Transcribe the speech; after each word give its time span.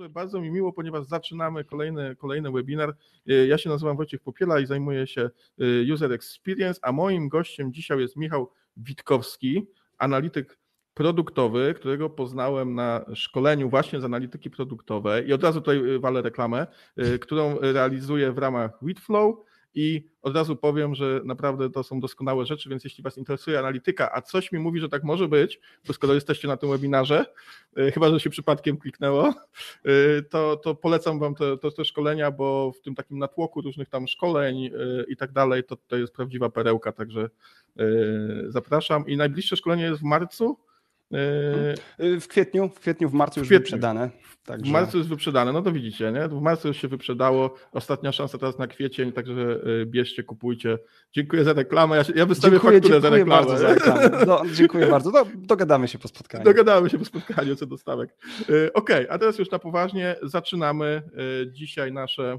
Dobrze, 0.00 0.12
bardzo 0.14 0.40
mi 0.40 0.50
miło, 0.50 0.72
ponieważ 0.72 1.06
zaczynamy 1.06 1.64
kolejny, 1.64 2.16
kolejny 2.16 2.50
webinar. 2.50 2.96
Y, 3.30 3.46
ja 3.46 3.58
się 3.58 3.70
nazywam 3.70 3.96
Wojciech 3.96 4.20
Popiela 4.20 4.60
i 4.60 4.66
zajmuję 4.66 5.06
się 5.06 5.30
y, 5.60 5.92
User 5.92 6.12
Experience, 6.12 6.80
a 6.82 6.92
moim 6.92 7.28
gościem 7.28 7.72
dzisiaj 7.72 8.00
jest 8.00 8.16
Michał 8.16 8.50
Witkowski, 8.76 9.66
analityk 9.98 10.58
produktowy, 10.94 11.74
którego 11.74 12.10
poznałem 12.10 12.74
na 12.74 13.04
szkoleniu 13.14 13.70
właśnie 13.70 14.00
z 14.00 14.04
analityki 14.04 14.50
produktowej 14.50 15.28
i 15.28 15.32
od 15.32 15.42
razu 15.42 15.60
tutaj 15.60 15.76
y, 15.76 15.98
walę 15.98 16.22
reklamę, 16.22 16.66
którą 17.20 17.58
realizuję 17.58 18.32
w 18.32 18.38
ramach 18.38 18.70
Witflow 18.82 19.34
i 19.74 20.04
od 20.22 20.36
razu 20.36 20.56
powiem, 20.56 20.94
że 20.94 21.20
naprawdę 21.24 21.70
to 21.70 21.82
są 21.82 22.00
doskonałe 22.00 22.46
rzeczy, 22.46 22.68
więc 22.68 22.84
jeśli 22.84 23.04
Was 23.04 23.18
interesuje 23.18 23.58
analityka, 23.58 24.10
a 24.14 24.22
coś 24.22 24.52
mi 24.52 24.58
mówi, 24.58 24.80
że 24.80 24.88
tak 24.88 25.04
może 25.04 25.28
być, 25.28 25.60
bo 25.86 25.92
skoro 25.92 26.14
jesteście 26.14 26.48
na 26.48 26.56
tym 26.56 26.70
webinarze, 26.70 27.26
e, 27.76 27.90
chyba 27.92 28.10
że 28.10 28.20
się 28.20 28.30
przypadkiem 28.30 28.76
kliknęło, 28.76 29.34
e, 29.84 30.22
to, 30.22 30.56
to 30.56 30.74
polecam 30.74 31.18
Wam 31.18 31.34
te, 31.34 31.58
te, 31.58 31.70
te 31.70 31.84
szkolenia, 31.84 32.30
bo 32.30 32.72
w 32.72 32.80
tym 32.80 32.94
takim 32.94 33.18
natłoku 33.18 33.60
różnych 33.60 33.88
tam 33.88 34.08
szkoleń 34.08 34.66
e, 34.66 34.70
i 35.08 35.16
tak 35.16 35.32
dalej, 35.32 35.64
to, 35.64 35.76
to 35.76 35.96
jest 35.96 36.12
prawdziwa 36.12 36.50
perełka, 36.50 36.92
także 36.92 37.30
zapraszam. 38.48 39.06
I 39.06 39.16
najbliższe 39.16 39.56
szkolenie 39.56 39.84
jest 39.84 40.00
w 40.00 40.04
marcu. 40.04 40.58
W 42.20 42.24
kwietniu, 42.28 42.68
w 42.68 42.80
kwietniu, 42.80 43.08
w 43.08 43.12
marcu 43.12 43.40
już 43.40 43.48
kwietniu. 43.48 43.64
wyprzedane. 43.64 44.10
Także... 44.44 44.70
W 44.70 44.72
marcu 44.72 44.98
jest 44.98 45.08
wyprzedane, 45.08 45.52
no 45.52 45.62
to 45.62 45.72
widzicie, 45.72 46.12
nie? 46.12 46.28
W 46.28 46.40
marcu 46.40 46.68
już 46.68 46.76
się 46.76 46.88
wyprzedało, 46.88 47.54
ostatnia 47.72 48.12
szansa 48.12 48.38
teraz 48.38 48.58
na 48.58 48.66
kwiecień, 48.66 49.12
także 49.12 49.60
y, 49.82 49.86
bierzcie, 49.86 50.22
kupujcie. 50.22 50.78
Dziękuję 51.12 51.44
za 51.44 51.52
reklamę, 51.52 51.96
ja, 51.96 52.02
ja 52.14 52.26
wystawię 52.26 52.52
dziękuję, 52.52 52.72
fakturę 52.72 53.00
dziękuję 53.00 53.00
za 53.00 53.10
reklamę. 53.10 53.46
Bardzo 53.46 53.58
za 53.58 53.74
reklamę. 53.74 54.24
No, 54.26 54.42
dziękuję 54.52 54.86
bardzo, 54.86 55.10
no, 55.10 55.26
dogadamy 55.34 55.88
się 55.88 55.98
po 55.98 56.08
spotkaniu. 56.08 56.44
Dogadamy 56.44 56.90
się 56.90 56.98
po 56.98 57.04
spotkaniu 57.04 57.56
co 57.56 57.66
do 57.66 57.78
stawek. 57.78 58.10
Y, 58.50 58.72
okej, 58.72 59.04
okay, 59.04 59.10
a 59.10 59.18
teraz 59.18 59.38
już 59.38 59.50
na 59.50 59.58
poważnie 59.58 60.16
zaczynamy 60.22 61.02
dzisiaj 61.52 61.92
nasze 61.92 62.38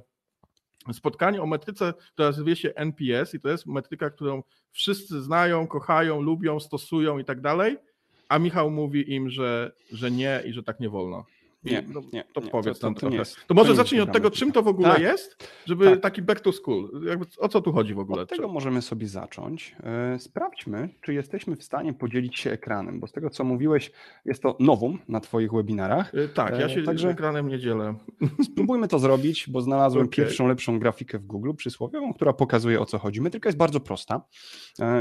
spotkanie 0.94 1.42
o 1.42 1.46
metryce, 1.46 1.94
która 2.14 2.28
nazywa 2.28 2.56
się 2.56 2.74
NPS 2.76 3.34
i 3.34 3.40
to 3.40 3.50
jest 3.50 3.66
metryka, 3.66 4.10
którą 4.10 4.44
wszyscy 4.72 5.22
znają, 5.22 5.68
kochają, 5.68 6.22
lubią, 6.22 6.60
stosują 6.60 7.18
i 7.18 7.26
tak 7.26 7.42
dalej, 7.42 7.78
a 8.32 8.40
Michał 8.40 8.72
mówi 8.72 9.14
im, 9.14 9.30
że, 9.30 9.72
że 9.92 10.12
nie 10.12 10.44
i 10.46 10.54
że 10.54 10.64
tak 10.64 10.80
nie 10.80 10.90
wolno. 10.90 11.26
Nie, 11.64 11.84
no, 11.94 12.02
nie, 12.14 12.24
to 12.34 12.42
nie, 12.42 12.50
powiedz 12.50 12.80
to, 12.80 12.88
nam 12.88 12.96
to, 12.96 13.00
trochę. 13.00 13.24
To 13.48 13.54
może 13.54 13.76
zacznij 13.76 14.02
od 14.02 14.12
tego, 14.12 14.32
czym 14.32 14.52
to 14.52 14.62
w 14.62 14.68
ogóle 14.68 14.90
tak. 14.90 15.00
jest, 15.00 15.50
żeby 15.66 15.86
tak. 15.86 16.00
taki 16.00 16.22
back 16.22 16.42
to 16.42 16.52
school. 16.52 16.90
Jakby, 17.06 17.26
o 17.38 17.50
co 17.50 17.62
tu 17.62 17.74
chodzi 17.74 17.94
w 17.94 18.00
ogóle? 18.00 18.22
Od 18.22 18.30
tego 18.30 18.48
możemy 18.48 18.82
sobie 18.82 19.08
zacząć. 19.08 19.76
E, 19.84 20.20
sprawdźmy, 20.20 20.90
czy 21.02 21.14
jesteśmy 21.14 21.56
w 21.56 21.64
stanie 21.64 21.94
podzielić 21.94 22.40
się 22.40 22.52
ekranem, 22.52 23.00
bo 23.00 23.08
z 23.08 23.12
tego, 23.12 23.30
co 23.30 23.44
mówiłeś, 23.44 23.92
jest 24.26 24.44
to 24.44 24.58
nowum 24.60 25.00
na 25.08 25.20
Twoich 25.20 25.52
webinarach. 25.52 26.16
E, 26.16 26.28
tak, 26.28 26.60
ja 26.60 26.66
e, 26.66 26.70
się 26.70 26.84
Także 26.84 27.10
ekranem 27.10 27.48
nie 27.48 27.60
dzielę. 27.60 27.96
Spróbujmy 28.52 28.88
to 28.88 29.00
zrobić, 29.00 29.50
bo 29.50 29.62
znalazłem 29.62 30.06
okay. 30.06 30.16
pierwszą, 30.16 30.48
lepszą 30.48 30.80
grafikę 30.80 31.20
w 31.20 31.26
Google 31.26 31.54
przysłowiową, 31.54 32.14
która 32.14 32.34
pokazuje, 32.34 32.80
o 32.80 32.86
co 32.86 33.00
chodzi. 33.00 33.22
Metryka 33.22 33.50
jest 33.50 33.58
bardzo 33.58 33.80
prosta 33.80 34.22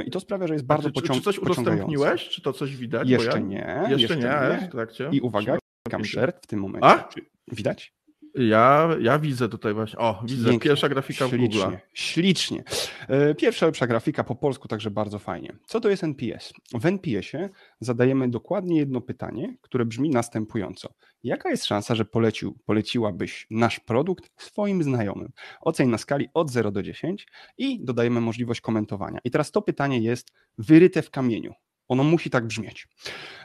i 0.07 0.11
to 0.11 0.21
sprawia, 0.21 0.47
że 0.47 0.55
jest 0.55 0.67
bardzo 0.67 0.91
pociągająca. 0.91 1.33
Czy 1.33 1.39
coś 1.39 1.39
udostępniłeś? 1.39 2.29
Czy 2.29 2.43
to 2.43 2.53
coś 2.53 2.77
widać? 2.77 3.09
Jeszcze 3.09 3.39
ja... 3.39 3.39
nie. 3.39 3.79
Jeszcze, 3.81 4.15
jeszcze 4.15 4.17
nie, 4.17 4.61
nie. 4.61 4.69
w 4.69 4.71
trakcie. 4.71 5.09
I 5.13 5.21
uwaga, 5.21 5.60
share 6.05 6.33
w 6.43 6.47
tym 6.47 6.61
momencie. 6.61 6.89
A? 6.89 7.09
Widać? 7.53 7.95
Ja, 8.35 8.89
ja 9.01 9.19
widzę 9.19 9.49
tutaj 9.49 9.75
właśnie. 9.75 9.99
O, 9.99 10.23
widzę 10.27 10.51
Pięknie. 10.51 10.69
pierwsza 10.71 10.89
grafika 10.89 11.29
ślicznie, 11.29 11.49
w 11.49 11.63
Google. 11.63 11.77
Ślicznie. 11.95 12.65
E, 13.09 13.35
pierwsza 13.35 13.67
lepsza 13.67 13.87
grafika 13.87 14.25
po 14.25 14.35
polsku, 14.35 14.69
także 14.69 14.91
bardzo 14.91 15.19
fajnie. 15.19 15.57
Co 15.67 15.81
to 15.81 15.89
jest 15.91 16.05
NPS? 16.05 16.53
W 16.75 16.87
NPS-ie 16.87 17.49
zadajemy 17.81 18.31
dokładnie 18.31 18.79
jedno 18.79 19.01
pytanie, 19.01 19.57
które 19.61 19.85
brzmi 19.85 20.11
następująco. 20.11 20.95
Jaka 21.23 21.51
jest 21.51 21.65
szansa, 21.65 21.95
że 21.95 22.05
polecił, 22.05 22.59
poleciłabyś 22.67 23.47
nasz 23.51 23.81
produkt 23.81 24.31
swoim 24.37 24.83
znajomym? 24.83 25.33
Oceń 25.61 25.89
na 25.89 25.99
skali 25.99 26.29
od 26.35 26.51
0 26.51 26.71
do 26.71 26.83
10 26.83 27.27
i 27.59 27.85
dodajemy 27.85 28.21
możliwość 28.21 28.61
komentowania. 28.61 29.19
I 29.25 29.31
teraz 29.31 29.51
to 29.51 29.63
pytanie 29.63 29.99
jest 29.99 30.33
wyryte 30.59 31.03
w 31.03 31.11
kamieniu. 31.11 31.53
Ono 31.91 32.05
musi 32.05 32.31
tak 32.31 32.47
brzmieć. 32.47 32.89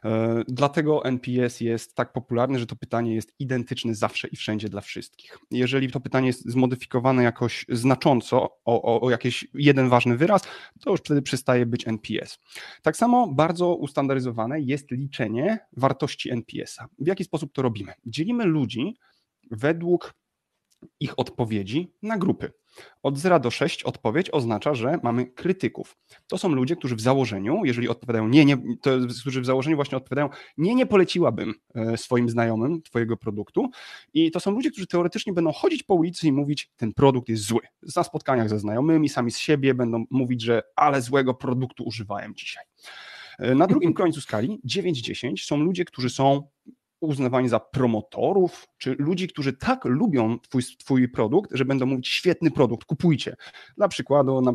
E, 0.04 0.44
dlatego 0.48 1.06
NPS 1.06 1.62
jest 1.62 1.96
tak 1.96 2.14
popularny, 2.14 2.60
że 2.60 2.66
to 2.66 2.76
pytanie 2.76 3.16
jest 3.16 3.36
identyczne 3.40 3.96
zawsze 3.96 4.28
i 4.28 4.36
wszędzie 4.36 4.70
dla 4.70 4.82
wszystkich. 4.82 5.38
Jeżeli 5.52 5.92
to 5.92 6.00
pytanie 6.00 6.28
jest 6.28 6.52
zmodyfikowane 6.52 7.24
jakoś 7.24 7.66
znacząco 7.70 8.42
o, 8.66 8.82
o, 8.82 9.02
o 9.02 9.10
jakiś 9.10 9.48
jeden 9.54 9.90
ważny 9.90 10.18
wyraz, 10.18 10.42
to 10.82 10.92
już 10.92 11.00
wtedy 11.00 11.22
przestaje 11.22 11.66
być 11.66 11.88
NPS. 11.88 12.40
Tak 12.82 12.98
samo 12.98 13.28
bardzo 13.28 13.76
ustandaryzowane 13.76 14.62
jest 14.62 14.92
liczenie 14.92 15.60
wartości 15.78 16.32
NPS-a. 16.32 16.88
W 17.00 17.08
jaki 17.08 17.24
sposób 17.24 17.54
to 17.54 17.62
robimy? 17.62 17.94
Dzielimy 18.06 18.46
ludzi 18.46 18.98
według 19.52 20.14
ich 21.00 21.20
odpowiedzi 21.20 21.92
na 22.02 22.18
grupy. 22.18 22.52
Od 23.04 23.18
0 23.18 23.40
do 23.40 23.52
6 23.52 23.84
odpowiedź 23.84 24.30
oznacza, 24.32 24.76
że 24.76 25.00
mamy 25.04 25.26
krytyków. 25.26 25.98
To 26.28 26.38
są 26.38 26.50
ludzie, 26.50 26.76
którzy 26.76 26.96
w 26.96 27.02
założeniu, 27.02 27.62
jeżeli 27.64 27.90
odpowiadają 27.90 28.28
nie, 28.28 28.46
nie, 28.46 28.58
to, 28.82 28.92
którzy 29.22 29.42
w 29.42 29.46
założeniu 29.46 29.76
właśnie 29.76 29.98
odpowiadają 29.98 30.30
nie, 30.58 30.76
nie 30.76 30.86
poleciłabym 30.86 31.54
e, 31.76 31.98
swoim 31.98 32.30
znajomym 32.30 32.82
twojego 32.82 33.18
produktu 33.18 33.70
i 34.14 34.32
to 34.32 34.40
są 34.40 34.52
ludzie, 34.52 34.72
którzy 34.72 34.88
teoretycznie 34.88 35.34
będą 35.34 35.52
chodzić 35.52 35.84
po 35.84 35.94
ulicy 35.94 36.28
i 36.28 36.32
mówić, 36.32 36.72
ten 36.78 36.94
produkt 36.94 37.30
jest 37.30 37.44
zły. 37.44 37.62
Na 37.96 38.04
spotkaniach 38.04 38.50
ze 38.50 38.60
znajomymi, 38.60 39.10
sami 39.10 39.32
z 39.32 39.38
siebie 39.38 39.74
będą 39.74 40.06
mówić, 40.10 40.42
że 40.42 40.64
ale 40.76 41.02
złego 41.02 41.34
produktu 41.34 41.84
używałem 41.84 42.36
dzisiaj. 42.36 42.64
E, 43.40 43.56
na 43.56 43.68
drugim 43.68 43.94
końcu 44.04 44.22
skali 44.22 44.60
9-10 44.68 45.38
są 45.38 45.58
ludzie, 45.58 45.86
którzy 45.86 46.10
są 46.10 46.48
uznawani 47.06 47.50
za 47.50 47.60
promotorów, 47.60 48.68
czy 48.78 48.96
ludzi, 49.00 49.28
którzy 49.28 49.54
tak 49.54 49.86
lubią 49.86 50.40
twój, 50.40 50.64
twój 50.64 51.10
produkt, 51.10 51.52
że 51.54 51.66
będą 51.66 51.86
mówić 51.86 52.08
świetny 52.08 52.52
produkt, 52.52 52.86
kupujcie. 52.86 53.36
Dla 53.78 53.88
przykładu 53.88 54.42
na 54.42 54.54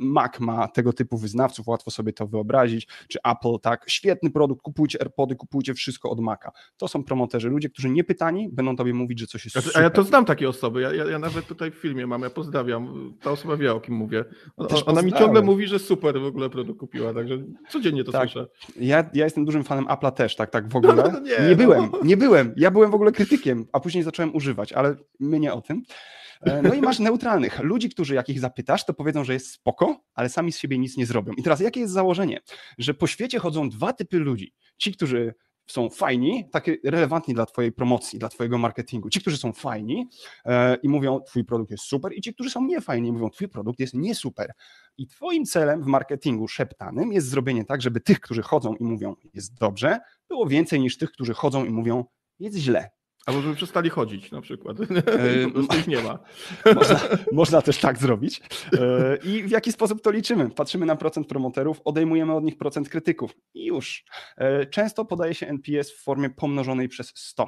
Mac 0.00 0.40
ma 0.40 0.68
tego 0.68 0.92
typu 0.92 1.18
wyznawców, 1.18 1.68
łatwo 1.68 1.90
sobie 1.90 2.12
to 2.12 2.26
wyobrazić, 2.26 2.88
czy 3.08 3.18
Apple, 3.24 3.58
tak, 3.62 3.84
świetny 3.90 4.30
produkt, 4.30 4.62
kupujcie 4.62 5.00
AirPody, 5.00 5.36
kupujcie 5.36 5.74
wszystko 5.74 6.10
od 6.10 6.20
Maca. 6.20 6.50
To 6.76 6.88
są 6.88 7.04
promoterzy, 7.04 7.48
ludzie, 7.48 7.68
którzy 7.68 7.90
nie 7.90 8.04
pytani, 8.04 8.48
będą 8.52 8.76
tobie 8.76 8.94
mówić, 8.94 9.20
że 9.20 9.26
coś 9.26 9.44
jest 9.44 9.56
super. 9.56 9.80
A 9.80 9.82
ja 9.82 9.90
to 9.90 10.02
znam 10.02 10.24
takie 10.24 10.48
osoby, 10.48 10.80
ja, 10.80 10.94
ja, 10.94 11.04
ja 11.04 11.18
nawet 11.18 11.46
tutaj 11.46 11.70
w 11.70 11.74
filmie 11.74 12.06
mam, 12.06 12.22
ja 12.22 12.30
pozdrawiam, 12.30 13.14
ta 13.22 13.30
osoba 13.30 13.56
wie 13.56 13.74
o 13.74 13.80
kim 13.80 13.94
mówię. 13.94 14.24
Ona, 14.56 14.68
ona 14.86 15.02
mi 15.02 15.12
ciągle 15.12 15.42
mówi, 15.42 15.66
że 15.66 15.78
super 15.78 16.20
w 16.20 16.24
ogóle 16.24 16.50
produkt 16.50 16.80
kupiła, 16.80 17.14
także 17.14 17.38
codziennie 17.68 18.04
to 18.04 18.12
tak. 18.12 18.30
słyszę. 18.30 18.46
Ja, 18.76 19.10
ja 19.14 19.24
jestem 19.24 19.44
dużym 19.44 19.64
fanem 19.64 19.84
Apple'a 19.84 20.12
też, 20.12 20.36
tak, 20.36 20.50
tak 20.50 20.68
w 20.68 20.76
ogóle. 20.76 20.94
No, 21.12 21.20
nie, 21.20 21.48
nie 21.48 21.56
byłem, 21.56 21.87
nie 22.04 22.16
byłem. 22.16 22.54
Ja 22.56 22.70
byłem 22.70 22.90
w 22.90 22.94
ogóle 22.94 23.12
krytykiem, 23.12 23.66
a 23.72 23.80
później 23.80 24.04
zacząłem 24.04 24.36
używać, 24.36 24.72
ale 24.72 24.96
my 25.20 25.40
nie 25.40 25.52
o 25.52 25.60
tym. 25.60 25.82
E, 26.40 26.62
no 26.62 26.74
i 26.74 26.80
masz 26.80 26.98
neutralnych. 26.98 27.60
Ludzi, 27.60 27.90
którzy 27.90 28.14
jak 28.14 28.28
ich 28.28 28.40
zapytasz, 28.40 28.84
to 28.86 28.94
powiedzą, 28.94 29.24
że 29.24 29.32
jest 29.32 29.50
spoko, 29.50 30.00
ale 30.14 30.28
sami 30.28 30.52
z 30.52 30.58
siebie 30.58 30.78
nic 30.78 30.96
nie 30.96 31.06
zrobią. 31.06 31.32
I 31.32 31.42
teraz 31.42 31.60
jakie 31.60 31.80
jest 31.80 31.92
założenie? 31.92 32.40
Że 32.78 32.94
po 32.94 33.06
świecie 33.06 33.38
chodzą 33.38 33.68
dwa 33.68 33.92
typy 33.92 34.18
ludzi. 34.18 34.54
Ci, 34.76 34.92
którzy 34.92 35.34
są 35.66 35.90
fajni, 35.90 36.48
takie 36.52 36.76
relevantni 36.84 37.34
dla 37.34 37.46
Twojej 37.46 37.72
promocji, 37.72 38.18
dla 38.18 38.28
Twojego 38.28 38.58
marketingu. 38.58 39.10
Ci, 39.10 39.20
którzy 39.20 39.36
są 39.36 39.52
fajni 39.52 40.08
e, 40.44 40.74
i 40.74 40.88
mówią, 40.88 41.20
Twój 41.20 41.44
produkt 41.44 41.70
jest 41.70 41.84
super, 41.84 42.12
i 42.14 42.20
ci, 42.20 42.34
którzy 42.34 42.50
są 42.50 42.64
niefajni 42.64 43.12
mówią, 43.12 43.30
Twój 43.30 43.48
produkt 43.48 43.80
jest 43.80 43.94
nie 43.94 44.14
super. 44.14 44.52
I 44.98 45.06
Twoim 45.06 45.44
celem 45.44 45.82
w 45.82 45.86
marketingu 45.86 46.48
szeptanym 46.48 47.12
jest 47.12 47.28
zrobienie 47.28 47.64
tak, 47.64 47.82
żeby 47.82 48.00
tych, 48.00 48.20
którzy 48.20 48.42
chodzą 48.42 48.74
i 48.74 48.84
mówią, 48.84 49.14
jest 49.34 49.54
dobrze, 49.54 49.98
było 50.28 50.46
więcej 50.46 50.80
niż 50.80 50.98
tych, 50.98 51.12
którzy 51.12 51.34
chodzą 51.34 51.64
i 51.64 51.70
mówią, 51.70 52.04
jest 52.38 52.56
źle. 52.56 52.90
Albo 53.28 53.42
żeby 53.42 53.54
przestali 53.54 53.90
chodzić 53.90 54.30
na 54.30 54.40
przykład. 54.40 54.76
ich 55.78 55.86
nie 55.86 56.02
ma. 56.02 56.18
Można, 56.74 57.00
można, 57.32 57.62
też 57.62 57.78
tak 57.78 57.98
zrobić. 57.98 58.42
E, 58.72 59.16
I 59.16 59.42
w 59.42 59.50
jaki 59.50 59.72
sposób 59.72 60.02
to 60.02 60.10
liczymy? 60.10 60.50
Patrzymy 60.50 60.86
na 60.86 60.96
procent 60.96 61.26
promoterów, 61.26 61.80
odejmujemy 61.84 62.34
od 62.34 62.44
nich 62.44 62.58
procent 62.58 62.88
krytyków 62.88 63.30
i 63.54 63.66
już. 63.66 64.04
E, 64.36 64.66
często 64.66 65.04
podaje 65.04 65.34
się 65.34 65.46
NPS 65.46 65.92
w 65.92 66.02
formie 66.02 66.30
pomnożonej 66.30 66.88
przez 66.88 67.12
100. 67.14 67.46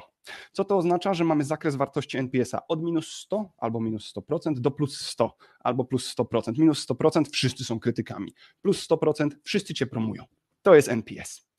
Co 0.51 0.65
to 0.65 0.77
oznacza? 0.77 1.13
Że 1.13 1.23
mamy 1.23 1.43
zakres 1.43 1.75
wartości 1.75 2.17
NPS-a 2.17 2.67
od 2.67 2.83
minus 2.83 3.13
100 3.13 3.51
albo 3.57 3.81
minus 3.81 4.13
100% 4.15 4.53
do 4.53 4.71
plus 4.71 4.99
100 4.99 5.35
albo 5.59 5.85
plus 5.85 6.15
100%. 6.15 6.59
Minus 6.59 6.87
100% 6.87 7.23
wszyscy 7.31 7.63
są 7.65 7.79
krytykami. 7.79 8.33
Plus 8.61 8.87
100% 8.89 9.29
wszyscy 9.43 9.73
cię 9.73 9.85
promują. 9.85 10.23
To 10.61 10.75
jest 10.75 10.89
NPS. 10.89 11.50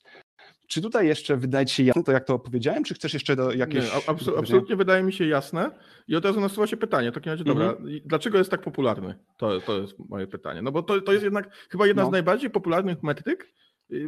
Czy 0.73 0.83
tutaj 0.83 1.07
jeszcze 1.07 1.37
wydaje 1.37 1.67
Ci 1.67 1.75
się 1.75 1.83
jasne 1.83 2.05
to, 2.05 2.13
jak 2.13 2.25
to 2.25 2.35
opowiedziałem, 2.35 2.85
czy 2.85 2.95
chcesz 2.95 3.15
jeszcze 3.15 3.37
do 3.37 3.53
jakiejś... 3.53 3.85
Nie, 3.85 3.97
absolutnie, 4.07 4.39
absolutnie 4.39 4.77
wydaje 4.77 5.03
mi 5.03 5.13
się 5.13 5.27
jasne 5.27 5.71
i 6.09 6.17
od 6.17 6.25
razu 6.25 6.41
nasuwa 6.41 6.67
się 6.67 6.77
pytanie, 6.77 7.13
takim 7.13 7.33
razie, 7.33 7.45
dobra, 7.45 7.65
mm 7.65 7.77
-hmm. 7.77 8.01
dlaczego 8.05 8.39
jest 8.39 8.51
tak 8.51 8.63
popularny? 8.63 9.15
To, 9.37 9.61
to 9.61 9.81
jest 9.81 9.99
moje 9.99 10.27
pytanie. 10.27 10.63
No 10.63 10.73
bo 10.73 10.83
to, 10.83 11.01
to 11.01 11.13
jest 11.13 11.25
jednak 11.25 11.51
chyba 11.71 11.87
jedna 11.87 12.03
no. 12.03 12.09
z 12.09 12.13
najbardziej 12.13 12.51
popularnych 12.51 13.03
metryk, 13.03 13.53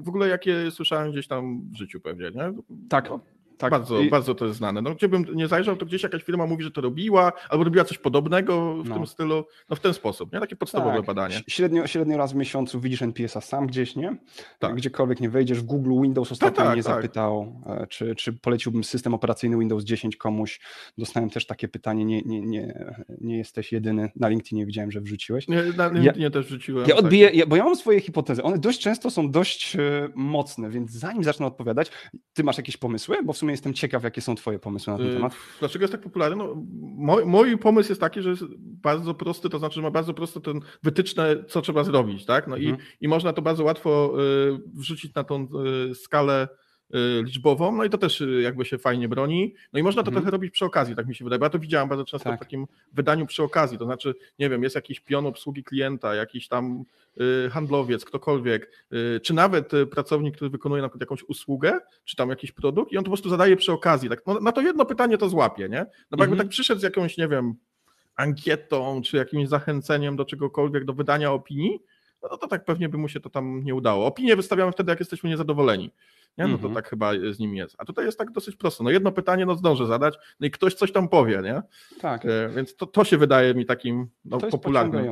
w 0.02 0.08
ogóle 0.08 0.28
jakie 0.28 0.70
słyszałem 0.70 1.12
gdzieś 1.12 1.28
tam 1.28 1.70
w 1.70 1.76
życiu 1.76 2.00
pewnie, 2.00 2.30
nie? 2.30 2.52
Tak, 2.88 3.10
Tak. 3.58 3.70
Bardzo, 3.70 4.00
I- 4.00 4.10
bardzo 4.10 4.34
to 4.34 4.46
jest 4.46 4.58
znane. 4.58 4.82
No, 4.82 4.94
gdzie 4.94 5.08
bym 5.08 5.24
nie 5.34 5.48
zajrzał, 5.48 5.76
to 5.76 5.86
gdzieś 5.86 6.02
jakaś 6.02 6.22
firma 6.22 6.46
mówi, 6.46 6.64
że 6.64 6.70
to 6.70 6.80
robiła, 6.80 7.32
albo 7.48 7.64
robiła 7.64 7.84
coś 7.84 7.98
podobnego 7.98 8.74
w 8.82 8.88
No. 8.88 8.94
tym 8.94 9.06
stylu. 9.06 9.44
No 9.70 9.76
w 9.76 9.80
ten 9.80 9.94
sposób, 9.94 10.32
nie? 10.32 10.40
Takie 10.40 10.56
podstawowe 10.56 10.96
Tak. 10.96 11.06
badanie. 11.06 11.40
Średnio, 11.48 11.86
średnio 11.86 12.16
raz 12.16 12.32
w 12.32 12.36
miesiącu 12.36 12.80
widzisz 12.80 13.02
NPS-a 13.02 13.40
sam 13.40 13.66
gdzieś, 13.66 13.96
nie? 13.96 14.16
Tak. 14.58 14.74
Gdziekolwiek 14.74 15.20
nie 15.20 15.30
wejdziesz. 15.30 15.58
W 15.60 15.62
Google 15.64 16.02
Windows 16.02 16.32
ostatnio 16.32 16.56
tak, 16.64 16.72
mnie 16.74 16.82
tak. 16.82 16.94
zapytał, 16.94 17.60
e, 17.66 17.86
czy, 17.86 18.14
czy 18.14 18.32
poleciłbym 18.32 18.84
system 18.84 19.14
operacyjny 19.14 19.58
Windows 19.58 19.84
10 19.84 20.16
komuś. 20.16 20.60
Dostałem 20.98 21.30
też 21.30 21.46
takie 21.46 21.68
pytanie, 21.68 22.04
nie, 22.04 22.22
nie, 22.22 22.40
nie, 22.40 22.94
nie 23.20 23.36
jesteś 23.38 23.72
jedyny. 23.72 24.10
Na 24.16 24.28
LinkedInie 24.28 24.66
widziałem, 24.66 24.90
że 24.90 25.00
wrzuciłeś. 25.00 25.48
Nie, 25.48 25.62
na 25.76 25.84
Ja- 25.84 25.90
LinkedInie 25.92 26.30
też 26.30 26.46
wrzuciłem. 26.46 26.88
Ja 26.88 26.94
tak. 26.94 27.04
odbiję, 27.04 27.30
ja, 27.34 27.46
bo 27.46 27.56
ja 27.56 27.64
mam 27.64 27.76
swoje 27.76 28.00
hipotezy. 28.00 28.42
One 28.42 28.58
dość 28.58 28.80
często 28.80 29.10
są 29.10 29.30
dość 29.30 29.76
e, 29.76 30.08
mocne, 30.14 30.70
więc 30.70 30.90
zanim 30.90 31.24
zacznę 31.24 31.46
odpowiadać, 31.46 31.90
ty 32.32 32.44
masz 32.44 32.56
jakieś 32.56 32.76
pomysły? 32.76 33.16
Bo 33.24 33.32
w 33.32 33.38
sumie 33.44 33.52
jestem 33.52 33.74
ciekaw, 33.74 34.04
jakie 34.04 34.20
są 34.20 34.34
twoje 34.34 34.58
pomysły 34.58 34.92
na 34.92 34.98
ten 34.98 35.08
Y, 35.08 35.12
temat. 35.14 35.34
Dlaczego 35.60 35.82
jest 35.82 35.92
tak 35.92 36.00
popularny? 36.02 36.36
No, 36.36 36.54
mój, 36.96 37.24
mój 37.24 37.58
pomysł 37.58 37.88
jest 37.90 38.00
taki, 38.00 38.22
że 38.22 38.30
jest 38.30 38.44
bardzo 38.60 39.14
prosty, 39.14 39.48
to 39.50 39.58
znaczy, 39.58 39.74
że 39.74 39.82
ma 39.82 39.90
bardzo 39.90 40.14
prosto 40.14 40.40
ten 40.40 40.60
wytyczne, 40.82 41.44
co 41.48 41.62
trzeba 41.62 41.84
zrobić, 41.84 42.24
tak? 42.24 42.46
No 42.48 42.56
Mhm. 42.56 42.76
i, 43.00 43.04
i 43.04 43.08
można 43.08 43.32
to 43.32 43.42
bardzo 43.42 43.64
łatwo 43.64 44.14
y, 44.20 44.58
wrzucić 44.74 45.14
na 45.14 45.24
tą 45.24 45.48
y, 45.90 45.94
skalę 45.94 46.48
liczbową, 47.24 47.76
no 47.76 47.84
i 47.84 47.90
to 47.90 47.98
też 47.98 48.20
y, 48.20 48.40
jakby 48.42 48.64
się 48.64 48.78
fajnie 48.78 49.08
broni. 49.08 49.54
No 49.72 49.80
i 49.80 49.82
można 49.82 50.02
to 50.02 50.08
Mhm. 50.08 50.22
trochę 50.22 50.30
robić 50.30 50.50
przy 50.52 50.64
okazji, 50.64 50.94
tak 50.96 51.06
mi 51.06 51.14
się 51.14 51.24
wydaje, 51.24 51.38
bo 51.38 51.46
ja 51.46 51.50
to 51.50 51.58
widziałem 51.58 51.88
bardzo 51.88 52.04
często 52.04 52.30
Tak. 52.30 52.38
w 52.38 52.42
takim 52.42 52.66
wydaniu 52.92 53.26
przy 53.26 53.42
okazji, 53.42 53.78
to 53.78 53.84
znaczy, 53.84 54.14
nie 54.38 54.50
wiem, 54.50 54.62
jest 54.62 54.74
jakiś 54.74 55.00
pion 55.00 55.26
obsługi 55.26 55.64
klienta, 55.64 56.14
jakiś 56.14 56.48
tam 56.48 56.84
y, 57.46 57.50
handlowiec, 57.50 58.04
ktokolwiek, 58.04 58.70
y, 59.16 59.20
czy 59.20 59.34
nawet 59.34 59.74
y, 59.74 59.86
pracownik, 59.86 60.34
który 60.36 60.50
wykonuje 60.50 60.82
na 60.82 60.88
przykład 60.88 61.00
jakąś 61.00 61.22
usługę, 61.22 61.80
czy 62.04 62.16
tam 62.16 62.30
jakiś 62.30 62.52
produkt 62.52 62.92
i 62.92 62.98
on 62.98 63.04
to 63.04 63.08
po 63.10 63.16
prostu 63.16 63.28
zadaje 63.28 63.56
przy 63.56 63.72
okazji. 63.72 64.08
Tak, 64.08 64.22
no, 64.26 64.40
na 64.40 64.52
to 64.52 64.60
jedno 64.60 64.84
pytanie 64.84 65.18
to 65.18 65.28
złapie, 65.28 65.68
nie? 65.68 65.86
No 66.10 66.16
bo 66.16 66.22
jakby 66.22 66.34
Mhm. 66.34 66.38
tak 66.38 66.48
przyszedł 66.48 66.80
z 66.80 66.84
jakąś, 66.84 67.16
nie 67.18 67.28
wiem, 67.28 67.54
ankietą, 68.16 69.02
czy 69.04 69.16
jakimś 69.16 69.48
zachęceniem 69.48 70.16
do 70.16 70.24
czegokolwiek, 70.24 70.84
do 70.84 70.92
wydania 70.92 71.32
opinii, 71.32 71.80
no 72.22 72.36
to 72.36 72.48
tak 72.48 72.64
pewnie 72.64 72.88
by 72.88 72.98
mu 72.98 73.08
się 73.08 73.20
to 73.20 73.30
tam 73.30 73.64
nie 73.64 73.74
udało. 73.74 74.06
Opinie 74.06 74.36
wystawiamy 74.36 74.72
wtedy, 74.72 74.90
jak 74.92 74.98
jesteśmy 75.00 75.30
niezadowoleni. 75.30 75.90
Nie? 76.38 76.44
No 76.44 76.50
to 76.50 76.54
Mhm. 76.54 76.74
tak 76.74 76.88
chyba 76.88 77.12
z 77.30 77.38
nim 77.38 77.54
jest. 77.54 77.74
A 77.78 77.84
tutaj 77.84 78.04
jest 78.04 78.18
tak 78.18 78.30
dosyć 78.30 78.56
prosto. 78.56 78.84
No 78.84 78.90
jedno 78.90 79.12
pytanie 79.12 79.46
no 79.46 79.54
zdążę 79.54 79.86
zadać, 79.86 80.14
no 80.40 80.46
i 80.46 80.50
ktoś 80.50 80.74
coś 80.74 80.92
tam 80.92 81.08
powie, 81.08 81.40
nie? 81.44 81.62
Tak. 82.00 82.24
E, 82.26 82.48
Więc 82.56 82.76
to, 82.76 82.86
to 82.86 83.04
się 83.04 83.16
wydaje 83.18 83.54
mi 83.54 83.66
takim 83.66 84.06
no, 84.24 84.38
To 84.38 84.48
popularnym. 84.48 85.04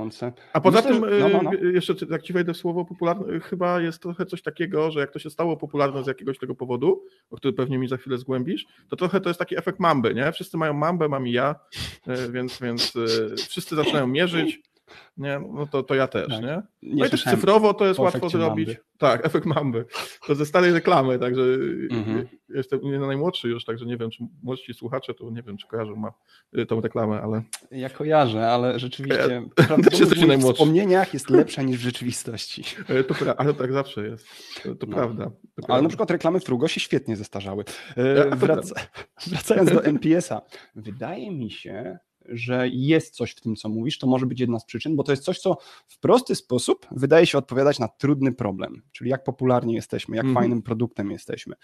A 0.53 0.61
poza 0.61 0.79
Myślę, 0.79 0.93
tym, 1.01 1.11
że- 1.11 1.19
no, 1.19 1.29
no, 1.29 1.41
no. 1.43 1.53
y, 1.53 1.73
jeszcze 1.73 1.95
jak 2.11 2.23
ci 2.23 2.33
wejdę 2.33 2.53
w 2.55 2.57
słowo 2.57 2.85
popularne, 2.85 3.41
chyba 3.41 3.81
jest 3.81 4.03
trochę 4.03 4.27
coś 4.27 4.43
takiego, 4.43 4.91
że 4.91 5.01
jak 5.01 5.11
to 5.11 5.19
się 5.19 5.31
stało 5.31 5.57
popularne 5.57 6.05
z 6.05 6.07
jakiegoś 6.07 6.39
tego 6.39 6.55
powodu, 6.55 7.05
o 7.31 7.37
który 7.37 7.53
pewnie 7.53 7.79
mi 7.79 7.89
za 7.89 7.97
chwilę 7.97 8.19
zgłębisz, 8.19 8.67
to 8.89 8.97
trochę 8.97 9.21
to 9.21 9.31
jest 9.31 9.39
taki 9.39 9.59
efekt 9.59 9.81
mamby, 9.81 10.15
nie? 10.15 10.33
Wszyscy 10.33 10.57
mają 10.57 10.73
mambę, 10.73 11.09
mam 11.09 11.27
i 11.29 11.33
ja, 11.33 11.55
więc, 12.31 12.61
więc 12.61 12.93
wszyscy 13.49 13.77
zaczynają 13.77 14.07
mierzyć, 14.07 14.61
nie? 15.17 15.41
No 15.53 15.67
to, 15.67 15.83
to 15.83 15.95
ja 15.95 16.07
też, 16.09 16.29
Tak. 16.29 16.43
nie? 16.43 16.63
No 16.83 17.07
i 17.07 17.11
też 17.11 17.25
cyfrowo 17.25 17.75
to 17.75 17.87
jest 17.87 17.99
łatwo 18.01 18.29
zrobić. 18.29 18.67
mamby. 18.69 18.83
Tak, 18.99 19.21
efekt 19.27 19.47
mamby. 19.47 19.85
To 20.27 20.35
ze 20.35 20.47
starej 20.47 20.73
reklamy, 20.73 21.19
także 21.19 21.43
Mhm. 21.91 22.27
jestem 22.49 22.81
nie 22.83 22.99
najmłodszy 22.99 23.49
już, 23.49 23.65
także 23.65 23.87
nie 23.87 23.97
wiem, 23.97 24.11
czy 24.11 24.25
młodsi 24.43 24.75
słuchacze, 24.75 25.15
to 25.15 25.31
nie 25.31 25.43
wiem, 25.43 25.57
czy 25.57 25.67
kojarzą 25.67 25.97
ma 25.97 26.13
y, 26.59 26.67
tą 26.67 26.81
reklamę, 26.81 27.21
ale 27.23 27.43
Ja 27.71 27.91
kojarzę, 27.91 28.49
ale 28.51 28.79
rzeczywiście 28.79 29.43
Ja- 29.57 29.65
prawdopodobnie 29.67 30.39
w 30.39 30.53
wspomnieniach 30.53 31.15
jest 31.15 31.31
lepsza 31.31 31.63
niż 31.63 31.79
w 31.79 31.83
rzeczywistości. 31.83 32.65
y, 32.91 33.05
to, 33.05 33.15
pra- 33.15 33.35
ale 33.37 33.55
tak 33.55 33.73
zawsze 33.73 34.07
jest. 34.09 34.27
To, 34.63 34.75
to 34.75 34.87
No. 34.87 34.95
prawda. 34.97 35.25
To 35.25 35.31
Ale 35.57 35.67
prawda. 35.67 35.83
na 35.83 35.89
przykład 35.89 36.11
reklamy 36.11 36.41
Frugo 36.41 36.69
się 36.69 36.81
świetnie 36.81 37.17
zestarzały. 37.17 37.65
E, 37.97 38.25
to 38.31 38.37
Wraca, 38.37 38.75
wracając 39.27 39.73
do 39.73 39.85
NPS-a, 39.85 40.43
wydaje 40.75 41.31
mi 41.31 41.51
się, 41.51 41.99
że 42.29 42.69
jest 42.69 43.15
coś 43.15 43.31
w 43.31 43.41
tym, 43.41 43.57
co 43.57 43.69
mówisz, 43.69 43.99
to 43.99 44.07
może 44.07 44.27
być 44.27 44.41
jedna 44.41 44.59
z 44.59 44.65
przyczyn, 44.65 44.97
bo 44.97 45.03
to 45.03 45.13
jest 45.13 45.25
coś, 45.25 45.39
co 45.39 45.57
w 45.87 45.99
prosty 45.99 46.35
sposób 46.35 46.87
wydaje 46.91 47.27
się 47.27 47.39
odpowiadać 47.39 47.79
na 47.79 47.89
trudny 47.89 48.33
problem, 48.33 48.83
czyli 48.93 49.11
jak 49.11 49.25
popularni 49.25 49.75
jesteśmy, 49.75 50.17
jak 50.17 50.25
Mhm. 50.25 50.45
fajnym 50.45 50.63
produktem 50.63 51.11
jesteśmy. 51.11 51.55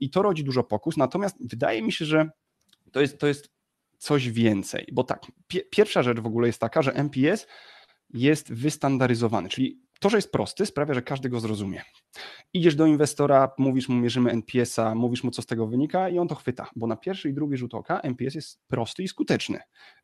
I 0.00 0.10
to 0.10 0.22
rodzi 0.22 0.44
dużo 0.44 0.62
pokus, 0.64 0.96
natomiast 0.96 1.36
wydaje 1.40 1.82
mi 1.82 1.92
się, 1.92 2.04
że 2.04 2.30
to 2.92 3.00
jest, 3.00 3.18
to 3.18 3.26
jest 3.26 3.50
coś 3.98 4.30
więcej, 4.30 4.88
bo 4.92 5.04
tak, 5.04 5.26
pie, 5.46 5.60
pierwsza 5.70 6.02
rzecz 6.02 6.20
w 6.20 6.26
ogóle 6.26 6.46
jest 6.46 6.60
taka, 6.60 6.82
że 6.82 6.94
NPS 6.94 7.46
jest 8.10 8.52
wystandaryzowany, 8.52 9.48
czyli 9.48 9.80
to, 10.00 10.10
że 10.10 10.18
jest 10.18 10.32
prosty, 10.32 10.66
sprawia, 10.66 10.94
że 10.94 11.02
każdy 11.02 11.28
go 11.28 11.40
zrozumie. 11.40 11.82
Idziesz 12.52 12.74
do 12.74 12.86
inwestora, 12.86 13.50
mówisz 13.58 13.88
mu, 13.88 13.96
mierzymy 13.96 14.30
NPS-a, 14.30 14.94
mówisz 14.94 15.24
mu, 15.24 15.30
co 15.30 15.42
z 15.42 15.46
tego 15.46 15.66
wynika, 15.66 16.08
i 16.08 16.18
on 16.18 16.28
to 16.28 16.34
chwyta, 16.34 16.70
bo 16.76 16.86
na 16.86 16.96
pierwszy 16.96 17.28
i 17.28 17.34
drugi 17.34 17.56
rzut 17.56 17.74
oka 17.74 18.00
NPS 18.00 18.34
jest 18.34 18.60
prosty 18.68 19.02
i 19.02 19.08
skuteczny. 19.08 19.58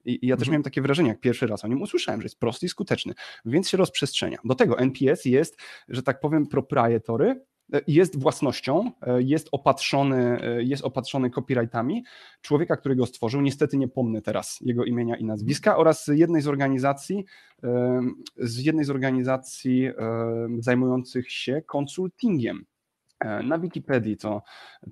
I, 0.04 0.18
i 0.22 0.26
ja 0.26 0.36
też 0.36 0.42
Mhm. 0.42 0.52
miałem 0.52 0.62
takie 0.62 0.82
wrażenie, 0.82 1.08
jak 1.08 1.20
pierwszy 1.20 1.46
raz 1.46 1.64
o 1.64 1.68
nim 1.68 1.82
usłyszałem, 1.82 2.20
że 2.20 2.24
jest 2.24 2.38
prosty 2.38 2.66
i 2.66 2.68
skuteczny, 2.68 3.14
więc 3.44 3.68
się 3.68 3.76
rozprzestrzenia. 3.76 4.38
Do 4.44 4.54
tego 4.54 4.78
NPS 4.78 5.24
jest, 5.24 5.56
że 5.88 6.02
tak 6.02 6.20
powiem, 6.20 6.46
proprietory, 6.46 7.44
jest 7.86 8.18
własnością, 8.18 8.90
e, 9.02 9.22
jest 9.22 9.48
opatrzony, 9.52 10.40
e, 10.42 10.62
jest 10.62 10.84
opatrzony 10.84 11.30
copyrightami 11.30 12.04
człowieka, 12.40 12.76
który 12.76 12.96
go 12.96 13.06
stworzył. 13.06 13.40
Niestety 13.40 13.76
nie 13.76 13.88
pomnę 13.88 14.22
teraz 14.22 14.58
jego 14.60 14.84
imienia 14.84 15.16
i 15.16 15.24
nazwiska 15.24 15.76
oraz 15.76 16.06
jednej 16.06 16.42
z 16.42 16.48
organizacji, 16.48 17.24
z 18.36 18.58
jednej 18.58 18.84
z 18.84 18.90
organizacji 18.90 19.90
zajmujących 20.58 21.32
się 21.32 21.62
konsultingiem. 21.66 22.64
E, 23.26 23.42
Na 23.42 23.58
Wikipedii 23.58 24.16
to, 24.16 24.42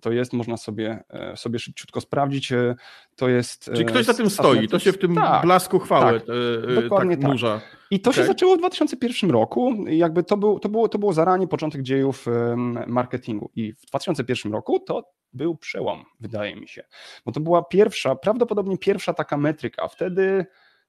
to 0.02 0.12
jest, 0.12 0.32
można 0.32 0.56
sobie, 0.56 1.04
e, 1.10 1.36
sobie 1.36 1.58
szybciutko 1.58 2.00
sprawdzić. 2.00 2.52
e, 2.52 2.74
To 3.16 3.28
jest. 3.28 3.64
Czyli 3.64 3.84
ktoś 3.84 4.04
za 4.06 4.14
tym 4.14 4.30
stoi, 4.30 4.68
to 4.68 4.78
się 4.78 4.92
w 4.92 4.98
tym 4.98 5.14
Tak. 5.14 5.42
blasku 5.42 5.78
chwały 5.78 6.20
tak, 6.20 6.28
e, 6.28 6.78
e, 6.78 6.82
dokładnie 6.82 7.16
tak 7.16 7.22
tak. 7.22 7.30
nurza. 7.30 7.60
I 7.90 8.00
to 8.00 8.12
się 8.12 8.20
Okej. 8.20 8.28
zaczęło 8.28 8.56
w 8.56 8.58
2001 8.58 9.30
roku. 9.30 9.74
Jakby 9.86 10.24
to, 10.24 10.36
był, 10.36 10.58
to, 10.58 10.68
było, 10.68 10.88
to 10.88 10.98
było 10.98 11.12
zaranie 11.12 11.48
początek 11.48 11.82
dziejów 11.82 12.26
marketingu. 12.86 13.50
I 13.56 13.72
w 13.72 13.86
2001 13.86 14.52
roku 14.52 14.80
to 14.80 15.10
był 15.32 15.56
przełom, 15.56 16.04
wydaje 16.20 16.56
mi 16.56 16.68
się. 16.68 16.84
Bo 17.26 17.32
to 17.32 17.40
była 17.40 17.62
pierwsza, 17.62 18.14
prawdopodobnie 18.16 18.78
pierwsza 18.78 19.14
taka 19.14 19.36
metryka. 19.36 19.88
Wtedy 19.88 20.46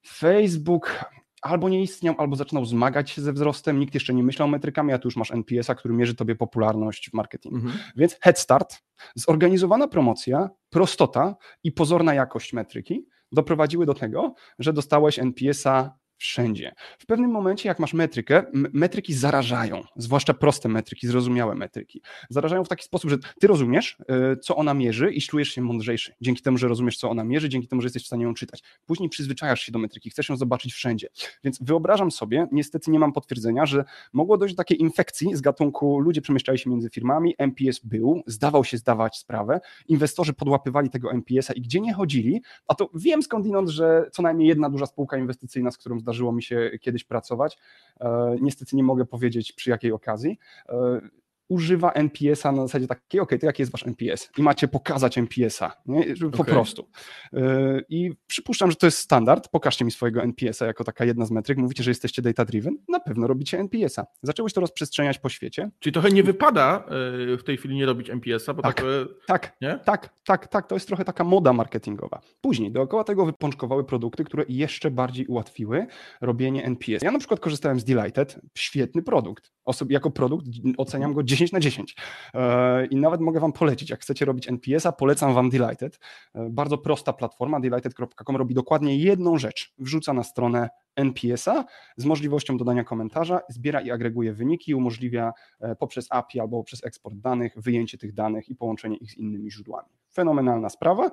Facebook 0.08 1.06
albo 1.46 1.70
nie 1.70 1.82
istniał, 1.82 2.16
albo 2.18 2.36
zaczynał 2.36 2.66
zmagać 2.66 3.10
się 3.10 3.22
ze 3.22 3.34
wzrostem. 3.34 3.80
Nikt 3.80 3.94
jeszcze 3.94 4.14
nie 4.14 4.24
myślał 4.24 4.48
metrykami, 4.48 4.94
a 4.94 5.00
tu 5.00 5.08
już 5.08 5.16
masz 5.16 5.32
NPS-a, 5.32 5.76
który 5.76 5.94
mierzy 5.94 6.16
tobie 6.16 6.36
popularność 6.36 7.10
w 7.10 7.14
marketingu. 7.14 7.58
Mhm. 7.58 7.74
Więc 7.96 8.18
head 8.22 8.40
start, 8.40 8.84
zorganizowana 9.16 9.88
promocja, 9.88 10.50
prostota 10.70 11.36
i 11.64 11.72
pozorna 11.72 12.14
jakość 12.14 12.54
metryki 12.54 13.06
doprowadziły 13.32 13.86
do 13.86 13.94
tego, 13.94 14.34
że 14.60 14.74
dostałeś 14.74 15.20
NPS-a 15.20 15.98
wszędzie. 16.18 16.74
W 17.00 17.06
pewnym 17.06 17.32
momencie, 17.32 17.70
jak 17.70 17.80
masz 17.80 17.94
metrykę, 17.94 18.44
metryki 18.54 19.14
zarażają, 19.14 19.84
zwłaszcza 19.96 20.34
proste 20.34 20.70
metryki, 20.70 21.08
zrozumiałe 21.08 21.56
metryki. 21.56 22.02
Zarażają 22.30 22.64
w 22.64 22.68
taki 22.68 22.84
sposób, 22.84 23.10
że 23.10 23.18
ty 23.40 23.48
rozumiesz, 23.48 23.98
y, 24.34 24.38
co 24.38 24.56
ona 24.56 24.74
mierzy 24.74 25.12
i 25.12 25.22
czujesz 25.22 25.50
się 25.50 25.62
mądrzejszy. 25.62 26.14
Dzięki 26.22 26.42
temu, 26.42 26.58
że 26.58 26.68
rozumiesz, 26.68 26.98
co 26.98 27.10
ona 27.10 27.24
mierzy, 27.24 27.50
dzięki 27.50 27.68
temu, 27.68 27.82
że 27.82 27.86
jesteś 27.86 28.04
w 28.04 28.08
stanie 28.08 28.24
ją 28.24 28.34
czytać. 28.34 28.64
Później 28.86 29.10
przyzwyczajasz 29.10 29.62
się 29.62 29.72
do 29.72 29.80
metryki, 29.80 30.10
chcesz 30.10 30.30
ją 30.30 30.38
zobaczyć 30.38 30.74
wszędzie. 30.74 31.08
Więc 31.44 31.58
wyobrażam 31.62 32.12
sobie, 32.12 32.48
niestety 32.52 32.92
nie 32.92 33.00
mam 33.00 33.14
potwierdzenia, 33.14 33.66
że 33.66 33.86
mogło 34.14 34.38
dojść 34.38 34.56
do 34.56 34.58
takiej 34.58 34.82
infekcji 34.82 35.36
z 35.36 35.42
gatunku 35.42 36.00
ludzie 36.00 36.22
przemieszczali 36.22 36.60
się 36.60 36.70
między 36.70 36.90
firmami, 36.90 37.36
MPS 37.38 37.80
był, 37.80 38.24
zdawał 38.28 38.64
się 38.64 38.78
zdawać 38.78 39.18
sprawę, 39.18 39.60
inwestorzy 39.88 40.34
podłapywali 40.34 40.90
tego 40.90 41.12
MPS-a 41.12 41.54
i 41.54 41.62
gdzie 41.62 41.82
nie 41.82 41.94
chodzili, 41.94 42.42
a 42.68 42.76
to 42.76 42.90
wiem 42.94 43.24
skądinąd, 43.24 43.70
że 43.70 44.10
co 44.12 44.22
najmniej 44.22 44.48
jedna 44.48 44.70
duża 44.70 44.86
spółka 44.86 45.18
inwestycyjna, 45.18 45.72
z 45.72 45.78
którą 45.78 46.00
zdarzyło 46.06 46.32
mi 46.32 46.44
się 46.44 46.72
kiedyś 46.82 47.04
pracować, 47.04 47.58
e, 48.00 48.36
niestety 48.42 48.76
nie 48.76 48.84
mogę 48.84 49.06
powiedzieć 49.06 49.52
przy 49.52 49.70
jakiej 49.70 49.92
okazji, 49.92 50.40
e, 50.70 51.02
używa 51.50 51.92
NPS-a 51.92 52.52
na 52.52 52.62
zasadzie 52.62 52.88
takiej, 52.88 53.22
ok, 53.22 53.32
to 53.40 53.46
jaki 53.46 53.62
jest 53.62 53.72
wasz 53.72 53.88
NPS? 53.88 54.30
I 54.38 54.42
macie 54.42 54.68
pokazać 54.68 55.18
NPS-a, 55.18 55.72
nie? 55.86 56.06
po 56.32 56.42
Okej. 56.42 56.54
prostu. 56.54 56.88
E, 57.34 57.82
I 57.90 58.12
przypuszczam, 58.28 58.70
że 58.72 58.76
to 58.78 58.88
jest 58.88 58.98
standard, 58.98 59.48
pokażcie 59.50 59.86
mi 59.86 59.92
swojego 59.92 60.22
NPS-a 60.24 60.66
jako 60.66 60.84
taka 60.84 61.06
jedna 61.06 61.26
z 61.26 61.32
metryk, 61.32 61.58
mówicie, 61.58 61.84
że 61.84 61.92
jesteście 61.92 62.22
data-driven, 62.22 62.74
na 62.90 63.00
pewno 63.00 63.28
robicie 63.28 63.60
NPS-a. 63.60 64.06
Zaczęło 64.24 64.50
się 64.50 64.54
to 64.54 64.62
rozprzestrzeniać 64.62 65.20
po 65.20 65.30
świecie. 65.30 65.70
Czyli 65.80 65.94
trochę 65.94 66.10
nie 66.10 66.24
wypada 66.24 66.86
e, 67.34 67.38
w 67.38 67.44
tej 67.46 67.58
chwili 67.58 67.76
nie 67.76 67.86
robić 67.86 68.10
MPS-a, 68.10 68.54
bo 68.54 68.62
Tak. 68.62 68.76
tak, 68.76 68.86
Tak, 69.28 69.56
nie? 69.62 69.80
Tak, 69.86 70.10
tak, 70.26 70.48
tak. 70.48 70.68
To 70.68 70.76
jest 70.76 70.88
trochę 70.88 71.06
taka 71.06 71.24
moda 71.24 71.54
marketingowa. 71.54 72.22
Później 72.42 72.72
dookoła 72.72 73.04
tego 73.04 73.26
wypączkowały 73.26 73.84
produkty, 73.84 74.24
które 74.24 74.46
jeszcze 74.50 74.92
bardziej 74.92 75.26
ułatwiły 75.28 75.88
robienie 76.22 76.64
NPS. 76.66 77.02
Ja 77.04 77.12
na 77.12 77.20
przykład 77.20 77.40
korzystałem 77.40 77.80
z 77.80 77.84
Delighted, 77.84 78.40
świetny 78.58 79.02
produkt. 79.04 79.52
Osob 79.66 79.92
jako 79.92 80.12
produkt 80.12 80.46
oceniam 80.78 81.14
go 81.14 81.24
10 81.24 81.35
na 81.54 81.60
10. 81.60 81.96
E, 82.34 82.86
I 82.86 82.96
nawet 82.96 83.22
mogę 83.22 83.40
Wam 83.40 83.54
polecić, 83.54 83.90
jak 83.90 84.02
chcecie 84.02 84.26
robić 84.26 84.48
NPS-a, 84.48 84.92
polecam 84.92 85.34
Wam 85.34 85.50
Delighted. 85.50 86.00
E, 86.36 86.50
bardzo 86.50 86.78
prosta 86.78 87.14
platforma, 87.14 87.60
delighted.com 87.60 88.36
robi 88.36 88.56
dokładnie 88.56 88.98
jedną 88.98 89.38
rzecz. 89.38 89.74
Wrzuca 89.78 90.14
na 90.14 90.24
stronę 90.24 90.70
NPS-a 90.96 91.66
z 91.98 92.06
możliwością 92.06 92.58
dodania 92.58 92.84
komentarza, 92.84 93.42
zbiera 93.50 93.82
i 93.82 93.92
agreguje 93.92 94.34
wyniki 94.34 94.76
umożliwia 94.76 95.34
e, 95.60 95.76
poprzez 95.76 96.08
API 96.10 96.40
albo 96.40 96.64
przez 96.64 96.86
eksport 96.86 97.16
danych 97.16 97.54
wyjęcie 97.58 97.98
tych 97.98 98.14
danych 98.14 98.50
i 98.50 98.56
połączenie 98.56 98.98
ich 98.98 99.12
z 99.12 99.18
innymi 99.18 99.52
źródłami. 99.52 99.90
Fenomenalna 100.14 100.70
sprawa, 100.70 101.12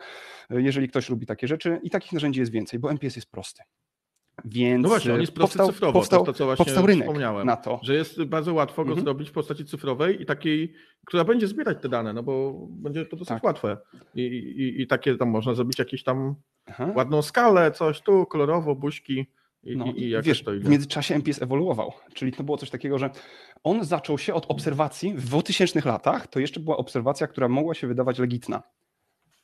jeżeli 0.50 0.88
ktoś 0.88 1.10
lubi 1.10 1.26
takie 1.26 1.48
rzeczy 1.48 1.80
i 1.82 1.90
takich 1.90 2.12
narzędzi 2.12 2.40
jest 2.40 2.52
więcej, 2.52 2.78
bo 2.78 2.90
NPS 2.90 3.16
jest 3.16 3.30
prosty. 3.30 3.62
Więc 4.44 4.82
no 4.82 4.88
właśnie, 4.88 5.14
on 5.14 5.20
jest 5.20 5.32
prosty 5.32 5.58
powstał, 5.58 5.72
cyfrowo, 5.74 5.92
powstał, 5.92 6.24
to, 6.24 6.32
co 6.32 6.44
właśnie 6.44 6.64
powstał 6.64 6.86
rynek 6.86 7.04
wspomniałem, 7.06 7.46
na 7.46 7.56
to. 7.56 7.80
Że 7.82 7.94
jest 7.94 8.24
bardzo 8.24 8.54
łatwo 8.54 8.84
go 8.84 8.88
Mhm. 8.90 9.04
zrobić 9.04 9.28
w 9.28 9.32
postaci 9.32 9.64
cyfrowej 9.64 10.22
i 10.22 10.26
takiej, 10.26 10.72
która 11.06 11.24
będzie 11.24 11.46
zbierać 11.48 11.78
te 11.82 11.88
dane, 11.88 12.12
no 12.12 12.22
bo 12.22 12.52
będzie 12.68 13.06
to 13.06 13.16
dosyć 13.16 13.28
Tak. 13.28 13.44
łatwe. 13.44 13.76
I, 14.14 14.20
i, 14.22 14.82
I 14.82 14.86
takie 14.86 15.16
tam 15.16 15.28
można 15.30 15.54
zrobić 15.54 15.78
jakieś 15.78 16.02
tam 16.04 16.34
Aha. 16.66 16.92
ładną 16.96 17.22
skalę, 17.22 17.70
coś 17.70 18.00
tu, 18.00 18.26
kolorowo, 18.26 18.74
buźki 18.74 19.26
i, 19.64 19.76
No, 19.76 19.84
i, 19.86 20.02
i 20.02 20.22
wiesz, 20.22 20.42
to 20.42 20.50
w 20.50 20.68
międzyczasie 20.68 21.14
MPS 21.14 21.42
ewoluował, 21.42 21.92
czyli 22.14 22.32
to 22.32 22.42
było 22.44 22.56
coś 22.58 22.70
takiego, 22.70 22.98
że 22.98 23.10
on 23.64 23.84
zaczął 23.84 24.18
się 24.18 24.34
od 24.34 24.46
obserwacji 24.48 25.14
w 25.14 25.24
2000 25.26 25.80
latach, 25.84 26.26
to 26.26 26.40
jeszcze 26.40 26.60
była 26.60 26.76
obserwacja, 26.76 27.26
która 27.26 27.48
mogła 27.48 27.74
się 27.74 27.86
wydawać 27.86 28.18
legitna. 28.18 28.62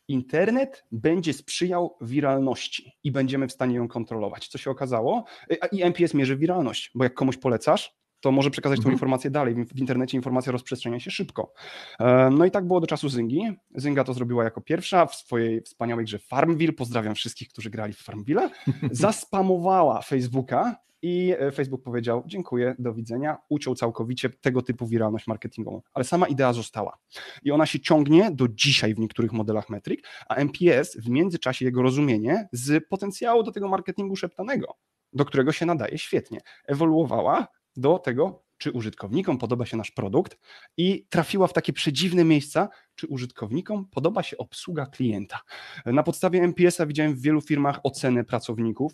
Internet 0.08 0.84
będzie 0.92 1.32
sprzyjał 1.32 1.96
wiralności 2.00 2.92
i 3.04 3.12
będziemy 3.12 3.48
w 3.48 3.52
stanie 3.52 3.76
ją 3.76 3.88
kontrolować. 3.88 4.48
Co 4.48 4.58
się 4.58 4.70
okazało? 4.70 5.24
A 5.60 5.66
I 5.66 5.82
MPS 5.82 6.14
mierzy 6.14 6.36
wiralność, 6.36 6.90
bo 6.94 7.04
jak 7.04 7.14
komuś 7.14 7.36
polecasz, 7.36 7.98
to 8.20 8.32
może 8.32 8.50
przekazać 8.50 8.76
tą 8.76 8.80
Mhm. 8.80 8.92
informację 8.92 9.30
dalej. 9.30 9.54
W 9.54 9.68
w 9.74 9.78
internecie 9.78 10.16
informacja 10.16 10.52
rozprzestrzenia 10.52 11.00
się 11.00 11.10
szybko. 11.10 11.52
E, 12.00 12.30
No 12.30 12.44
i 12.44 12.50
tak 12.50 12.66
było 12.66 12.80
do 12.80 12.86
czasu 12.86 13.08
Zyngi. 13.08 13.42
Zynga 13.74 14.04
to 14.04 14.14
zrobiła 14.14 14.44
jako 14.44 14.60
pierwsza 14.60 15.06
w 15.06 15.14
swojej 15.14 15.60
wspaniałej 15.62 16.04
grze 16.04 16.18
Farmville. 16.18 16.72
Pozdrawiam 16.72 17.14
wszystkich, 17.14 17.48
którzy 17.48 17.70
grali 17.70 17.92
w 17.92 17.98
Farmville. 17.98 18.50
Zaspamowała 18.90 20.02
Facebooka 20.02 20.76
i 21.02 21.35
e, 21.38 21.52
Facebook 21.52 21.83
powiedział: 21.83 22.23
Dziękuję, 22.26 22.75
do 22.78 22.95
widzenia. 22.95 23.38
Uciął 23.49 23.75
całkowicie 23.75 24.31
tego 24.31 24.62
typu 24.62 24.87
wiralność 24.87 25.26
marketingową. 25.26 25.83
Ale 25.95 26.05
sama 26.05 26.26
idea 26.26 26.52
została. 26.52 26.99
I 27.43 27.50
ona 27.50 27.67
się 27.67 27.81
ciągnie 27.81 28.31
do 28.31 28.49
dzisiaj 28.49 28.95
w 28.95 28.99
niektórych 28.99 29.33
modelach 29.33 29.69
metryk, 29.71 30.00
a 30.28 30.35
MPS 30.35 30.97
w 30.97 31.09
międzyczasie 31.09 31.64
jego 31.64 31.83
rozumienie 31.83 32.49
z 32.52 32.88
potencjału 32.88 33.43
do 33.43 33.52
tego 33.52 33.69
marketingu 33.69 34.17
szeptanego, 34.17 34.75
do 35.12 35.25
którego 35.25 35.52
się 35.52 35.67
nadaje 35.67 35.99
świetnie, 35.99 36.40
ewoluowała 36.67 37.49
do 37.76 37.99
tego, 37.99 38.43
czy 38.59 38.73
użytkownikom 38.73 39.38
podoba 39.38 39.67
się 39.67 39.76
nasz 39.76 39.90
produkt 39.90 40.38
i 40.76 41.07
trafiła 41.09 41.47
w 41.47 41.52
takie 41.52 41.73
przedziwne 41.73 42.25
miejsca, 42.25 42.69
czy 42.95 43.07
użytkownikom 43.07 43.87
podoba 43.87 44.23
się 44.23 44.38
obsługa 44.38 44.87
klienta. 44.87 45.40
Na 45.87 46.02
podstawie 46.02 46.43
MPS-a 46.43 46.87
widziałem 46.87 47.14
w 47.14 47.21
wielu 47.21 47.40
firmach 47.40 47.81
oceny 47.83 48.25
pracowników 48.25 48.93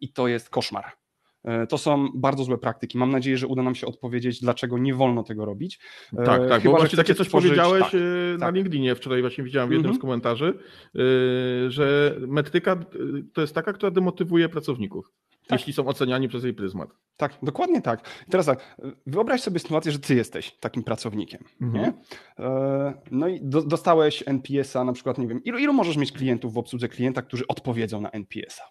i 0.00 0.12
to 0.12 0.28
jest 0.28 0.50
koszmar. 0.50 0.92
E, 1.46 1.66
To 1.66 1.78
są 1.78 2.08
bardzo 2.14 2.44
złe 2.44 2.58
praktyki. 2.58 2.98
Mam 2.98 3.10
nadzieję, 3.10 3.36
że 3.38 3.46
uda 3.46 3.62
nam 3.62 3.74
się 3.74 3.86
odpowiedzieć, 3.86 4.40
dlaczego 4.40 4.78
nie 4.78 4.94
wolno 4.94 5.22
tego 5.22 5.44
robić. 5.44 5.78
E, 6.18 6.24
Tak, 6.24 6.48
tak, 6.48 6.62
chyba, 6.62 6.72
bo 6.74 6.78
właśnie 6.80 6.96
takie 6.96 7.14
coś 7.14 7.28
tworzyć- 7.28 7.50
powiedziałeś 7.50 7.82
tak, 7.84 7.94
y, 7.94 8.36
na 8.38 8.46
tak. 8.46 8.54
LinkedInie 8.54 8.94
wczoraj 8.94 9.20
właśnie 9.20 9.44
widziałem 9.44 9.68
w 9.68 9.72
jednym 9.72 9.90
Mhm. 9.90 9.98
z 9.98 10.02
komentarzy, 10.02 10.58
y, 10.96 11.70
że 11.70 12.16
metryka 12.26 12.76
to 13.32 13.40
jest 13.40 13.54
taka, 13.54 13.72
która 13.72 13.90
demotywuje 13.90 14.48
pracowników, 14.48 15.12
Tak. 15.48 15.58
jeśli 15.60 15.72
są 15.72 15.86
oceniani 15.86 16.28
przez 16.28 16.44
jej 16.44 16.54
pryzmat. 16.54 16.88
Tak, 17.16 17.32
dokładnie 17.42 17.82
tak. 17.82 18.08
I 18.28 18.30
teraz 18.30 18.46
tak, 18.46 18.76
wyobraź 19.06 19.40
sobie 19.40 19.58
sytuację, 19.58 19.92
że 19.92 19.98
ty 19.98 20.14
jesteś 20.14 20.56
takim 20.60 20.82
pracownikiem, 20.82 21.44
Mhm. 21.62 21.84
nie? 21.84 21.92
E, 22.44 22.94
No 23.10 23.28
i 23.28 23.40
do, 23.42 23.62
dostałeś 23.62 24.22
NPS-a, 24.26 24.84
na 24.84 24.92
przykład, 24.92 25.18
nie 25.18 25.26
wiem, 25.26 25.44
ilu, 25.44 25.58
ilu 25.58 25.72
możesz 25.72 25.96
mieć 25.96 26.12
klientów 26.12 26.54
w 26.54 26.58
obsłudze 26.58 26.88
klienta, 26.88 27.22
którzy 27.22 27.46
odpowiedzą 27.46 28.00
na 28.00 28.10
NPS-a? 28.10 28.64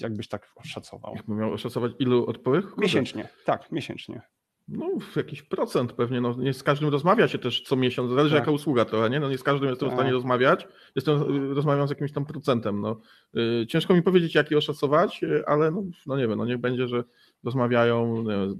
Jakbyś 0.00 0.28
tak 0.28 0.52
oszacował? 0.56 1.14
Jakbym 1.16 1.38
miał 1.38 1.52
oszacować 1.52 1.92
ilu 1.98 2.26
odpowiedź? 2.26 2.64
Kurde, 2.64 2.82
Miesięcznie, 2.82 3.28
tak, 3.44 3.72
miesięcznie. 3.72 4.22
No, 4.68 4.86
w 5.12 5.16
jakiś 5.16 5.42
procent 5.42 5.92
pewnie. 5.92 6.20
No, 6.20 6.34
nie 6.38 6.52
z 6.54 6.62
każdym 6.62 6.88
rozmawia 6.88 7.28
się 7.28 7.38
też 7.38 7.62
co 7.62 7.76
miesiąc. 7.76 8.10
Zależy 8.10 8.30
Tak. 8.34 8.40
jaka 8.40 8.50
usługa 8.50 8.84
trochę, 8.84 9.10
nie? 9.10 9.20
No 9.20 9.28
nie 9.30 9.38
z 9.38 9.42
każdym 9.42 9.68
jestem 9.68 9.88
w 9.88 9.92
stanie 9.92 10.08
Tak. 10.08 10.14
rozmawiać. 10.14 10.68
Jestem, 10.96 11.22
rozmawiam 11.54 11.86
z 11.86 11.90
jakimś 11.90 12.12
tam 12.12 12.24
procentem. 12.26 12.80
No. 12.80 13.00
Y, 13.36 13.66
Ciężko 13.66 13.94
mi 13.94 14.02
powiedzieć, 14.02 14.34
jaki 14.34 14.56
oszacować, 14.56 15.22
y, 15.22 15.46
ale 15.46 15.70
no, 15.70 15.82
no 16.06 16.16
nie 16.16 16.28
wiem, 16.28 16.38
no 16.38 16.44
niech 16.44 16.58
będzie, 16.58 16.88
że 16.88 17.04
rozmawiają, 17.44 18.24
wiem, 18.24 18.56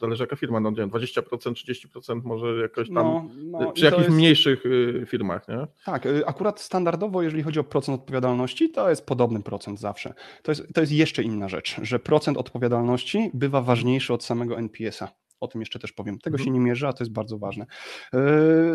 zależy 0.00 0.22
jaka 0.22 0.36
firma, 0.36 0.60
no 0.60 0.70
nie 0.70 0.76
wiem, 0.76 0.90
20%, 0.90 1.52
30% 1.54 2.20
może 2.24 2.62
jakoś 2.62 2.86
tam, 2.88 2.94
No, 2.94 3.24
y, 3.40 3.44
no, 3.44 3.72
przy 3.72 3.80
i 3.86 3.90
to 3.90 3.90
jakichś 3.90 4.04
jest- 4.06 4.16
mniejszych 4.16 4.66
y, 4.66 5.04
firmach, 5.08 5.48
nie? 5.48 5.66
Tak, 5.84 6.06
y, 6.06 6.26
akurat 6.26 6.60
standardowo, 6.60 7.22
jeżeli 7.22 7.42
chodzi 7.42 7.60
o 7.60 7.64
procent 7.64 8.00
odpowiadalności, 8.00 8.70
to 8.70 8.90
jest 8.90 9.06
podobny 9.06 9.42
procent 9.42 9.80
zawsze. 9.80 10.14
To 10.42 10.50
jest, 10.50 10.74
to 10.74 10.80
jest 10.80 10.92
jeszcze 10.92 11.22
inna 11.22 11.48
rzecz, 11.48 11.76
że 11.82 11.98
procent 11.98 12.38
odpowiadalności 12.38 13.30
bywa 13.34 13.60
ważniejszy 13.62 14.12
od 14.14 14.24
samego 14.24 14.58
NPS-a. 14.58 15.08
O 15.40 15.48
tym 15.48 15.60
jeszcze 15.60 15.78
też 15.78 15.92
powiem. 15.92 16.18
Tego 16.18 16.34
Mhm. 16.34 16.44
się 16.44 16.50
nie 16.50 16.60
mierzy, 16.60 16.88
a 16.88 16.92
to 16.92 17.04
jest 17.04 17.12
bardzo 17.12 17.38
ważne. 17.38 17.66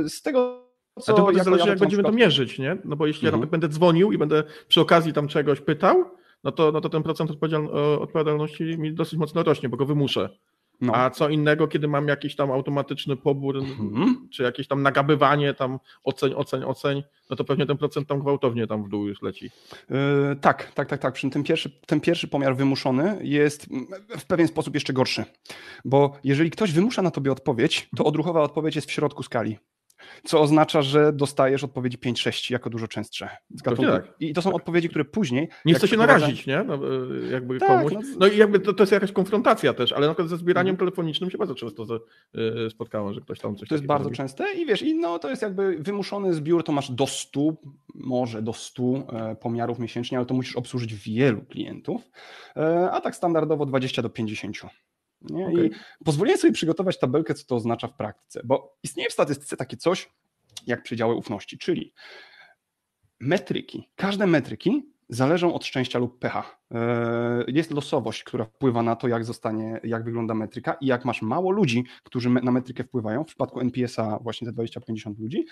Y, 0.05 0.09
Z 0.09 0.21
tego, 0.21 0.63
co 1.01 1.13
A 1.13 1.15
to 1.15 1.25
będzie 1.25 1.43
zależy, 1.43 1.63
ja 1.63 1.69
jak 1.69 1.77
to 1.79 1.83
będziemy 1.85 2.03
to 2.03 2.09
przykład- 2.09 2.19
mierzyć, 2.25 2.59
nie? 2.59 2.77
No 2.85 2.95
bo 2.95 3.07
jeśli 3.07 3.25
ja 3.25 3.29
Mhm. 3.29 3.39
nawet 3.41 3.51
będę 3.51 3.67
dzwonił 3.69 4.11
i 4.11 4.17
będę 4.17 4.43
przy 4.67 4.81
okazji 4.81 5.13
tam 5.13 5.27
czegoś 5.27 5.61
pytał, 5.61 6.05
no 6.43 6.51
to, 6.51 6.71
no 6.71 6.81
to 6.81 6.89
ten 6.89 7.03
procent 7.03 7.31
odpowiedzial- 7.31 7.67
o- 7.73 8.01
odpowiadalności 8.01 8.63
mi 8.63 8.93
dosyć 8.93 9.19
mocno 9.19 9.43
rośnie, 9.43 9.69
bo 9.69 9.77
go 9.77 9.85
wymuszę. 9.85 10.29
No. 10.83 10.95
A 10.95 11.09
co 11.09 11.29
innego, 11.29 11.67
kiedy 11.67 11.87
mam 11.87 12.07
jakiś 12.07 12.35
tam 12.35 12.51
automatyczny 12.51 13.15
pobór, 13.15 13.57
Mhm. 13.57 14.29
czy 14.31 14.43
jakieś 14.43 14.67
tam 14.67 14.81
nagabywanie, 14.81 15.53
tam 15.53 15.79
oceń, 16.03 16.33
oceń, 16.33 16.63
oceń, 16.63 17.03
no 17.29 17.35
to 17.35 17.43
pewnie 17.43 17.65
ten 17.65 17.77
procent 17.77 18.07
tam 18.07 18.19
gwałtownie 18.19 18.67
tam 18.67 18.83
w 18.83 18.89
dół 18.89 19.07
już 19.07 19.21
leci. 19.21 19.51
Yy, 19.89 19.97
tak, 20.41 20.71
tak, 20.71 20.87
tak, 20.89 20.99
tak. 20.99 21.13
Przy 21.13 21.29
ten 21.29 21.43
pierwszy, 21.43 21.69
ten 21.85 22.01
pierwszy 22.01 22.27
pomiar 22.27 22.55
wymuszony 22.55 23.17
jest 23.21 23.67
w 24.19 24.25
pewien 24.25 24.47
sposób 24.47 24.73
jeszcze 24.73 24.93
gorszy. 24.93 25.25
Bo 25.85 26.17
jeżeli 26.23 26.51
ktoś 26.51 26.71
wymusza 26.71 27.01
na 27.01 27.11
tobie 27.11 27.31
odpowiedź, 27.31 27.89
to 27.95 28.05
odruchowa 28.05 28.41
odpowiedź 28.41 28.75
jest 28.75 28.87
w 28.87 28.91
środku 28.91 29.23
skali. 29.23 29.57
Co 30.23 30.41
oznacza, 30.41 30.81
że 30.81 31.13
dostajesz 31.13 31.63
odpowiedzi 31.63 31.97
5-6 31.97 32.51
jako 32.51 32.69
dużo 32.69 32.87
częstsze. 32.87 33.29
gatunku. 33.49 33.91
tak. 33.91 34.13
I 34.19 34.33
to 34.33 34.41
są 34.41 34.53
odpowiedzi, 34.53 34.89
które 34.89 35.05
później. 35.05 35.49
Nie 35.65 35.73
chcę 35.73 35.87
się 35.87 35.97
przeprowadza- 35.97 36.07
narazić, 36.19 36.47
nie? 36.47 36.63
No, 36.63 36.75
y, 36.75 37.29
jakby 37.31 37.59
Tak, 37.59 37.69
komuś. 37.69 37.93
no- 37.93 37.99
No 38.19 38.27
i 38.27 38.37
jakby 38.37 38.59
to, 38.59 38.73
to 38.73 38.83
jest 38.83 38.91
jakaś 38.93 39.11
konfrontacja 39.11 39.73
też, 39.73 39.91
ale 39.91 40.07
na 40.07 40.13
przykład 40.13 40.29
ze 40.29 40.37
zbieraniem 40.37 40.71
Mhm. 40.73 40.77
telefonicznym 40.87 41.29
się 41.29 41.37
bardzo 41.37 41.55
często 41.55 41.83
y, 42.65 42.69
spotkałem, 42.69 43.13
że 43.13 43.21
ktoś 43.21 43.39
tam 43.39 43.55
coś 43.55 43.69
To 43.69 43.75
jest 43.75 43.85
bardzo 43.85 44.09
częste 44.11 44.53
i 44.53 44.65
wiesz, 44.65 44.81
i 44.81 44.95
no, 44.95 45.19
to 45.19 45.29
jest 45.29 45.41
jakby 45.41 45.77
wymuszony 45.79 46.33
zbiór, 46.33 46.63
to 46.63 46.71
masz 46.71 46.91
do 46.91 47.07
100, 47.07 47.53
może 47.95 48.41
do 48.41 48.53
100 48.53 48.83
e, 48.83 49.35
pomiarów 49.35 49.79
miesięcznie, 49.79 50.17
ale 50.17 50.25
to 50.27 50.33
musisz 50.33 50.55
obsłużyć 50.55 50.95
wielu 50.95 51.41
klientów, 51.41 52.01
e, 52.57 52.91
a 52.91 53.01
tak 53.01 53.15
standardowo 53.15 53.65
20 53.65 54.01
do 54.01 54.09
50. 54.09 54.57
Nie? 55.29 55.47
Okej. 55.47 55.67
I 55.67 56.03
pozwoliłem 56.05 56.39
sobie 56.39 56.53
przygotować 56.53 56.99
tabelkę, 56.99 57.33
co 57.33 57.45
to 57.45 57.55
oznacza 57.55 57.87
w 57.87 57.93
praktyce, 57.93 58.41
bo 58.43 58.77
istnieje 58.83 59.09
w 59.09 59.13
statystyce 59.13 59.57
takie 59.57 59.77
coś 59.77 60.09
jak 60.67 60.83
przedziały 60.83 61.15
ufności, 61.15 61.57
czyli 61.57 61.93
metryki, 63.19 63.89
każde 63.95 64.27
metryki 64.27 64.93
zależą 65.09 65.53
od 65.53 65.65
szczęścia 65.65 65.99
lub 65.99 66.19
pecha. 66.19 66.57
E, 66.71 67.43
Jest 67.47 67.71
losowość, 67.71 68.23
która 68.23 68.45
wpływa 68.45 68.83
na 68.83 68.95
to, 68.95 69.07
jak 69.07 69.25
zostanie, 69.25 69.79
jak 69.83 70.03
wygląda 70.03 70.33
metryka 70.33 70.73
i 70.73 70.85
jak 70.85 71.05
masz 71.05 71.21
mało 71.21 71.51
ludzi, 71.51 71.83
którzy 72.03 72.29
na 72.29 72.51
metrykę 72.51 72.83
wpływają, 72.83 73.23
w 73.23 73.27
przypadku 73.27 73.59
NPS-a 73.59 74.19
właśnie 74.21 74.47
te 74.47 74.53
20-50 74.53 75.19
ludzi, 75.19 75.45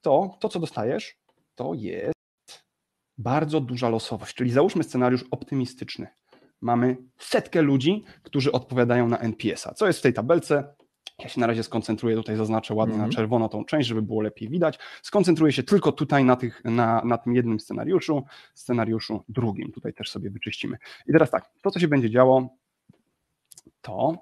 to 0.00 0.36
to, 0.40 0.48
co 0.48 0.60
dostajesz, 0.60 1.16
to 1.54 1.74
jest 1.74 2.14
bardzo 3.18 3.60
duża 3.60 3.88
losowość. 3.88 4.34
Czyli 4.34 4.50
załóżmy 4.50 4.84
scenariusz 4.84 5.24
optymistyczny. 5.30 6.06
Mamy 6.60 6.96
setkę 7.18 7.62
ludzi, 7.62 8.04
którzy 8.22 8.52
odpowiadają 8.52 9.08
na 9.08 9.18
NPS-a. 9.18 9.74
Co 9.74 9.86
jest 9.86 9.98
w 9.98 10.02
tej 10.02 10.12
tabelce? 10.12 10.74
Ja 11.18 11.28
się 11.28 11.40
na 11.40 11.46
razie 11.46 11.62
skoncentruję, 11.62 12.16
tutaj 12.16 12.36
zaznaczę 12.36 12.74
ładnie 12.74 12.94
Mhm. 12.94 13.10
na 13.10 13.16
czerwono 13.16 13.48
tą 13.48 13.64
część, 13.64 13.88
żeby 13.88 14.02
było 14.02 14.20
lepiej 14.22 14.48
widać. 14.48 14.78
Skoncentruję 15.02 15.52
się 15.52 15.62
tylko 15.62 15.92
tutaj 15.92 16.24
na, 16.24 16.36
tych, 16.36 16.64
na, 16.64 17.02
na 17.04 17.18
tym 17.18 17.34
jednym 17.34 17.60
scenariuszu, 17.60 18.24
scenariuszu 18.54 19.24
drugim. 19.28 19.72
Tutaj 19.72 19.92
też 19.94 20.10
sobie 20.10 20.30
wyczyścimy. 20.30 20.76
I 21.06 21.12
teraz 21.12 21.30
tak, 21.30 21.50
to 21.62 21.70
co 21.70 21.80
się 21.80 21.88
będzie 21.88 22.10
działo, 22.10 22.56
to 23.80 24.18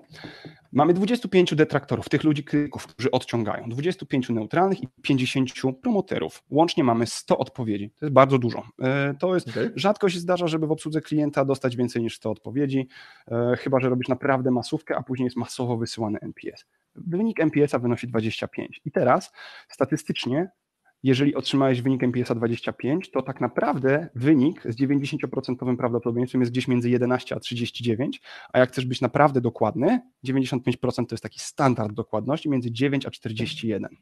mamy 0.72 0.94
25 0.94 1.54
detraktorów, 1.54 2.08
tych 2.08 2.24
ludzi 2.24 2.44
krytyków, 2.44 2.86
którzy 2.86 3.10
odciągają, 3.10 3.68
25 3.68 4.28
neutralnych 4.28 4.82
i 4.82 4.88
50 5.02 5.50
promoterów. 5.82 6.42
Łącznie 6.50 6.84
mamy 6.84 7.06
100 7.06 7.38
odpowiedzi. 7.38 7.90
To 7.90 8.06
jest 8.06 8.14
bardzo 8.14 8.38
dużo. 8.38 8.62
E, 8.82 9.14
To 9.14 9.34
jest 9.34 9.48
Okej. 9.48 9.70
Rzadko 9.74 10.08
się 10.08 10.18
zdarza, 10.18 10.46
żeby 10.48 10.66
w 10.66 10.72
obsłudze 10.72 11.00
klienta 11.00 11.44
dostać 11.44 11.76
więcej 11.76 12.02
niż 12.02 12.16
100 12.16 12.30
odpowiedzi, 12.30 12.88
e, 13.30 13.56
chyba 13.58 13.80
że 13.80 13.88
robisz 13.88 14.08
naprawdę 14.08 14.50
masówkę, 14.50 14.96
a 14.96 15.02
później 15.02 15.24
jest 15.24 15.36
masowo 15.36 15.76
wysyłany 15.76 16.18
NPS. 16.22 16.64
Wynik 16.94 17.40
NPS-a 17.40 17.78
wynosi 17.78 18.06
25. 18.08 18.80
I 18.84 18.90
teraz 18.90 19.32
statystycznie 19.68 20.48
jeżeli 21.02 21.34
otrzymałeś 21.34 21.82
wynik 21.82 22.02
NPS-a 22.02 22.34
25, 22.34 23.10
to 23.10 23.22
tak 23.22 23.40
naprawdę 23.40 24.08
wynik 24.14 24.62
z 24.64 24.76
90% 24.76 25.76
prawdopodobieństwem 25.76 26.40
jest 26.40 26.52
gdzieś 26.52 26.68
między 26.68 26.90
11 26.90 27.36
a 27.36 27.40
39, 27.40 28.20
a 28.52 28.58
jak 28.58 28.72
chcesz 28.72 28.86
być 28.86 29.00
naprawdę 29.00 29.40
dokładny, 29.40 30.00
95% 30.26 31.06
to 31.06 31.14
jest 31.14 31.22
taki 31.22 31.40
standard 31.40 31.92
dokładności 31.92 32.48
między 32.50 32.72
9 32.72 33.06
a 33.06 33.10
41. 33.10 33.96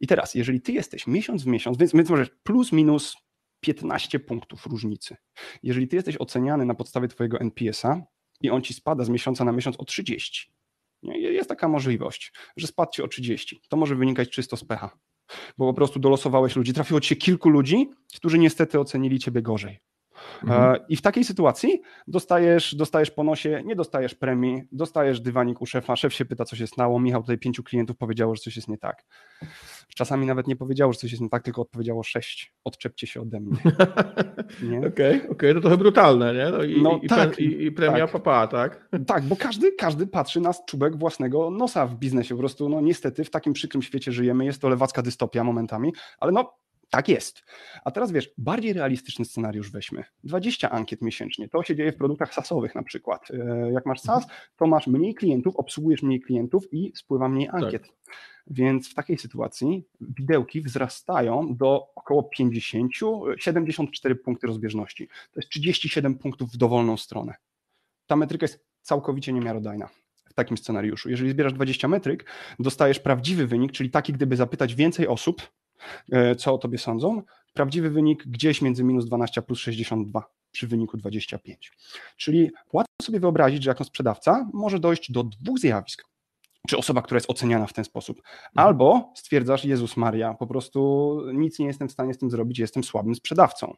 I 0.00 0.06
teraz, 0.06 0.34
jeżeli 0.34 0.60
ty 0.60 0.72
jesteś 0.72 1.06
miesiąc 1.06 1.44
w 1.44 1.46
miesiąc, 1.46 1.78
więc, 1.78 1.92
więc 1.92 2.10
możesz 2.10 2.30
plus 2.42 2.72
minus 2.72 3.16
15 3.60 4.18
punktów 4.18 4.66
różnicy. 4.66 5.16
Jeżeli 5.62 5.88
ty 5.88 5.96
jesteś 5.96 6.16
oceniany 6.18 6.66
na 6.66 6.74
podstawie 6.74 7.08
twojego 7.08 7.40
NPS-a 7.40 8.02
i 8.40 8.50
on 8.50 8.62
ci 8.62 8.74
spada 8.74 9.04
z 9.04 9.08
miesiąca 9.08 9.44
na 9.44 9.52
miesiąc 9.52 9.76
o 9.76 9.84
30, 9.84 10.52
nie? 11.02 11.20
jest 11.20 11.48
taka 11.48 11.68
możliwość, 11.68 12.32
że 12.56 12.66
spadł 12.66 12.92
ci 12.92 13.02
o 13.02 13.08
30, 13.08 13.60
to 13.68 13.76
może 13.76 13.96
wynikać 13.96 14.28
czysto 14.28 14.56
z 14.56 14.64
pecha 14.64 14.98
bo 15.58 15.66
po 15.66 15.74
prostu 15.74 16.00
dolosowałeś 16.00 16.56
ludzi. 16.56 16.72
Trafiło 16.72 17.00
ci 17.00 17.08
się 17.08 17.16
kilku 17.16 17.48
ludzi, 17.48 17.90
którzy 18.16 18.38
niestety 18.38 18.80
ocenili 18.80 19.18
ciebie 19.18 19.42
gorzej. 19.42 19.91
Mhm. 20.42 20.74
E, 20.74 20.78
I 20.88 20.96
w 20.96 21.02
takiej 21.02 21.24
sytuacji 21.24 21.82
dostajesz, 22.06 22.74
dostajesz 22.74 23.10
po 23.10 23.24
nosie, 23.24 23.62
nie 23.64 23.76
dostajesz 23.76 24.14
premii, 24.14 24.62
dostajesz 24.72 25.20
dywanik 25.20 25.62
u 25.62 25.66
szefa, 25.66 25.96
szef 25.96 26.14
się 26.14 26.24
pyta, 26.24 26.44
co 26.44 26.56
się 26.56 26.66
stało, 26.66 27.00
Michał 27.00 27.20
tutaj 27.20 27.38
pięciu 27.38 27.62
klientów 27.62 27.96
powiedziało, 27.96 28.34
że 28.34 28.42
coś 28.42 28.56
jest 28.56 28.68
nie 28.68 28.78
tak. 28.78 29.04
Czasami 29.96 30.26
nawet 30.26 30.46
nie 30.46 30.56
powiedziało, 30.56 30.92
że 30.92 30.98
coś 30.98 31.10
jest 31.10 31.22
nie 31.22 31.28
tak, 31.28 31.42
tylko 31.42 31.62
odpowiedziało 31.62 32.02
sześć, 32.02 32.54
odczepcie 32.64 33.06
się 33.06 33.20
ode 33.20 33.40
mnie. 33.40 33.58
Okej, 34.62 34.88
okej, 34.88 35.16
okay, 35.16 35.30
okay, 35.30 35.54
to 35.54 35.60
trochę 35.60 35.76
brutalne, 35.76 36.34
nie? 36.34 36.50
No 36.50 36.62
i, 36.62 36.82
no, 36.82 37.00
i, 37.02 37.08
tak, 37.08 37.38
i, 37.38 37.64
i 37.64 37.72
premia 37.72 38.06
tak. 38.06 38.10
papa, 38.10 38.46
tak? 38.46 38.88
Tak, 39.06 39.24
bo 39.24 39.36
każdy, 39.36 39.72
każdy 39.72 40.06
patrzy 40.06 40.40
na 40.40 40.52
czubek 40.66 40.96
własnego 40.96 41.50
nosa 41.50 41.86
w 41.86 41.94
biznesie, 41.94 42.34
po 42.34 42.38
prostu 42.38 42.68
no 42.68 42.80
niestety 42.80 43.24
w 43.24 43.30
takim 43.30 43.52
przykrym 43.52 43.82
świecie 43.82 44.12
żyjemy, 44.12 44.44
jest 44.44 44.60
to 44.60 44.68
lewacka 44.68 45.02
dystopia 45.02 45.44
momentami, 45.44 45.92
ale 46.18 46.32
no 46.32 46.54
tak 46.92 47.08
jest. 47.08 47.44
A 47.84 47.90
teraz 47.90 48.12
wiesz, 48.12 48.30
bardziej 48.38 48.72
realistyczny 48.72 49.24
scenariusz 49.24 49.70
weźmy. 49.70 50.04
20 50.24 50.70
ankiet 50.70 51.02
miesięcznie. 51.02 51.48
To 51.48 51.62
się 51.62 51.76
dzieje 51.76 51.92
w 51.92 51.96
produktach 51.96 52.34
SaaSowych 52.34 52.74
na 52.74 52.82
przykład. 52.82 53.28
E, 53.30 53.72
jak 53.72 53.86
masz 53.86 54.00
SaaS, 54.00 54.26
to 54.56 54.66
masz 54.66 54.86
mniej 54.86 55.14
klientów, 55.14 55.56
obsługujesz 55.56 56.02
mniej 56.02 56.20
klientów 56.20 56.72
i 56.72 56.92
spływa 56.96 57.28
mniej 57.28 57.46
tak. 57.46 57.62
ankiet. 57.62 57.82
Tak. 57.82 58.16
Więc 58.46 58.90
w 58.90 58.94
takiej 58.94 59.18
sytuacji 59.18 59.84
widełki 60.00 60.60
wzrastają 60.60 61.56
do 61.56 61.86
około 61.94 62.22
50, 62.22 62.92
74 63.38 64.14
punkty 64.14 64.46
rozbieżności. 64.46 65.08
To 65.08 65.40
jest 65.40 65.48
37 65.48 66.18
punktów 66.18 66.50
w 66.50 66.56
dowolną 66.56 66.96
stronę. 66.96 67.34
Ta 68.06 68.16
metryka 68.16 68.44
jest 68.44 68.64
całkowicie 68.82 69.32
niemiarodajna 69.32 69.88
w 70.30 70.34
takim 70.34 70.56
scenariuszu. 70.56 71.10
Jeżeli 71.10 71.30
zbierasz 71.30 71.52
20 71.52 71.88
metryk, 71.88 72.24
dostajesz 72.58 73.00
prawdziwy 73.00 73.46
wynik, 73.46 73.72
czyli 73.72 73.90
taki, 73.90 74.12
gdyby 74.12 74.36
zapytać 74.36 74.74
więcej 74.74 75.08
osób, 75.08 75.42
co 76.38 76.54
o 76.54 76.58
tobie 76.58 76.78
sądzą. 76.78 77.22
Prawdziwy 77.52 77.90
wynik 77.90 78.26
gdzieś 78.26 78.62
między 78.62 78.84
minus 78.84 79.06
12 79.06 79.40
a 79.40 79.42
plus 79.42 79.58
62 79.58 80.24
przy 80.52 80.66
wyniku 80.66 80.96
25. 80.96 81.72
Czyli 82.16 82.50
łatwo 82.72 82.92
sobie 83.02 83.20
wyobrazić, 83.20 83.62
że 83.62 83.70
jako 83.70 83.84
sprzedawca 83.84 84.48
może 84.52 84.78
dojść 84.80 85.12
do 85.12 85.24
dwóch 85.24 85.58
zjawisk. 85.58 86.11
Czy 86.68 86.76
osoba, 86.76 87.02
która 87.02 87.16
jest 87.16 87.30
oceniana 87.30 87.66
w 87.66 87.72
ten 87.72 87.84
sposób, 87.84 88.18
mhm. 88.18 88.66
albo 88.66 89.12
stwierdzasz, 89.16 89.64
Jezus 89.64 89.96
Maria, 89.96 90.34
po 90.34 90.46
prostu 90.46 91.20
nic 91.34 91.58
nie 91.58 91.66
jestem 91.66 91.88
w 91.88 91.92
stanie 91.92 92.14
z 92.14 92.18
tym 92.18 92.30
zrobić, 92.30 92.58
jestem 92.58 92.84
słabym 92.84 93.14
sprzedawcą. 93.14 93.74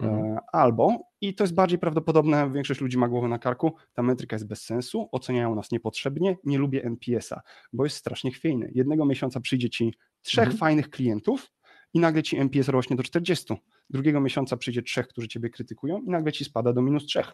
E, 0.00 0.04
mhm. 0.04 0.38
Albo, 0.52 0.98
i 1.20 1.34
to 1.34 1.44
jest 1.44 1.54
bardziej 1.54 1.78
prawdopodobne, 1.78 2.52
większość 2.52 2.80
ludzi 2.80 2.98
ma 2.98 3.08
głowę 3.08 3.28
na 3.28 3.38
karku, 3.38 3.74
ta 3.94 4.02
metryka 4.02 4.36
jest 4.36 4.46
bez 4.46 4.62
sensu, 4.62 5.08
oceniają 5.12 5.54
nas 5.54 5.70
niepotrzebnie, 5.70 6.36
nie 6.44 6.58
lubię 6.58 6.84
NPS-a, 6.84 7.40
bo 7.72 7.84
jest 7.84 7.96
strasznie 7.96 8.30
chwiejny. 8.30 8.70
Jednego 8.74 9.06
miesiąca 9.06 9.40
przyjdzie 9.40 9.70
ci 9.70 9.94
trzech 10.22 10.44
mhm. 10.44 10.58
fajnych 10.58 10.90
klientów, 10.90 11.52
i 11.96 12.00
nagle 12.00 12.22
ci 12.22 12.36
MPS 12.36 12.68
rośnie 12.68 12.96
do 12.96 13.02
40. 13.02 13.54
Drugiego 13.90 14.20
miesiąca 14.20 14.56
przyjdzie 14.56 14.82
trzech, 14.82 15.08
którzy 15.08 15.28
ciebie 15.28 15.50
krytykują 15.50 16.02
i 16.02 16.10
nagle 16.10 16.32
ci 16.32 16.44
spada 16.44 16.72
do 16.72 16.82
minus 16.82 17.06
trzech. 17.06 17.32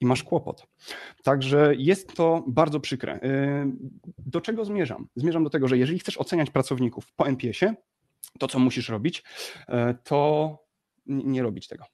I 0.00 0.06
masz 0.06 0.22
kłopot. 0.22 0.66
Także 1.22 1.74
jest 1.78 2.14
to 2.14 2.44
bardzo 2.46 2.80
przykre. 2.80 3.16
Y, 3.16 3.20
do 4.18 4.40
czego 4.40 4.64
zmierzam? 4.64 5.08
Zmierzam 5.16 5.44
do 5.44 5.50
tego, 5.50 5.68
że 5.68 5.78
jeżeli 5.78 5.98
chcesz 5.98 6.18
oceniać 6.18 6.50
pracowników 6.50 7.12
po 7.12 7.28
NPS-ie, 7.28 7.74
to 8.38 8.48
co 8.48 8.58
musisz 8.58 8.88
robić, 8.88 9.24
y, 9.68 9.72
to 10.04 10.58
nie 11.06 11.42
robić 11.42 11.68
tego. 11.68 11.84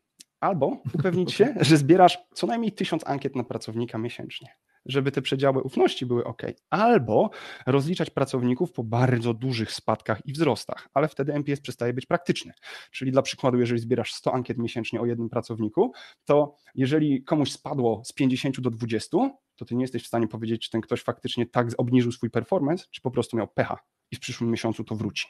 Albo 0.41 0.83
upewnić 0.95 1.35
się, 1.39 1.55
że 1.61 1.77
zbierasz 1.77 2.19
co 2.35 2.47
najmniej 2.47 2.73
tysiąc 2.73 3.07
ankiet 3.07 3.37
na 3.37 3.45
pracownika 3.45 3.99
miesięcznie 3.99 4.49
żeby 4.89 5.13
te 5.13 5.23
przedziały 5.23 5.63
ufności 5.63 6.07
były 6.07 6.25
ok. 6.25 6.43
Albo 6.71 7.31
rozliczać 7.67 8.11
pracowników 8.11 8.73
po 8.73 8.85
bardzo 8.85 9.35
dużych 9.35 9.73
spadkach 9.73 10.27
i 10.27 10.33
wzrostach, 10.33 10.89
ale 10.95 11.09
wtedy 11.09 11.35
MPS 11.35 11.61
przestaje 11.61 11.93
być 11.93 12.07
praktyczny. 12.07 12.53
Czyli 12.91 13.13
dla 13.13 13.23
przykładu, 13.23 13.59
jeżeli 13.59 13.81
zbierasz 13.81 14.13
100 14.13 14.35
ankiet 14.35 14.59
miesięcznie 14.59 15.01
o 15.01 15.07
jednym 15.07 15.29
pracowniku, 15.29 15.93
to 16.25 16.55
jeżeli 16.75 17.25
komuś 17.25 17.53
spadło 17.53 18.03
z 18.05 18.13
50 18.13 18.61
do 18.61 18.71
20, 18.71 19.19
to 19.57 19.65
ty 19.65 19.75
nie 19.75 19.85
jesteś 19.85 20.03
w 20.05 20.07
stanie 20.07 20.29
powiedzieć, 20.29 20.63
czy 20.63 20.71
ten 20.71 20.81
ktoś 20.81 21.03
faktycznie 21.03 21.47
tak 21.47 21.69
obniżył 21.79 22.13
swój 22.13 22.31
performance, 22.31 22.85
czy 22.91 23.01
po 23.01 23.11
prostu 23.11 23.37
miał 23.37 23.49
pecha 23.49 23.79
i 24.11 24.17
w 24.17 24.21
przyszłym 24.21 24.51
miesiącu 24.51 24.85
to 24.85 24.95
wróci. 24.95 25.27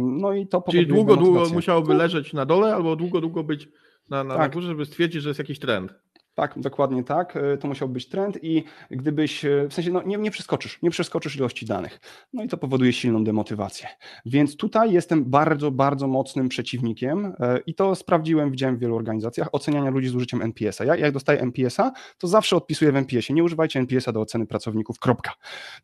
No 0.00 0.32
i 0.32 0.46
to 0.46 0.64
Czyli 0.70 0.86
długo, 0.86 1.16
długo 1.16 1.48
musiałoby 1.52 1.94
leżeć 1.94 2.32
na 2.32 2.46
dole, 2.46 2.74
albo 2.74 2.96
długo, 2.96 3.20
długo 3.20 3.44
być 3.44 3.68
na, 4.08 4.24
na, 4.24 4.34
tak. 4.34 4.42
na 4.42 4.48
górze, 4.48 4.68
żeby 4.68 4.86
stwierdzić, 4.86 5.22
że 5.22 5.30
jest 5.30 5.38
jakiś 5.38 5.58
trend. 5.58 5.94
Tak, 6.40 6.58
dokładnie 6.58 7.04
tak. 7.04 7.36
E, 7.36 7.56
to 7.56 7.68
musiał 7.68 7.88
być 7.88 8.08
trend 8.08 8.38
i 8.44 8.64
gdybyś, 8.90 9.44
e, 9.44 9.66
w 9.68 9.74
sensie 9.74 9.90
no, 9.90 10.02
nie, 10.02 10.16
nie 10.16 10.30
przeskoczysz, 10.30 10.82
nie 10.82 10.90
przeskoczysz 10.90 11.36
ilości 11.36 11.66
danych. 11.66 12.00
No 12.32 12.44
i 12.44 12.48
to 12.48 12.56
powoduje 12.56 12.92
silną 12.92 13.24
demotywację. 13.24 13.88
Więc 14.26 14.56
tutaj 14.56 14.92
jestem 14.92 15.24
bardzo, 15.24 15.70
bardzo 15.70 16.06
mocnym 16.06 16.48
przeciwnikiem 16.48 17.26
e, 17.40 17.58
i 17.66 17.74
to 17.74 17.94
sprawdziłem, 17.94 18.50
widziałem 18.50 18.76
w 18.76 18.80
wielu 18.80 18.96
organizacjach, 18.96 19.48
oceniania 19.52 19.90
ludzi 19.90 20.08
z 20.08 20.14
użyciem 20.14 20.42
NPS-a. 20.42 20.84
Ja 20.84 20.96
jak 20.96 21.12
dostaję 21.12 21.40
NPS-a, 21.40 21.92
to 22.18 22.28
zawsze 22.28 22.56
odpisuję 22.56 22.92
w 22.92 22.96
NPS-ie. 22.96 23.34
Nie 23.34 23.44
używajcie 23.44 23.78
NPS-a 23.78 24.12
do 24.12 24.20
oceny 24.20 24.46
pracowników, 24.46 24.98
kropka. 24.98 25.32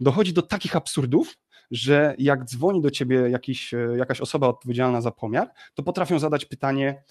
Dochodzi 0.00 0.32
do 0.32 0.42
takich 0.42 0.76
absurdów, 0.76 1.34
że 1.70 2.14
jak 2.18 2.44
dzwoni 2.44 2.80
do 2.80 2.90
ciebie 2.90 3.16
jakiś, 3.16 3.74
jakaś 3.96 4.20
osoba 4.20 4.48
odpowiedzialna 4.48 5.00
za 5.00 5.10
pomiar, 5.10 5.50
to 5.74 5.82
potrafią 5.82 6.18
zadać 6.18 6.44
pytanie, 6.44 7.02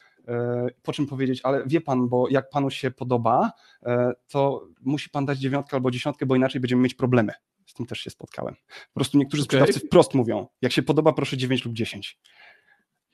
po 0.83 0.93
czym 0.93 1.07
powiedzieć, 1.07 1.41
ale 1.43 1.63
wie 1.67 1.81
pan, 1.81 2.09
bo 2.09 2.29
jak 2.29 2.49
panu 2.49 2.69
się 2.69 2.91
podoba, 2.91 3.51
e, 3.85 4.13
to 4.27 4.67
musi 4.81 5.09
pan 5.09 5.25
dać 5.25 5.39
dziewiątkę 5.39 5.77
albo 5.77 5.91
dziesiątkę, 5.91 6.25
bo 6.25 6.35
inaczej 6.35 6.61
będziemy 6.61 6.81
mieć 6.81 6.93
problemy. 6.93 7.33
Z 7.65 7.73
tym 7.73 7.85
też 7.85 7.99
się 7.99 8.09
spotkałem. 8.09 8.55
Po 8.93 8.93
prostu 8.93 9.17
niektórzy 9.17 9.43
okay. 9.43 9.45
sprzedawcy 9.45 9.79
wprost 9.79 10.13
mówią, 10.13 10.47
jak 10.61 10.71
się 10.71 10.83
podoba, 10.83 11.13
proszę 11.13 11.37
9 11.37 11.65
lub 11.65 11.73
10. 11.73 12.19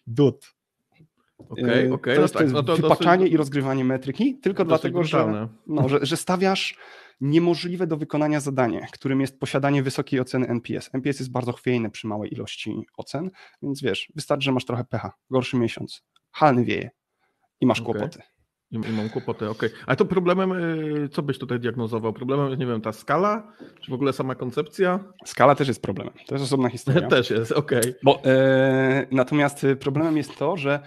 Dud. 0.08 0.54
Okay, 1.50 1.88
e, 1.88 1.94
okay, 1.94 2.16
to, 2.16 2.20
no 2.20 2.22
jest, 2.22 2.34
tak, 2.34 2.40
to 2.40 2.44
jest 2.44 2.54
no 2.54 2.64
to 2.64 2.76
wypaczanie 2.76 3.18
dosyć... 3.18 3.34
i 3.34 3.38
rozgrywanie 3.38 3.86
metryki, 3.86 4.40
tylko 4.40 4.66
dlatego, 4.66 5.04
że, 5.04 5.48
no, 5.68 5.90
że, 5.90 6.06
że 6.06 6.18
stawiasz 6.18 6.78
niemożliwe 7.22 7.88
do 7.88 7.98
wykonania 7.98 8.40
zadanie, 8.40 8.88
którym 8.92 9.22
jest 9.22 9.40
posiadanie 9.40 9.84
wysokiej 9.84 10.20
oceny 10.20 10.48
NPS. 10.48 10.90
NPS 10.94 11.20
jest 11.20 11.32
bardzo 11.32 11.52
chwiejny 11.52 11.90
przy 11.90 12.08
małej 12.08 12.34
ilości 12.34 12.86
ocen, 12.98 13.32
więc 13.62 13.82
wiesz, 13.82 14.12
wystarczy, 14.16 14.46
że 14.46 14.52
masz 14.52 14.66
trochę 14.66 14.84
pecha, 14.84 15.14
gorszy 15.30 15.58
miesiąc, 15.58 16.04
halny 16.32 16.66
wieje, 16.66 16.90
i 17.62 17.66
masz 17.66 17.82
okay. 17.82 17.94
kłopoty. 17.94 18.20
I, 18.72 18.76
I, 18.76 18.94
mam 18.94 19.10
kłopoty, 19.10 19.50
okej. 19.50 19.70
Okay. 19.70 19.84
Ale 19.86 19.98
to 19.98 20.06
problemem, 20.06 20.52
y, 20.52 21.10
co 21.10 21.22
byś 21.22 21.38
tutaj 21.38 21.60
diagnozował? 21.60 22.14
Problemem 22.14 22.48
jest, 22.48 22.60
nie 22.60 22.66
wiem, 22.66 22.82
ta 22.82 22.94
skala, 22.94 23.54
czy 23.82 23.92
w 23.92 23.94
ogóle 23.94 24.14
sama 24.14 24.36
koncepcja? 24.36 25.00
Skala 25.26 25.56
też 25.56 25.68
jest 25.68 25.82
problemem. 25.82 26.14
To 26.28 26.36
jest 26.36 26.46
osobna 26.46 26.70
historia. 26.70 27.08
też 27.18 27.30
jest, 27.30 27.52
okej. 27.52 27.80
Okay. 27.80 27.96
Bo 28.04 28.22
e, 28.26 29.08
natomiast 29.12 29.66
problemem 29.80 30.18
jest 30.18 30.38
to, 30.38 30.58
że 30.58 30.80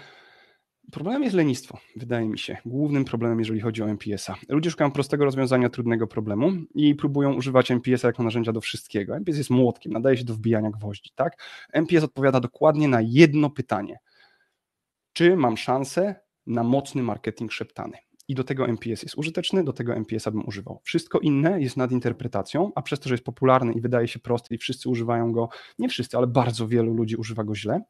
Problemem 0.92 1.22
jest 1.22 1.36
lenistwo, 1.36 1.78
wydaje 1.96 2.28
mi 2.28 2.38
się. 2.38 2.56
Głównym 2.66 3.04
problemem, 3.04 3.38
jeżeli 3.38 3.60
chodzi 3.60 3.82
o 3.82 3.88
MPS-a. 3.88 4.34
Ludzie 4.48 4.70
szukają 4.70 4.90
prostego 4.90 5.24
rozwiązania 5.24 5.68
trudnego 5.68 6.06
problemu 6.06 6.52
i 6.74 6.94
próbują 6.94 7.34
używać 7.34 7.70
MPS-a 7.70 8.08
jako 8.08 8.22
narzędzia 8.22 8.52
do 8.52 8.60
wszystkiego. 8.60 9.16
MPS 9.16 9.36
jest 9.38 9.50
młotkiem, 9.50 9.92
nadaje 9.92 10.16
się 10.16 10.24
do 10.24 10.34
wbijania 10.34 10.70
gwoździ. 10.70 11.10
Tak? 11.14 11.32
MPS 11.72 12.04
odpowiada 12.04 12.40
dokładnie 12.40 12.88
na 12.88 13.00
jedno 13.00 13.50
pytanie. 13.50 13.98
Czy 15.12 15.36
mam 15.36 15.56
szansę 15.56 16.14
na 16.46 16.62
mocny 16.62 17.02
marketing 17.02 17.52
szeptany. 17.52 17.98
I 18.28 18.34
do 18.34 18.44
tego 18.44 18.68
MPS 18.68 19.02
jest 19.02 19.18
użyteczny, 19.18 19.64
do 19.64 19.72
tego 19.72 19.94
MPS-a 19.94 20.30
bym 20.30 20.46
używał. 20.46 20.80
Wszystko 20.84 21.18
inne 21.18 21.60
jest 21.60 21.76
nadinterpretacją, 21.76 22.72
a 22.74 22.82
przez 22.82 23.00
to, 23.00 23.08
że 23.08 23.14
jest 23.14 23.24
popularny 23.24 23.72
i 23.72 23.80
wydaje 23.80 24.08
się 24.08 24.18
prosty 24.18 24.54
i 24.54 24.58
wszyscy 24.58 24.88
używają 24.88 25.32
go, 25.32 25.48
nie 25.78 25.88
wszyscy, 25.88 26.16
ale 26.16 26.26
bardzo 26.26 26.68
wielu 26.68 26.94
ludzi 26.94 27.16
używa 27.16 27.44
go 27.44 27.54
źle, 27.54 27.80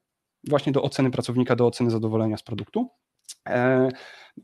właśnie 0.49 0.73
do 0.73 0.83
oceny 0.83 1.11
pracownika, 1.11 1.57
do 1.57 1.67
oceny 1.67 1.91
zadowolenia 1.91 2.37
z 2.37 2.43
produktu, 2.43 2.91
e, 3.49 3.89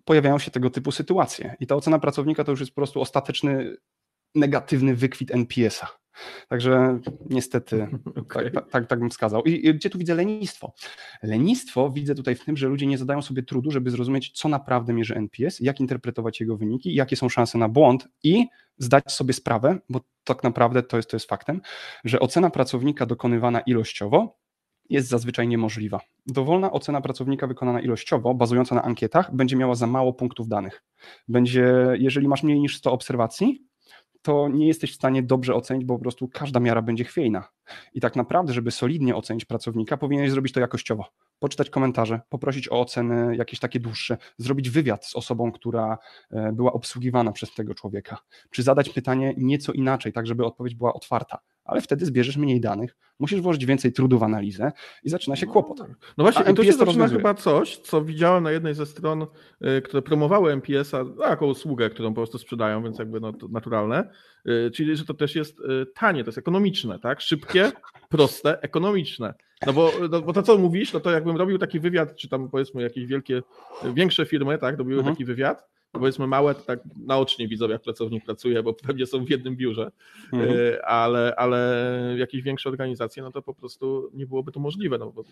pojawiają 0.04 0.38
się 0.38 0.50
tego 0.50 0.70
typu 0.70 0.92
sytuacje. 0.92 1.56
I 1.60 1.66
ta 1.66 1.74
ocena 1.74 1.98
pracownika 1.98 2.44
to 2.44 2.50
już 2.50 2.60
jest 2.60 2.72
po 2.72 2.76
prostu 2.76 3.00
ostateczny 3.00 3.76
negatywny 4.34 4.94
wykwit 4.96 5.30
NPS-a. 5.30 5.86
Także 6.48 6.98
niestety 7.30 7.88
okay. 8.16 8.50
tak, 8.50 8.70
tak, 8.70 8.86
tak, 8.86 8.98
bym 8.98 9.10
wskazał. 9.10 9.42
I 9.42 9.74
gdzie 9.74 9.90
tu 9.90 9.98
widzę 9.98 10.14
lenistwo? 10.14 10.72
Lenistwo 11.22 11.90
widzę 11.90 12.14
tutaj 12.14 12.34
w 12.34 12.44
tym, 12.44 12.56
że 12.56 12.68
ludzie 12.68 12.86
nie 12.86 12.98
zadają 12.98 13.22
sobie 13.22 13.42
trudu, 13.42 13.70
żeby 13.70 13.90
zrozumieć, 13.90 14.30
co 14.30 14.48
naprawdę 14.48 14.92
mierzy 14.92 15.14
NPS, 15.14 15.60
jak 15.60 15.80
interpretować 15.80 16.40
jego 16.40 16.56
wyniki, 16.56 16.94
jakie 16.94 17.16
są 17.16 17.28
szanse 17.28 17.58
na 17.58 17.68
błąd 17.68 18.08
i 18.22 18.46
zdać 18.78 19.12
sobie 19.12 19.32
sprawę, 19.32 19.78
bo 19.88 20.00
tak 20.24 20.42
naprawdę 20.42 20.82
to 20.82 20.96
jest, 20.96 21.10
to 21.10 21.16
jest 21.16 21.28
faktem, 21.28 21.60
że 22.04 22.20
ocena 22.20 22.50
pracownika 22.50 23.06
dokonywana 23.06 23.60
ilościowo 23.60 24.40
jest 24.90 25.08
zazwyczaj 25.08 25.48
niemożliwa. 25.48 26.00
Dowolna 26.26 26.72
ocena 26.72 27.00
pracownika 27.00 27.46
wykonana 27.46 27.80
ilościowo, 27.80 28.34
bazująca 28.34 28.74
na 28.74 28.82
ankietach, 28.82 29.34
będzie 29.36 29.56
miała 29.56 29.74
za 29.74 29.86
mało 29.86 30.12
punktów 30.12 30.48
danych. 30.48 30.82
Będzie, 31.28 31.72
jeżeli 31.98 32.28
masz 32.28 32.42
mniej 32.42 32.60
niż 32.60 32.76
100 32.76 32.92
obserwacji, 32.92 33.69
to 34.22 34.48
nie 34.48 34.66
jesteś 34.66 34.92
w 34.92 34.94
stanie 34.94 35.22
dobrze 35.22 35.54
ocenić, 35.54 35.84
bo 35.84 35.94
po 35.94 36.02
prostu 36.02 36.28
każda 36.28 36.60
miara 36.60 36.82
będzie 36.82 37.04
chwiejna. 37.04 37.48
I 37.94 38.00
tak 38.00 38.16
naprawdę, 38.16 38.52
żeby 38.52 38.70
solidnie 38.70 39.16
ocenić 39.16 39.44
pracownika, 39.44 39.96
powinieneś 39.96 40.30
zrobić 40.30 40.52
to 40.52 40.60
jakościowo. 40.60 41.04
Poczytać 41.38 41.70
komentarze, 41.70 42.20
poprosić 42.28 42.68
o 42.68 42.80
oceny 42.80 43.36
jakieś 43.36 43.60
takie 43.60 43.80
dłuższe, 43.80 44.16
zrobić 44.38 44.70
wywiad 44.70 45.06
z 45.06 45.16
osobą, 45.16 45.52
która 45.52 45.98
e, 46.30 46.52
była 46.52 46.72
obsługiwana 46.72 47.32
przez 47.32 47.54
tego 47.54 47.74
człowieka, 47.74 48.18
czy 48.50 48.62
zadać 48.62 48.88
pytanie 48.88 49.34
nieco 49.36 49.72
inaczej, 49.72 50.12
tak 50.12 50.26
żeby 50.26 50.46
odpowiedź 50.46 50.74
była 50.74 50.92
otwarta 50.92 51.38
ale 51.70 51.80
wtedy 51.80 52.06
zbierzesz 52.06 52.36
mniej 52.36 52.60
danych, 52.60 52.96
musisz 53.18 53.40
włożyć 53.40 53.66
więcej 53.66 53.92
trudu 53.92 54.18
w 54.18 54.22
analizę 54.22 54.72
i 55.04 55.10
zaczyna 55.10 55.36
się 55.36 55.46
kłopot. 55.46 55.78
No 56.18 56.24
właśnie, 56.24 56.52
i 56.52 56.54
tu 56.54 56.64
się 56.64 56.72
zaczyna 56.72 57.08
chyba 57.08 57.34
coś, 57.34 57.76
co 57.76 58.04
widziałem 58.04 58.44
na 58.44 58.50
jednej 58.50 58.74
ze 58.74 58.86
stron, 58.86 59.22
y, 59.22 59.82
które 59.82 60.02
promowały 60.02 60.52
MPS-a 60.52 61.04
no, 61.04 61.26
jako 61.26 61.46
usługę, 61.46 61.90
którą 61.90 62.08
po 62.08 62.14
prostu 62.14 62.38
sprzedają, 62.38 62.82
więc 62.82 62.98
jakby 62.98 63.20
no, 63.20 63.32
to 63.32 63.48
naturalne, 63.48 64.10
y, 64.48 64.70
czyli 64.74 64.96
że 64.96 65.04
to 65.04 65.14
też 65.14 65.34
jest 65.34 65.60
y, 65.60 65.86
tanie, 65.94 66.24
to 66.24 66.28
jest 66.28 66.38
ekonomiczne, 66.38 66.98
tak? 66.98 67.20
Szybkie, 67.20 67.72
proste, 68.08 68.62
ekonomiczne. 68.62 69.34
No 69.66 69.72
bo, 69.72 69.92
no 70.10 70.22
bo 70.22 70.32
to, 70.32 70.42
co 70.42 70.58
mówisz, 70.58 70.92
no 70.92 71.00
to 71.00 71.10
jakbym 71.10 71.36
robił 71.36 71.58
taki 71.58 71.80
wywiad, 71.80 72.16
czy 72.16 72.28
tam 72.28 72.50
powiedzmy 72.50 72.82
jakieś 72.82 73.06
wielkie, 73.06 73.42
większe 73.94 74.26
firmy, 74.26 74.58
tak, 74.58 74.78
robiły 74.78 74.98
mhm. 74.98 75.14
taki 75.16 75.24
wywiad, 75.24 75.68
powiedzmy 75.92 76.26
małe, 76.26 76.54
to 76.54 76.60
tak 76.60 76.80
naocznie 77.06 77.48
widzą, 77.48 77.68
jak 77.68 77.82
pracownik 77.82 78.24
pracuje, 78.24 78.62
bo 78.62 78.74
pewnie 78.74 79.06
są 79.06 79.24
w 79.24 79.30
jednym 79.30 79.56
biurze, 79.56 79.90
mhm. 80.32 80.52
E, 80.52 80.86
ale, 80.86 81.34
ale 81.36 81.86
jakieś 82.18 82.42
większe 82.42 82.68
organizacje, 82.68 83.22
no 83.22 83.32
to 83.32 83.42
po 83.42 83.54
prostu 83.54 84.10
nie 84.14 84.26
byłoby 84.26 84.52
to 84.52 84.60
możliwe, 84.60 84.98
no 84.98 85.12
bo 85.12 85.24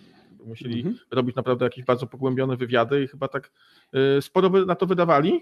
musieli 0.46 0.76
mhm. 0.76 0.98
robić 1.10 1.36
naprawdę 1.36 1.64
jakieś 1.64 1.84
bardzo 1.84 2.06
pogłębione 2.06 2.56
wywiady 2.56 3.02
i 3.02 3.08
chyba 3.08 3.28
tak 3.28 3.50
e, 3.92 4.22
sporo 4.22 4.50
by 4.50 4.66
na 4.66 4.74
to 4.74 4.86
wydawali, 4.86 5.40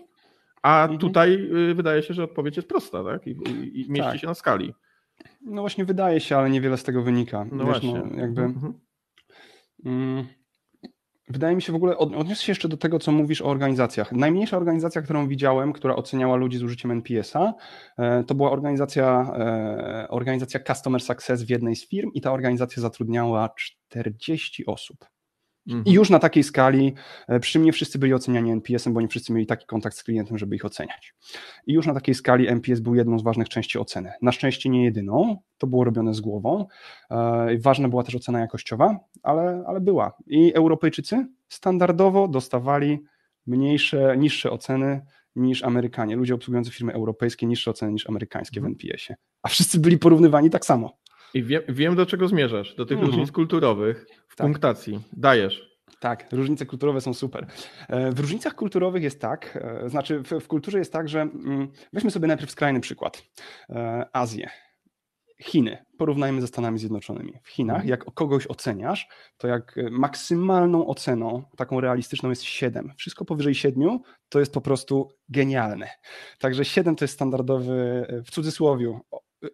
a 0.62 0.82
mhm. 0.82 0.98
tutaj 0.98 1.50
e, 1.70 1.74
wydaje 1.74 2.02
się, 2.02 2.14
że 2.14 2.24
odpowiedź 2.24 2.56
jest 2.56 2.68
prosta, 2.68 3.04
tak? 3.04 3.26
I, 3.26 3.30
i, 3.30 3.80
i 3.80 3.90
mieści 3.90 4.10
tak. 4.10 4.20
się 4.20 4.26
na 4.26 4.34
skali. 4.34 4.74
No 5.40 5.60
właśnie 5.60 5.84
wydaje 5.84 6.20
się, 6.20 6.36
ale 6.36 6.50
niewiele 6.50 6.76
z 6.76 6.82
tego 6.82 7.02
wynika. 7.02 7.46
No 7.52 7.64
Wiesz, 7.64 7.64
właśnie. 7.64 8.02
No, 8.10 8.20
jakby... 8.20 8.42
Mhm. 8.42 8.74
Mm, 9.84 10.26
Wydaje 11.28 11.56
mi 11.56 11.62
się 11.62 11.72
w 11.72 11.76
ogóle, 11.76 11.98
odniosę 11.98 12.42
się 12.42 12.50
jeszcze 12.50 12.68
do 12.68 12.76
tego, 12.76 12.98
co 12.98 13.12
mówisz 13.12 13.42
o 13.42 13.46
organizacjach. 13.46 14.12
Najmniejsza 14.12 14.56
organizacja, 14.56 15.02
którą 15.02 15.28
widziałem, 15.28 15.72
która 15.72 15.96
oceniała 15.96 16.36
ludzi 16.36 16.58
z 16.58 16.62
użyciem 16.62 16.90
NPS-a, 16.90 17.54
e, 17.98 18.24
to 18.24 18.34
była 18.34 18.50
organizacja, 18.50 19.32
e, 19.38 20.06
organizacja 20.08 20.60
Customer 20.60 21.00
Success 21.00 21.42
w 21.42 21.50
jednej 21.50 21.76
z 21.76 21.88
firm 21.88 22.10
i 22.14 22.20
ta 22.20 22.32
organizacja 22.32 22.82
zatrudniała 22.82 23.48
40 23.56 24.66
osób. 24.66 25.15
Mhm. 25.68 25.84
I 25.84 25.92
już 25.92 26.10
na 26.10 26.18
takiej 26.18 26.42
skali, 26.42 26.94
e, 27.28 27.40
przy 27.40 27.58
mnie 27.58 27.72
wszyscy 27.72 27.98
byli 27.98 28.14
oceniani 28.14 28.50
NPS-em, 28.50 28.94
bo 28.94 29.00
nie 29.00 29.08
wszyscy 29.08 29.32
mieli 29.32 29.46
taki 29.46 29.66
kontakt 29.66 29.96
z 29.96 30.02
klientem, 30.02 30.38
żeby 30.38 30.56
ich 30.56 30.64
oceniać. 30.64 31.14
I 31.66 31.72
już 31.72 31.86
na 31.86 31.94
takiej 31.94 32.14
skali 32.14 32.48
NPS 32.48 32.80
był 32.80 32.94
jedną 32.94 33.18
z 33.18 33.22
ważnych 33.22 33.48
części 33.48 33.78
oceny. 33.78 34.12
Na 34.22 34.32
szczęście 34.32 34.68
nie 34.68 34.84
jedyną, 34.84 35.36
to 35.58 35.66
było 35.66 35.84
robione 35.84 36.14
z 36.14 36.20
głową. 36.20 36.66
E, 37.10 37.58
ważna 37.58 37.88
była 37.88 38.02
też 38.02 38.14
ocena 38.14 38.40
jakościowa, 38.40 38.98
ale, 39.22 39.64
ale 39.66 39.80
była. 39.80 40.16
I 40.26 40.52
Europejczycy 40.54 41.26
standardowo 41.48 42.28
dostawali 42.28 43.02
mniejsze, 43.46 44.16
niższe 44.18 44.50
oceny 44.50 45.00
niż 45.36 45.64
Amerykanie. 45.64 46.16
Ludzie 46.16 46.34
obsługujący 46.34 46.70
firmy 46.70 46.92
europejskie 46.92 47.46
niższe 47.46 47.70
oceny 47.70 47.92
niż 47.92 48.08
amerykańskie 48.08 48.60
w 48.60 48.64
mhm. 48.64 48.72
NPS-ie. 48.72 49.16
A 49.42 49.48
wszyscy 49.48 49.80
byli 49.80 49.98
porównywani 49.98 50.50
tak 50.50 50.64
samo. 50.64 50.98
I 51.34 51.42
wiem, 51.42 51.62
wiem 51.68 51.96
do 51.96 52.06
czego 52.06 52.28
zmierzasz, 52.28 52.74
do 52.74 52.86
tych 52.86 52.98
mhm. 52.98 53.10
różnic 53.10 53.32
kulturowych 53.32 54.06
tak. 54.36 54.46
punktacji. 54.46 55.00
Dajesz. 55.12 55.76
Tak, 56.00 56.32
różnice 56.32 56.66
kulturowe 56.66 57.00
są 57.00 57.14
super. 57.14 57.46
E, 57.88 58.12
w 58.12 58.20
różnicach 58.20 58.54
kulturowych 58.54 59.02
jest 59.02 59.20
tak, 59.20 59.58
e, 59.62 59.88
znaczy 59.88 60.22
w, 60.22 60.30
w 60.30 60.48
kulturze 60.48 60.78
jest 60.78 60.92
tak, 60.92 61.08
że 61.08 61.20
mm, 61.20 61.68
weźmy 61.92 62.10
sobie 62.10 62.28
najpierw 62.28 62.50
skrajny 62.50 62.80
przykład. 62.80 63.22
E, 63.70 64.06
Azję. 64.12 64.50
Chiny, 65.42 65.84
porównajmy 65.98 66.40
ze 66.40 66.46
Stanami 66.46 66.78
Zjednoczonymi. 66.78 67.32
W 67.42 67.48
Chinach, 67.48 67.76
mhm. 67.76 67.88
jak 67.88 68.04
kogoś 68.14 68.46
oceniasz, 68.46 69.08
to 69.36 69.48
jak 69.48 69.76
maksymalną 69.90 70.86
oceną, 70.86 71.42
taką 71.56 71.80
realistyczną 71.80 72.30
jest 72.30 72.42
7. 72.42 72.92
Wszystko 72.96 73.24
powyżej 73.24 73.54
7 73.54 73.98
to 74.28 74.40
jest 74.40 74.52
po 74.52 74.60
prostu 74.60 75.08
genialne. 75.28 75.90
Także 76.38 76.64
7 76.64 76.96
to 76.96 77.04
jest 77.04 77.14
standardowy, 77.14 78.06
w 78.26 78.30
cudzysłowie, 78.30 79.00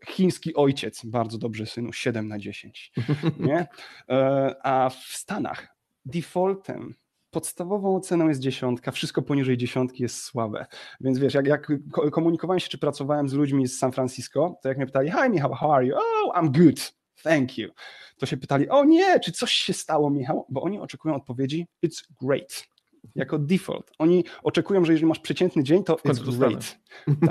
chiński 0.08 0.54
ojciec, 0.54 1.04
bardzo 1.04 1.38
dobrze 1.38 1.66
synu, 1.66 1.92
7 1.92 2.28
na 2.28 2.38
10. 2.38 2.92
Nie? 3.38 3.66
E, 4.08 4.54
a 4.62 4.90
w 4.90 4.94
Stanach 4.94 5.76
defaultem 6.04 6.94
podstawową 7.30 7.96
oceną 7.96 8.28
jest 8.28 8.40
dziesiątka, 8.40 8.90
wszystko 8.90 9.22
poniżej 9.22 9.56
dziesiątki 9.56 10.02
jest 10.02 10.22
słabe. 10.22 10.66
Więc 11.00 11.18
wiesz, 11.18 11.34
jak, 11.34 11.46
jak 11.46 11.72
komunikowałem 12.12 12.60
się, 12.60 12.68
czy 12.68 12.78
pracowałem 12.78 13.28
z 13.28 13.32
ludźmi 13.32 13.66
z 13.66 13.78
San 13.78 13.92
Francisco, 13.92 14.58
to 14.62 14.68
jak 14.68 14.76
mnie 14.76 14.86
pytali, 14.86 15.10
hi 15.10 15.30
Michał, 15.30 15.54
how 15.54 15.72
are 15.72 15.86
you? 15.86 15.94
Oh, 15.96 16.40
I'm 16.40 16.64
good, 16.64 16.94
thank 17.22 17.58
you. 17.58 17.70
To 18.18 18.26
się 18.26 18.36
pytali, 18.36 18.68
o 18.68 18.84
nie, 18.84 19.20
czy 19.20 19.32
coś 19.32 19.52
się 19.52 19.72
stało, 19.72 20.10
Michał? 20.10 20.46
Bo 20.48 20.62
oni 20.62 20.80
oczekują 20.80 21.14
odpowiedzi, 21.14 21.66
it's 21.84 22.02
great 22.20 22.71
jako 23.14 23.38
default. 23.38 23.92
Oni 23.98 24.24
oczekują, 24.42 24.84
że 24.84 24.92
jeżeli 24.92 25.06
masz 25.06 25.18
przeciętny 25.18 25.64
dzień, 25.64 25.84
to 25.84 25.94
it's 25.94 26.38
great. 26.38 26.78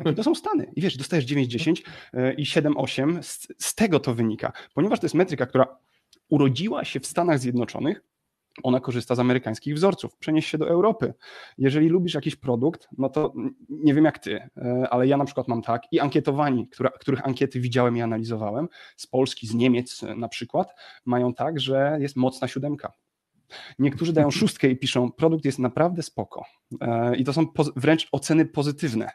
Tak, 0.04 0.16
to 0.16 0.24
są 0.24 0.36
Stany. 0.36 0.72
I 0.76 0.82
wiesz, 0.82 0.98
dostajesz 0.98 1.26
9-10 1.26 1.82
e, 2.14 2.34
i 2.34 2.44
7-8. 2.44 3.24
Z, 3.24 3.48
z 3.58 3.76
tego 3.76 4.00
to 4.00 4.16
wynika. 4.16 4.52
Ponieważ 4.74 5.00
to 5.00 5.06
jest 5.06 5.16
metryka, 5.16 5.46
która 5.46 5.78
urodziła 6.30 6.86
się 6.86 7.00
w 7.00 7.08
Stanach 7.08 7.40
Zjednoczonych, 7.40 8.04
ona 8.64 8.80
korzysta 8.80 9.16
z 9.16 9.20
amerykańskich 9.20 9.76
wzorców. 9.76 10.18
Przenieś 10.18 10.46
się 10.46 10.58
do 10.58 10.70
Europy. 10.70 11.14
Jeżeli 11.58 11.90
lubisz 11.90 12.14
jakiś 12.14 12.36
produkt, 12.36 12.88
no 12.98 13.10
to 13.10 13.34
nie 13.70 13.94
wiem 13.94 14.06
jak 14.06 14.20
ty, 14.20 14.50
e, 14.58 14.88
ale 14.90 15.08
ja 15.08 15.18
na 15.18 15.26
przykład 15.26 15.48
mam 15.48 15.62
tak 15.62 15.82
i 15.92 16.00
ankietowani, 16.00 16.68
która, 16.68 16.90
których 16.90 17.26
ankiety 17.26 17.60
widziałem 17.60 17.98
i 17.98 18.02
analizowałem, 18.02 18.68
z 18.98 19.08
Polski, 19.08 19.48
z 19.48 19.54
Niemiec 19.54 20.02
na 20.16 20.28
przykład, 20.28 20.74
mają 21.06 21.34
tak, 21.34 21.60
że 21.60 21.98
jest 22.00 22.16
mocna 22.16 22.48
siódemka. 22.48 22.94
Niektórzy 23.80 24.14
dają 24.14 24.32
szóstkę 24.32 24.70
i 24.70 24.78
piszą, 24.78 25.12
produkt 25.12 25.46
jest 25.46 25.60
naprawdę 25.60 26.04
spoko. 26.04 26.46
E, 26.82 27.16
I 27.16 27.24
to 27.24 27.34
są 27.34 27.46
wręcz 27.76 28.08
oceny 28.12 28.46
pozytywne. 28.46 29.12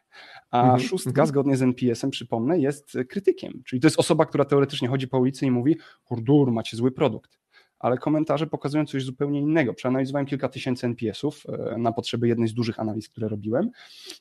A 0.51 0.63
mhm, 0.63 0.81
szóstka, 0.81 1.11
mhm. 1.11 1.27
zgodnie 1.27 1.57
z 1.57 1.63
NPS-em, 1.63 2.11
przypomnę, 2.11 2.59
jest 2.59 2.99
krytykiem. 3.09 3.63
Czyli 3.67 3.81
to 3.81 3.87
jest 3.87 3.99
osoba, 3.99 4.27
która 4.27 4.45
teoretycznie 4.45 4.89
chodzi 4.89 5.09
po 5.09 5.19
ulicy 5.19 5.47
i 5.47 5.51
mówi, 5.51 5.77
hurdur, 6.03 6.53
macie 6.53 6.77
zły 6.77 6.93
produkt 6.93 7.39
ale 7.79 7.99
komentarze 7.99 8.47
pokazują 8.47 8.87
coś 8.87 9.05
zupełnie 9.05 9.41
innego. 9.41 9.75
Przeanalizowałem 9.75 10.27
kilka 10.27 10.49
tysięcy 10.49 10.87
NPS-ów 10.87 11.43
e, 11.49 11.79
na 11.79 11.93
potrzeby 11.93 12.29
jednej 12.29 12.49
z 12.49 12.55
dużych 12.55 12.81
analiz, 12.81 13.09
które 13.09 13.29
robiłem 13.29 13.71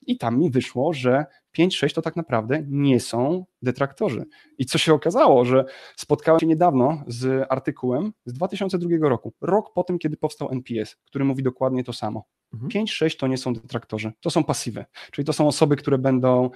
i 0.07 0.17
tam 0.17 0.39
mi 0.39 0.51
wyszło, 0.51 0.93
że 0.93 1.25
5-6 1.57 1.93
to 1.93 2.01
tak 2.01 2.15
naprawdę 2.15 2.63
nie 2.67 2.99
są 2.99 3.45
detraktorzy. 3.61 4.25
I 4.57 4.65
co 4.65 4.77
się 4.77 4.93
okazało, 4.93 5.45
że 5.45 5.65
spotkałem 5.95 6.39
się 6.39 6.47
niedawno 6.47 7.03
z 7.07 7.47
artykułem 7.49 8.13
z 8.25 8.33
2002 8.33 9.09
roku, 9.09 9.33
rok 9.41 9.73
po 9.73 9.83
tym, 9.83 9.99
kiedy 9.99 10.17
powstał 10.17 10.51
NPS, 10.51 10.95
który 11.05 11.25
mówi 11.25 11.43
dokładnie 11.43 11.83
to 11.83 11.93
samo. 11.93 12.23
5-6 12.53 13.03
mhm. 13.03 13.11
to 13.19 13.27
nie 13.27 13.37
są 13.37 13.53
detraktorzy, 13.53 14.11
to 14.19 14.29
są 14.29 14.43
pasywy, 14.43 14.85
czyli 15.11 15.25
to 15.25 15.33
są 15.33 15.47
osoby, 15.47 15.75
które 15.75 15.97
będą 15.97 16.49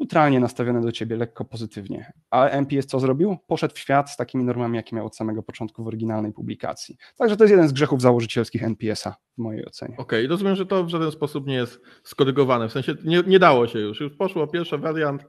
neutralnie 0.00 0.40
nastawione 0.40 0.80
do 0.80 0.92
ciebie, 0.92 1.16
lekko 1.16 1.44
pozytywnie. 1.44 2.12
A 2.30 2.48
MPS 2.48 2.86
co 2.86 3.00
zrobił? 3.00 3.36
Poszedł 3.46 3.74
w 3.74 3.78
świat 3.78 4.10
z 4.10 4.16
takimi 4.16 4.44
normami, 4.44 4.76
jakie 4.76 4.96
miał 4.96 5.06
od 5.06 5.16
samego 5.16 5.42
początku 5.42 5.84
w 5.84 5.86
oryginalnej 5.86 6.32
publikacji. 6.32 6.96
Także 7.16 7.36
to 7.36 7.44
jest 7.44 7.50
jeden 7.50 7.68
z 7.68 7.72
grzechów 7.72 8.02
założycielskich 8.02 8.62
NPS-a 8.62 9.16
w 9.34 9.38
mojej 9.38 9.66
ocenie. 9.66 9.94
Okej, 9.98 10.20
okay, 10.20 10.28
rozumiem, 10.28 10.56
że 10.56 10.66
to 10.66 10.84
w 10.84 10.88
żaden 10.88 11.10
sposób 11.10 11.46
nie 11.46 11.54
jest 11.54 11.80
skorygowane, 12.02 12.68
w 12.68 12.72
sensie 12.72 12.94
nie, 13.04 13.22
nie 13.26 13.38
dało 13.38 13.66
się 13.66 13.78
już, 13.78 14.00
już 14.00 14.16
poszło 14.16 14.46
pierwszy 14.46 14.78
wariant, 14.78 15.26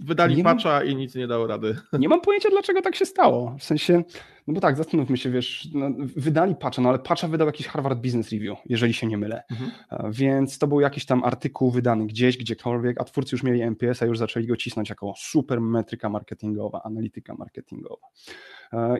Wydali 0.00 0.36
nie 0.36 0.44
patcha 0.44 0.68
mam, 0.68 0.86
i 0.86 0.96
nic 0.96 1.14
nie 1.14 1.26
dało 1.26 1.46
rady. 1.46 1.76
Nie 1.98 2.08
mam 2.08 2.20
pojęcia, 2.20 2.50
dlaczego 2.50 2.82
tak 2.82 2.96
się 2.96 3.06
stało. 3.06 3.56
W 3.58 3.64
sensie, 3.64 4.04
no 4.46 4.54
bo 4.54 4.60
tak, 4.60 4.76
zastanówmy 4.76 5.16
się, 5.16 5.30
wiesz, 5.30 5.68
no, 5.74 5.90
wydali 6.16 6.54
patcha, 6.54 6.82
no 6.82 6.88
ale 6.88 6.98
patcha 6.98 7.28
wydał 7.28 7.46
jakiś 7.46 7.66
Harvard 7.66 7.98
Business 7.98 8.32
Review, 8.32 8.58
jeżeli 8.66 8.94
się 8.94 9.06
nie 9.06 9.18
mylę. 9.18 9.42
Mhm. 9.50 9.70
Więc 10.12 10.58
to 10.58 10.66
był 10.66 10.80
jakiś 10.80 11.06
tam 11.06 11.24
artykuł 11.24 11.70
wydany 11.70 12.06
gdzieś, 12.06 12.36
gdziekolwiek, 12.36 13.00
a 13.00 13.04
twórcy 13.04 13.34
już 13.34 13.42
mieli 13.42 13.62
MPS, 13.62 14.02
a 14.02 14.06
już 14.06 14.18
zaczęli 14.18 14.46
go 14.46 14.56
cisnąć 14.56 14.90
jako 14.90 15.14
super 15.16 15.60
metryka 15.60 16.08
marketingowa, 16.08 16.82
analityka 16.84 17.34
marketingowa. 17.34 18.06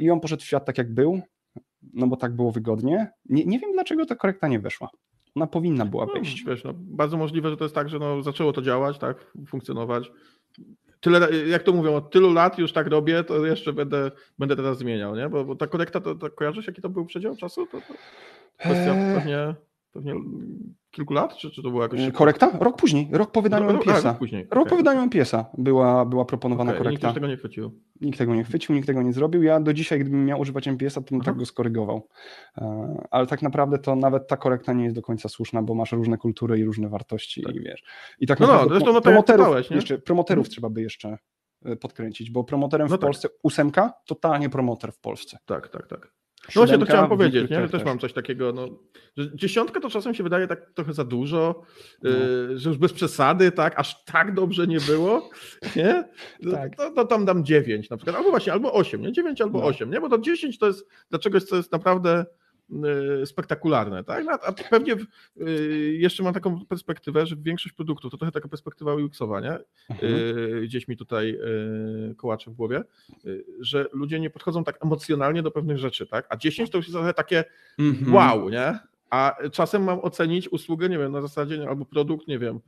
I 0.00 0.10
on 0.10 0.20
poszedł 0.20 0.42
w 0.42 0.46
świat 0.46 0.64
tak, 0.64 0.78
jak 0.78 0.94
był, 0.94 1.20
no 1.92 2.06
bo 2.06 2.16
tak 2.16 2.36
było 2.36 2.52
wygodnie. 2.52 3.10
Nie, 3.24 3.44
nie 3.44 3.58
wiem, 3.58 3.72
dlaczego 3.72 4.06
ta 4.06 4.14
korekta 4.14 4.48
nie 4.48 4.60
weszła. 4.60 4.88
Ona 5.34 5.46
powinna 5.46 5.86
była 5.86 6.06
wejść. 6.06 6.44
No, 6.44 6.50
wiesz, 6.50 6.64
no, 6.64 6.72
bardzo 6.76 7.16
możliwe, 7.16 7.50
że 7.50 7.56
to 7.56 7.64
jest 7.64 7.74
tak, 7.74 7.88
że 7.88 7.98
no, 7.98 8.22
zaczęło 8.22 8.52
to 8.52 8.62
działać, 8.62 8.98
tak, 8.98 9.32
funkcjonować 9.46 10.10
tyle, 11.04 11.28
jak 11.46 11.62
to 11.62 11.72
mówią, 11.72 11.94
od 11.94 12.10
tylu 12.10 12.32
lat 12.32 12.58
już 12.58 12.72
tak 12.72 12.86
robię, 12.86 13.24
to 13.24 13.46
jeszcze 13.46 13.72
będę, 13.72 14.10
będę 14.38 14.56
teraz 14.56 14.78
zmieniał, 14.78 15.16
nie? 15.16 15.28
Bo, 15.28 15.44
bo 15.44 15.56
ta 15.56 15.66
korekta, 15.66 16.00
to, 16.00 16.14
to 16.14 16.30
kojarzysz, 16.30 16.66
jaki 16.66 16.82
to 16.82 16.88
był 16.88 17.06
przedział 17.06 17.36
czasu? 17.36 17.66
To, 17.66 17.80
to 17.80 17.94
kwestia 18.58 18.94
eee... 18.94 19.14
pewnie 19.14 19.54
pewnie 19.94 20.14
kilku 20.90 21.14
lat, 21.14 21.36
czy, 21.36 21.50
czy 21.50 21.62
to 21.62 21.70
było 21.70 21.82
jakoś... 21.82 22.00
E, 22.00 22.12
Korekta? 22.12 22.50
Rok 22.60 22.76
później, 22.76 23.08
rok 23.12 23.30
po 23.30 23.42
wydaniu 23.42 23.68
a, 23.68 23.72
MPS-a. 23.72 24.08
rok 24.08 24.18
później. 24.18 24.46
Rok 24.50 24.68
po 24.68 24.76
wydaniu 24.76 25.00
MPS-a 25.00 25.46
była, 25.58 26.04
była 26.04 26.24
proponowana 26.24 26.70
Nikt 26.72 26.82
korekta. 26.84 27.06
już 27.08 27.14
tego 27.14 27.26
nie 27.26 27.36
chwycił. 27.36 27.80
Nikt 28.00 28.18
tego 28.18 28.34
nie 28.34 28.44
chwycił, 28.44 28.74
nikt 28.74 28.86
tego 28.86 29.02
nie 29.02 29.12
zrobił. 29.12 29.42
Ja 29.42 29.60
do 29.60 29.72
dzisiaj, 29.72 29.98
gdybym 30.00 30.24
miał 30.24 30.40
używać 30.40 30.68
MPS-a, 30.68 31.00
to 31.00 31.06
bym 31.10 31.20
Aha. 31.20 31.24
tak 31.30 31.36
go 31.38 31.46
skorygował. 31.46 32.08
E, 32.58 33.06
Ale 33.10 33.26
tak 33.26 33.42
naprawdę 33.42 33.78
to 33.78 33.96
nawet 33.96 34.28
ta 34.28 34.36
korekta 34.36 34.72
nie 34.72 34.84
jest 34.84 34.96
do 34.96 35.02
końca 35.02 35.28
słuszna, 35.28 35.62
bo 35.62 35.74
masz 35.74 35.92
różne 35.92 36.16
kultury 36.18 36.58
i 36.58 36.64
różne 36.64 36.88
wartości 36.88 37.42
Tak. 37.42 37.54
i 37.54 37.60
wiesz. 37.60 37.84
I 38.20 38.26
tak 38.26 38.40
No, 38.40 38.46
no, 38.46 38.52
naprawdę 38.52 38.78
no 38.84 38.92
jak 38.92 39.02
promoterów, 39.02 39.70
jeszcze, 39.70 39.98
promoterów 39.98 40.42
Mhm. 40.42 40.50
trzeba 40.52 40.70
by 40.70 40.82
jeszcze 40.82 41.18
e, 41.64 41.76
podkręcić, 41.76 42.30
bo 42.30 42.44
promoterem 42.44 42.88
No 42.88 42.96
w 42.96 43.00
tak. 43.00 43.06
Polsce 43.06 43.28
ósemka, 43.42 43.92
totalnie 44.06 44.50
promoter 44.50 44.92
w 44.92 44.98
Polsce. 44.98 45.38
Tak, 45.46 45.68
tak, 45.68 45.86
tak. 45.86 46.14
No 46.56 46.60
właśnie, 46.60 46.78
to 46.78 46.84
chciałem 46.84 47.08
powiedzieć, 47.08 47.50
nie? 47.50 47.60
Że 47.62 47.68
też. 47.68 47.84
mam 47.84 47.98
coś 47.98 48.12
takiego, 48.12 48.52
no, 48.52 48.68
że 49.16 49.36
dziesiątka 49.36 49.80
to 49.80 49.90
czasem 49.90 50.14
się 50.14 50.22
wydaje 50.22 50.46
tak 50.46 50.70
trochę 50.74 50.92
za 50.92 51.04
dużo, 51.04 51.62
No. 52.02 52.10
yy, 52.10 52.58
że 52.58 52.68
już 52.68 52.78
bez 52.78 52.92
przesady, 52.92 53.52
tak, 53.52 53.78
aż 53.80 54.04
tak 54.04 54.34
dobrze 54.34 54.66
nie 54.66 54.78
było, 54.80 55.30
nie? 55.76 56.04
No, 56.42 56.52
Tak. 56.52 56.76
to, 56.76 56.90
to 56.90 57.04
tam 57.04 57.24
dam 57.24 57.44
dziewięć 57.44 57.90
na 57.90 57.96
przykład, 57.96 58.16
albo 58.16 58.30
właśnie, 58.30 58.52
albo 58.52 58.72
osiem, 58.72 59.02
nie? 59.02 59.12
Dziewięć 59.12 59.40
albo 59.40 59.58
No. 59.58 59.64
osiem, 59.66 59.90
nie? 59.90 60.00
Bo 60.00 60.08
to 60.08 60.18
dziesięć 60.18 60.58
to 60.58 60.66
jest 60.66 60.88
dla 61.10 61.18
czegoś, 61.18 61.44
co 61.44 61.56
jest 61.56 61.72
naprawdę 61.72 62.26
spektakularne, 63.24 64.04
tak? 64.04 64.26
A, 64.28 64.46
a 64.46 64.52
pewnie 64.52 64.96
yy, 65.36 65.48
jeszcze 65.94 66.22
mam 66.22 66.34
taką 66.34 66.66
perspektywę, 66.66 67.26
że 67.26 67.36
większość 67.36 67.74
produktów, 67.74 68.10
to 68.10 68.16
trochę 68.18 68.32
taka 68.32 68.48
perspektywa 68.48 68.94
UX-owa, 68.94 69.40
nie? 69.40 69.58
Mhm. 69.90 70.12
yy, 70.12 70.60
gdzieś 70.64 70.88
mi 70.88 70.96
tutaj 70.96 71.38
kołacze 72.16 72.50
w 72.50 72.54
głowie, 72.54 72.82
że 73.60 73.86
ludzie 73.92 74.20
nie 74.20 74.30
podchodzą 74.30 74.64
tak 74.64 74.84
emocjonalnie 74.84 75.42
do 75.42 75.50
pewnych 75.50 75.78
rzeczy, 75.78 76.06
tak? 76.06 76.26
A 76.28 76.36
10 76.36 76.70
to 76.70 76.78
już 76.78 76.86
jest 76.86 76.94
trochę 76.94 77.14
takie 77.14 77.44
Mhm. 77.78 78.14
wow, 78.14 78.48
nie? 78.48 78.78
A 79.10 79.36
czasem 79.52 79.84
mam 79.84 80.00
ocenić 80.00 80.48
usługę, 80.48 80.88
nie 80.88 80.98
wiem, 80.98 81.12
na 81.12 81.20
zasadzie, 81.20 81.68
albo 81.68 81.84
produkt, 81.84 82.28
nie 82.28 82.38
wiem, 82.38 82.60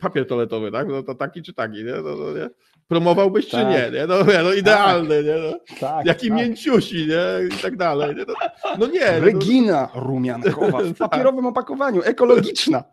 papier 0.00 0.26
toaletowy, 0.26 0.72
tak? 0.72 0.88
No 0.88 1.02
to 1.02 1.14
taki 1.14 1.42
czy 1.42 1.52
taki, 1.52 1.84
nie? 1.84 1.92
No, 2.04 2.16
no, 2.16 2.34
nie? 2.34 2.50
Promowałbyś 2.88 3.44
czy 3.46 3.50
Tak. 3.52 3.68
nie, 3.68 3.98
nie? 4.00 4.06
No, 4.06 4.22
nie, 4.24 4.42
no 4.42 4.52
idealny, 4.52 5.24
nie? 5.24 5.34
No, 5.34 5.58
Tak, 5.80 6.06
jaki 6.06 6.28
tak. 6.28 6.36
mięciusi, 6.38 7.06
nie? 7.06 7.56
I 7.56 7.62
tak 7.62 7.76
dalej, 7.76 8.16
nie? 8.16 8.24
No, 8.28 8.34
no 8.78 8.86
nie, 8.86 9.12
no, 9.12 9.24
Regina 9.26 9.88
rumiankowa 9.94 10.78
w 10.82 10.88
Tak. 10.98 11.10
papierowym 11.10 11.46
opakowaniu, 11.46 12.02
ekologiczna. 12.04 12.84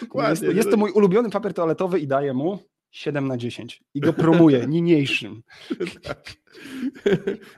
dokładnie. 0.00 0.30
Jest, 0.46 0.56
jest 0.56 0.70
to 0.70 0.76
mój 0.76 0.90
ulubiony 0.90 1.30
papier 1.30 1.54
toaletowy 1.54 1.98
i 2.00 2.06
daję 2.06 2.32
mu 2.34 2.58
7 2.90 3.28
na 3.28 3.36
10. 3.36 3.82
I 3.94 4.00
go 4.00 4.12
promuję 4.12 4.66
niniejszym. 4.68 5.42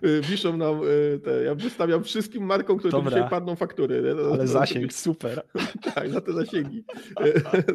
Y, 0.04 0.20
Wiszą 0.20 0.56
nam, 0.56 0.80
y, 0.84 1.20
te, 1.24 1.42
ja 1.42 1.54
wystawiam 1.54 2.04
wszystkim 2.04 2.44
markom, 2.44 2.78
które 2.78 2.92
Dobra. 2.92 3.10
dzisiaj 3.10 3.30
padną 3.30 3.56
faktury. 3.56 4.02
Nie? 4.02 4.14
No, 4.14 4.28
Ale 4.28 4.36
no, 4.38 4.46
zasięg, 4.46 4.92
super. 4.92 5.42
Tak, 5.94 6.10
za 6.10 6.20
te 6.20 6.32
zasięgi. 6.32 6.84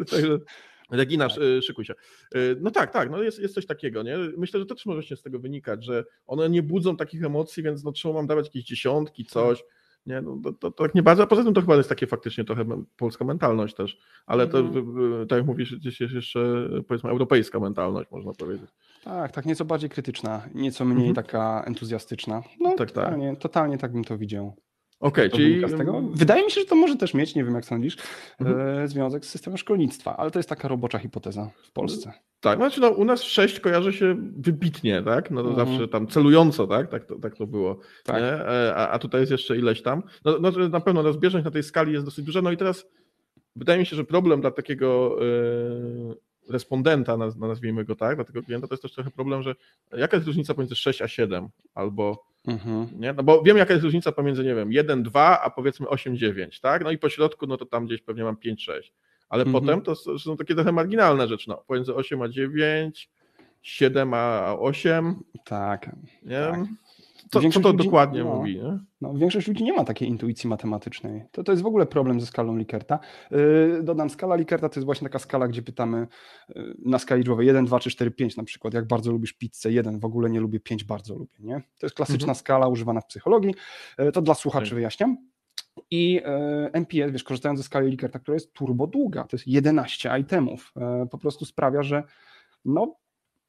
Także 0.10 0.38
Regina, 0.92 1.30
szy- 1.30 1.62
szykuj 1.62 1.86
się. 1.86 1.94
Y, 2.36 2.58
No 2.62 2.72
tak, 2.72 2.92
tak, 2.94 3.10
no 3.12 3.24
jest, 3.24 3.40
jest 3.40 3.54
coś 3.54 3.66
takiego, 3.66 4.04
nie? 4.04 4.18
Myślę, 4.38 4.60
że 4.60 4.66
to 4.66 4.76
też 4.76 4.86
może 4.86 5.04
się 5.04 5.16
z 5.16 5.22
tego 5.22 5.40
wynikać, 5.40 5.86
że 5.86 6.04
one 6.28 6.50
nie 6.50 6.64
budzą 6.64 6.98
takich 6.98 7.24
emocji, 7.24 7.64
więc 7.64 7.84
no 7.84 7.92
trzeba 7.92 8.14
mam 8.14 8.28
dawać 8.28 8.46
jakieś 8.46 8.64
dziesiątki, 8.64 9.26
coś. 9.26 9.64
Nie, 10.06 10.22
no 10.22 10.38
to, 10.44 10.54
to, 10.54 10.72
to 10.72 10.84
tak 10.84 10.96
nie 10.96 11.04
bardzo, 11.04 11.24
a 11.24 11.28
poza 11.28 11.44
tym 11.44 11.54
to 11.54 11.62
chyba 11.62 11.76
jest 11.76 11.90
takie 11.90 12.08
faktycznie 12.08 12.44
trochę 12.44 12.66
polska 12.98 13.26
mentalność 13.26 13.76
też, 13.76 13.98
ale 14.26 14.48
to, 14.48 14.60
y, 14.60 15.26
tak 15.30 15.38
jak 15.38 15.46
mówisz, 15.48 15.76
jest 16.00 16.14
jeszcze 16.14 16.70
powiedzmy 16.88 17.10
europejska 17.10 17.60
mentalność, 17.60 18.12
można 18.12 18.32
powiedzieć. 18.34 18.70
Tak, 19.04 19.32
tak, 19.32 19.46
nieco 19.46 19.66
bardziej 19.66 19.90
krytyczna, 19.90 20.42
nieco 20.56 20.86
mniej 20.86 21.08
Mhm. 21.10 21.16
taka 21.16 21.64
entuzjastyczna. 21.68 22.44
No, 22.60 22.70
Tak, 22.70 22.78
tak. 22.78 22.88
totalnie, 23.06 23.36
totalnie 23.36 23.78
tak 23.78 23.92
bym 23.94 24.04
to 24.04 24.18
widział. 24.18 24.56
Okej, 25.02 25.30
To 25.30 25.38
czyli... 25.38 25.62
Wydaje 26.14 26.44
mi 26.46 26.52
się, 26.52 26.62
że 26.62 26.68
to 26.68 26.76
może 26.76 26.96
też 26.96 27.14
mieć, 27.14 27.36
nie 27.36 27.44
wiem 27.44 27.56
jak 27.56 27.66
sądzisz, 27.66 27.98
Mhm. 28.40 28.80
e, 28.84 28.88
związek 28.88 29.26
z 29.26 29.30
systemem 29.30 29.58
szkolnictwa, 29.58 30.18
ale 30.18 30.32
to 30.32 30.40
jest 30.40 30.50
taka 30.50 30.68
robocza 30.68 31.00
hipoteza 31.00 31.50
w 31.64 31.72
Polsce. 31.72 32.14
Tak, 32.40 32.60
znaczy 32.60 32.82
no, 32.82 32.90
u 32.90 33.06
nas 33.06 33.22
6 33.24 33.60
kojarzy 33.60 33.94
się 33.94 34.16
wybitnie, 34.38 35.02
tak? 35.04 35.32
No 35.32 35.44
to 35.44 35.50
Mhm. 35.50 35.68
zawsze 35.70 35.88
tam 35.88 36.08
celująco, 36.08 36.68
tak? 36.68 36.90
Tak 36.90 37.06
to, 37.06 37.16
tak 37.16 37.36
to 37.36 37.48
było. 37.48 37.80
Tak. 38.04 38.18
E, 38.24 38.74
A, 38.76 38.90
a 38.90 39.00
tutaj 39.00 39.22
jest 39.22 39.32
jeszcze 39.32 39.58
ileś 39.58 39.82
tam. 39.82 40.04
No, 40.26 40.38
no 40.42 40.52
na 40.70 40.80
pewno 40.80 41.02
rozbieżność 41.02 41.46
na 41.46 41.52
tej 41.52 41.64
skali 41.64 41.94
jest 41.94 42.06
dosyć 42.06 42.26
duża. 42.26 42.42
No 42.42 42.52
i 42.52 42.58
teraz 42.58 42.86
wydaje 43.56 43.80
mi 43.80 43.86
się, 43.86 43.96
że 43.96 44.04
problem 44.04 44.42
dla 44.42 44.52
takiego 44.52 45.18
e, 45.22 46.16
respondenta, 46.50 47.14
naz- 47.18 47.38
nazwijmy 47.40 47.86
go 47.86 47.96
tak, 47.96 48.16
dla 48.16 48.26
tego 48.26 48.44
klienta, 48.44 48.68
to 48.68 48.74
jest 48.74 48.82
też 48.84 48.94
trochę 48.94 49.12
problem, 49.12 49.42
że 49.44 49.56
jaka 49.98 50.18
jest 50.18 50.28
różnica 50.28 50.54
pomiędzy 50.54 50.76
6 50.76 51.02
a 51.02 51.08
7 51.08 51.50
albo 51.74 52.24
Mhm. 52.48 52.88
nie? 53.00 53.14
No 53.14 53.24
bo 53.24 53.42
wiem, 53.44 53.58
jaka 53.58 53.74
jest 53.74 53.84
różnica 53.84 54.12
pomiędzy, 54.12 54.44
nie 54.44 54.56
wiem, 54.56 54.72
1, 54.72 55.04
2, 55.04 55.42
a 55.42 55.50
powiedzmy 55.50 55.88
8, 55.90 56.18
9, 56.18 56.60
tak? 56.60 56.84
No 56.84 56.92
i 56.92 56.98
po 56.98 57.10
środku, 57.10 57.48
no 57.48 57.58
to 57.58 57.66
tam 57.66 57.86
gdzieś 57.86 58.02
pewnie 58.02 58.24
mam 58.24 58.38
5, 58.38 58.64
6. 58.64 58.94
Ale 59.30 59.44
Mhm. 59.44 59.64
potem 59.64 59.82
to 59.82 59.96
są 60.20 60.38
takie 60.38 60.56
trochę 60.56 60.72
marginalne 60.72 61.28
rzeczy, 61.28 61.50
no. 61.50 61.64
Pomiędzy 61.68 61.96
8 61.96 62.22
a 62.22 62.30
9, 62.30 63.10
7 63.62 64.14
a 64.14 64.56
8, 64.60 65.16
Tak. 65.46 65.90
nie? 66.24 66.40
Tak. 66.40 66.60
Co, 67.32 67.50
co 67.50 67.60
to 67.60 67.70
ludzi- 67.72 67.86
dokładnie 67.86 68.24
no. 68.24 68.36
mówi, 68.36 68.56
nie? 68.56 68.80
No, 69.02 69.14
większość 69.14 69.48
ludzi 69.48 69.64
nie 69.64 69.74
ma 69.74 69.84
takiej 69.84 70.08
intuicji 70.10 70.50
matematycznej. 70.50 71.24
To, 71.32 71.44
to 71.44 71.52
jest 71.52 71.64
w 71.64 71.66
ogóle 71.66 71.86
problem 71.86 72.20
ze 72.20 72.26
skalą 72.26 72.58
Likerta. 72.58 73.00
Yy, 73.32 73.80
dodam, 73.84 74.10
skala 74.10 74.36
Likerta 74.36 74.70
to 74.70 74.80
jest 74.80 74.86
właśnie 74.86 75.06
taka 75.06 75.20
skala, 75.20 75.48
gdzie 75.48 75.62
pytamy 75.62 76.08
yy, 76.56 76.76
na 76.86 77.00
skali 77.00 77.20
liczbowej 77.20 77.48
1, 77.48 77.66
2, 77.66 77.80
3, 77.80 77.90
4, 77.92 78.12
5 78.12 78.38
na 78.38 78.44
przykład, 78.44 78.74
jak 78.74 78.88
bardzo 78.88 79.12
lubisz 79.12 79.34
pizzę, 79.34 79.72
1 79.72 80.00
w 80.00 80.06
ogóle 80.06 80.30
nie 80.30 80.40
lubię, 80.40 80.60
5 80.60 80.84
bardzo 80.84 81.16
lubię. 81.16 81.38
Nie? 81.40 81.62
To 81.80 81.86
jest 81.86 81.96
klasyczna 81.96 82.26
Mhm. 82.26 82.36
skala 82.36 82.68
używana 82.68 83.02
w 83.02 83.06
psychologii. 83.06 83.56
Yy, 84.00 84.12
to 84.12 84.22
dla 84.22 84.34
słuchaczy 84.34 84.66
Tak. 84.70 84.76
wyjaśniam. 84.76 85.18
I 85.92 86.14
yy, 86.14 86.22
MPS, 86.74 87.12
wiesz, 87.12 87.24
korzystając 87.24 87.60
ze 87.60 87.64
skali 87.64 87.90
Likerta, 87.90 88.20
która 88.20 88.36
jest 88.36 88.54
turbo 88.54 88.88
długa, 88.88 89.24
to 89.24 89.36
jest 89.36 89.48
11 89.48 90.18
itemów, 90.20 90.72
yy, 90.76 91.08
po 91.08 91.18
prostu 91.18 91.46
sprawia, 91.46 91.84
że 91.84 92.04
no, 92.66 92.96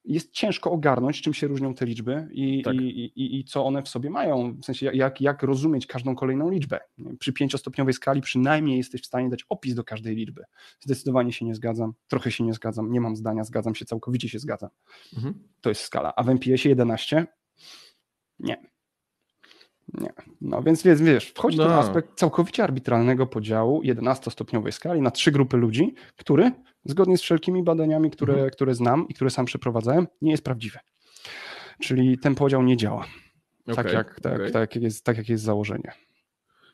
jest 0.05 0.33
ciężko 0.33 0.71
ogarnąć, 0.71 1.23
czym 1.23 1.35
się 1.35 1.47
różnią 1.47 1.75
te 1.75 1.87
liczby 1.87 2.29
i, 2.33 2.63
Tak. 2.63 2.75
i, 2.75 2.79
i, 2.81 3.41
i 3.41 3.45
co 3.45 3.65
one 3.65 3.83
w 3.83 3.89
sobie 3.89 4.11
mają. 4.11 4.53
W 4.53 4.65
sensie, 4.65 4.91
jak, 4.95 5.21
jak 5.21 5.43
rozumieć 5.43 5.87
każdą 5.87 6.15
kolejną 6.15 6.51
liczbę. 6.51 6.81
Przy 7.19 7.33
pięciostopniowej 7.33 7.95
skali 7.95 8.21
przynajmniej 8.21 8.77
jesteś 8.79 9.03
w 9.03 9.07
stanie 9.07 9.29
dać 9.29 9.45
opis 9.49 9.75
do 9.75 9.85
każdej 9.85 10.17
liczby. 10.17 10.45
Zdecydowanie 10.81 11.33
się 11.33 11.45
nie 11.45 11.55
zgadzam, 11.55 11.93
trochę 12.09 12.31
się 12.31 12.45
nie 12.45 12.53
zgadzam, 12.53 12.93
nie 12.93 13.01
mam 13.01 13.17
zdania, 13.17 13.45
zgadzam 13.45 13.75
się, 13.75 13.85
całkowicie 13.85 14.29
się 14.29 14.39
zgadzam. 14.39 14.71
Mhm. 15.17 15.35
To 15.61 15.69
jest 15.69 15.81
skala. 15.83 16.13
A 16.17 16.23
w 16.23 16.29
MPS-ie 16.29 16.69
11? 16.71 17.27
Nie. 18.39 18.73
Nie. 20.01 20.13
No 20.41 20.63
więc, 20.63 20.83
więc 20.83 21.01
wiesz, 21.01 21.29
wchodzi 21.31 21.59
ten 21.59 21.69
No. 21.69 21.75
aspekt 21.75 22.19
całkowicie 22.19 22.65
arbitralnego 22.65 23.27
podziału 23.27 23.83
11-stopniowej 23.83 24.73
skali 24.73 25.01
na 25.01 25.11
trzy 25.11 25.33
grupy 25.33 25.57
ludzi, 25.57 25.95
który 26.17 26.53
zgodnie 26.85 27.19
z 27.19 27.23
wszelkimi 27.23 27.63
badaniami, 27.63 28.11
które, 28.11 28.33
Mhm. 28.33 28.51
które 28.51 28.75
znam 28.75 29.09
i 29.09 29.15
które 29.15 29.31
sam 29.31 29.47
przeprowadzałem, 29.47 30.07
nie 30.23 30.31
jest 30.31 30.45
prawdziwy. 30.45 30.79
Czyli 31.81 32.19
ten 32.19 32.35
podział 32.35 32.63
nie 32.63 32.77
działa. 32.77 33.07
tak, 33.67 33.79
Okej, 33.79 33.95
jak, 33.95 34.21
tak, 34.21 34.35
okej. 34.35 34.53
tak, 34.53 34.75
jak 34.75 34.83
jest, 34.83 35.05
tak 35.05 35.17
jak 35.17 35.29
jest 35.29 35.45
założenie. 35.45 35.93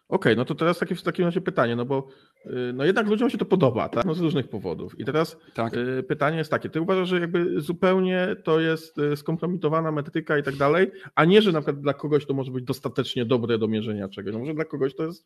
Okej, 0.09 0.37
no 0.37 0.45
to 0.45 0.55
teraz 0.55 0.79
takie, 0.79 0.95
w 0.95 1.03
takim 1.03 1.25
razie 1.25 1.41
pytanie, 1.41 1.77
no 1.77 1.85
bo 1.85 2.07
y, 2.47 2.51
no 2.75 2.85
jednak 2.85 3.07
ludziom 3.07 3.31
się 3.31 3.39
to 3.39 3.45
podoba, 3.45 3.89
tak? 3.89 4.05
No 4.05 4.15
z 4.15 4.21
różnych 4.21 4.49
powodów. 4.49 5.01
I 5.01 5.05
teraz 5.05 5.37
Tak. 5.55 5.75
y, 5.75 6.03
pytanie 6.03 6.39
jest 6.39 6.51
takie, 6.51 6.69
ty 6.71 6.81
uważasz, 6.81 7.09
że 7.09 7.21
jakby 7.21 7.61
zupełnie 7.61 8.37
to 8.45 8.61
jest 8.61 8.99
y, 8.99 9.17
skompromitowana 9.17 9.93
metryka 9.93 10.39
i 10.39 10.43
tak 10.43 10.57
dalej, 10.57 10.91
a 11.15 11.25
nie, 11.25 11.43
że 11.43 11.53
na 11.53 11.61
przykład 11.61 11.81
dla 11.81 11.95
kogoś 11.95 12.27
to 12.27 12.35
może 12.35 12.51
być 12.51 12.65
dostatecznie 12.65 13.25
dobre 13.25 13.59
do 13.59 13.69
mierzenia 13.69 14.09
czegoś. 14.09 14.33
No 14.33 14.39
może 14.39 14.55
dla 14.55 14.65
kogoś 14.65 14.95
to 14.95 15.05
jest, 15.05 15.25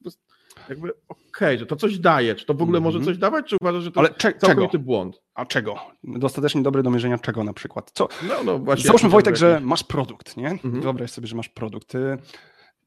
jakby 0.68 0.92
okej, 1.09 1.59
że 1.59 1.66
to 1.66 1.77
coś 1.77 1.99
daje, 1.99 2.35
czy 2.35 2.47
to 2.47 2.55
w 2.55 2.62
ogóle 2.62 2.81
może 2.81 2.99
Mhm. 2.99 3.14
coś 3.14 3.18
dawać, 3.21 3.47
czy 3.47 3.57
uważasz, 3.61 3.83
że 3.85 3.90
to 3.92 4.01
Ale 4.01 4.09
jest 4.09 4.21
cze- 4.21 4.33
czego? 4.33 4.47
całkowity 4.47 4.79
błąd? 4.79 5.23
A 5.35 5.47
czego? 5.47 5.77
Dostatecznie 6.05 6.62
dobre 6.62 6.83
do 6.83 6.90
mierzenia 6.90 7.18
czego 7.18 7.45
na 7.45 7.53
przykład? 7.53 7.90
Co? 7.95 8.09
No, 8.29 8.35
no 8.45 8.59
właśnie. 8.59 8.87
Załóżmy 8.87 9.09
Wojtek, 9.09 9.37
że 9.37 9.61
masz 9.62 9.85
produkt, 9.85 10.37
nie? 10.37 10.51
Mhm. 10.51 10.81
Wyobraź 10.81 11.11
sobie, 11.11 11.27
że 11.27 11.37
masz 11.37 11.49
produkt. 11.49 11.92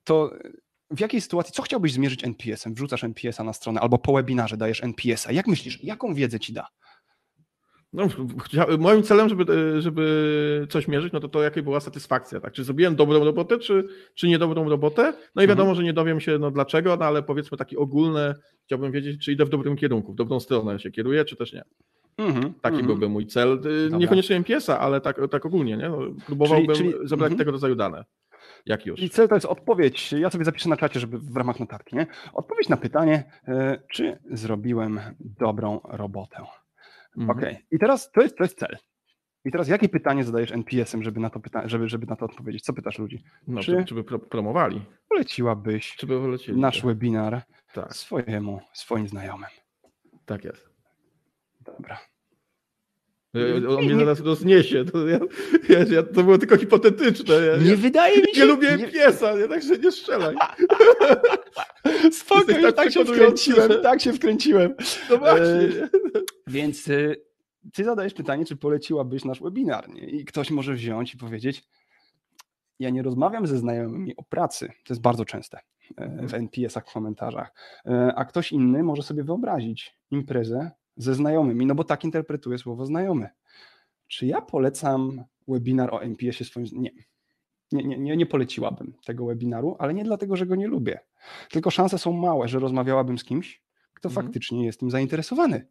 To 0.03 0.31
w 0.91 1.00
jakiej 1.00 1.21
sytuacji, 1.21 1.54
co 1.54 1.62
chciałbyś 1.62 1.93
zmierzyć 1.93 2.24
NPS-em? 2.24 2.74
Wrzucasz 2.74 3.04
NPS-a 3.04 3.43
na 3.43 3.54
stronę 3.54 3.82
albo 3.82 3.98
po 3.98 4.13
webinarze 4.13 4.58
dajesz 4.58 4.84
NPS-a. 4.84 5.32
Jak 5.32 5.48
myślisz, 5.48 5.84
jaką 5.84 6.13
wiedzę 6.13 6.39
ci 6.39 6.54
da? 6.54 6.67
No, 7.93 8.08
moim 8.80 9.04
celem, 9.04 9.30
żeby, 9.30 9.82
żeby 9.82 10.67
coś 10.69 10.88
mierzyć, 10.88 11.13
no 11.13 11.19
to 11.19 11.28
to 11.28 11.43
jaka 11.43 11.62
była 11.62 11.80
satysfakcja, 11.80 12.39
tak? 12.39 12.54
Czy 12.54 12.63
zrobiłem 12.63 12.95
dobrą 12.95 13.24
robotę, 13.24 13.60
czy, 13.60 13.88
czy 14.15 14.28
niedobrą 14.28 14.69
robotę? 14.69 15.13
No 15.36 15.43
i 15.43 15.48
wiadomo, 15.48 15.76
że 15.76 15.84
nie 15.84 15.93
dowiem 15.93 16.19
się 16.19 16.38
no 16.39 16.52
dlaczego, 16.52 16.98
no 17.00 17.06
ale 17.06 17.24
powiedzmy 17.24 17.58
taki 17.58 17.78
ogólny, 17.78 18.36
chciałbym 18.65 18.91
wiedzieć, 18.91 19.26
czy 19.26 19.32
idę 19.32 19.45
w 19.45 19.50
dobrym 19.50 19.76
kierunku, 19.76 20.13
w 20.13 20.15
dobrą 20.15 20.39
stronę 20.39 20.80
się 20.80 20.91
kieruję, 20.91 21.26
czy 21.26 21.36
też 21.36 21.54
nie. 21.54 21.63
Mhm, 22.17 22.54
Taki 22.54 22.76
mhm. 22.76 22.86
byłby 22.86 23.10
mój 23.10 23.28
cel. 23.28 23.54
Y, 23.54 23.84
Dobra. 23.84 23.98
Niekoniecznie 23.98 24.36
MPS-a, 24.36 24.80
ale 24.80 25.02
tak, 25.02 25.19
tak 25.32 25.45
ogólnie, 25.45 25.78
nie? 25.78 25.89
No, 25.89 26.00
próbowałbym 26.26 26.76
czyli- 26.76 26.91
zebrać 26.91 27.32
mhm. 27.32 27.38
tego 27.38 27.52
rodzaju 27.52 27.76
dane. 27.76 28.06
Jak 28.65 28.86
już. 28.86 28.97
Czyli 28.99 29.10
cel 29.10 29.28
to 29.28 29.36
jest 29.36 29.45
odpowiedź. 29.45 30.12
Ja 30.12 30.30
sobie 30.30 30.45
zapiszę 30.45 30.69
na 30.69 30.78
czacie, 30.78 30.99
żeby 30.99 31.19
w 31.19 31.38
ramach 31.38 31.60
notatki, 31.60 31.95
nie? 31.95 32.08
Odpowiedź 32.34 32.69
na 32.69 32.78
pytanie, 32.78 33.23
y, 33.47 33.51
czy 33.91 34.19
zrobiłem 34.32 34.99
dobrą 35.19 35.80
robotę. 35.84 36.38
Mhm. 37.17 37.38
Okej. 37.38 37.65
I 37.71 37.80
teraz 37.80 38.12
to 38.12 38.21
jest, 38.21 38.38
to 38.38 38.43
jest 38.43 38.60
cel. 38.60 38.78
I 39.45 39.51
teraz 39.51 39.67
jakie 39.67 39.89
pytanie 39.89 40.23
zadajesz 40.23 40.51
NPS-em, 40.51 41.04
żeby 41.04 41.19
na 41.19 41.30
to, 41.30 41.39
pyta- 41.39 41.67
żeby, 41.67 41.89
żeby 41.89 42.06
na 42.06 42.15
to 42.15 42.25
odpowiedzieć? 42.25 42.63
Co 42.63 42.73
pytasz 42.73 42.99
ludzi? 42.99 43.23
No, 43.47 43.62
Czy- 43.62 43.78
czy, 43.78 43.86
czy 43.86 43.95
by 43.95 44.04
pro, 44.04 44.19
promowali? 44.19 44.86
Poleciłabyś 45.10 45.95
Czy 45.95 46.08
by 46.08 46.38
nasz 46.56 46.82
webinar 46.86 47.41
Tak. 47.73 47.93
swojemu, 47.95 48.62
swoim 48.73 49.08
znajomym. 49.08 49.49
Tak 50.25 50.43
jest. 50.43 50.69
Dobra. 51.62 51.97
E, 53.36 53.69
On 53.69 53.86
mnie 53.86 53.95
zaraz 53.95 54.19
rozniesie. 54.19 54.86
To, 54.86 55.08
ja, 55.08 55.19
ja, 55.89 56.04
to 56.04 56.24
było 56.24 56.38
tylko 56.38 56.58
hipotetyczne. 56.58 57.36
Ja, 57.36 57.58
Nie 57.58 57.76
wydaje 57.76 58.17
mi 58.17 58.28
się. 58.34 58.39
nie 58.41 58.45
lubię 58.45 58.78
piesa, 58.93 59.36
nie, 59.38 59.48
także 59.48 59.78
nie 59.78 59.91
strzelaj. 59.91 60.36
Spoko, 62.12 62.39
Jesteś 62.39 62.56
już 62.58 62.65
tak 62.65 62.76
tak 62.76 62.93
się 62.93 63.06
wkręciłem, 63.06 63.71
tak 63.84 64.02
się 64.02 64.13
wkręciłem. 64.13 64.76
No 65.10 65.17
właśnie. 65.17 65.45
E, 65.45 65.89
Więc 66.48 66.88
y, 66.88 67.21
ty 67.74 67.84
zadajesz 67.84 68.13
pytanie, 68.13 68.45
czy 68.45 68.56
poleciłabyś 68.56 69.26
nasz 69.26 69.41
webinar, 69.41 69.89
nie? 69.89 70.10
I 70.10 70.26
ktoś 70.26 70.52
może 70.52 70.74
wziąć 70.74 71.13
i 71.13 71.17
powiedzieć, 71.17 71.63
ja 72.80 72.89
nie 72.89 73.02
rozmawiam 73.04 73.48
ze 73.48 73.58
znajomymi 73.58 74.15
o 74.15 74.24
pracy, 74.24 74.67
to 74.67 74.93
jest 74.93 75.02
bardzo 75.02 75.26
częste 75.26 75.60
e, 75.98 76.28
w 76.28 76.34
NPS-ach 76.34 76.89
w 76.89 76.93
komentarzach, 76.93 77.52
E, 77.86 78.13
a 78.15 78.26
ktoś 78.26 78.52
inny 78.52 78.84
może 78.84 79.04
sobie 79.04 79.24
wyobrazić 79.24 79.93
imprezę 80.12 80.71
ze 80.97 81.13
znajomymi, 81.13 81.65
no 81.65 81.75
bo 81.75 81.84
tak 81.84 82.03
interpretuję 82.03 82.58
słowo 82.58 82.86
znajomy. 82.86 83.29
Czy 84.08 84.25
ja 84.25 84.41
polecam 84.41 85.23
webinar 85.47 85.93
o 85.93 86.03
NPS-ie 86.03 86.45
swoim... 86.49 86.65
Nie. 86.71 86.91
Nie, 87.71 87.84
nie, 87.84 87.97
nie, 87.97 88.17
nie 88.17 88.25
poleciłabym 88.25 88.93
tego 89.05 89.25
webinaru, 89.25 89.75
ale 89.79 89.93
nie 89.93 90.03
dlatego, 90.03 90.36
że 90.36 90.45
go 90.45 90.55
nie 90.55 90.67
lubię. 90.67 90.99
Tylko 91.49 91.71
szanse 91.71 91.97
są 91.97 92.13
małe, 92.13 92.47
że 92.47 92.60
rozmawiałabym 92.60 93.17
z 93.17 93.23
kimś, 93.23 93.63
kto 93.93 94.10
Mhm. 94.10 94.25
faktycznie 94.25 94.65
jest 94.65 94.79
tym 94.79 94.89
zainteresowany. 94.91 95.67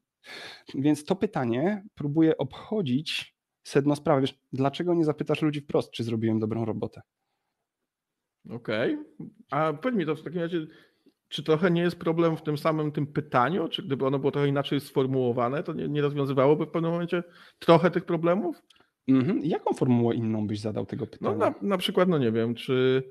Więc 0.74 1.04
to 1.04 1.16
pytanie 1.16 1.84
próbuję 1.94 2.36
obchodzić 2.38 3.36
sedno 3.62 3.96
sprawy. 3.96 4.20
Wiesz, 4.20 4.38
dlaczego 4.52 4.94
nie 4.94 5.04
zapytasz 5.04 5.42
ludzi 5.42 5.60
wprost, 5.60 5.90
czy 5.90 6.04
zrobiłem 6.04 6.38
dobrą 6.38 6.64
robotę? 6.64 7.00
Okej. 8.50 8.98
A 9.50 9.72
powiedz 9.72 9.98
mi 9.98 10.06
to 10.06 10.16
w 10.16 10.22
takim 10.22 10.40
razie, 10.40 10.66
czy 11.34 11.42
trochę 11.42 11.70
nie 11.70 11.82
jest 11.82 11.98
problem 11.98 12.36
w 12.36 12.42
tym 12.42 12.58
samym 12.58 12.92
tym 12.92 13.06
pytaniu? 13.06 13.68
Czy 13.68 13.82
gdyby 13.82 14.06
ono 14.06 14.18
było 14.18 14.32
trochę 14.32 14.48
inaczej 14.48 14.80
sformułowane, 14.80 15.62
to 15.62 15.72
nie, 15.72 15.88
nie 15.88 16.02
rozwiązywałoby 16.02 16.66
w 16.66 16.70
pewnym 16.70 16.90
momencie 16.90 17.22
trochę 17.58 17.90
tych 17.90 18.04
problemów? 18.04 18.62
Mhm. 19.08 19.40
Jaką 19.44 19.74
formułę 19.74 20.14
inną 20.14 20.46
byś 20.46 20.60
zadał 20.60 20.86
tego 20.86 21.06
pytania? 21.06 21.36
No 21.36 21.38
na, 21.38 21.54
na 21.62 21.78
przykład, 21.78 22.08
no 22.08 22.18
nie 22.18 22.32
wiem, 22.32 22.54
czy 22.54 23.02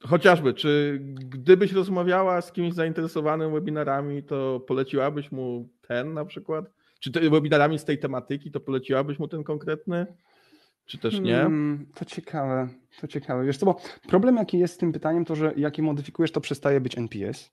chociażby, 0.00 0.54
czy 0.54 1.00
gdybyś 1.14 1.72
rozmawiała 1.72 2.40
z 2.40 2.52
kimś 2.52 2.74
zainteresowanym 2.74 3.52
webinarami, 3.52 4.22
to 4.22 4.60
poleciłabyś 4.60 5.32
mu 5.32 5.68
ten 5.80 6.14
na 6.14 6.24
przykład? 6.24 6.64
Czy 7.00 7.12
te 7.12 7.30
webinarami 7.30 7.78
z 7.78 7.84
tej 7.84 7.98
tematyki, 7.98 8.50
to 8.50 8.60
poleciłabyś 8.60 9.18
mu 9.18 9.28
ten 9.28 9.44
konkretny? 9.44 10.06
Czy 10.86 10.98
też 10.98 11.20
nie? 11.20 11.34
Hmm, 11.34 11.86
to 11.94 12.04
ciekawe, 12.04 12.68
to 13.00 13.06
ciekawe. 13.08 13.44
Wiesz 13.44 13.58
co, 13.58 13.66
bo 13.66 13.76
problem 14.08 14.36
jaki 14.36 14.58
jest 14.58 14.74
z 14.74 14.76
tym 14.78 14.92
pytaniem, 14.92 15.24
to 15.24 15.34
że 15.36 15.52
jak 15.56 15.78
je 15.78 15.84
modyfikujesz, 15.84 16.32
to 16.32 16.40
przestaje 16.40 16.80
być 16.80 16.98
NPS. 16.98 17.50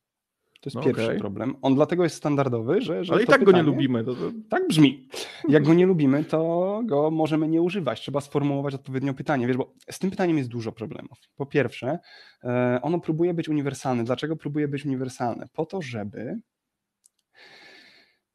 To 0.61 0.67
jest 0.69 0.75
No 0.75 0.83
pierwszy 0.83 1.05
okej. 1.05 1.19
problem. 1.19 1.55
On 1.61 1.75
dlatego 1.75 2.03
jest 2.03 2.15
standardowy, 2.15 2.81
że. 2.81 3.03
że 3.05 3.13
Ale 3.13 3.23
i 3.23 3.25
tak 3.25 3.43
go 3.43 3.51
nie 3.51 3.57
pytanie- 3.57 3.63
lubimy. 3.63 4.03
To, 4.03 4.15
to... 4.15 4.31
Tak 4.49 4.67
brzmi. 4.67 5.07
Jak 5.49 5.63
go 5.63 5.73
nie 5.73 5.85
lubimy, 5.85 6.23
to 6.23 6.81
go 6.85 7.11
możemy 7.11 7.47
nie 7.47 7.61
używać. 7.61 8.01
Trzeba 8.01 8.21
sformułować 8.21 8.73
odpowiednio 8.73 9.13
pytanie. 9.13 9.47
Wiesz, 9.47 9.57
bo 9.57 9.73
z 9.91 9.99
tym 9.99 10.09
pytaniem 10.09 10.37
jest 10.37 10.49
dużo 10.49 10.71
problemów. 10.71 11.17
Po 11.35 11.45
pierwsze, 11.45 11.99
e, 12.43 12.79
ono 12.81 12.99
próbuje 12.99 13.33
być 13.33 13.49
uniwersalne. 13.49 14.03
Dlaczego 14.03 14.35
próbuje 14.35 14.67
być 14.67 14.85
uniwersalne? 14.85 15.47
Po 15.53 15.65
to, 15.65 15.81
żeby 15.81 16.39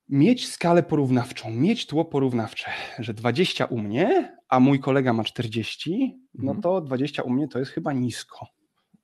mieć 0.08 0.48
skalę 0.48 0.82
porównawczą, 0.82 1.50
mieć 1.50 1.86
tło 1.86 2.04
porównawcze, 2.04 2.70
że 2.98 3.14
20 3.14 3.64
u 3.64 3.78
mnie, 3.78 4.36
a 4.48 4.60
mój 4.60 4.80
kolega 4.80 5.12
ma 5.12 5.24
40, 5.24 6.18
no 6.34 6.52
Mhm. 6.52 6.62
to 6.62 6.80
20 6.80 7.22
u 7.22 7.30
mnie 7.30 7.48
to 7.48 7.58
jest 7.58 7.70
chyba 7.70 7.92
nisko. 7.92 8.46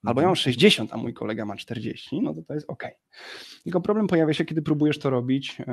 Albo 0.04 0.20
ja 0.20 0.26
mam 0.26 0.36
60, 0.36 0.92
a 0.92 0.96
mój 0.96 1.14
kolega 1.14 1.44
ma 1.44 1.56
40, 1.56 2.20
no 2.22 2.34
to 2.34 2.42
to 2.42 2.54
jest 2.54 2.70
ok. 2.70 2.84
Tylko 3.64 3.80
problem 3.80 4.06
pojawia 4.06 4.34
się, 4.34 4.44
kiedy 4.44 4.62
próbujesz 4.62 4.98
to 4.98 5.10
robić 5.10 5.56
e, 5.60 5.64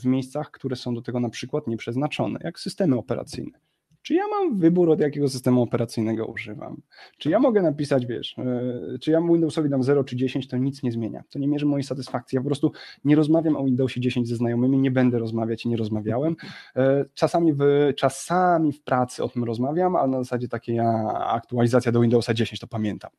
w 0.00 0.04
miejscach, 0.04 0.50
które 0.50 0.76
są 0.76 0.94
do 0.94 1.02
tego 1.02 1.20
na 1.20 1.30
przykład 1.30 1.66
nieprzeznaczone, 1.66 2.40
jak 2.44 2.60
systemy 2.60 2.96
operacyjne. 2.96 3.58
Czy 4.02 4.14
ja 4.14 4.22
mam 4.28 4.56
wybór, 4.58 4.90
od 4.90 5.00
jakiego 5.00 5.28
systemu 5.28 5.62
operacyjnego 5.62 6.26
używam? 6.26 6.82
Czy 7.18 7.30
ja 7.30 7.38
mogę 7.38 7.62
napisać, 7.62 8.06
wiesz, 8.06 8.38
e, 8.38 8.98
czy 9.00 9.10
ja 9.10 9.20
Windowsowi 9.20 9.68
dam 9.70 9.82
0 9.82 10.04
czy 10.04 10.16
10, 10.16 10.48
to 10.48 10.56
nic 10.56 10.82
nie 10.82 10.92
zmienia. 10.92 11.24
To 11.30 11.38
nie 11.38 11.48
mierzy 11.48 11.66
mojej 11.66 11.84
satysfakcji. 11.84 12.36
Ja 12.36 12.40
po 12.42 12.46
prostu 12.46 12.72
nie 13.04 13.16
rozmawiam 13.16 13.56
o 13.56 13.64
Windowsie 13.64 14.00
10 14.00 14.28
ze 14.28 14.36
znajomymi, 14.36 14.78
nie 14.78 14.90
będę 14.90 15.18
rozmawiać 15.18 15.64
i 15.64 15.68
nie 15.68 15.76
rozmawiałem. 15.76 16.36
E, 16.76 17.04
Czasami 17.14 17.52
w, 17.52 17.60
czasami 17.96 18.72
w 18.72 18.82
pracy 18.82 19.24
o 19.24 19.28
tym 19.28 19.44
rozmawiam, 19.44 19.96
ale 19.96 20.08
na 20.08 20.18
zasadzie 20.18 20.48
takiej 20.48 20.76
ja, 20.76 21.04
aktualizacja 21.14 21.92
do 21.92 22.00
Windowsa 22.00 22.34
10 22.34 22.60
to 22.60 22.66
pamiętam. 22.66 23.10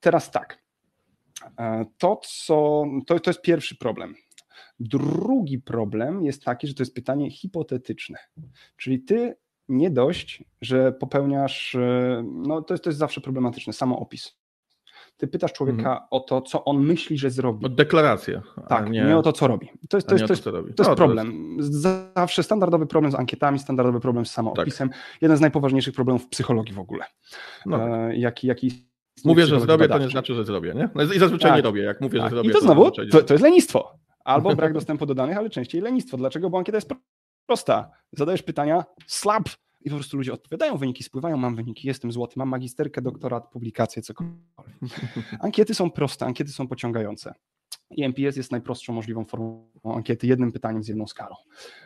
Teraz 0.00 0.30
tak. 0.30 0.58
E, 1.58 1.84
To, 1.98 2.20
co, 2.24 2.84
to, 3.06 3.20
to 3.20 3.30
jest 3.30 3.42
pierwszy 3.42 3.76
problem. 3.76 4.14
Drugi 4.82 5.58
problem 5.58 6.24
jest 6.24 6.44
taki, 6.44 6.66
że 6.66 6.74
to 6.74 6.82
jest 6.82 6.94
pytanie 6.94 7.30
hipotetyczne. 7.30 8.18
Czyli 8.76 9.00
ty 9.00 9.34
nie 9.68 9.90
dość, 9.90 10.44
że 10.60 10.92
popełniasz, 10.92 11.74
e, 11.74 12.24
no 12.46 12.62
to 12.62 12.74
jest, 12.74 12.84
to 12.84 12.90
jest 12.90 12.98
zawsze 12.98 13.20
problematyczne, 13.20 13.72
samoopis. 13.72 14.42
Ty 15.16 15.28
pytasz 15.28 15.52
człowieka 15.52 16.06
o 16.10 16.20
to, 16.20 16.42
co 16.42 16.64
on 16.64 16.84
myśli, 16.84 17.18
że 17.18 17.30
zrobi. 17.30 17.66
O 17.66 17.68
deklarację. 17.68 18.42
tak, 18.68 18.90
nie, 18.90 19.04
nie, 19.04 19.16
o 19.16 19.22
to, 19.22 19.32
co 19.32 19.46
robi. 19.46 19.68
To 19.88 19.96
jest, 19.96 20.08
to 20.08 20.14
jest, 20.14 20.26
to 20.26 20.32
jest, 20.32 20.44
co 20.44 20.50
robi. 20.50 20.74
to 20.74 20.82
jest 20.82 20.96
problem. 20.96 21.56
Zawsze 21.60 22.42
standardowy 22.42 22.86
problem 22.86 23.12
z 23.12 23.14
ankietami, 23.14 23.58
standardowy 23.58 24.00
problem 24.00 24.26
z 24.26 24.30
samoopisem. 24.30 24.90
Jeden 25.20 25.36
z 25.36 25.40
najpoważniejszych 25.40 25.94
problemów 25.94 26.24
w 26.24 26.28
psychologii 26.28 26.74
w 26.74 26.78
ogóle. 26.78 27.04
No, 27.66 27.88
E, 28.08 28.16
jaki, 28.16 28.46
jaki 28.46 28.70
w 28.70 29.24
mówię, 29.24 29.46
że 29.46 29.60
zrobię, 29.60 29.88
to 29.88 29.98
nie 29.98 30.08
znaczy, 30.08 30.34
że 30.34 30.44
zrobię, 30.44 30.74
nie? 30.74 30.88
No 30.94 31.02
I 31.02 31.18
zazwyczaj 31.18 31.50
Tak. 31.50 31.56
nie 31.56 31.62
robię. 31.62 31.82
Jak 31.82 32.00
mówię, 32.00 32.18
że 32.18 32.22
Tak. 32.22 32.32
zrobię, 32.32 32.50
I 32.50 32.52
to 32.52 32.60
znowu, 32.60 32.90
to, 32.90 33.22
to 33.22 33.34
jest 33.34 33.44
lenistwo. 33.44 33.98
Albo 34.24 34.56
brak 34.56 34.72
dostępu 34.72 35.06
do 35.06 35.14
danych, 35.14 35.36
ale 35.36 35.50
częściej 35.50 35.80
lenistwo. 35.80 36.16
Dlaczego? 36.16 36.50
Bo 36.50 36.58
ankieta 36.58 36.76
jest 36.76 36.88
pro- 36.88 36.98
prosta. 37.46 37.90
Zadajesz 38.12 38.42
pytania, 38.42 38.84
slap 39.06 39.48
i 39.80 39.90
po 39.90 39.96
prostu 39.96 40.16
ludzie 40.16 40.32
odpowiadają, 40.32 40.76
wyniki 40.76 41.04
spływają, 41.04 41.36
mam 41.36 41.56
wyniki, 41.56 41.88
jestem 41.88 42.12
złoty, 42.12 42.34
mam 42.36 42.48
magisterkę, 42.48 43.02
doktorat, 43.02 43.50
publikację, 43.50 44.02
cokolwiek. 44.02 44.34
Ankiety 45.40 45.74
są 45.74 45.90
proste, 45.90 46.26
ankiety 46.26 46.52
są 46.52 46.68
pociągające. 46.68 47.34
I 47.90 48.04
MPS 48.04 48.36
jest 48.36 48.50
najprostszą 48.50 48.92
możliwą 48.92 49.24
formą 49.24 49.70
ankiety, 49.84 50.26
jednym 50.26 50.52
pytaniem 50.52 50.82
z 50.84 50.88
jedną 50.88 51.06
skalą. 51.06 51.36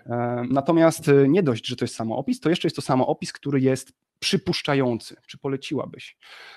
E, 0.07 0.45
Natomiast 0.51 1.09
e, 1.09 1.29
nie 1.29 1.43
dość, 1.43 1.67
że 1.67 1.77
to 1.77 1.85
jest 1.85 1.95
samoopis, 1.95 2.41
to 2.41 2.51
jeszcze 2.51 2.67
jest 2.67 2.77
to 2.77 2.83
samoopis, 2.83 3.33
który 3.33 3.61
jest 3.61 3.93
przypuszczający. 4.19 5.17
Czy 5.27 5.39
poleciłabyś? 5.39 6.17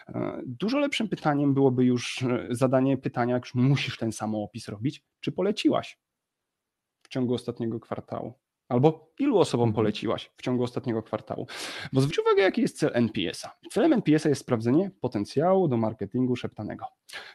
E, 0.09 0.41
Dużo 0.45 0.79
lepszym 0.79 1.09
pytaniem 1.09 1.53
byłoby 1.53 1.85
już 1.85 2.21
e, 2.23 2.47
zadanie 2.49 2.97
pytania, 2.97 3.33
jak 3.33 3.43
już 3.45 3.53
musisz 3.55 3.97
ten 3.97 4.11
samoopis 4.11 4.67
robić, 4.67 5.03
czy 5.19 5.31
poleciłaś 5.31 5.99
w 7.03 7.07
ciągu 7.07 7.33
ostatniego 7.33 7.79
kwartału? 7.79 8.33
Albo 8.69 9.13
ilu 9.19 9.37
osobom 9.37 9.69
Mhm. 9.69 9.75
poleciłaś 9.75 10.31
w 10.37 10.41
ciągu 10.41 10.63
ostatniego 10.63 11.03
kwartału? 11.03 11.47
Bo 11.93 12.01
zwróć 12.01 12.19
uwagę, 12.19 12.41
jaki 12.41 12.61
jest 12.61 12.77
cel 12.77 12.91
NPS-a. 12.93 13.51
Celem 13.71 13.93
NPS-a 13.93 14.29
jest 14.29 14.41
sprawdzenie 14.41 14.91
potencjału 15.01 15.67
do 15.67 15.77
marketingu 15.77 16.35
szeptanego, 16.35 16.85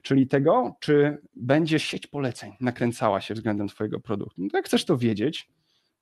czyli 0.03 0.27
tego, 0.29 0.75
czy 0.81 1.19
będzie 1.37 1.79
sieć 1.79 2.07
poleceń 2.07 2.53
nakręcała 2.61 3.21
się 3.21 3.35
względem 3.35 3.69
Twojego 3.69 4.01
produktu. 4.01 4.43
No 4.43 4.49
to 4.51 4.57
jak 4.57 4.67
chcesz 4.67 4.85
to 4.85 4.97
wiedzieć, 4.99 5.49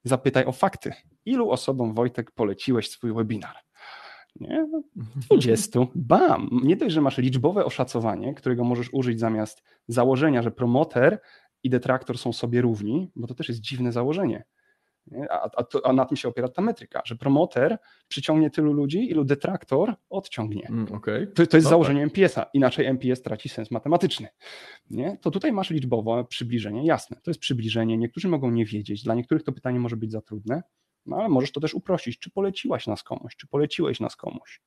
zapytaj 0.04 0.44
o 0.44 0.52
fakty. 0.52 0.92
Ilu 1.24 1.50
osobom, 1.50 1.94
Wojtek, 1.94 2.30
poleciłeś 2.30 2.90
swój 2.90 3.12
webinar? 3.12 3.56
Nie? 4.40 4.66
No, 4.70 4.82
20. 5.16 5.80
Bam! 5.94 6.60
Nie 6.62 6.76
dość, 6.76 6.94
że 6.94 7.00
masz 7.00 7.18
liczbowe 7.18 7.64
oszacowanie, 7.64 8.34
którego 8.34 8.64
możesz 8.64 8.92
użyć 8.92 9.20
zamiast 9.20 9.62
założenia, 9.88 10.42
że 10.42 10.50
promoter 10.50 11.20
i 11.62 11.70
detraktor 11.70 12.18
są 12.18 12.32
sobie 12.32 12.60
równi, 12.60 13.10
bo 13.16 13.26
to 13.26 13.34
też 13.34 13.48
jest 13.48 13.60
dziwne 13.60 13.92
założenie. 13.92 14.44
Nie? 15.06 15.32
A, 15.32 15.50
a, 15.56 15.64
to, 15.64 15.86
a 15.86 15.92
na 15.92 16.04
tym 16.04 16.16
się 16.16 16.28
opiera 16.28 16.48
ta 16.48 16.62
metryka, 16.62 17.02
że 17.04 17.16
promoter 17.16 17.78
przyciągnie 18.08 18.50
tylu 18.50 18.72
ludzi, 18.72 19.10
ilu 19.10 19.24
detraktor 19.24 19.94
odciągnie. 20.10 20.68
Mm, 20.68 20.92
Okej. 20.92 21.26
To, 21.26 21.46
to 21.46 21.56
jest 21.56 21.66
No 21.66 21.70
założenie 21.70 22.02
MPS-a, 22.02 22.50
inaczej 22.54 22.86
MPS 22.86 23.22
traci 23.22 23.48
sens 23.48 23.70
matematyczny. 23.70 24.28
Nie? 24.90 25.18
To 25.20 25.30
tutaj 25.30 25.52
masz 25.52 25.70
liczbowe 25.70 26.24
przybliżenie, 26.24 26.86
jasne, 26.86 27.16
to 27.22 27.30
jest 27.30 27.40
przybliżenie, 27.40 27.98
niektórzy 27.98 28.28
mogą 28.28 28.50
nie 28.50 28.64
wiedzieć, 28.64 29.02
dla 29.02 29.14
niektórych 29.14 29.42
to 29.42 29.52
pytanie 29.52 29.78
może 29.78 29.96
być 29.96 30.12
za 30.12 30.20
trudne, 30.20 30.62
no 31.06 31.16
ale 31.16 31.28
możesz 31.28 31.52
to 31.52 31.60
też 31.60 31.74
uprościć, 31.74 32.18
czy 32.18 32.30
poleciłaś 32.30 32.86
nas 32.86 33.02
komuś, 33.02 33.36
czy 33.36 33.46
poleciłeś 33.46 34.00
nas 34.00 34.16
komuś. 34.16 34.60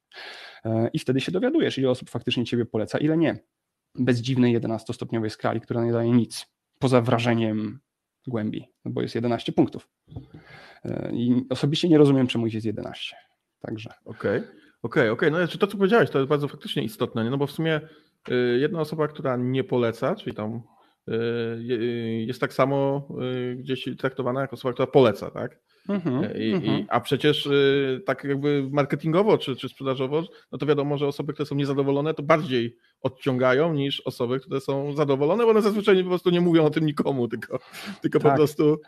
E, 0.66 0.90
I 0.94 1.00
wtedy 1.00 1.22
się 1.22 1.32
dowiadujesz, 1.32 1.78
ile 1.78 1.90
osób 1.90 2.10
faktycznie 2.10 2.46
ciebie 2.46 2.66
poleca, 2.66 2.98
ile 2.98 3.18
nie. 3.18 3.40
Bez 3.96 4.20
dziwnej 4.20 4.60
11-stopniowej 4.60 5.30
skali, 5.30 5.62
która 5.62 5.86
nie 5.86 5.92
daje 5.92 6.12
nic, 6.12 6.48
poza 6.80 7.02
wrażeniem 7.02 7.80
głębi, 8.28 8.66
no 8.86 8.92
bo 8.92 9.02
jest 9.02 9.16
11 9.16 9.52
punktów. 9.52 9.90
E, 10.86 11.12
I 11.14 11.46
osobiście 11.50 11.90
nie 11.90 11.98
rozumiem, 11.98 12.28
czemu 12.28 12.48
jest 12.48 12.66
11. 12.66 13.16
Także. 13.60 13.94
Okej, 14.06 14.42
okej, 14.82 15.10
okej. 15.10 15.32
No 15.32 15.48
czy 15.48 15.58
to, 15.58 15.68
co 15.68 15.78
powiedziałeś, 15.78 16.10
to 16.10 16.20
jest 16.20 16.30
bardzo 16.30 16.48
faktycznie 16.48 16.84
istotne, 16.84 17.30
no 17.30 17.38
bo 17.38 17.48
w 17.48 17.52
sumie 17.52 17.82
y, 18.30 18.58
jedna 18.60 18.80
osoba, 18.80 19.08
która 19.08 19.38
nie 19.38 19.64
poleca, 19.64 20.16
czyli 20.16 20.36
tam 20.36 20.62
y, 21.10 21.14
y, 21.14 22.26
jest 22.28 22.42
tak 22.42 22.54
samo 22.54 23.08
gdzieś 23.56 23.90
traktowana 23.98 24.42
jak 24.42 24.54
osoba, 24.54 24.74
która 24.74 24.88
poleca, 24.88 25.32
tak? 25.32 25.60
Mhm, 25.90 26.38
I, 26.38 26.54
mhm. 26.54 26.80
I, 26.80 26.86
a 26.90 27.00
przecież 27.00 27.46
y, 27.46 28.02
tak 28.06 28.24
jakby 28.24 28.68
marketingowo 28.72 29.38
czy, 29.38 29.56
czy 29.56 29.70
sprzedażowo, 29.70 30.24
no 30.52 30.58
to 30.58 30.66
wiadomo, 30.66 30.98
że 30.98 31.08
osoby, 31.08 31.34
które 31.34 31.46
są 31.46 31.56
niezadowolone, 31.56 32.14
to 32.14 32.24
bardziej 32.24 32.78
odciągają 33.02 33.74
niż 33.74 34.02
osoby, 34.02 34.40
które 34.40 34.62
są 34.62 34.94
zadowolone, 34.94 35.44
bo 35.44 35.50
one 35.50 35.62
zazwyczaj 35.62 36.04
po 36.04 36.10
prostu 36.10 36.30
nie 36.30 36.42
mówią 36.42 36.66
o 36.66 36.70
tym 36.70 36.86
nikomu, 36.86 37.28
tylko, 37.28 37.60
tylko 38.02 38.20
tak. 38.20 38.32
po 38.32 38.38
prostu 38.38 38.80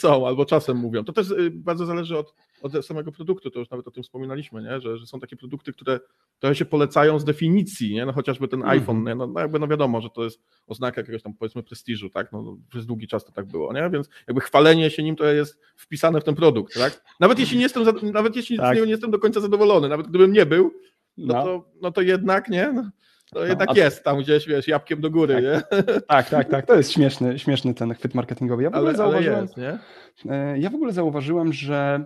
są 0.00 0.26
albo 0.26 0.44
czasem 0.44 0.76
mówią. 0.76 1.04
To 1.04 1.12
też 1.12 1.30
y, 1.30 1.50
bardzo 1.50 1.86
zależy 1.86 2.18
od, 2.18 2.34
od 2.64 2.86
samego 2.86 3.12
produktu, 3.12 3.50
to 3.50 3.58
już 3.58 3.70
nawet 3.70 3.88
o 3.88 3.90
tym 3.90 4.02
wspominaliśmy, 4.02 4.62
nie? 4.62 4.80
Że, 4.80 4.98
że 4.98 5.06
są 5.06 5.20
takie 5.20 5.36
produkty, 5.36 5.72
które 5.72 6.00
trochę 6.38 6.54
się 6.54 6.64
polecają 6.64 7.18
z 7.18 7.24
definicji, 7.24 7.94
nie? 7.94 8.06
No 8.06 8.12
chociażby 8.12 8.48
ten 8.48 8.60
mhm. 8.60 8.78
iPhone, 8.78 9.04
nie? 9.04 9.14
No, 9.14 9.26
no, 9.26 9.40
jakby 9.40 9.58
no 9.58 9.68
wiadomo, 9.68 10.00
że 10.00 10.10
to 10.10 10.24
jest 10.24 10.42
oznaka 10.66 11.00
jakiegoś 11.00 11.22
tam 11.22 11.34
powiedzmy 11.34 11.62
prestiżu, 11.62 12.10
tak? 12.10 12.32
No, 12.32 12.56
przez 12.68 12.86
długi 12.86 13.08
czas 13.08 13.24
to 13.24 13.32
tak 13.32 13.46
było, 13.46 13.72
nie? 13.72 13.90
Więc 13.90 14.08
jakby 14.26 14.40
chwalenie 14.40 14.90
się 14.90 15.02
nim 15.02 15.16
to 15.16 15.24
jest 15.24 15.60
wpisane 15.76 16.20
w 16.20 16.24
ten 16.24 16.34
produkt, 16.34 16.74
tak? 16.74 17.04
Nawet 17.20 17.38
jeśli 17.38 17.56
nie 17.56 17.62
jestem, 17.62 17.84
nawet 18.12 18.36
jeśli 18.36 18.56
tak. 18.56 18.72
z 18.72 18.74
niego 18.74 18.86
nie 18.86 18.92
jestem 18.92 19.10
do 19.10 19.18
końca 19.18 19.40
zadowolony, 19.40 19.88
nawet 19.88 20.06
gdybym 20.08 20.32
nie 20.32 20.46
był, 20.46 20.70
no, 21.16 21.34
no. 21.34 21.44
To, 21.44 21.70
no 21.82 21.92
to 21.92 22.00
jednak, 22.00 22.48
nie? 22.48 22.72
No, 22.72 22.90
to 23.32 23.40
no, 23.40 23.46
jednak 23.46 23.70
a... 23.70 23.74
jest 23.74 24.04
tam 24.04 24.18
gdzieś, 24.18 24.46
wiesz, 24.46 24.68
jabłkiem 24.68 25.00
do 25.00 25.10
góry, 25.10 25.34
tak. 25.34 25.44
nie? 25.44 25.82
Tak, 26.08 26.30
tak, 26.30 26.50
tak. 26.50 26.66
To 26.66 26.74
jest 26.74 26.92
śmieszny, 26.92 27.38
śmieszny 27.38 27.74
ten 27.74 27.94
chwyt 27.94 28.14
marketingowy. 28.14 28.62
Ja 28.62 28.70
w 28.70 28.74
ogóle 28.74 28.88
ale, 28.88 28.98
zauważyłem, 28.98 29.38
ale 29.38 29.42
jest, 29.42 29.56
nie? 29.56 30.32
E, 30.32 30.58
ja 30.58 30.70
w 30.70 30.74
ogóle 30.74 30.92
zauważyłem, 30.92 31.52
że 31.52 32.04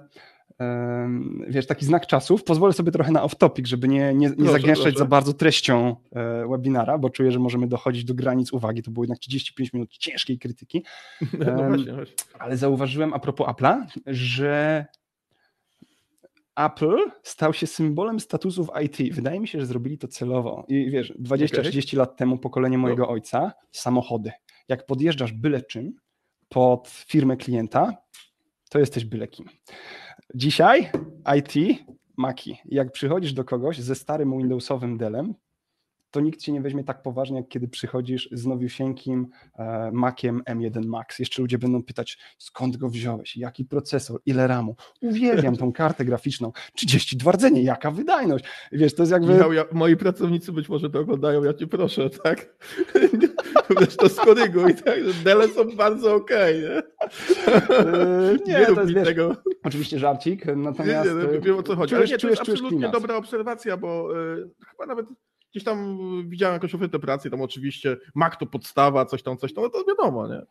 wiesz, 1.49 1.67
taki 1.67 1.85
znak 1.85 2.07
czasów. 2.07 2.45
Pozwolę 2.45 2.73
sobie 2.73 2.93
trochę 2.93 3.13
na 3.13 3.23
off-topic, 3.23 3.67
żeby 3.67 3.89
nie, 3.89 4.15
nie, 4.15 4.29
nie 4.29 4.35
proszę, 4.35 4.53
zagęszczać 4.53 4.85
proszę. 4.85 4.99
za 4.99 5.05
bardzo 5.05 5.33
treścią 5.33 5.97
e, 6.13 6.49
webinara, 6.49 6.99
bo 6.99 7.11
czuję, 7.11 7.33
że 7.33 7.39
możemy 7.39 7.67
dochodzić 7.67 8.05
do 8.05 8.15
granic 8.15 8.53
uwagi. 8.53 8.83
To 8.83 8.91
było 8.91 9.05
jednak 9.05 9.19
35 9.19 9.73
minut 9.73 9.91
ciężkiej 9.91 10.39
krytyki. 10.39 10.85
No 11.39 11.69
właśnie, 11.69 11.93
właśnie. 11.93 12.15
Ale 12.39 12.57
zauważyłem 12.57 13.15
a 13.15 13.19
propos 13.19 13.47
Apple'a, 13.47 13.87
że 14.07 14.87
Apple 16.57 16.97
stał 17.23 17.53
się 17.55 17.67
symbolem 17.67 18.21
statusu 18.21 18.65
w 18.65 18.71
IT. 18.85 19.15
Wydaje 19.15 19.41
mi 19.41 19.49
się, 19.49 19.61
że 19.61 19.67
zrobili 19.67 19.99
to 19.99 20.09
celowo. 20.09 20.65
I 20.69 20.91
wiesz, 20.91 21.13
20-30 21.23 21.89
okay. 21.89 21.99
lat 21.99 22.17
temu 22.17 22.39
pokolenie 22.39 22.79
mojego 22.79 23.03
no. 23.03 23.09
ojca, 23.09 23.53
samochody. 23.73 24.33
Jak 24.69 24.87
podjeżdżasz 24.87 25.33
byle 25.33 25.63
czym 25.63 25.93
pod 26.49 26.89
firmę 26.89 27.37
klienta, 27.37 27.97
to 28.69 28.79
jesteś 28.79 29.05
byle 29.05 29.29
kim. 29.29 29.47
Dzisiaj 30.35 30.91
IT, 31.39 31.79
Maki. 32.17 32.59
Jak 32.65 32.93
przychodzisz 32.93 33.33
do 33.33 33.45
kogoś 33.45 33.79
ze 33.79 33.95
starym 33.95 34.39
Windowsowym 34.39 34.99
Dellem, 34.99 35.35
to 36.11 36.21
nikt 36.21 36.41
cię 36.41 36.53
nie 36.53 36.61
weźmie 36.61 36.85
tak 36.85 37.03
poważnie, 37.03 37.37
jak 37.37 37.49
kiedy 37.49 37.69
przychodzisz 37.69 38.29
z 38.33 38.47
nowiusieńkim 38.47 39.29
e, 39.59 39.91
Maciem 39.93 40.43
M1 40.51 40.87
Max. 40.87 41.19
Jeszcze 41.19 41.43
ludzie 41.43 41.59
będą 41.59 41.83
pytać, 41.83 42.19
skąd 42.39 42.77
go 42.77 42.89
wziąłeś, 42.89 43.37
jaki 43.37 43.65
procesor, 43.65 44.21
ile 44.27 44.47
RAMu. 44.47 44.77
Uwielbiam 45.01 45.57
tą 45.57 45.73
kartę 45.73 46.05
graficzną. 46.05 46.53
32 46.75 47.33
rdzenie, 47.33 47.63
jaka 47.63 47.91
wydajność. 47.91 48.45
Wiesz, 48.73 48.95
to 48.95 49.03
jest 49.03 49.13
jakby... 49.13 49.33
Michał, 49.33 49.53
ja, 49.53 49.65
moi 49.73 49.97
pracownicy 49.97 50.53
być 50.53 50.69
może 50.69 50.91
to 50.91 50.99
oglądają, 50.99 51.45
ja 51.45 51.55
cię 51.55 51.67
proszę, 51.67 52.11
tak? 52.11 52.57
Wiesz, 53.81 53.97
to 53.97 54.09
skoryguj, 54.09 54.75
tak? 54.75 54.99
Dele 55.25 55.49
są 55.49 55.65
bardzo 55.77 56.15
okej, 56.15 56.65
okay, 56.67 56.83
nie? 58.47 58.53
nie, 58.53 58.61
nie 58.61 58.67
to 58.67 58.81
jest, 58.81 58.95
wiesz, 58.95 59.09
tego. 59.09 59.37
oczywiście 59.65 59.99
żarcik, 59.99 60.47
natomiast... 60.57 61.11
Nie, 61.11 61.33
nie, 61.33 61.41
wiem 61.41 61.59
o 61.59 61.63
co 61.63 61.77
chodzi, 61.77 61.95
czujesz, 61.95 62.11
ale 62.11 62.17
nie, 62.17 62.19
to 62.19 62.29
jest 62.29 62.41
absolutnie 62.41 62.89
dobra 62.89 63.17
obserwacja, 63.17 63.77
bo 63.77 64.21
y, 64.21 64.51
chyba 64.71 64.87
nawet 64.87 65.07
Gdzieś 65.51 65.65
tam 65.65 65.99
widziałem 66.29 66.55
jakąś 66.55 66.75
ofertę 66.75 66.99
pracy, 66.99 67.31
tam 67.31 67.43
oczywiście 67.43 67.97
Mac 68.15 68.39
to 68.39 68.47
podstawa, 68.47 69.05
coś 69.05 69.23
tam, 69.23 69.37
coś 69.37 69.55
tam, 69.55 69.65
no 69.65 69.71
to 69.71 69.85
wiadomo, 69.85 70.29
nie? 70.29 70.43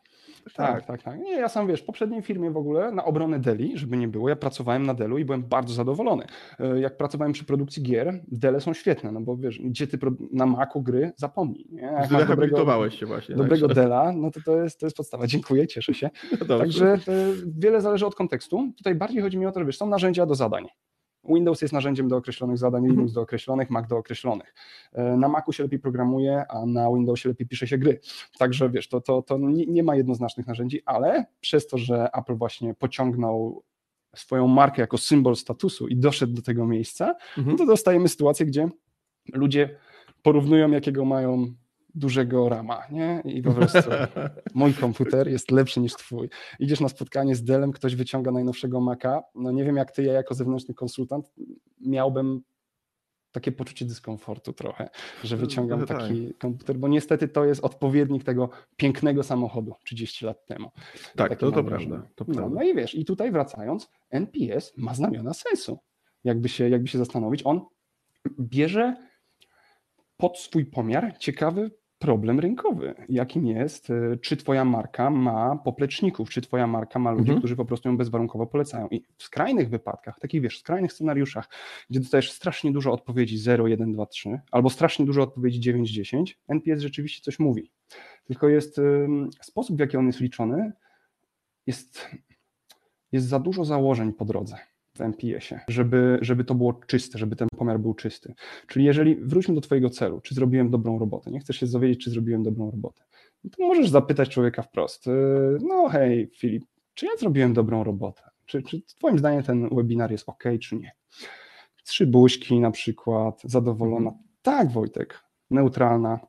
Tak, 0.54 0.86
tak, 0.86 1.02
tak. 1.02 1.20
Nie, 1.20 1.32
ja 1.32 1.48
sam 1.48 1.66
wiesz, 1.66 1.80
w 1.80 1.84
poprzedniej 1.84 2.22
firmie 2.22 2.50
w 2.50 2.56
ogóle 2.56 2.92
na 2.92 3.04
obronę 3.04 3.38
Deli, 3.38 3.78
żeby 3.78 3.96
nie 3.96 4.08
było, 4.08 4.28
ja 4.28 4.36
pracowałem 4.36 4.86
na 4.86 4.94
Delu 4.94 5.18
i 5.18 5.24
byłem 5.24 5.42
bardzo 5.42 5.74
zadowolony. 5.74 6.24
E, 6.58 6.80
jak 6.80 6.96
pracowałem 6.96 7.32
przy 7.32 7.44
produkcji 7.44 7.82
gier, 7.82 8.22
Dele 8.28 8.60
są 8.60 8.74
świetne, 8.74 9.12
no 9.12 9.20
bo 9.20 9.36
wiesz, 9.36 9.60
gdzie 9.60 9.86
ty 9.86 9.98
na 10.32 10.46
Macu 10.46 10.82
gry 10.82 11.12
zapomnij. 11.16 11.66
Nie? 11.70 11.82
Jak 11.82 12.26
dobrego, 12.26 12.90
się 12.90 13.06
właśnie. 13.06 13.36
Dobrego 13.36 13.66
tak. 13.66 13.76
Dela, 13.76 14.12
no 14.12 14.30
to 14.30 14.40
to 14.44 14.62
jest, 14.62 14.80
to 14.80 14.86
jest 14.86 14.96
podstawa. 14.96 15.26
Dziękuję, 15.26 15.66
cieszę 15.66 15.94
się. 15.94 16.10
No 16.48 16.58
Także 16.58 16.86
e, 16.86 16.98
wiele 17.46 17.80
zależy 17.80 18.06
od 18.06 18.14
kontekstu. 18.14 18.72
Tutaj 18.76 18.94
bardziej 18.94 19.22
chodzi 19.22 19.38
mi 19.38 19.46
o 19.46 19.52
to, 19.52 19.60
że 19.60 19.66
wiesz, 19.66 19.76
są 19.76 19.86
narzędzia 19.86 20.26
do 20.26 20.34
zadań. 20.34 20.66
Windows 21.24 21.62
jest 21.62 21.74
narzędziem 21.74 22.08
do 22.08 22.16
określonych 22.16 22.58
zadań, 22.58 22.82
mhm. 22.82 22.96
Linux 22.96 23.12
do 23.12 23.20
określonych, 23.20 23.70
Mac 23.70 23.88
do 23.88 23.96
określonych. 23.96 24.54
E, 24.92 25.16
na 25.16 25.28
Macu 25.28 25.52
się 25.52 25.62
lepiej 25.62 25.78
programuje, 25.78 26.44
a 26.48 26.66
na 26.66 26.88
Windowsie 26.94 27.28
lepiej 27.28 27.46
pisze 27.46 27.66
się 27.66 27.78
gry. 27.78 28.00
Także 28.38 28.70
wiesz, 28.70 28.88
to, 28.88 29.00
to, 29.00 29.22
to 29.22 29.38
nie 29.68 29.82
ma 29.82 29.96
jednoznacznych 29.96 30.46
narzędzi, 30.46 30.82
ale 30.86 31.26
przez 31.40 31.66
to, 31.66 31.78
że 31.78 32.08
Apple 32.12 32.34
właśnie 32.34 32.74
pociągnął 32.74 33.62
swoją 34.16 34.48
markę 34.48 34.82
jako 34.82 34.98
symbol 34.98 35.36
statusu 35.36 35.88
i 35.88 35.96
doszedł 35.96 36.32
do 36.32 36.42
tego 36.42 36.66
miejsca, 36.66 37.14
mhm. 37.38 37.46
no 37.46 37.56
to 37.56 37.66
dostajemy 37.66 38.08
sytuację, 38.08 38.46
gdzie 38.46 38.68
ludzie 39.32 39.78
porównują, 40.22 40.70
jakiego 40.70 41.04
mają 41.04 41.46
dużego 41.94 42.48
rama, 42.48 42.82
nie? 42.90 43.22
I 43.24 43.42
po 43.42 43.52
prostu 43.52 43.90
mój 44.54 44.74
komputer 44.74 45.28
jest 45.28 45.50
lepszy 45.50 45.80
niż 45.80 45.92
twój. 45.92 46.28
Idziesz 46.58 46.80
na 46.80 46.88
spotkanie 46.88 47.34
z 47.34 47.44
Dellem, 47.44 47.72
ktoś 47.72 47.96
wyciąga 47.96 48.30
najnowszego 48.30 48.80
Maca, 48.80 49.22
no 49.34 49.50
nie 49.50 49.64
wiem 49.64 49.76
jak 49.76 49.92
ty, 49.92 50.02
ja 50.02 50.12
jako 50.12 50.34
zewnętrzny 50.34 50.74
konsultant 50.74 51.32
miałbym 51.80 52.42
takie 53.32 53.52
poczucie 53.52 53.84
dyskomfortu 53.84 54.52
trochę, 54.52 54.88
że 55.24 55.36
no, 55.36 55.40
wyciągam 55.40 55.86
taki 55.86 56.26
tak. 56.26 56.38
komputer, 56.38 56.76
bo 56.76 56.88
niestety 56.88 57.28
to 57.28 57.44
jest 57.44 57.64
odpowiednik 57.64 58.24
tego 58.24 58.50
pięknego 58.76 59.22
samochodu 59.22 59.74
30 59.84 60.26
lat 60.26 60.46
temu. 60.46 60.70
Tak, 61.16 61.36
to, 61.36 61.52
to 61.52 61.64
prawda. 61.64 62.02
To 62.14 62.24
no, 62.28 62.34
prawda. 62.34 62.54
no 62.54 62.62
i 62.62 62.74
wiesz, 62.74 62.94
i 62.94 63.04
tutaj 63.04 63.32
wracając, 63.32 63.90
NPS 64.10 64.72
ma 64.76 64.94
znamiona 64.94 65.34
sensu. 65.34 65.78
Jakby 66.24 66.48
się, 66.48 66.68
jakby 66.68 66.88
się 66.88 66.98
zastanowić, 66.98 67.42
on 67.44 67.60
bierze 68.40 69.07
pod 70.18 70.38
swój 70.38 70.66
pomiar 70.66 71.18
ciekawy 71.18 71.70
problem 71.98 72.40
rynkowy, 72.40 72.94
jakim 73.08 73.46
jest, 73.46 73.90
e, 73.90 74.16
czy 74.16 74.36
twoja 74.36 74.64
marka 74.64 75.10
ma 75.10 75.56
popleczników, 75.56 76.30
czy 76.30 76.40
twoja 76.40 76.66
marka 76.66 76.98
ma 76.98 77.10
ludzi, 77.10 77.22
mhm. 77.22 77.38
którzy 77.38 77.56
po 77.56 77.64
prostu 77.64 77.88
ją 77.88 77.96
bezwarunkowo 77.96 78.46
polecają. 78.46 78.88
I 78.88 79.04
w 79.16 79.22
skrajnych 79.22 79.68
wypadkach, 79.68 80.18
takich 80.20 80.42
wiesz, 80.42 80.58
skrajnych 80.58 80.92
scenariuszach, 80.92 81.48
gdzie 81.90 82.00
dostajesz 82.00 82.32
strasznie 82.32 82.72
dużo 82.72 82.92
odpowiedzi 82.92 83.38
0, 83.38 83.66
1, 83.66 83.92
2, 83.92 84.06
3, 84.06 84.40
albo 84.50 84.70
strasznie 84.70 85.06
dużo 85.06 85.22
odpowiedzi 85.22 85.60
9, 85.60 85.90
10, 85.90 86.38
NPS 86.48 86.80
rzeczywiście 86.80 87.22
coś 87.22 87.38
mówi. 87.38 87.70
Tylko 88.24 88.48
jest 88.48 88.80
sposób, 89.42 89.76
w 89.76 89.80
jaki 89.80 89.96
on 89.96 90.06
jest 90.06 90.20
liczony, 90.20 90.72
jest, 91.66 92.08
jest 93.12 93.26
za 93.26 93.38
dużo 93.38 93.64
założeń 93.64 94.12
po 94.12 94.24
drodze 94.24 94.56
w 94.98 95.00
MPS-ie, 95.00 95.60
żeby, 95.68 96.18
żeby 96.22 96.44
to 96.44 96.54
było 96.54 96.80
czyste, 96.86 97.18
żeby 97.18 97.36
ten 97.36 97.48
pomiar 97.56 97.80
był 97.80 97.94
czysty. 97.94 98.34
Czyli 98.66 98.84
jeżeli 98.84 99.16
wróćmy 99.16 99.54
do 99.54 99.60
Twojego 99.60 99.90
celu, 99.90 100.20
czy 100.20 100.34
zrobiłem 100.34 100.70
dobrą 100.70 100.98
robotę, 100.98 101.30
nie 101.30 101.40
chcesz 101.40 101.56
się 101.56 101.66
dowiedzieć, 101.66 102.04
czy 102.04 102.10
zrobiłem 102.10 102.42
dobrą 102.42 102.70
robotę, 102.70 103.02
no 103.44 103.50
to 103.50 103.66
możesz 103.66 103.90
zapytać 103.90 104.28
człowieka 104.28 104.62
wprost, 104.62 105.06
y, 105.06 105.10
no 105.60 105.88
hej 105.88 106.30
Filip, 106.36 106.64
czy 106.94 107.06
ja 107.06 107.12
zrobiłem 107.18 107.52
dobrą 107.52 107.84
robotę? 107.84 108.22
Czy, 108.46 108.62
czy 108.62 108.82
Twoim 108.82 109.18
zdaniem 109.18 109.42
ten 109.42 109.68
webinar 109.72 110.10
jest 110.10 110.28
ok, 110.28 110.44
czy 110.60 110.76
nie? 110.76 110.92
Trzy 111.84 112.06
buźki 112.06 112.60
na 112.60 112.70
przykład, 112.70 113.42
zadowolona. 113.44 114.10
Mhm. 114.10 114.28
Tak, 114.42 114.70
Wojtek, 114.70 115.24
neutralna, 115.50 116.20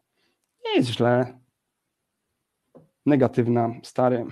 nie 0.65 0.75
jest 0.75 0.89
źle, 0.89 1.39
negatywna, 3.05 3.73
stary, 3.83 4.25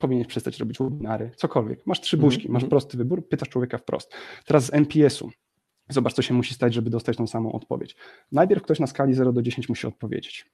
powinieneś 0.00 0.28
przestać 0.28 0.58
robić 0.58 0.78
webinary, 0.78 1.30
cokolwiek. 1.36 1.86
Masz 1.86 2.00
trzy 2.00 2.16
buźki, 2.16 2.42
mm 2.42 2.50
-hmm. 2.50 2.52
masz 2.52 2.62
mhm. 2.62 2.70
prosty 2.70 2.96
wybór, 2.96 3.28
pytasz 3.28 3.48
człowieka 3.48 3.78
wprost. 3.78 4.12
Teraz 4.46 4.64
z 4.64 4.74
NPS-u. 4.74 5.30
Zobacz, 5.88 6.12
co 6.14 6.22
się 6.22 6.34
musi 6.34 6.54
stać, 6.54 6.74
żeby 6.74 6.90
dostać 6.90 7.16
tą 7.16 7.26
samą 7.26 7.52
odpowiedź. 7.52 7.96
Najpierw 8.32 8.62
ktoś 8.62 8.80
na 8.80 8.86
skali 8.86 9.14
0 9.14 9.32
do 9.32 9.42
10 9.42 9.68
musi 9.68 9.86
odpowiedzieć. 9.86 10.50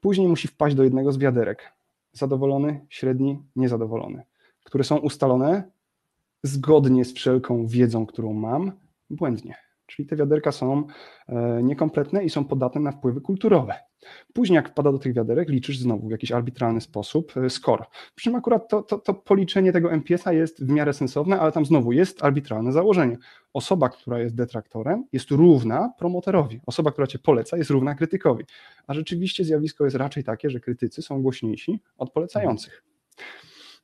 Później 0.00 0.28
musi 0.28 0.48
wpaść 0.48 0.76
do 0.76 0.84
jednego 0.84 1.12
z 1.12 1.18
wiaderek. 1.18 1.72
Zadowolony, 2.12 2.86
średni, 2.88 3.38
niezadowolony. 3.56 4.22
Które 4.64 4.84
są 4.84 4.96
ustalone 4.96 5.70
zgodnie 6.42 7.04
z 7.04 7.14
wszelką 7.14 7.66
wiedzą, 7.66 8.06
którą 8.06 8.32
mam, 8.32 8.72
błędnie. 9.10 9.65
Czyli 9.86 10.08
te 10.08 10.16
wiaderka 10.16 10.52
są 10.52 10.86
e, 11.28 11.62
niekompletne 11.62 12.24
i 12.24 12.30
są 12.30 12.44
podatne 12.44 12.80
na 12.80 12.92
wpływy 12.92 13.20
kulturowe. 13.20 13.74
Później, 14.32 14.54
jak 14.54 14.68
wpada 14.68 14.92
do 14.92 14.98
tych 14.98 15.14
wiaderek, 15.14 15.48
liczysz 15.48 15.78
znowu 15.78 16.08
w 16.08 16.10
jakiś 16.10 16.32
arbitralny 16.32 16.80
sposób 16.80 17.36
e, 17.36 17.50
score. 17.50 17.84
Przy 18.14 18.24
czym 18.24 18.34
akurat 18.34 18.68
to, 18.68 18.82
to, 18.82 18.98
to 18.98 19.14
policzenie 19.14 19.72
tego 19.72 19.92
MPS-a 19.92 20.32
jest 20.32 20.64
w 20.64 20.68
miarę 20.68 20.92
sensowne, 20.92 21.40
ale 21.40 21.52
tam 21.52 21.66
znowu 21.66 21.92
jest 21.92 22.24
arbitralne 22.24 22.72
założenie. 22.72 23.16
Osoba, 23.52 23.88
która 23.88 24.18
jest 24.18 24.34
detraktorem, 24.34 25.04
jest 25.12 25.30
równa 25.30 25.92
promotorowi. 25.98 26.60
Osoba, 26.66 26.92
która 26.92 27.06
cię 27.06 27.18
poleca, 27.18 27.56
jest 27.56 27.70
równa 27.70 27.94
krytykowi. 27.94 28.44
A 28.86 28.94
rzeczywiście 28.94 29.44
zjawisko 29.44 29.84
jest 29.84 29.96
raczej 29.96 30.24
takie, 30.24 30.50
że 30.50 30.60
krytycy 30.60 31.02
są 31.02 31.22
głośniejsi 31.22 31.80
od 31.98 32.12
polecających. 32.12 32.82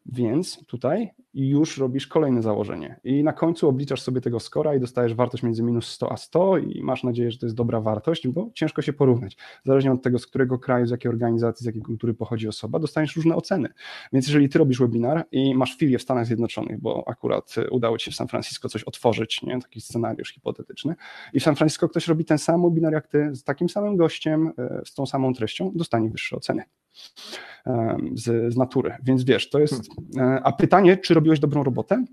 Więc 0.07 0.67
tutaj 0.67 1.11
już 1.35 1.79
robisz 1.79 2.07
kolejne 2.07 2.43
założenie. 2.43 3.01
I 3.05 3.25
na 3.25 3.33
końcu 3.33 3.69
obliczasz 3.69 4.03
sobie 4.03 4.21
tego 4.21 4.41
skora 4.41 4.75
i 4.75 4.81
dostajesz 4.81 5.15
wartość 5.15 5.43
między 5.43 5.63
minus 5.63 5.89
100 5.89 6.13
a 6.13 6.17
100 6.17 6.59
i 6.59 6.83
masz 6.83 7.05
nadzieję, 7.05 7.31
że 7.31 7.39
to 7.39 7.47
jest 7.47 7.57
dobra 7.57 7.81
wartość, 7.81 8.29
bo 8.29 8.51
ciężko 8.55 8.83
się 8.83 8.93
porównać. 8.93 9.37
Zależnie 9.65 9.93
od 9.93 10.03
tego, 10.03 10.19
z 10.19 10.27
którego 10.27 10.59
kraju, 10.59 10.87
z 10.87 10.91
jakiej 10.91 11.11
organizacji, 11.11 11.65
z 11.65 11.67
jakiej 11.67 11.83
kultury 11.83 12.15
pochodzi 12.15 12.49
osoba, 12.49 12.79
dostaniesz 12.79 13.17
różne 13.17 13.37
oceny. 13.37 13.69
Więc 14.13 14.27
jeżeli 14.27 14.49
ty 14.49 14.59
robisz 14.59 14.79
webinar 14.79 15.27
i 15.33 15.55
masz 15.55 15.77
filię 15.77 15.99
w 15.99 16.03
Stanach 16.03 16.27
Zjednoczonych, 16.27 16.81
bo 16.81 17.05
akurat 17.07 17.55
udało 17.71 17.99
ci 17.99 18.05
się 18.05 18.11
w 18.11 18.15
San 18.15 18.29
Francisco 18.29 18.69
coś 18.69 18.85
otworzyć, 18.85 19.43
nie? 19.43 19.61
taki 19.61 19.81
scenariusz 19.81 20.33
hipotetyczny, 20.35 20.95
i 21.33 21.41
w 21.41 21.43
San 21.43 21.57
Francisco 21.57 21.89
ktoś 21.89 22.09
robi 22.09 22.25
ten 22.25 22.39
sam 22.39 22.63
webinar 22.63 22.93
jak 22.93 23.07
ty, 23.07 23.35
z 23.35 23.45
takim 23.45 23.69
samym 23.69 23.97
gościem, 23.97 24.53
e, 24.59 24.83
z 24.85 24.95
tą 24.95 25.07
samą 25.07 25.35
treścią, 25.35 25.73
dostanie 25.75 26.11
wyższe 26.11 26.37
oceny 26.37 26.65
z, 28.15 28.53
z 28.55 28.57
natury. 28.57 28.97
Więc 29.03 29.25
wiesz, 29.25 29.51
to 29.51 29.59
jest. 29.59 29.89
E, 30.17 30.41
a 30.45 30.53
pytanie, 30.53 30.97
czy 30.97 31.15
robiłeś 31.15 31.41
dobrą 31.41 31.63
robotę? 31.63 32.05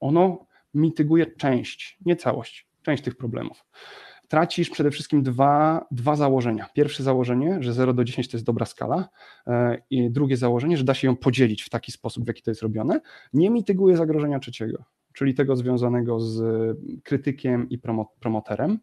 Ono 0.00 0.46
mityguje 0.74 1.26
część, 1.26 1.98
nie 2.06 2.16
całość, 2.16 2.68
część 2.82 3.02
tych 3.02 3.16
problemów. 3.16 3.64
Tracisz 4.28 4.70
przede 4.70 4.90
wszystkim 4.90 5.22
dwa, 5.22 5.86
dwa 5.90 6.16
założenia. 6.16 6.68
Pierwsze 6.74 7.02
założenie, 7.02 7.56
że 7.60 7.72
0 7.72 7.94
do 7.94 8.04
10 8.04 8.28
to 8.28 8.36
jest 8.36 8.46
dobra 8.46 8.66
skala, 8.66 9.08
e, 9.46 9.82
i 9.90 10.10
drugie 10.10 10.36
założenie, 10.36 10.76
że 10.76 10.84
da 10.84 10.94
się 10.94 11.08
ją 11.08 11.16
podzielić 11.16 11.62
w 11.62 11.70
taki 11.70 11.92
sposób, 11.92 12.24
w 12.24 12.28
jaki 12.28 12.42
to 12.42 12.50
jest 12.50 12.62
robione, 12.62 13.00
nie 13.32 13.50
mityguje 13.50 13.96
zagrożenia 13.96 14.38
trzeciego, 14.38 14.84
czyli 15.12 15.34
tego 15.34 15.56
związanego 15.56 16.20
z 16.20 16.42
krytykiem 17.02 17.68
i 17.68 17.78
promoterem. 18.20 18.78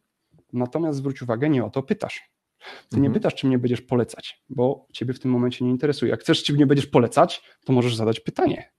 Natomiast 0.53 0.97
zwróć 0.97 1.21
uwagę, 1.21 1.49
nie 1.49 1.65
o 1.65 1.69
to 1.69 1.83
pytasz. 1.83 2.31
Ty 2.59 2.97
mhm. 2.97 3.03
nie 3.03 3.09
pytasz, 3.09 3.35
czy 3.35 3.47
mnie 3.47 3.59
będziesz 3.59 3.81
polecać, 3.81 4.43
bo 4.49 4.87
ciebie 4.93 5.13
w 5.13 5.19
tym 5.19 5.31
momencie 5.31 5.65
nie 5.65 5.71
interesuje. 5.71 6.11
Jak 6.11 6.19
chcesz, 6.19 6.43
czy 6.43 6.53
mnie 6.53 6.67
będziesz 6.67 6.87
polecać, 6.87 7.43
to 7.65 7.73
możesz 7.73 7.95
zadać 7.95 8.19
pytanie. 8.19 8.71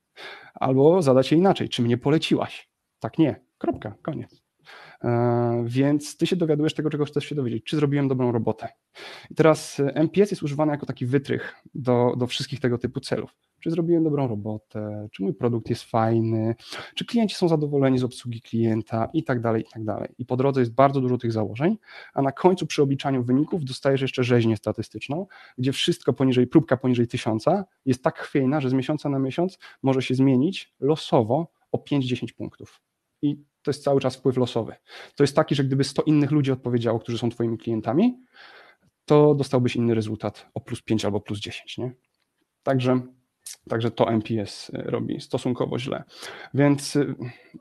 Albo 0.55 1.03
zadać 1.03 1.33
je 1.33 1.39
inaczej, 1.39 1.69
czy 1.69 1.83
mnie 1.83 1.99
poleciłaś. 1.99 2.71
Tak 3.01 3.19
nie. 3.19 3.41
Kropka, 3.59 3.95
koniec. 4.03 4.43
E, 5.05 5.65
więc 5.67 6.17
ty 6.17 6.27
się 6.27 6.37
dowiadujesz 6.37 6.75
tego, 6.75 6.91
czego 6.91 7.05
chcesz 7.05 7.25
się 7.25 7.35
dowiedzieć, 7.35 7.65
czy 7.65 7.77
zrobiłem 7.77 8.09
dobrą 8.09 8.33
robotę. 8.33 8.69
I 9.31 9.35
teraz 9.35 9.81
e, 9.81 9.95
MPS 9.95 10.31
jest 10.31 10.43
używany 10.43 10.73
jako 10.73 10.87
taki 10.87 11.07
wytrych 11.07 11.55
do, 11.75 12.15
do 12.19 12.27
wszystkich 12.27 12.61
tego 12.61 12.79
typu 12.79 13.01
celów. 13.01 13.35
Czy 13.61 13.71
zrobiłem 13.71 14.05
dobrą 14.05 14.29
robotę, 14.29 15.09
czy 15.13 15.23
mój 15.23 15.35
produkt 15.35 15.71
jest 15.71 15.83
fajny, 15.83 16.55
czy 16.95 17.05
klienci 17.05 17.35
są 17.35 17.49
zadowoleni 17.49 17.99
z 17.99 18.05
obsługi 18.05 18.41
klienta 18.41 19.09
i 19.13 19.25
tak 19.25 19.41
dalej, 19.41 19.63
i 19.63 19.73
tak 19.73 19.85
dalej. 19.85 20.09
I 20.19 20.27
po 20.27 20.37
drodze 20.37 20.61
jest 20.61 20.75
bardzo 20.75 21.01
dużo 21.01 21.19
tych 21.19 21.33
założeń, 21.33 21.79
a 22.15 22.23
na 22.23 22.33
końcu 22.33 22.67
przy 22.67 22.83
obliczaniu 22.83 23.23
wyników 23.23 23.65
dostajesz 23.65 24.01
jeszcze 24.01 24.25
rzeźnię 24.25 24.57
statystyczną, 24.57 25.27
gdzie 25.59 25.73
wszystko 25.73 26.13
poniżej, 26.13 26.47
próbka 26.47 26.77
poniżej 26.77 27.07
tysiąca 27.07 27.65
jest 27.87 28.05
tak 28.05 28.19
chwiejna, 28.19 28.61
że 28.61 28.71
z 28.71 28.73
miesiąca 28.73 29.09
na 29.09 29.19
miesiąc 29.19 29.59
może 29.83 30.03
się 30.03 30.15
zmienić 30.15 30.75
losowo 30.81 31.53
o 31.73 31.79
5-10 31.79 32.33
punktów. 32.33 32.81
I 33.23 33.37
to 33.63 33.71
jest 33.71 33.85
cały 33.85 34.01
czas 34.01 34.17
wpływ 34.17 34.37
losowy. 34.37 34.75
To 35.15 35.23
jest 35.23 35.37
taki, 35.37 35.55
że 35.55 35.65
gdyby 35.65 35.85
100 35.85 36.03
innych 36.03 36.31
ludzi 36.31 36.53
odpowiedziało, 36.53 36.99
którzy 36.99 37.19
są 37.19 37.31
Twoimi 37.31 37.59
klientami, 37.59 38.19
to 39.11 39.35
dostałbyś 39.35 39.77
inny 39.77 39.95
rezultat 39.95 40.47
o 40.55 40.61
plus 40.61 40.83
5 40.83 41.05
albo 41.05 41.21
plus 41.21 41.41
10. 41.41 41.79
Nie? 41.79 41.93
Także, 42.63 43.01
także 43.69 43.91
to 43.91 44.11
MPS 44.11 44.71
e, 44.75 44.83
robi 44.83 45.21
stosunkowo 45.21 45.79
źle. 45.79 46.05
Więc 46.55 46.97
e, 46.97 47.15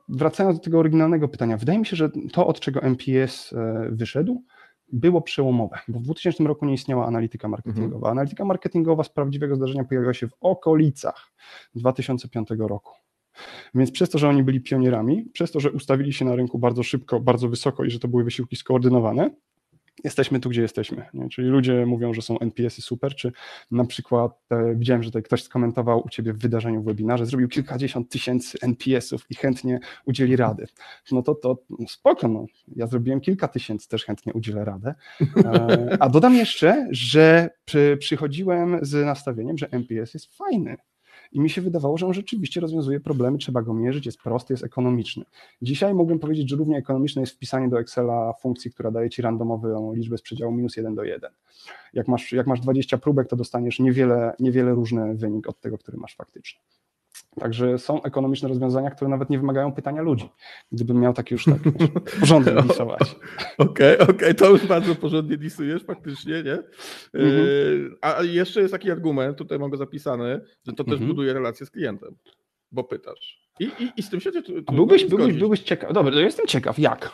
wracając 0.09 0.57
do 0.57 0.63
tego 0.63 0.79
oryginalnego 0.79 1.27
pytania, 1.27 1.57
wydaje 1.57 1.79
mi 1.79 1.85
się, 1.85 1.95
że 1.95 2.09
to, 2.31 2.47
od 2.47 2.59
czego 2.59 2.81
MPS 2.81 3.53
e, 3.53 3.89
wyszedł, 3.91 4.43
było 4.91 5.21
przełomowe, 5.21 5.79
bo 5.87 5.99
w 5.99 6.03
2000 6.03 6.43
roku 6.43 6.65
nie 6.65 6.73
istniała 6.73 7.05
analityka 7.05 7.47
marketingowa. 7.47 7.95
Mhm. 7.95 8.11
Analityka 8.11 8.45
marketingowa 8.45 9.03
z 9.03 9.09
prawdziwego 9.09 9.55
zdarzenia 9.55 9.83
pojawiła 9.83 10.13
się 10.13 10.27
w 10.27 10.33
okolicach 10.41 11.31
2005 11.75 12.49
roku. 12.59 12.93
Więc 13.75 13.91
przez 13.91 14.09
to, 14.09 14.17
że 14.17 14.29
oni 14.29 14.43
byli 14.43 14.61
pionierami, 14.61 15.25
przez 15.33 15.51
to, 15.51 15.59
że 15.59 15.71
ustawili 15.71 16.13
się 16.13 16.25
na 16.25 16.35
rynku 16.35 16.59
bardzo 16.59 16.83
szybko, 16.83 17.19
bardzo 17.19 17.49
wysoko 17.49 17.83
i 17.83 17.91
że 17.91 17.99
to 17.99 18.07
były 18.07 18.23
wysiłki 18.23 18.55
skoordynowane, 18.55 19.29
jesteśmy 20.03 20.39
tu, 20.39 20.49
gdzie 20.49 20.61
jesteśmy. 20.61 21.05
Nie? 21.13 21.29
Czyli 21.29 21.47
ludzie 21.47 21.85
mówią, 21.85 22.13
że 22.13 22.21
są 22.21 22.39
NPS-y 22.39 22.81
super, 22.81 23.15
czy 23.15 23.31
na 23.71 23.85
przykład 23.85 24.31
e, 24.49 24.75
widziałem, 24.75 25.03
że 25.03 25.09
tutaj 25.09 25.23
ktoś 25.23 25.43
skomentował 25.43 26.05
u 26.05 26.09
ciebie 26.09 26.33
w 26.33 26.37
wydarzeniu 26.37 26.81
w 26.81 26.85
webinarze, 26.85 27.25
zrobił 27.25 27.47
kilkadziesiąt 27.47 28.09
tysięcy 28.09 28.57
NPS-ów 28.61 29.25
i 29.29 29.35
chętnie 29.35 29.79
udzieli 30.05 30.35
rady. 30.35 30.67
No 31.11 31.21
to, 31.21 31.35
to 31.35 31.57
no 31.69 31.87
spoko, 31.87 32.27
no. 32.27 32.45
ja 32.75 32.87
zrobiłem 32.87 33.21
kilka 33.21 33.47
tysięcy, 33.47 33.87
też 33.87 34.05
chętnie 34.05 34.33
udzielę 34.33 34.65
radę. 34.65 34.95
E, 35.45 35.97
a 35.99 36.09
dodam 36.09 36.35
jeszcze, 36.35 36.87
że 36.91 37.49
przy, 37.65 37.97
przychodziłem 37.99 38.79
z 38.81 39.05
nastawieniem, 39.05 39.57
że 39.57 39.71
NPS 39.71 40.13
jest 40.13 40.35
fajny. 40.35 40.77
I 41.31 41.39
mi 41.39 41.49
się 41.49 41.61
wydawało, 41.61 41.97
że 41.97 42.07
on 42.07 42.13
rzeczywiście 42.13 42.61
rozwiązuje 42.61 42.99
problemy, 42.99 43.37
trzeba 43.37 43.61
go 43.61 43.73
mierzyć, 43.73 44.05
jest 44.05 44.21
prosty, 44.21 44.53
jest 44.53 44.63
ekonomiczny. 44.63 45.25
Dzisiaj 45.61 45.93
mógłbym 45.93 46.19
powiedzieć, 46.19 46.49
że 46.49 46.55
równie 46.55 46.77
ekonomiczne 46.77 47.21
jest 47.21 47.33
wpisanie 47.33 47.69
do 47.69 47.79
Excela 47.79 48.33
funkcji, 48.33 48.71
która 48.71 48.91
daje 48.91 49.09
ci 49.09 49.21
randomową 49.21 49.93
liczbę 49.93 50.17
z 50.17 50.21
przedziału 50.21 50.51
minus 50.51 50.77
1 50.77 50.95
do 50.95 51.03
1. 51.03 51.31
Jak 51.93 52.07
masz, 52.07 52.31
jak 52.31 52.47
masz 52.47 52.59
20 52.59 52.97
próbek, 52.97 53.27
to 53.27 53.35
dostaniesz 53.35 53.79
niewiele, 53.79 54.35
niewiele 54.39 54.71
różny 54.71 55.15
wynik 55.15 55.49
od 55.49 55.59
tego, 55.59 55.77
który 55.77 55.97
masz 55.97 56.15
faktycznie. 56.15 56.61
Także 57.35 57.77
są 57.77 58.03
ekonomiczne 58.03 58.49
rozwiązania, 58.49 58.91
które 58.91 59.09
nawet 59.09 59.29
nie 59.29 59.39
wymagają 59.39 59.71
pytania 59.71 60.01
ludzi. 60.01 60.29
Gdybym 60.71 60.99
miał 60.99 61.13
takie 61.13 61.35
już 61.35 61.45
tak 61.45 61.57
porządnie 62.19 62.53
lisować. 62.61 63.15
Okej, 63.57 63.99
okej, 63.99 64.15
okay, 64.15 64.33
to 64.33 64.49
już 64.49 64.65
bardzo 64.65 64.95
porządnie 64.95 65.37
lisujesz 65.37 65.83
faktycznie, 65.83 66.43
nie? 66.43 66.57
Mhm. 67.13 67.47
E, 68.01 68.05
a 68.05 68.23
jeszcze 68.23 68.61
jest 68.61 68.73
taki 68.73 68.91
argument, 68.91 69.37
tutaj 69.37 69.59
mam 69.59 69.69
go 69.69 69.77
zapisany, 69.77 70.41
że 70.67 70.73
to 70.73 70.83
też 70.83 70.93
mhm. 70.93 71.07
buduje 71.07 71.33
relację 71.33 71.65
z 71.65 71.71
klientem, 71.71 72.15
bo 72.71 72.83
pytasz. 72.83 73.49
I, 73.59 73.63
i, 73.63 73.91
i 73.97 74.03
z 74.03 74.09
tym 74.09 74.19
się 74.19 74.31
tu, 74.31 74.41
tu 74.41 74.73
byłbyś, 74.73 75.05
byłbyś, 75.05 75.37
byłbyś 75.37 75.59
ciekaw. 75.59 75.93
Dobra, 75.93 76.11
to 76.11 76.19
jestem 76.19 76.47
ciekaw, 76.47 76.79
jak? 76.79 77.11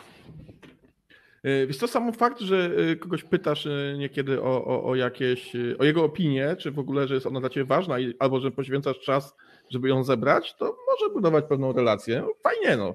E, 1.46 1.66
wiesz 1.66 1.78
to 1.78 1.88
sam 1.88 2.12
fakt, 2.12 2.40
że 2.40 2.70
e, 2.76 2.96
kogoś 2.96 3.24
pytasz 3.24 3.68
niekiedy 3.98 4.42
o, 4.42 4.64
o, 4.64 4.84
o 4.84 4.94
jakieś, 4.94 5.52
o 5.78 5.84
jego 5.84 6.04
opinię, 6.04 6.56
czy 6.58 6.70
w 6.70 6.78
ogóle, 6.78 7.08
że 7.08 7.14
jest 7.14 7.26
ona 7.26 7.40
dla 7.40 7.48
ciebie 7.48 7.64
ważna, 7.64 7.96
albo 8.18 8.40
że 8.40 8.50
poświęcasz 8.50 9.00
czas 9.00 9.36
żeby 9.70 9.88
ją 9.88 10.04
zebrać, 10.04 10.54
to 10.54 10.64
może 10.64 11.14
budować 11.14 11.44
pewną 11.48 11.72
relację. 11.72 12.20
No, 12.20 12.32
fajnie, 12.42 12.76
no. 12.76 12.94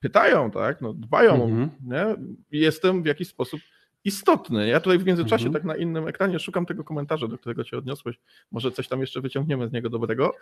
Pytają, 0.00 0.50
tak, 0.50 0.80
no, 0.80 0.92
dbają, 0.92 1.44
mhm. 1.44 1.70
nie? 1.82 2.16
Jestem 2.50 3.02
w 3.02 3.06
jakiś 3.06 3.28
sposób 3.28 3.60
istotny. 4.04 4.68
Ja 4.68 4.80
tutaj 4.80 4.98
w 4.98 5.06
międzyczasie 5.06 5.46
mhm. 5.46 5.52
tak 5.52 5.64
na 5.64 5.76
innym 5.76 6.08
ekranie 6.08 6.38
szukam 6.38 6.66
tego 6.66 6.84
komentarza, 6.84 7.28
do 7.28 7.38
którego 7.38 7.64
się 7.64 7.76
odniosłeś. 7.76 8.20
Może 8.50 8.72
coś 8.72 8.88
tam 8.88 9.00
jeszcze 9.00 9.20
wyciągniemy 9.20 9.68
z 9.68 9.72
niego 9.72 9.90
dobrego. 9.90 10.34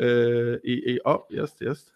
Yy, 0.00 0.60
I, 0.64 0.90
i 0.90 1.02
o, 1.02 1.26
jest, 1.30 1.60
jest. 1.60 1.92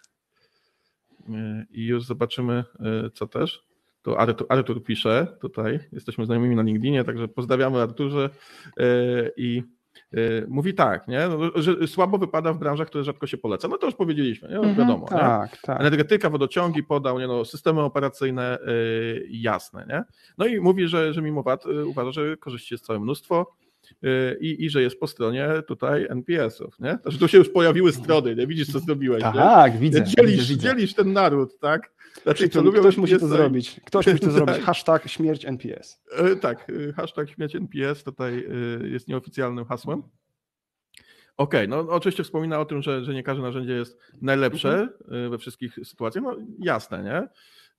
Yy, 1.28 1.66
I 1.70 1.86
już 1.86 2.04
zobaczymy, 2.04 2.64
yy, 2.80 3.10
co 3.14 3.26
też. 3.26 3.64
Tu 4.02 4.16
Artur, 4.16 4.46
Artur 4.48 4.84
pisze 4.84 5.36
tutaj, 5.40 5.80
jesteśmy 5.92 6.26
znajomymi 6.26 6.56
na 6.56 6.62
LinkedInie, 6.62 7.04
także 7.04 7.28
pozdrawiamy 7.28 7.80
Arturze 7.80 8.30
i 9.36 9.58
Y, 9.58 9.81
mówi 10.48 10.74
tak, 10.74 11.08
nie? 11.08 11.28
No, 11.28 11.62
że 11.62 11.88
słabo 11.88 12.18
wypada 12.18 12.52
w 12.52 12.58
branżach, 12.58 12.88
które 12.88 13.04
rzadko 13.04 13.26
się 13.26 13.38
poleca. 13.38 13.68
No 13.68 13.78
to 13.78 13.86
już 13.86 13.94
powiedzieliśmy, 13.94 14.48
nie? 14.48 14.54
No, 14.54 14.60
mhm, 14.60 14.76
wiadomo. 14.76 15.06
Tak, 15.06 15.52
nie? 15.52 15.58
tak. 15.62 15.80
Energetyka, 15.80 16.30
wodociągi 16.30 16.82
podał, 16.82 17.18
nie? 17.18 17.26
No, 17.26 17.44
systemy 17.44 17.80
operacyjne 17.80 18.58
yy, 18.66 19.26
jasne. 19.30 19.86
Nie? 19.88 20.04
No 20.38 20.46
i 20.46 20.60
mówi, 20.60 20.88
że, 20.88 21.12
że 21.12 21.22
mimo 21.22 21.42
VAT 21.42 21.66
yy, 21.66 21.86
uważa, 21.86 22.12
że 22.12 22.36
korzyści 22.36 22.74
jest 22.74 22.86
całe 22.86 23.00
mnóstwo. 23.00 23.46
Y, 24.04 24.38
I, 24.40 24.64
i, 24.64 24.70
że 24.70 24.82
jest 24.82 25.00
po 25.00 25.06
stronie 25.06 25.48
tutaj 25.66 26.06
NPS-ów, 26.10 26.80
nie? 26.80 26.98
Znaczy 27.02 27.18
tu 27.18 27.28
się 27.28 27.38
już 27.38 27.48
pojawiły 27.48 27.92
strony, 27.92 28.36
nie? 28.36 28.46
Widzisz, 28.46 28.72
co 28.72 28.78
zrobiłeś, 28.78 29.22
Tak, 29.22 29.74
nie? 29.74 29.80
widzę. 29.80 30.04
Dzielisz, 30.04 30.48
widzę, 30.48 30.68
dzielisz 30.68 30.94
ten 30.94 31.12
naród, 31.12 31.58
tak? 31.58 31.92
Znaczy, 32.22 32.48
co, 32.48 32.62
lubią 32.62 32.80
ktoś 32.80 32.96
musi 32.96 33.16
to 33.16 33.28
zrobić. 33.28 33.80
Ktoś 33.84 34.06
musi 34.06 34.18
to 34.18 34.30
zrobić. 34.40 34.56
Hashtag 34.56 35.08
śmierć 35.08 35.44
NPS. 35.44 36.02
Tak, 36.40 36.72
hashtag 36.96 37.30
śmierć 37.30 37.56
NPS 37.56 38.04
tutaj 38.04 38.46
e, 38.82 38.88
jest 38.88 39.08
nieoficjalnym 39.08 39.64
hasłem. 39.64 40.02
Okej, 41.36 41.66
okay, 41.66 41.68
no 41.68 41.92
oczywiście 41.92 42.24
wspomina 42.24 42.60
o 42.60 42.64
tym, 42.64 42.82
że, 42.82 43.04
że 43.04 43.14
nie 43.14 43.22
każde 43.22 43.42
narzędzie 43.42 43.72
jest 43.72 43.98
najlepsze 44.22 44.88
mhm. 45.04 45.30
we 45.30 45.38
wszystkich 45.38 45.78
sytuacjach. 45.84 46.24
No 46.24 46.36
jasne, 46.58 47.02
nie? 47.02 47.28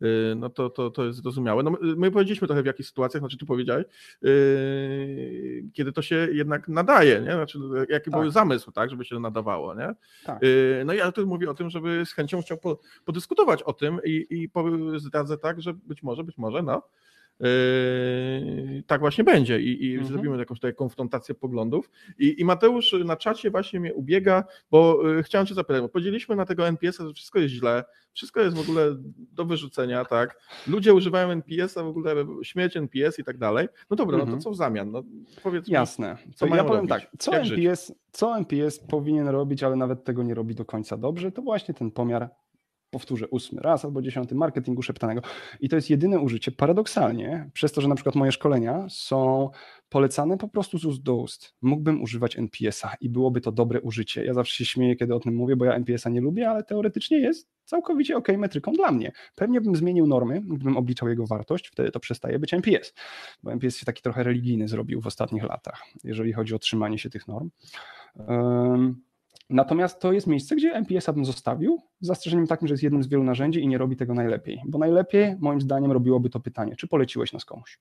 Y, 0.03 0.35
no 0.35 0.49
to, 0.49 0.69
to, 0.69 0.89
to 0.89 1.05
jest 1.05 1.21
zrozumiałe. 1.21 1.63
No 1.63 1.77
my 1.81 2.11
powiedzieliśmy 2.11 2.47
trochę 2.47 2.63
w 2.63 2.65
jakich 2.65 2.85
sytuacjach, 2.85 3.21
znaczy 3.21 3.37
ty 3.37 3.45
powiedziałeś, 3.45 3.85
yy, 4.21 5.63
kiedy 5.73 5.91
to 5.91 6.01
się 6.01 6.27
jednak 6.31 6.67
nadaje, 6.67 7.21
nie? 7.21 7.31
Znaczy, 7.31 7.59
jaki 7.89 8.11
tak. 8.11 8.21
był 8.21 8.31
zamysł, 8.31 8.71
tak, 8.71 8.89
żeby 8.89 9.05
się 9.05 9.19
nadawało, 9.19 9.75
nie? 9.75 9.95
Tak. 10.25 10.41
Yy, 10.41 10.83
no 10.85 10.93
i 10.93 11.01
Artur 11.01 11.27
mówi 11.27 11.47
o 11.47 11.53
tym, 11.53 11.69
żeby 11.69 12.05
z 12.05 12.13
chęcią 12.13 12.41
chciał 12.41 12.57
po, 12.57 12.79
podyskutować 13.05 13.63
o 13.63 13.73
tym 13.73 13.99
i, 14.05 14.25
i 14.29 14.49
zdradzę 14.99 15.37
tak, 15.37 15.61
że 15.61 15.73
być 15.73 16.03
może, 16.03 16.23
być 16.23 16.37
może, 16.37 16.63
no, 16.63 16.81
Yy, 17.39 18.83
tak 18.87 18.99
właśnie 19.01 19.23
będzie 19.23 19.59
i, 19.61 19.85
i 19.85 19.91
Mhm. 19.93 20.07
zrobimy 20.07 20.37
jakąś 20.37 20.57
tutaj 20.57 20.75
konfrontację 20.75 21.35
poglądów. 21.35 21.89
I, 22.19 22.41
I 22.41 22.45
Mateusz 22.45 22.95
na 23.05 23.15
czacie 23.17 23.51
właśnie 23.51 23.79
mnie 23.79 23.93
ubiega, 23.93 24.43
bo 24.71 25.07
yy, 25.09 25.23
chciałem 25.23 25.47
cię 25.47 25.53
zapytać, 25.53 25.81
bo 25.81 25.89
podzieliliśmy 25.89 26.35
na 26.35 26.45
tego 26.45 26.67
NPS-a, 26.67 27.07
że 27.07 27.13
wszystko 27.13 27.39
jest 27.39 27.53
źle, 27.53 27.83
wszystko 28.13 28.41
jest 28.41 28.55
w 28.55 28.59
ogóle 28.69 28.95
do 29.17 29.45
wyrzucenia, 29.45 30.05
tak? 30.05 30.39
Ludzie 30.67 30.93
używają 30.93 31.29
NPS-a, 31.31 31.83
w 31.83 31.87
ogóle 31.87 32.15
śmieć 32.43 32.77
NPS 32.77 33.19
i 33.19 33.23
tak 33.23 33.37
dalej. 33.37 33.67
No 33.89 33.95
dobra, 33.95 34.17
no 34.17 34.23
Mhm. 34.23 34.39
to 34.39 34.43
co 34.43 34.51
w 34.51 34.55
zamian? 34.55 34.91
No, 34.91 35.03
powiedz 35.43 35.67
mi, 35.67 35.73
Jasne. 35.73 36.17
co 36.35 36.47
To 36.47 36.55
ja 36.55 36.63
powiem 36.63 36.75
robić? 36.75 36.89
tak, 36.89 37.07
co 37.19 37.33
Jak 37.33 37.45
żyć? 37.45 37.59
NPS, 37.59 37.93
co 38.11 38.37
NPS 38.37 38.79
powinien 38.79 39.27
robić, 39.27 39.63
ale 39.63 39.75
nawet 39.75 40.03
tego 40.03 40.23
nie 40.23 40.33
robi 40.33 40.55
do 40.55 40.65
końca 40.65 40.97
dobrze, 40.97 41.31
to 41.31 41.41
właśnie 41.41 41.73
ten 41.73 41.91
pomiar, 41.91 42.29
powtórzę 42.93 43.27
ósmy 43.27 43.61
raz 43.61 43.85
albo 43.85 44.01
dziesiąty, 44.01 44.35
marketingu 44.35 44.81
szeptanego. 44.81 45.21
I 45.59 45.69
to 45.69 45.75
jest 45.75 45.89
jedyne 45.89 46.19
użycie, 46.19 46.51
paradoksalnie, 46.51 47.49
przez 47.53 47.71
to, 47.71 47.81
że 47.81 47.87
na 47.87 47.95
przykład 47.95 48.15
moje 48.15 48.31
szkolenia 48.31 48.85
są 48.89 49.49
polecane 49.89 50.37
po 50.37 50.47
prostu 50.47 50.77
z 50.77 50.85
ust 50.85 51.03
do 51.03 51.15
ust. 51.15 51.53
Mógłbym 51.61 52.01
używać 52.01 52.37
NPS-a 52.37 52.93
i 53.01 53.09
byłoby 53.09 53.41
to 53.41 53.51
dobre 53.51 53.81
użycie. 53.81 54.25
Ja 54.25 54.33
zawsze 54.33 54.55
się 54.55 54.65
śmieję, 54.65 54.95
kiedy 54.95 55.15
o 55.15 55.19
tym 55.19 55.35
mówię, 55.35 55.55
bo 55.55 55.65
ja 55.65 55.73
NPS-a 55.73 56.09
nie 56.09 56.21
lubię, 56.21 56.49
ale 56.49 56.63
teoretycznie 56.63 57.19
jest 57.19 57.49
całkowicie 57.65 58.17
ok 58.17 58.27
metryką 58.37 58.71
dla 58.71 58.91
mnie. 58.91 59.11
Pewnie 59.35 59.61
bym 59.61 59.75
zmienił 59.75 60.07
normy, 60.07 60.41
gdybym 60.41 60.77
obliczał 60.77 61.09
jego 61.09 61.27
wartość, 61.27 61.67
wtedy 61.67 61.91
to 61.91 61.99
przestaje 61.99 62.39
być 62.39 62.53
NPS, 62.53 62.93
bo 63.43 63.51
NPS 63.51 63.77
się 63.77 63.85
taki 63.85 64.01
trochę 64.01 64.23
religijny 64.23 64.67
zrobił 64.67 65.01
w 65.01 65.07
ostatnich 65.07 65.43
latach, 65.43 65.83
jeżeli 66.03 66.33
chodzi 66.33 66.55
o 66.55 66.59
trzymanie 66.59 66.99
się 66.99 67.09
tych 67.09 67.27
norm. 67.27 67.49
Ym, 68.19 69.01
Natomiast 69.49 69.99
to 70.01 70.11
jest 70.13 70.27
miejsce, 70.27 70.55
gdzie 70.55 70.73
NPS-a 70.73 71.13
bym 71.13 71.25
zostawił, 71.25 71.81
z 72.01 72.07
zastrzeżeniem 72.07 72.47
takim, 72.47 72.67
że 72.67 72.73
jest 72.73 72.83
jednym 72.83 73.03
z 73.03 73.07
wielu 73.07 73.23
narzędzi 73.23 73.59
i 73.59 73.67
nie 73.67 73.77
robi 73.77 73.95
tego 73.95 74.13
najlepiej. 74.13 74.61
Bo 74.65 74.77
najlepiej, 74.77 75.35
moim 75.39 75.61
zdaniem, 75.61 75.91
robiłoby 75.91 76.29
to 76.29 76.39
pytanie, 76.39 76.75
czy 76.75 76.87
poleciłeś 76.87 77.33
nas 77.33 77.45
komuś? 77.45 77.79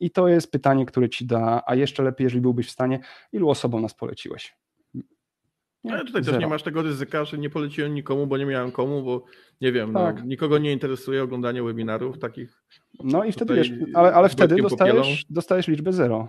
I 0.00 0.10
to 0.10 0.28
jest 0.28 0.52
pytanie, 0.52 0.86
które 0.86 1.08
ci 1.08 1.26
da, 1.26 1.62
a 1.66 1.74
jeszcze 1.74 2.02
lepiej, 2.02 2.24
jeżeli 2.24 2.40
byłbyś 2.40 2.66
w 2.68 2.70
stanie, 2.70 3.00
ilu 3.32 3.50
osobom 3.50 3.82
nas 3.82 3.94
poleciłeś? 3.94 4.56
Nie, 5.84 5.92
Ale 5.92 6.04
tutaj 6.04 6.22
też 6.22 6.26
zero. 6.26 6.38
nie 6.38 6.46
masz 6.46 6.62
tego 6.62 6.82
ryzyka, 6.82 7.24
że 7.24 7.38
nie 7.38 7.50
poleciłem 7.50 7.94
nikomu, 7.94 8.26
bo 8.26 8.38
nie 8.38 8.46
miałem 8.46 8.72
komu, 8.72 9.02
bo 9.02 9.24
nie 9.60 9.72
wiem, 9.72 9.92
Tak. 9.92 10.18
no, 10.18 10.24
nikogo 10.24 10.58
nie 10.58 10.72
interesuje 10.72 11.22
oglądanie 11.22 11.62
webinarów 11.62 12.18
takich. 12.18 12.62
No 13.04 13.24
i 13.24 13.32
wtedy 13.32 13.54
wiesz, 13.54 13.70
ale, 13.94 14.14
ale 14.14 14.28
wtedy 14.28 14.56
dostajesz, 14.62 15.26
dostajesz 15.30 15.68
liczbę 15.68 15.92
zero. 15.92 16.28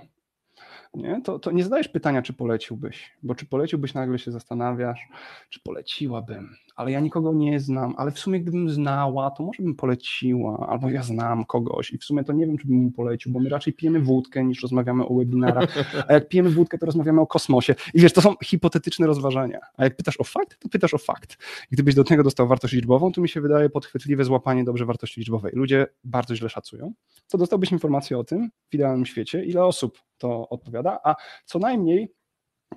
Nie? 0.96 1.22
To, 1.22 1.40
to 1.40 1.52
nie 1.52 1.64
zadajesz 1.64 1.88
pytania, 1.88 2.22
czy 2.22 2.34
poleciłbyś, 2.34 3.12
bo 3.24 3.36
czy 3.36 3.46
poleciłbyś, 3.46 3.94
nagle 3.94 4.20
się 4.20 4.32
zastanawiasz, 4.32 5.08
czy 5.50 5.60
poleciłabym, 5.60 6.50
ale 6.76 6.92
ja 6.92 7.00
nikogo 7.00 7.34
nie 7.34 7.60
znam, 7.60 7.94
ale 7.98 8.12
w 8.12 8.20
sumie 8.20 8.40
gdybym 8.40 8.70
znała, 8.70 9.32
to 9.32 9.44
może 9.44 9.64
bym 9.64 9.76
poleciła, 9.76 10.68
albo 10.70 10.90
ja 10.90 11.04
znam 11.04 11.46
kogoś 11.46 11.92
i 11.92 11.98
w 11.98 12.04
sumie 12.04 12.24
to 12.24 12.34
nie 12.34 12.46
wiem, 12.46 12.58
czy 12.58 12.68
bym 12.68 12.78
mu 12.78 12.92
polecił, 12.92 13.32
bo 13.32 13.40
my 13.40 13.50
raczej 13.50 13.74
pijemy 13.74 14.00
wódkę 14.00 14.44
niż 14.44 14.62
rozmawiamy 14.62 15.08
o 15.08 15.16
webinarach, 15.16 15.76
a 16.08 16.14
jak 16.14 16.30
pijemy 16.30 16.50
wódkę, 16.50 16.78
to 16.78 16.86
rozmawiamy 16.86 17.22
o 17.22 17.28
kosmosie 17.28 17.76
i 17.94 18.02
wiesz, 18.02 18.14
to 18.14 18.22
są 18.22 18.36
hipotetyczne 18.44 19.08
rozważania, 19.08 19.60
a 19.78 19.84
jak 19.84 19.96
pytasz 19.96 20.20
o 20.20 20.24
fakt, 20.24 20.60
to 20.60 20.70
pytasz 20.70 20.94
o 20.94 20.98
fakt. 20.98 21.38
Gdybyś 21.72 21.96
do 21.96 22.04
tego 22.04 22.24
dostał 22.24 22.48
wartość 22.48 22.74
liczbową, 22.74 23.12
to 23.12 23.22
mi 23.22 23.30
się 23.30 23.42
wydaje 23.42 23.70
podchwytliwe 23.70 24.24
złapanie 24.24 24.64
dobrze 24.64 24.86
wartości 24.86 25.20
liczbowej. 25.20 25.52
Ludzie 25.56 25.88
bardzo 26.04 26.36
źle 26.36 26.50
szacują, 26.50 26.94
to 27.28 27.38
dostałbyś 27.38 27.72
informację 27.72 28.18
o 28.18 28.24
tym 28.24 28.50
w 28.70 28.74
idealnym 28.74 29.06
świecie, 29.06 29.46
ile 29.46 29.66
osób 29.66 30.00
to 30.18 30.50
odpowiada, 30.50 31.00
a 31.04 31.16
co 31.46 31.60
najmniej 31.60 32.14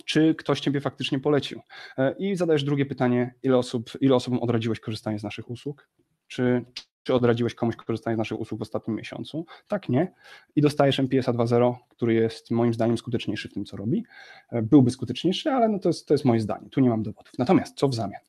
czy 0.04 0.34
ktoś 0.34 0.60
ciebie 0.60 0.80
faktycznie 0.80 1.18
polecił. 1.20 1.60
E, 1.98 2.14
I 2.18 2.36
zadajesz 2.36 2.64
drugie 2.64 2.86
pytanie, 2.86 3.34
ile 3.42 3.56
osób, 3.56 3.90
ile 4.00 4.14
osobom 4.14 4.40
odradziłeś 4.42 4.80
korzystanie 4.80 5.18
z 5.18 5.22
naszych 5.22 5.50
usług? 5.50 5.88
Czy, 6.26 6.64
czy 7.02 7.14
odradziłeś 7.14 7.54
komuś 7.54 7.76
korzystanie 7.76 8.16
z 8.16 8.18
naszych 8.18 8.40
usług 8.40 8.58
w 8.58 8.62
ostatnim 8.62 8.96
miesiącu? 8.96 9.46
Tak, 9.68 9.88
nie. 9.88 10.12
I 10.56 10.60
dostajesz 10.60 11.00
MPSa 11.00 11.32
2.0, 11.32 11.74
który 11.88 12.14
jest 12.14 12.50
moim 12.50 12.74
zdaniem 12.74 12.98
skuteczniejszy 12.98 13.48
w 13.48 13.52
tym, 13.52 13.64
co 13.64 13.76
robi. 13.76 14.04
E, 14.52 14.62
Byłby 14.62 14.90
skuteczniejszy, 14.90 15.50
ale 15.50 15.68
no 15.68 15.78
to, 15.78 15.88
jest, 15.88 16.08
to 16.08 16.14
jest 16.14 16.24
moje 16.24 16.40
zdanie. 16.40 16.68
Tu 16.70 16.80
nie 16.80 16.88
mam 16.88 17.02
dowodów. 17.02 17.32
Natomiast 17.38 17.76
co 17.76 17.88
w 17.88 17.94
zamian? 17.94 18.20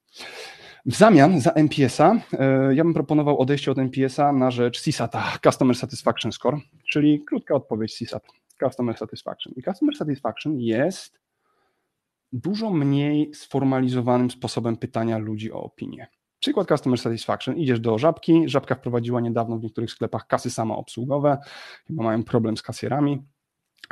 W 0.86 0.96
zamian 0.96 1.42
za 1.42 1.52
MPS-a 1.52 2.16
e, 2.34 2.76
ja 2.76 2.84
bym 2.84 2.94
proponował 2.94 3.40
odejście 3.40 3.72
od 3.72 3.78
MPS-a 3.78 4.34
na 4.34 4.52
rzecz 4.52 4.84
CSAT-a, 4.84 5.40
Customer 5.44 5.76
Satisfaction 5.76 6.32
Score, 6.32 6.58
czyli 6.92 7.24
krótka 7.26 7.56
odpowiedź 7.56 7.98
CSAT, 8.00 8.24
Customer 8.60 8.98
Satisfaction. 8.98 9.54
I 9.58 9.64
Customer 9.64 9.96
Satisfaction 9.96 10.60
jest 10.60 11.20
dużo 12.32 12.70
mniej 12.70 13.34
sformalizowanym 13.34 14.32
sposobem 14.32 14.78
pytania 14.78 15.18
ludzi 15.18 15.52
o 15.52 15.64
opinię. 15.64 16.08
Przykład 16.40 16.68
Customer 16.68 17.00
Satisfaction. 17.00 17.56
Idziesz 17.56 17.80
do 17.80 17.98
Żabki, 17.98 18.44
Żabka 18.46 18.76
wprowadziła 18.76 19.22
niedawno 19.22 19.58
w 19.58 19.64
niektórych 19.64 19.92
sklepach 19.92 20.28
kasy 20.28 20.52
samoobsługowe, 20.52 21.38
chyba 21.88 22.04
mają 22.04 22.24
problem 22.24 22.58
z 22.58 22.62
kasjerami. 22.62 23.24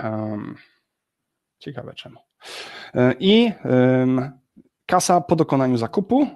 Um, 0.03 0.55
ciekawe 1.59 1.93
czemu. 1.93 2.19
E, 2.93 3.13
I 3.19 3.51
um, 3.65 4.31
kasa 4.85 5.21
po 5.21 5.35
dokonaniu 5.35 5.77
zakupu 5.77 6.27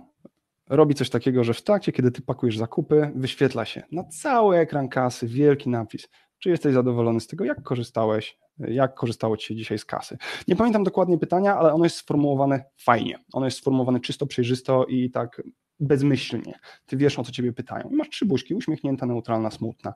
robi 0.69 0.95
coś 0.95 1.09
takiego, 1.09 1.43
że 1.43 1.53
w 1.53 1.61
trakcie, 1.61 1.91
kiedy 1.91 2.11
ty 2.11 2.21
pakujesz 2.21 2.57
zakupy, 2.57 3.11
wyświetla 3.15 3.65
się 3.65 3.83
na 3.91 4.03
cały 4.03 4.57
ekran 4.57 4.89
kasy 4.89 5.27
wielki 5.27 5.69
napis. 5.69 6.07
Czy 6.41 6.49
jesteś 6.49 6.73
zadowolony 6.73 7.19
z 7.19 7.27
tego, 7.27 7.45
jak 7.45 7.63
korzystałeś, 7.63 8.37
jak 8.59 8.95
korzystało 8.95 9.37
ci 9.37 9.47
się 9.47 9.55
dzisiaj 9.55 9.77
z 9.77 9.85
kasy? 9.85 10.17
Nie 10.47 10.55
pamiętam 10.55 10.83
dokładnie 10.83 11.17
pytania, 11.17 11.55
ale 11.57 11.73
ono 11.73 11.83
jest 11.83 11.95
sformułowane 11.95 12.63
fajnie. 12.77 13.19
Ono 13.33 13.45
jest 13.45 13.57
sformułowane 13.57 13.99
czysto, 13.99 14.25
przejrzysto 14.27 14.85
i 14.85 15.11
tak 15.11 15.41
bezmyślnie. 15.79 16.59
Ty 16.85 16.97
wiesz, 16.97 17.19
o 17.19 17.23
co 17.23 17.31
ciebie 17.31 17.53
pytają. 17.53 17.89
I 17.89 17.95
masz 17.95 18.09
trzy 18.09 18.25
buźki, 18.25 18.55
uśmiechnięta, 18.55 19.05
neutralna, 19.05 19.51
smutna. 19.51 19.93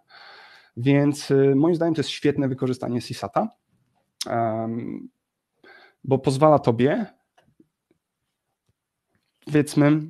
Więc 0.78 1.32
y, 1.32 1.56
moim 1.56 1.76
zdaniem 1.76 1.96
to 1.96 2.00
jest 2.00 2.10
świetne 2.10 2.48
wykorzystanie 2.48 3.02
CSAT-a, 3.02 3.48
bo 6.04 6.20
pozwala 6.20 6.60
tobie 6.60 7.06
powiedzmy 9.46 10.02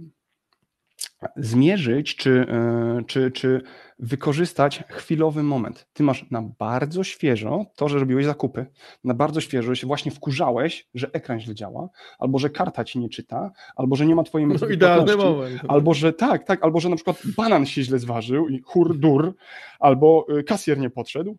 zmierzyć, 1.36 2.16
czy, 2.16 2.46
e, 2.50 3.04
czy, 3.08 3.32
czy 3.32 3.62
wykorzystać 4.00 4.84
chwilowy 4.90 5.44
moment. 5.44 5.88
Ty 5.94 6.04
masz 6.04 6.32
na 6.32 6.42
bardzo 6.60 7.04
świeżo 7.04 7.66
to, 7.76 7.90
że 7.90 8.00
robiłeś 8.00 8.26
zakupy, 8.26 8.66
na 9.04 9.14
bardzo 9.14 9.42
świeżo 9.42 9.76
się 9.76 9.88
właśnie 9.88 10.12
wkurzałeś, 10.12 10.88
że 10.94 11.10
ekran 11.14 11.40
źle 11.40 11.56
działa, 11.56 11.90
albo 12.20 12.40
że 12.40 12.50
karta 12.50 12.84
ci 12.84 13.00
nie 13.00 13.10
czyta, 13.10 13.52
albo 13.76 13.96
że 13.96 14.06
nie 14.06 14.16
ma 14.16 14.24
twojej 14.24 14.48
No, 14.48 14.68
idealny 14.68 15.18
moment. 15.18 15.62
Albo 15.68 15.94
że 15.94 16.14
tak, 16.14 16.44
tak, 16.44 16.64
albo 16.64 16.80
że 16.80 16.90
na 16.90 16.96
przykład 16.96 17.22
banan 17.38 17.66
się 17.66 17.84
źle 17.84 18.00
zważył 18.00 18.48
i 18.48 18.62
hur 18.62 18.98
dur, 18.98 19.36
albo 19.80 20.26
y, 20.40 20.44
kasjer 20.44 20.78
nie 20.78 20.90
podszedł. 20.90 21.38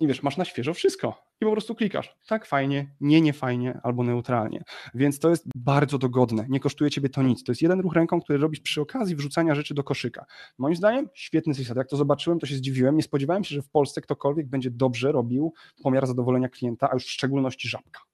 I 0.00 0.06
wiesz, 0.06 0.22
masz 0.22 0.36
na 0.36 0.44
świeżo 0.44 0.74
wszystko. 0.74 1.28
I 1.40 1.44
po 1.44 1.52
prostu 1.52 1.74
klikasz. 1.74 2.16
Tak 2.26 2.46
fajnie, 2.46 2.94
nie 3.00 3.20
nie 3.20 3.32
fajnie, 3.32 3.80
albo 3.82 4.02
neutralnie. 4.02 4.64
Więc 4.94 5.18
to 5.18 5.30
jest 5.30 5.44
bardzo 5.56 5.98
dogodne. 5.98 6.46
Nie 6.48 6.60
kosztuje 6.60 6.90
ciebie 6.90 7.08
to 7.08 7.22
nic. 7.22 7.44
To 7.44 7.52
jest 7.52 7.62
jeden 7.62 7.80
ruch 7.80 7.94
ręką, 7.94 8.20
który 8.20 8.38
robisz 8.38 8.60
przy 8.60 8.80
okazji 8.80 9.16
wrzucania 9.16 9.54
rzeczy 9.54 9.74
do 9.74 9.84
koszyka. 9.84 10.26
Moim 10.58 10.76
zdaniem 10.76 11.08
świetny 11.14 11.54
system. 11.54 11.76
Jak 11.76 11.88
to 11.88 11.96
zobaczyłem, 11.96 12.38
to 12.38 12.46
się 12.46 12.54
zdziwiłem. 12.54 12.96
Nie 12.96 13.02
spodziewałem 13.02 13.44
się, 13.44 13.54
że 13.54 13.62
w 13.62 13.70
Polsce 13.70 14.00
ktokolwiek 14.00 14.46
będzie 14.48 14.70
dobrze 14.70 15.12
robił 15.12 15.52
pomiar 15.82 16.06
zadowolenia 16.06 16.48
klienta, 16.48 16.90
a 16.90 16.94
już 16.94 17.04
w 17.04 17.10
szczególności 17.10 17.68
żabka. 17.68 18.07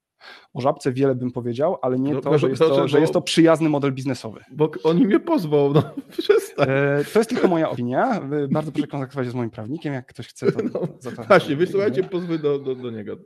O 0.53 0.61
żabce 0.61 0.91
wiele 0.91 1.15
bym 1.15 1.31
powiedział, 1.31 1.77
ale 1.81 1.99
nie 1.99 2.13
No, 2.13 2.21
to, 2.21 2.37
że 2.37 2.49
jest 2.49 2.59
dobrze, 2.61 2.75
to, 2.75 2.87
że 2.87 2.97
bo- 2.97 3.01
jest 3.01 3.13
to 3.13 3.21
przyjazny 3.21 3.69
model 3.69 3.93
biznesowy. 3.93 4.39
Bo 4.51 4.71
oni 4.83 5.05
mnie 5.05 5.19
pozwą, 5.19 5.73
no 5.73 5.83
przestań. 6.17 6.67
E, 6.69 7.03
To 7.13 7.19
jest 7.19 7.29
tylko 7.29 7.47
moja 7.47 7.69
opinia. 7.69 8.21
Bardzo 8.51 8.71
proszę 8.71 8.87
kontaktować 8.87 9.25
się 9.27 9.31
z 9.31 9.35
moim 9.35 9.49
prawnikiem. 9.49 9.93
Jak 9.93 10.05
ktoś 10.05 10.27
chce, 10.27 10.51
to. 10.51 10.59
No, 10.73 10.87
za 10.99 11.11
to 11.11 11.23
Właśnie, 11.23 11.55
wysyłajcie 11.55 12.03
pozwy 12.03 12.39
do, 12.39 12.59
do, 12.59 12.75
do 12.75 12.91
niego. 12.91 13.17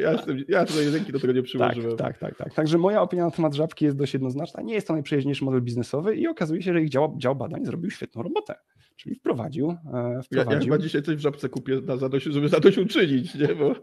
Ja, 0.00 0.12
jestem, 0.12 0.44
ja 0.48 0.64
tutaj 0.64 0.90
ręki 0.90 1.12
do 1.12 1.20
tego 1.20 1.32
nie 1.32 1.40
Tak, 1.40 1.46
przyłożyłem. 1.46 1.96
tak, 1.96 2.18
tak, 2.18 2.36
tak. 2.36 2.54
Także 2.54 2.78
moja 2.78 3.02
opinia 3.02 3.24
na 3.24 3.30
temat 3.30 3.54
żabki 3.54 3.84
jest 3.84 3.96
dość 3.96 4.14
jednoznaczna. 4.14 4.62
Nie 4.62 4.74
jest 4.74 4.86
to 4.86 4.92
najprzyjaźniejszy 4.92 5.44
model 5.44 5.62
biznesowy 5.62 6.16
i 6.16 6.28
okazuje 6.28 6.62
się, 6.62 6.72
że 6.72 6.82
ich 6.82 6.88
dział, 6.88 7.14
dział 7.18 7.36
badań 7.36 7.64
zrobił 7.64 7.90
świetną 7.90 8.22
robotę. 8.22 8.54
Czyli 8.96 9.14
wprowadził. 9.16 9.70
e, 9.70 9.76
Ja, 9.92 10.08
ja 10.12 10.22
wprowadził. 10.22 10.60
chyba 10.72 10.78
dzisiaj 10.78 11.02
coś 11.02 11.16
w 11.16 11.20
żabce 11.20 11.48
kupię, 11.48 11.80
na 11.86 11.96
zadość, 11.96 12.26
żeby 12.26 12.48
zadośćuczynić, 12.48 13.34
nie? 13.34 13.48
Bo 13.54 13.74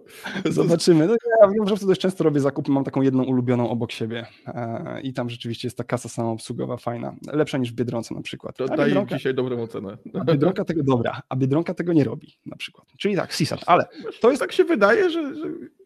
Zobaczymy. 0.51 1.07
No, 1.07 1.15
ja 1.41 1.47
wiem, 1.49 1.67
że 1.67 1.85
dość 1.85 2.01
często 2.01 2.23
robię 2.23 2.39
zakupy, 2.39 2.71
mam 2.71 2.83
taką 2.83 3.01
jedną 3.01 3.23
ulubioną 3.23 3.69
obok 3.69 3.91
siebie 3.91 4.25
e, 4.47 5.01
i 5.01 5.13
tam 5.13 5.29
rzeczywiście 5.29 5.67
jest 5.67 5.77
ta 5.77 5.83
kasa 5.83 6.09
samoobsługowa 6.09 6.77
fajna. 6.77 7.15
Lepsza 7.33 7.57
niż 7.57 7.71
w 7.71 7.75
Biedronce 7.75 8.15
na 8.15 8.21
przykład. 8.21 8.57
to 8.57 8.63
A 8.63 8.77
daj 8.77 8.87
Biedronka, 8.87 9.17
dzisiaj 9.17 9.33
dobrą 9.33 9.61
ocenę. 9.63 9.97
a 10.19 10.23
Biedronka 10.23 10.65
tego 10.65 10.83
dobra, 10.83 11.21
a 11.29 11.35
Biedronka 11.35 11.73
tego 11.73 11.93
nie 11.93 12.03
robi 12.03 12.37
na 12.45 12.55
przykład. 12.55 12.87
Czyli 12.97 13.15
tak, 13.15 13.33
CISAT, 13.35 13.59
ale 13.65 13.85
to 14.21 14.29
jest 14.29 14.41
Tak 14.41 14.51
się 14.51 14.63
wydaje, 14.63 15.09
że, 15.09 15.35
że 15.35 15.43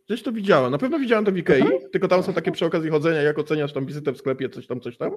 gdzieś 0.08 0.24
to 0.24 0.32
widziałem. 0.32 0.72
Na 0.72 0.78
pewno 0.78 1.00
widziałem 1.00 1.26
to 1.26 1.32
w 1.32 1.38
Ikei, 1.38 1.64
tylko 1.92 2.08
tam 2.08 2.24
są 2.24 2.34
takie 2.34 2.52
przy 2.52 2.66
okazji 2.66 2.90
chodzenia, 2.90 3.22
jak 3.22 3.40
oceniasz 3.40 3.74
tam 3.74 3.86
wizytę 3.86 4.12
w 4.14 4.18
sklepie, 4.18 4.50
coś 4.50 4.68
tam, 4.68 4.80
coś 4.82 4.98
tam. 4.98 5.12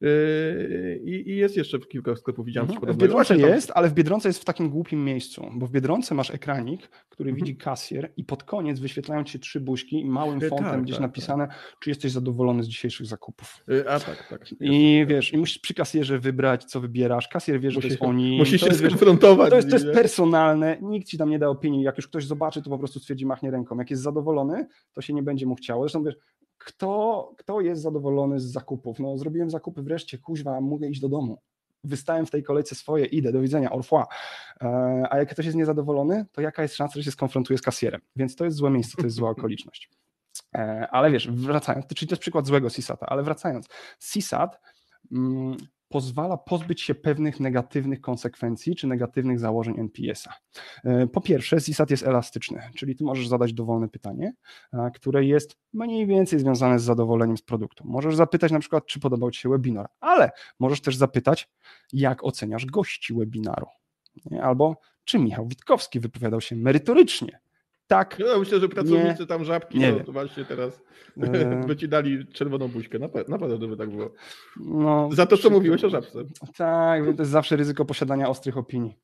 Yy, 0.00 1.00
I, 1.04 1.36
jest 1.36 1.56
jeszcze 1.56 1.78
w 1.78 1.88
kilka 1.88 2.16
sklepów, 2.16 2.46
widziałem 2.46 2.70
Mhm. 2.70 2.92
W. 2.92 2.96
Biedronce 2.96 3.36
jest, 3.36 3.72
ale 3.74 3.88
w 3.88 3.92
Biedronce 3.94 4.28
jest 4.28 4.40
w 4.40 4.44
takim 4.44 4.70
głupim 4.70 5.04
miejscu, 5.04 5.46
bo 5.54 5.66
w 5.66 5.70
Biedronce 5.70 6.14
masz 6.14 6.30
ekranik, 6.30 6.88
który 7.08 7.30
Mhm. 7.30 7.44
widzi 7.46 7.56
kasjer 7.56 8.12
i 8.16 8.24
pod 8.24 8.44
koniec 8.44 8.80
wyświetlają 8.80 9.24
ci 9.24 9.40
trzy 9.40 9.60
buźki 9.60 10.00
i 10.00 10.04
małym 10.04 10.40
fontem 10.40 10.66
tak, 10.66 10.82
gdzieś 10.82 10.96
tak, 10.96 11.02
napisane, 11.02 11.48
czy 11.80 11.90
jesteś 11.90 12.12
zadowolony 12.12 12.62
z 12.62 12.68
dzisiejszych 12.68 13.06
zakupów. 13.06 13.64
Yy, 13.68 13.90
A 13.90 14.00
tak, 14.00 14.28
tak. 14.30 14.54
I 14.60 15.04
wiesz, 15.08 15.32
i 15.32 15.38
musisz 15.38 15.58
przy 15.58 15.74
kasjerze 15.74 16.18
wybrać, 16.18 16.64
co 16.64 16.80
wybierasz. 16.80 17.28
Kasjer 17.28 17.60
wie, 17.60 17.70
że 17.70 17.80
to 17.80 17.86
jest 17.86 18.02
oni. 18.02 18.38
Musi 18.38 18.58
to 18.58 18.66
się 18.66 18.74
skonfrontować. 18.74 19.50
to 19.50 19.56
jest, 19.56 19.70
to 19.70 19.76
jest 19.76 19.90
personalne, 19.92 20.78
nikt 20.82 21.08
ci 21.08 21.18
tam 21.18 21.30
nie 21.30 21.38
da 21.38 21.48
opinii. 21.48 21.82
Jak 21.82 21.96
już 21.96 22.08
ktoś 22.08 22.26
zobaczy, 22.26 22.62
to 22.62 22.70
po 22.70 22.78
prostu 22.78 22.98
stwierdzi, 23.00 23.26
machnie 23.26 23.50
ręką. 23.50 23.78
Jak 23.78 23.90
jest 23.90 24.02
zadowolony, 24.02 24.66
to 24.92 25.00
się 25.00 25.12
nie 25.12 25.22
będzie 25.22 25.46
mu 25.46 25.54
chciało. 25.54 25.82
Zresztą 25.82 26.04
wiesz, 26.04 26.14
kto, 26.64 27.32
kto 27.38 27.60
jest 27.60 27.82
zadowolony 27.82 28.40
z 28.40 28.44
zakupów? 28.44 28.98
No, 28.98 29.18
zrobiłem 29.18 29.50
zakupy 29.50 29.82
wreszcie, 29.82 30.18
kuźwa, 30.18 30.60
mogę 30.60 30.88
iść 30.88 31.00
do 31.00 31.08
domu. 31.08 31.38
Wystałem 31.84 32.26
w 32.26 32.30
tej 32.30 32.42
kolejce 32.42 32.74
swoje, 32.74 33.04
idę, 33.04 33.32
do 33.32 33.40
widzenia, 33.40 33.68
revoir. 33.68 34.06
E, 34.62 34.66
A 35.10 35.18
jak 35.18 35.30
ktoś 35.30 35.46
jest 35.46 35.58
niezadowolony, 35.58 36.26
to 36.32 36.40
jaka 36.40 36.62
jest 36.62 36.74
szansa, 36.74 36.94
że 36.96 37.04
się 37.04 37.10
skonfrontuje 37.10 37.58
z 37.58 37.62
kasjerem? 37.62 38.00
Więc 38.16 38.36
to 38.36 38.44
jest 38.44 38.56
złe 38.56 38.70
miejsce, 38.70 38.96
to 38.96 39.04
jest 39.04 39.16
zła 39.16 39.30
okoliczność. 39.30 39.90
E, 40.54 40.88
Ale 40.90 41.10
wiesz, 41.10 41.30
wracając, 41.30 41.86
czyli 41.86 42.08
to 42.08 42.12
jest 42.12 42.20
przykład 42.20 42.46
złego 42.46 42.68
CSAT-a, 42.68 43.06
ale 43.06 43.22
wracając, 43.22 43.68
CSAT 43.98 44.60
mm, 45.12 45.56
pozwala 45.90 46.36
pozbyć 46.36 46.80
się 46.80 46.94
pewnych 46.94 47.40
negatywnych 47.40 48.00
konsekwencji 48.00 48.76
czy 48.76 48.86
negatywnych 48.86 49.38
założeń 49.38 49.74
NPS-a. 49.78 50.34
E, 50.84 51.06
Po 51.06 51.20
pierwsze, 51.20 51.56
CSAT 51.56 51.90
jest 51.90 52.02
elastyczny, 52.02 52.62
czyli 52.76 52.96
ty 52.96 53.04
możesz 53.04 53.28
zadać 53.28 53.52
dowolne 53.52 53.88
pytanie, 53.88 54.32
które 54.94 55.24
jest 55.24 55.56
mniej 55.72 56.06
więcej 56.06 56.38
związane 56.38 56.78
z 56.78 56.82
zadowoleniem 56.82 57.36
z 57.36 57.42
produktu. 57.42 57.84
Możesz 57.86 58.16
zapytać 58.16 58.52
na 58.52 58.58
przykład, 58.58 58.86
czy 58.86 59.00
podobał 59.00 59.30
ci 59.30 59.40
się 59.40 59.48
webinar, 59.48 59.86
ale 60.00 60.30
możesz 60.58 60.80
też 60.80 60.96
zapytać, 60.96 61.48
jak 61.92 62.24
oceniasz 62.24 62.66
gości 62.66 63.14
webinaru. 63.14 63.66
Albo 64.42 64.76
czy 65.04 65.18
Michał 65.18 65.46
Witkowski 65.48 66.00
wypowiadał 66.00 66.40
się 66.40 66.56
merytorycznie. 66.56 67.40
Tak, 67.90 68.18
Ja 68.18 68.38
myślę, 68.38 68.60
że 68.60 68.68
pracownicy 68.68 69.26
tam 69.26 69.44
żabki, 69.44 69.78
nie 69.78 69.92
no, 69.92 70.00
to 70.00 70.12
właśnie 70.12 70.44
teraz 70.44 70.82
e, 71.22 71.64
by 71.68 71.76
ci 71.76 71.88
dali 71.88 72.26
czerwoną 72.26 72.68
buźkę. 72.68 72.98
Nape- 72.98 73.28
Naprawdę 73.28 73.68
by 73.68 73.76
tak 73.76 73.90
było. 73.90 74.10
no, 74.56 75.08
Za 75.12 75.26
to, 75.26 75.36
co 75.36 75.50
mówiłeś 75.50 75.84
o 75.84 75.90
żabce. 75.90 76.18
Tak, 76.56 77.04
to 77.16 77.22
jest 77.22 77.30
zawsze 77.30 77.56
ryzyko 77.56 77.84
posiadania 77.84 78.28
ostrych 78.28 78.56
opinii. 78.58 78.96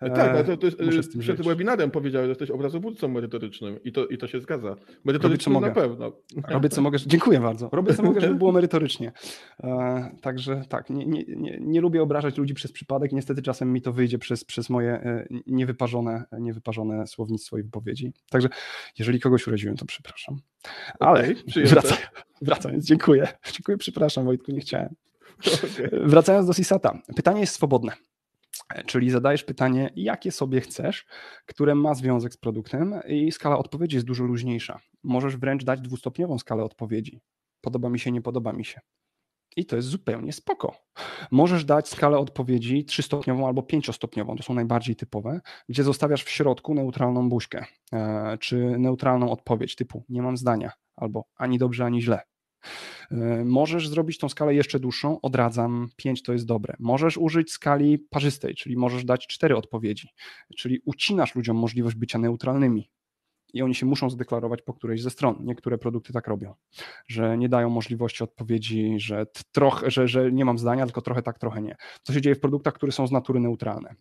Tak, 0.00 0.18
ale 0.18 0.44
to, 0.44 0.56
to 0.56 0.66
jest, 0.66 0.76
z 0.78 1.10
tym 1.12 1.20
przed 1.20 1.36
żyć. 1.36 1.46
webinarem 1.46 1.90
powiedziałeś, 1.90 2.24
że 2.24 2.28
jesteś 2.28 2.50
obrazowódcą 2.50 3.08
merytorycznym 3.08 3.82
i 3.84 3.92
to, 3.92 4.06
i 4.06 4.18
to 4.18 4.26
się 4.26 4.40
zgadza. 4.40 4.68
Robię, 4.68 4.84
co 4.86 4.92
Merytorycznym 5.04 5.54
na 5.54 5.60
mogę. 5.60 5.72
pewno. 5.72 6.12
Robię 6.48 6.68
co 6.68 6.82
mogę, 6.82 6.98
dziękuję 7.06 7.40
bardzo. 7.40 7.68
Robię 7.72 7.94
co 7.94 8.02
mogę, 8.02 8.20
żeby 8.20 8.34
było 8.34 8.52
merytorycznie. 8.58 9.12
E, 9.64 10.10
także 10.22 10.62
tak, 10.68 10.90
nie, 10.90 11.06
nie, 11.06 11.24
nie, 11.28 11.58
nie 11.60 11.80
lubię 11.80 12.02
obrażać 12.02 12.38
ludzi 12.38 12.54
przez 12.54 12.72
przypadek. 12.72 13.12
Niestety 13.12 13.42
czasem 13.42 13.72
mi 13.72 13.82
to 13.82 13.92
wyjdzie 13.92 14.18
przez, 14.18 14.44
przez 14.44 14.70
moje 14.70 14.90
e, 14.92 15.26
niewyparzone, 15.46 16.24
niewyparzone 16.40 17.06
słownictwo 17.06 17.58
i 17.58 17.62
wypowiedzi. 17.62 18.12
Także 18.32 18.48
jeżeli 18.98 19.20
kogoś 19.20 19.46
uraziłem, 19.46 19.76
to 19.76 19.86
przepraszam. 19.86 20.40
Ale 21.00 21.20
Okej, 21.20 21.44
przyjęte. 21.46 21.74
wracaj, 21.74 21.98
wracając, 22.42 22.84
dziękuję. 22.84 23.28
Dziękuję, 23.52 23.78
przepraszam 23.78 24.24
Wojtku, 24.24 24.52
nie 24.52 24.60
chciałem. 24.60 24.94
Okej. 25.38 25.88
Wracając 26.04 26.46
do 26.46 26.52
Sisata. 26.52 26.98
Pytanie 27.16 27.40
jest 27.40 27.54
swobodne. 27.54 27.92
Czyli 28.86 29.10
zadajesz 29.10 29.44
pytanie, 29.44 29.90
jakie 29.96 30.32
sobie 30.32 30.60
chcesz, 30.60 31.06
które 31.46 31.74
ma 31.74 31.94
związek 31.94 32.34
z 32.34 32.36
produktem, 32.36 33.00
i 33.08 33.32
skala 33.32 33.58
odpowiedzi 33.58 33.96
jest 33.96 34.06
dużo 34.06 34.24
luźniejsza. 34.24 34.80
Możesz 35.02 35.36
wręcz 35.36 35.64
dać 35.64 35.80
dwustopniową 35.80 36.38
skalę 36.38 36.64
odpowiedzi. 36.64 37.20
Podoba 37.60 37.88
mi 37.88 37.98
się, 37.98 38.12
nie 38.12 38.22
podoba 38.22 38.52
mi 38.52 38.64
się. 38.64 38.80
I 39.56 39.66
to 39.66 39.76
jest 39.76 39.88
zupełnie 39.88 40.32
spoko. 40.32 40.76
Możesz 41.30 41.64
dać 41.64 41.88
skalę 41.88 42.18
odpowiedzi 42.18 42.84
trzystopniową 42.84 43.46
albo 43.46 43.62
pięciostopniową, 43.62 44.36
to 44.36 44.42
są 44.42 44.54
najbardziej 44.54 44.96
typowe, 44.96 45.40
gdzie 45.68 45.82
zostawiasz 45.82 46.24
w 46.24 46.30
środku 46.30 46.74
neutralną 46.74 47.28
buźkę, 47.28 47.64
e, 47.92 48.38
czy 48.38 48.56
neutralną 48.78 49.30
odpowiedź 49.30 49.76
typu 49.76 50.04
nie 50.08 50.22
mam 50.22 50.36
zdania, 50.36 50.72
albo 50.96 51.24
ani 51.36 51.58
dobrze, 51.58 51.84
ani 51.84 52.02
źle. 52.02 52.20
E, 53.10 53.44
Możesz 53.44 53.88
zrobić 53.88 54.18
tą 54.18 54.28
skalę 54.28 54.54
jeszcze 54.54 54.80
dłuższą, 54.80 55.20
odradzam, 55.20 55.88
5 55.96 56.22
to 56.22 56.32
jest 56.32 56.46
dobre. 56.46 56.76
Możesz 56.78 57.16
użyć 57.16 57.52
skali 57.52 57.98
parzystej, 57.98 58.54
czyli 58.54 58.76
możesz 58.76 59.04
dać 59.04 59.26
cztery 59.26 59.56
odpowiedzi, 59.56 60.08
czyli 60.56 60.80
ucinasz 60.84 61.34
ludziom 61.34 61.56
możliwość 61.56 61.96
bycia 61.96 62.18
neutralnymi 62.18 62.90
i 63.52 63.62
oni 63.62 63.74
się 63.74 63.86
muszą 63.86 64.10
zdeklarować 64.10 64.62
po 64.62 64.74
którejś 64.74 65.02
ze 65.02 65.10
stron. 65.10 65.36
Niektóre 65.40 65.78
produkty 65.78 66.12
tak 66.12 66.26
robią, 66.26 66.54
że 67.08 67.38
nie 67.38 67.48
dają 67.48 67.70
możliwości 67.70 68.24
odpowiedzi, 68.24 68.94
że, 69.00 69.26
trochę, 69.52 69.90
że, 69.90 70.08
że 70.08 70.32
nie 70.32 70.44
mam 70.44 70.58
zdania, 70.58 70.84
tylko 70.84 71.02
trochę 71.02 71.22
tak, 71.22 71.38
trochę 71.38 71.62
nie. 71.62 71.76
Co 72.02 72.12
się 72.12 72.20
dzieje 72.20 72.34
w 72.34 72.40
produktach, 72.40 72.74
które 72.74 72.92
są 72.92 73.06
z 73.06 73.12
natury 73.12 73.40
neutralne? 73.40 73.94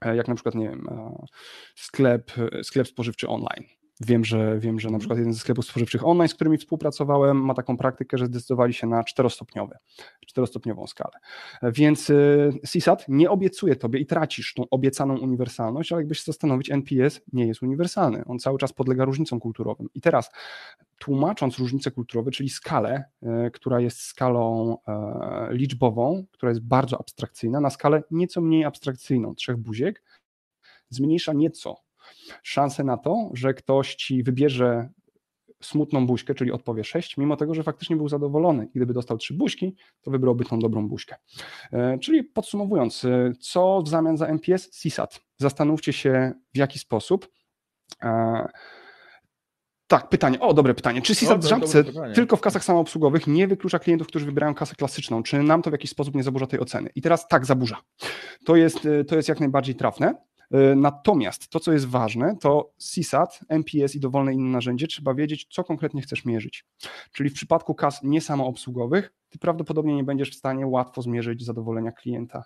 E, 0.00 0.16
Jak 0.16 0.28
na 0.28 0.34
przykład, 0.34 0.54
nie 0.54 0.68
wiem, 0.68 0.86
e, 0.90 1.26
sklep, 1.74 2.32
sklep 2.62 2.88
spożywczy 2.88 3.28
online. 3.28 3.64
Wiem, 4.00 4.24
że 4.24 4.58
wiem, 4.58 4.80
że 4.80 4.88
na 4.88 4.90
Mhm. 4.90 5.00
przykład 5.00 5.18
jeden 5.18 5.32
ze 5.32 5.40
sklepów 5.40 5.64
spożywczych 5.66 6.06
online, 6.06 6.28
z 6.28 6.34
którymi 6.34 6.58
współpracowałem, 6.58 7.36
ma 7.44 7.54
taką 7.54 7.76
praktykę, 7.76 8.18
że 8.18 8.26
zdecydowali 8.26 8.74
się 8.74 8.86
na 8.86 9.04
czterostopniowe, 9.04 9.78
czterostopniową 10.26 10.86
skalę. 10.86 11.12
Więc 11.62 12.10
y, 12.10 12.52
CSAT 12.72 13.04
nie 13.08 13.30
obiecuje 13.30 13.76
tobie 13.76 14.00
i 14.00 14.06
tracisz 14.06 14.54
tą 14.54 14.64
obiecaną 14.70 15.18
uniwersalność, 15.18 15.92
ale 15.92 16.00
jakbyś 16.00 16.18
się 16.18 16.24
zastanowić, 16.24 16.70
NPS 16.70 17.20
nie 17.32 17.46
jest 17.46 17.62
uniwersalny. 17.62 18.24
On 18.26 18.38
cały 18.38 18.58
czas 18.58 18.72
podlega 18.72 19.04
różnicom 19.04 19.40
kulturowym. 19.40 19.88
I 19.94 20.00
teraz 20.00 20.30
tłumacząc 20.98 21.58
różnice 21.58 21.90
kulturowe, 21.90 22.30
czyli 22.30 22.48
skalę, 22.48 23.04
e, 23.22 23.50
która 23.50 23.80
jest 23.80 24.00
skalą 24.00 24.76
e, 24.88 25.48
liczbową, 25.50 26.24
która 26.32 26.50
jest 26.50 26.62
bardzo 26.62 27.00
abstrakcyjna, 27.00 27.60
na 27.60 27.70
skalę 27.70 28.02
nieco 28.10 28.40
mniej 28.40 28.64
abstrakcyjną, 28.64 29.34
trzech 29.34 29.56
buziek, 29.56 30.02
zmniejsza 30.88 31.32
nieco 31.32 31.85
szansę 32.42 32.84
na 32.84 32.96
to, 32.96 33.30
że 33.34 33.54
ktoś 33.54 33.94
ci 33.94 34.22
wybierze 34.22 34.88
smutną 35.62 36.06
buźkę, 36.06 36.34
czyli 36.34 36.52
odpowie 36.52 36.84
6, 36.84 37.16
mimo 37.16 37.36
tego, 37.36 37.54
że 37.54 37.62
faktycznie 37.62 37.96
był 37.96 38.08
zadowolony. 38.08 38.64
I 38.64 38.70
Gdyby 38.74 38.94
dostał 38.94 39.18
trzy 39.18 39.34
buźki, 39.34 39.74
to 40.00 40.10
wybrałby 40.10 40.44
tą 40.44 40.58
dobrą 40.58 40.88
buźkę. 40.88 41.16
E, 41.72 41.98
Czyli 41.98 42.24
podsumowując, 42.24 43.04
e, 43.04 43.32
co 43.40 43.82
w 43.82 43.88
zamian 43.88 44.16
za 44.16 44.26
MPS? 44.26 44.70
CSAT. 44.82 45.20
Zastanówcie 45.38 45.92
się, 45.92 46.32
w 46.54 46.58
jaki 46.58 46.78
sposób. 46.78 47.28
E, 48.02 48.48
Tak, 49.88 50.08
pytanie. 50.08 50.40
O, 50.40 50.54
dobre 50.54 50.74
pytanie. 50.74 51.02
Czy 51.02 51.14
CSAT 51.14 51.44
w 51.44 51.48
żabce 51.48 51.84
tylko 52.14 52.36
w 52.36 52.40
kasach 52.40 52.64
samoobsługowych 52.64 53.26
nie 53.26 53.46
wyklucza 53.48 53.78
klientów, 53.78 54.08
którzy 54.08 54.26
wybierają 54.26 54.54
kasę 54.54 54.74
klasyczną? 54.74 55.22
Czy 55.22 55.42
nam 55.42 55.62
to 55.62 55.70
w 55.70 55.72
jakiś 55.72 55.90
sposób 55.90 56.14
nie 56.14 56.22
zaburza 56.22 56.46
tej 56.46 56.60
oceny? 56.60 56.90
I 56.94 57.02
teraz 57.02 57.28
tak, 57.28 57.46
zaburza. 57.46 57.76
To 58.44 58.56
jest, 58.56 58.88
to 59.08 59.16
jest 59.16 59.28
jak 59.28 59.40
najbardziej 59.40 59.74
trafne. 59.74 60.14
E, 60.52 60.74
Natomiast 60.76 61.48
to, 61.48 61.60
co 61.60 61.72
jest 61.72 61.86
ważne, 61.88 62.36
to 62.40 62.70
CSAT, 62.78 63.40
MPS 63.48 63.94
i 63.94 64.00
dowolne 64.00 64.34
inne 64.34 64.50
narzędzie, 64.50 64.86
trzeba 64.86 65.14
wiedzieć, 65.14 65.46
co 65.50 65.64
konkretnie 65.64 66.02
chcesz 66.02 66.24
mierzyć. 66.24 66.64
Czyli 67.12 67.30
w 67.30 67.34
przypadku 67.34 67.74
kas 67.74 68.02
niesamoobsługowych, 68.02 69.12
ty 69.28 69.38
prawdopodobnie 69.38 69.96
nie 69.96 70.04
będziesz 70.04 70.30
w 70.30 70.34
stanie 70.34 70.66
łatwo 70.66 71.02
zmierzyć 71.02 71.44
zadowolenia 71.44 71.92
klienta, 71.92 72.44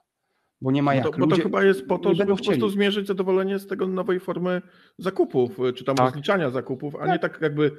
bo 0.60 0.70
nie 0.70 0.82
ma 0.82 0.94
jak. 0.94 1.04
to, 1.04 1.10
bo 1.10 1.16
to 1.18 1.26
Ludzie 1.26 1.42
chyba 1.42 1.64
jest 1.64 1.86
po 1.86 1.98
to, 1.98 2.14
żeby 2.14 2.36
po 2.36 2.44
prostu 2.44 2.68
zmierzyć 2.68 3.06
zadowolenie 3.06 3.58
z 3.58 3.66
tego 3.66 3.86
nowej 3.86 4.20
formy 4.20 4.62
zakupów, 4.98 5.60
y, 5.60 5.72
czy 5.72 5.84
tam 5.84 5.96
Tak. 5.96 6.06
rozliczania 6.06 6.50
zakupów, 6.50 6.96
a 6.96 6.98
Tak. 6.98 7.08
nie 7.08 7.18
tak 7.18 7.38
jakby 7.42 7.72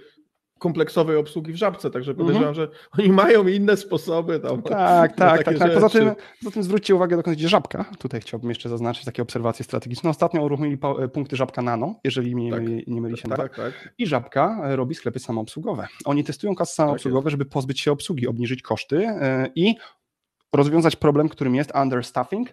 kompleksowej 0.61 1.17
obsługi 1.17 1.53
w 1.53 1.55
żabce. 1.55 1.91
Także 1.91 2.11
Mhm. 2.11 2.27
podejrzewam, 2.27 2.55
że 2.55 2.67
oni 2.99 3.09
mają 3.09 3.47
inne 3.47 3.77
sposoby 3.77 4.39
tam. 4.39 4.61
Tak, 4.61 5.15
tak, 5.15 5.43
tak. 5.43 5.57
tak. 5.57 5.73
Poza, 5.73 5.89
tym, 5.89 6.11
poza 6.43 6.53
tym 6.53 6.63
zwróćcie 6.63 6.95
uwagę, 6.95 7.17
dokąd 7.17 7.37
idzie 7.37 7.49
żabka. 7.49 7.85
Tutaj 7.99 8.21
chciałbym 8.21 8.49
jeszcze 8.49 8.69
zaznaczyć 8.69 9.05
takie 9.05 9.21
obserwacje 9.21 9.65
strategiczne. 9.65 10.09
Ostatnio 10.09 10.43
uruchomili 10.43 10.77
punkty 11.13 11.35
żabka 11.35 11.61
nano, 11.61 11.95
jeżeli 12.03 12.35
nie 12.35 12.51
Tak. 12.51 12.61
myli, 12.61 12.83
nie 12.87 13.01
myli 13.01 13.17
się 13.17 13.29
tak, 13.29 13.37
tak. 13.37 13.55
tak, 13.55 13.73
tak. 13.83 13.93
I 13.97 14.07
żabka 14.07 14.61
e, 14.63 14.75
robi 14.75 14.95
sklepy 14.95 15.19
samoobsługowe. 15.19 15.87
Oni 16.05 16.23
testują 16.23 16.55
kasy 16.55 16.73
samoobsługowe, 16.75 17.29
żeby 17.29 17.45
pozbyć 17.45 17.79
się 17.79 17.91
obsługi, 17.91 18.27
obniżyć 18.27 18.61
koszty 18.61 19.07
e, 19.07 19.47
i 19.55 19.75
rozwiązać 20.55 20.95
problem, 20.95 21.29
którym 21.29 21.55
jest 21.55 21.71
understaffing, 21.75 22.49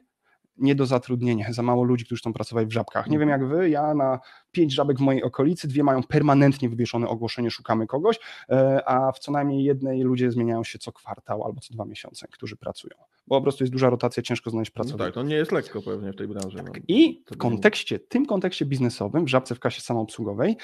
niedozatrudnienie, 0.59 1.47
za 1.51 1.63
mało 1.63 1.85
ludzi, 1.85 2.05
którzy 2.05 2.21
chcą 2.21 2.33
pracować 2.33 2.67
w 2.67 2.73
żabkach. 2.73 3.07
Nie 3.07 3.19
wiem 3.19 3.29
jak 3.29 3.49
wy, 3.49 3.71
ja 3.71 3.95
na 3.95 4.21
pięć 4.53 4.75
żabek 4.75 4.99
w 4.99 5.01
mojej 5.01 5.23
okolicy, 5.23 5.69
dwie 5.69 5.85
mają 5.85 6.03
permanentnie 6.03 6.69
wywieszone 6.69 7.09
ogłoszenie, 7.09 7.51
szukamy 7.51 7.87
kogoś, 7.87 8.19
e, 8.51 8.89
a 8.89 9.13
w 9.13 9.19
co 9.19 9.33
najmniej 9.33 9.65
jednej 9.65 10.03
ludzie 10.03 10.31
zmieniają 10.31 10.65
się 10.65 10.79
co 10.79 10.93
kwartał 10.93 11.45
albo 11.45 11.61
co 11.61 11.75
dwa 11.75 11.85
miesiące, 11.85 12.29
którzy 12.29 12.57
pracują. 12.57 12.95
Bo 13.29 13.37
po 13.37 13.43
prostu 13.43 13.65
jest 13.65 13.73
duża 13.73 13.91
rotacja, 13.91 14.23
ciężko 14.23 14.51
znaleźć 14.51 14.71
No 14.71 14.75
pracownika. 14.75 15.05
tak, 15.05 15.15
to 15.15 15.23
nie 15.23 15.35
jest 15.35 15.53
lekko 15.53 15.83
pewnie 15.83 16.13
w 16.13 16.17
tej 16.17 16.29
branży. 16.29 16.59
no. 16.67 16.73
I 16.89 17.23
To 17.27 17.35
w 17.35 17.39
kontekście, 17.39 17.99
tym 17.99 18.27
kontekście 18.27 18.67
biznesowym, 18.67 19.25
w 19.25 19.29
żabce 19.29 19.55
w 19.55 19.61
kasie 19.61 19.81
samoobsługowej, 19.81 20.57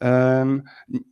em, 0.00 0.62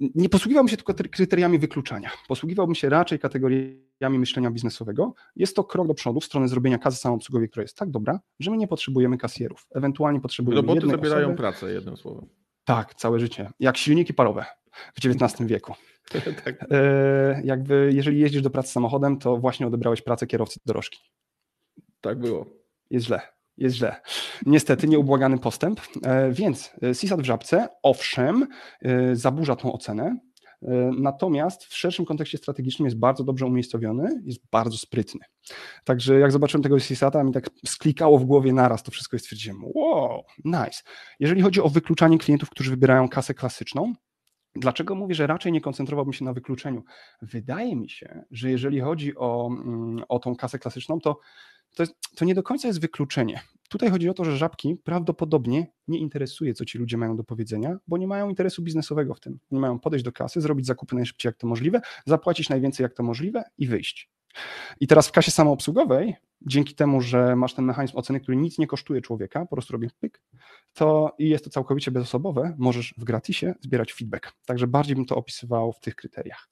nie 0.00 0.28
posługiwałbym 0.28 0.68
się 0.68 0.76
tylko 0.76 0.94
kryteriami 1.10 1.58
wykluczania. 1.58 2.10
Posługiwałbym 2.28 2.74
się 2.74 2.88
raczej 2.88 3.18
kategoriami 3.18 4.18
myślenia 4.18 4.50
biznesowego. 4.50 5.14
Jest 5.36 5.56
to 5.56 5.64
krok 5.64 5.86
do 5.88 5.94
przodu 5.94 6.20
w 6.20 6.24
stronę 6.24 6.48
zrobienia 6.48 6.78
kasy 6.78 6.96
samoobsługowej, 6.96 7.48
która 7.48 7.62
jest 7.62 7.76
tak 7.76 7.90
dobra, 7.90 8.20
że 8.40 8.50
my 8.50 8.56
nie 8.56 8.68
potrzebujemy 8.68 9.18
kasjerów. 9.18 9.66
Ewentualnie 9.74 10.20
potrzebujemy 10.20 10.60
Roboty 10.62 10.76
jednej 10.78 10.96
zabierają 10.96 11.26
osoby. 11.26 11.36
pracę, 11.36 11.72
jednym 11.72 11.96
słowem. 11.96 12.26
Tak, 12.64 12.94
całe 12.94 13.20
życie. 13.20 13.50
Jak 13.60 13.76
silniki 13.76 14.14
parowe. 14.14 14.44
w 14.94 15.06
XIX 15.06 15.48
wieku. 15.48 15.74
tak. 16.44 16.66
E, 16.70 17.40
jakby 17.44 17.90
jeżeli 17.94 18.20
jeździsz 18.20 18.42
do 18.42 18.50
pracy 18.50 18.72
samochodem, 18.72 19.18
to 19.18 19.36
właśnie 19.36 19.66
odebrałeś 19.66 20.02
pracę 20.02 20.26
kierowcy 20.26 20.60
dorożki. 20.66 20.98
tak 22.00 22.18
było. 22.18 22.46
Jest 22.90 23.06
źle. 23.06 23.20
Jest 23.56 23.76
źle. 23.76 24.00
Niestety 24.46 24.88
nieubłagany 24.88 25.38
postęp, 25.38 25.80
e, 26.02 26.32
więc 26.32 26.70
e, 26.82 26.94
CSAT 26.94 27.20
w 27.20 27.24
żabce, 27.24 27.68
owszem, 27.82 28.46
e, 28.82 29.16
zaburza 29.16 29.56
tą 29.56 29.72
ocenę, 29.72 30.04
e, 30.62 30.90
natomiast 30.98 31.64
w 31.64 31.76
szerszym 31.76 32.04
kontekście 32.04 32.38
strategicznym 32.38 32.86
jest 32.86 32.98
bardzo 32.98 33.24
dobrze 33.24 33.46
umiejscowiony, 33.46 34.22
jest 34.24 34.40
bardzo 34.52 34.78
sprytny. 34.78 35.20
Także 35.84 36.18
jak 36.18 36.32
zobaczyłem 36.32 36.62
tego 36.62 36.76
CSATA, 36.76 37.24
mi 37.24 37.32
tak 37.32 37.50
sklikało 37.66 38.18
w 38.18 38.24
głowie 38.24 38.52
naraz 38.52 38.82
to 38.82 38.90
wszystko 38.90 39.16
i 39.16 39.20
stwierdziłem, 39.20 39.58
wow, 39.74 40.22
nice. 40.44 40.82
Jeżeli 41.20 41.42
chodzi 41.42 41.60
o 41.60 41.68
wykluczanie 41.68 42.18
klientów, 42.18 42.50
którzy 42.50 42.70
wybierają 42.70 43.08
kasę 43.08 43.34
klasyczną, 43.34 43.92
Dlaczego 44.54 44.94
mówię, 44.94 45.14
że 45.14 45.26
raczej 45.26 45.52
nie 45.52 45.60
koncentrowałbym 45.60 46.12
się 46.12 46.24
na 46.24 46.32
wykluczeniu? 46.32 46.84
Wydaje 47.22 47.76
mi 47.76 47.90
się, 47.90 48.24
że 48.30 48.50
jeżeli 48.50 48.80
chodzi 48.80 49.16
o, 49.16 49.50
mm, 49.52 50.04
o 50.08 50.18
tą 50.18 50.36
kasę 50.36 50.58
klasyczną, 50.58 51.00
to 51.00 51.20
to, 51.74 51.82
jest, 51.82 51.94
to 52.16 52.24
nie 52.24 52.34
do 52.34 52.42
końca 52.42 52.68
jest 52.68 52.80
wykluczenie. 52.80 53.40
Tutaj 53.68 53.90
chodzi 53.90 54.08
o 54.08 54.14
to, 54.14 54.24
że 54.24 54.36
żabki 54.36 54.76
prawdopodobnie 54.84 55.66
nie 55.88 55.98
interesuje, 55.98 56.54
co 56.54 56.64
ci 56.64 56.78
ludzie 56.78 56.96
mają 56.96 57.16
do 57.16 57.24
powiedzenia, 57.24 57.76
bo 57.88 57.98
nie 57.98 58.06
mają 58.06 58.28
interesu 58.28 58.62
biznesowego 58.62 59.14
w 59.14 59.20
tym. 59.20 59.38
Nie 59.50 59.60
mają 59.60 59.78
podejść 59.78 60.04
do 60.04 60.12
kasy, 60.12 60.40
zrobić 60.40 60.66
zakupy 60.66 60.94
najszybciej 60.94 61.28
jak 61.28 61.36
to 61.36 61.46
możliwe, 61.46 61.80
zapłacić 62.06 62.48
najwięcej 62.48 62.84
jak 62.84 62.94
to 62.94 63.02
możliwe 63.02 63.44
i 63.58 63.66
wyjść. 63.66 64.10
I 64.80 64.86
teraz 64.86 65.08
w 65.08 65.12
kasie 65.12 65.30
samoobsługowej, 65.30 66.16
dzięki 66.42 66.74
temu, 66.74 67.00
że 67.00 67.36
masz 67.36 67.54
ten 67.54 67.64
mechanizm 67.64 67.96
oceny, 67.96 68.20
który 68.20 68.36
nic 68.36 68.58
nie 68.58 68.66
kosztuje 68.66 69.00
człowieka, 69.00 69.40
po 69.46 69.56
prostu 69.56 69.72
robię 69.72 69.88
pyk, 70.00 70.22
to 70.74 71.14
i 71.18 71.28
jest 71.28 71.44
to 71.44 71.50
całkowicie 71.50 71.90
bezosobowe, 71.90 72.54
możesz 72.58 72.94
w 72.98 73.04
gratisie 73.04 73.54
zbierać 73.60 73.92
feedback. 73.92 74.32
Także 74.46 74.66
bardziej 74.66 74.96
bym 74.96 75.06
to 75.06 75.16
opisywał 75.16 75.72
w 75.72 75.80
tych 75.80 75.94
kryteriach. 75.94 76.48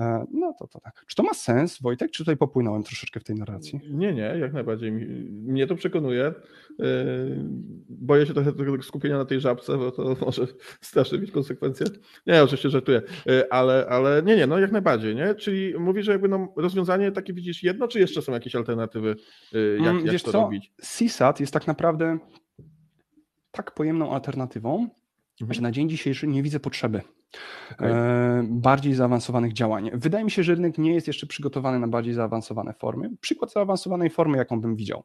E, 0.00 0.24
No 0.32 0.54
to, 0.58 0.66
to 0.66 0.80
tak. 0.80 1.04
Czy 1.06 1.16
to 1.16 1.22
ma 1.22 1.34
sens, 1.34 1.82
Wojtek, 1.82 2.10
czy 2.10 2.18
tutaj 2.18 2.36
popłynąłem 2.36 2.82
troszeczkę 2.82 3.20
w 3.20 3.24
tej 3.24 3.36
narracji? 3.36 3.80
Nie, 3.90 4.14
nie, 4.14 4.34
jak 4.40 4.52
najbardziej. 4.52 4.92
Mnie 4.92 5.66
to 5.66 5.74
przekonuje. 5.74 6.34
Yy, 6.78 7.44
Boję 7.88 8.26
się 8.26 8.34
trochę 8.34 8.52
skupienia 8.82 9.18
na 9.18 9.24
tej 9.24 9.40
żabce, 9.40 9.78
bo 9.78 9.90
to 9.90 10.16
może 10.26 10.46
strasznie 10.80 11.18
mieć 11.18 11.30
konsekwencje. 11.30 11.86
Nie, 12.26 12.42
oczywiście 12.42 12.70
żartuję, 12.70 13.02
Yy, 13.26 13.50
ale, 13.50 13.86
ale 13.88 14.22
nie, 14.22 14.36
nie, 14.36 14.46
no 14.46 14.58
jak 14.58 14.72
najbardziej, 14.72 15.14
nie? 15.16 15.34
Czyli 15.34 15.74
mówisz, 15.78 16.06
że 16.06 16.12
jakby 16.12 16.28
no, 16.28 16.52
rozwiązanie 16.56 17.12
takie 17.22 17.32
widzisz 17.32 17.62
jedno, 17.62 17.88
czy 17.88 18.00
jeszcze 18.00 18.22
są 18.22 18.32
jakieś 18.32 18.54
alternatywy, 18.54 19.16
yy, 19.52 19.78
jak, 19.80 19.88
Mm, 19.90 20.04
jak 20.04 20.12
wiesz 20.12 20.22
to 20.22 20.32
co? 20.32 20.40
robić? 20.40 20.72
CSAT 20.80 21.40
jest 21.40 21.52
tak 21.52 21.66
naprawdę 21.66 22.18
tak 23.50 23.74
pojemną 23.74 24.14
alternatywą, 24.14 24.88
Mhm. 25.40 25.54
że 25.54 25.62
na 25.62 25.70
dzień 25.70 25.88
dzisiejszy 25.88 26.26
nie 26.26 26.42
widzę 26.42 26.60
potrzeby 26.60 27.02
e, 27.80 28.42
bardziej 28.48 28.94
zaawansowanych 28.94 29.52
działań. 29.52 29.90
Wydaje 29.94 30.24
mi 30.24 30.30
się, 30.30 30.42
że 30.42 30.54
rynek 30.54 30.78
nie 30.78 30.94
jest 30.94 31.06
jeszcze 31.06 31.26
przygotowany 31.26 31.78
na 31.78 31.88
bardziej 31.88 32.14
zaawansowane 32.14 32.72
formy. 32.74 33.10
Przykład 33.20 33.52
zaawansowanej 33.52 34.10
formy, 34.10 34.38
jaką 34.38 34.60
bym 34.60 34.76
widział. 34.76 35.04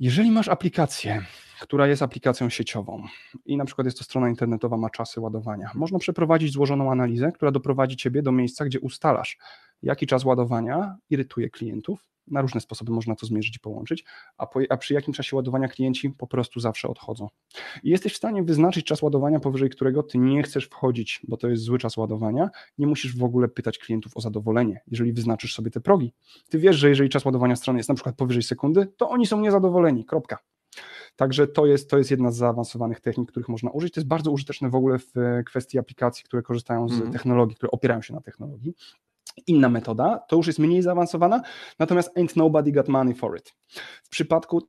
Jeżeli 0.00 0.30
masz 0.30 0.48
aplikację, 0.48 1.22
która 1.60 1.86
jest 1.86 2.02
aplikacją 2.02 2.48
sieciową 2.48 3.02
i 3.46 3.56
na 3.56 3.64
przykład 3.64 3.84
jest 3.84 3.98
to 3.98 4.04
strona 4.04 4.28
internetowa, 4.28 4.76
ma 4.76 4.90
czasy 4.90 5.20
ładowania, 5.20 5.70
można 5.74 5.98
przeprowadzić 5.98 6.52
złożoną 6.52 6.92
analizę, 6.92 7.32
która 7.32 7.50
doprowadzi 7.50 7.96
Ciebie 7.96 8.22
do 8.22 8.32
miejsca, 8.32 8.64
gdzie 8.64 8.80
ustalasz, 8.80 9.38
jaki 9.82 10.06
czas 10.06 10.24
ładowania 10.24 10.96
irytuje 11.10 11.50
klientów. 11.50 12.04
Na 12.26 12.40
różne 12.40 12.60
sposoby 12.60 12.92
można 12.92 13.14
to 13.14 13.26
zmierzyć 13.26 13.56
i 13.56 13.60
połączyć, 13.60 14.04
a, 14.38 14.46
po, 14.46 14.60
a 14.68 14.76
przy 14.76 14.94
jakim 14.94 15.14
czasie 15.14 15.36
ładowania 15.36 15.68
klienci 15.68 16.10
po 16.10 16.26
prostu 16.26 16.60
zawsze 16.60 16.88
odchodzą. 16.88 17.28
I 17.82 17.90
jesteś 17.90 18.12
w 18.12 18.16
stanie 18.16 18.42
wyznaczyć 18.42 18.86
czas 18.86 19.02
ładowania, 19.02 19.40
powyżej 19.40 19.70
którego 19.70 20.02
ty 20.02 20.18
nie 20.18 20.42
chcesz 20.42 20.64
wchodzić, 20.64 21.20
bo 21.28 21.36
to 21.36 21.48
jest 21.48 21.62
zły 21.62 21.78
czas 21.78 21.96
ładowania. 21.96 22.50
Nie 22.78 22.86
musisz 22.86 23.16
w 23.16 23.24
ogóle 23.24 23.48
pytać 23.48 23.78
klientów 23.78 24.16
o 24.16 24.20
zadowolenie, 24.20 24.80
jeżeli 24.86 25.12
wyznaczysz 25.12 25.54
sobie 25.54 25.70
te 25.70 25.80
progi. 25.80 26.12
Ty 26.48 26.58
wiesz, 26.58 26.76
że 26.76 26.88
jeżeli 26.88 27.08
czas 27.08 27.24
ładowania 27.24 27.56
strony 27.56 27.78
jest 27.78 27.88
na 27.88 27.94
przykład 27.94 28.16
powyżej 28.16 28.42
sekundy, 28.42 28.86
to 28.96 29.10
oni 29.10 29.26
są 29.26 29.40
niezadowoleni. 29.40 30.04
Kropka. 30.04 30.38
Także 31.16 31.46
to 31.48 31.66
jest, 31.66 31.90
to 31.90 31.98
jest 31.98 32.10
jedna 32.10 32.30
z 32.30 32.36
zaawansowanych 32.36 33.00
technik, 33.00 33.30
których 33.30 33.48
można 33.48 33.70
użyć. 33.70 33.94
To 33.94 34.00
jest 34.00 34.08
bardzo 34.08 34.30
użyteczne 34.30 34.70
w 34.70 34.74
ogóle 34.74 34.98
w 34.98 35.16
e, 35.16 35.42
kwestii 35.44 35.78
aplikacji, 35.78 36.24
które 36.24 36.42
korzystają 36.42 36.88
z 36.88 36.92
Mhm. 36.92 37.12
technologii, 37.12 37.56
które 37.56 37.70
opierają 37.70 38.02
się 38.02 38.14
na 38.14 38.20
technologii. 38.20 38.74
Inna 39.46 39.68
metoda, 39.68 40.18
to 40.28 40.36
już 40.36 40.46
jest 40.46 40.58
mniej 40.58 40.82
zaawansowana, 40.82 41.42
natomiast 41.78 42.16
ain't 42.16 42.36
nobody 42.36 42.72
got 42.72 42.88
money 42.88 43.14
for 43.14 43.38
it. 43.38 43.54
W 44.02 44.08
przypadku, 44.08 44.60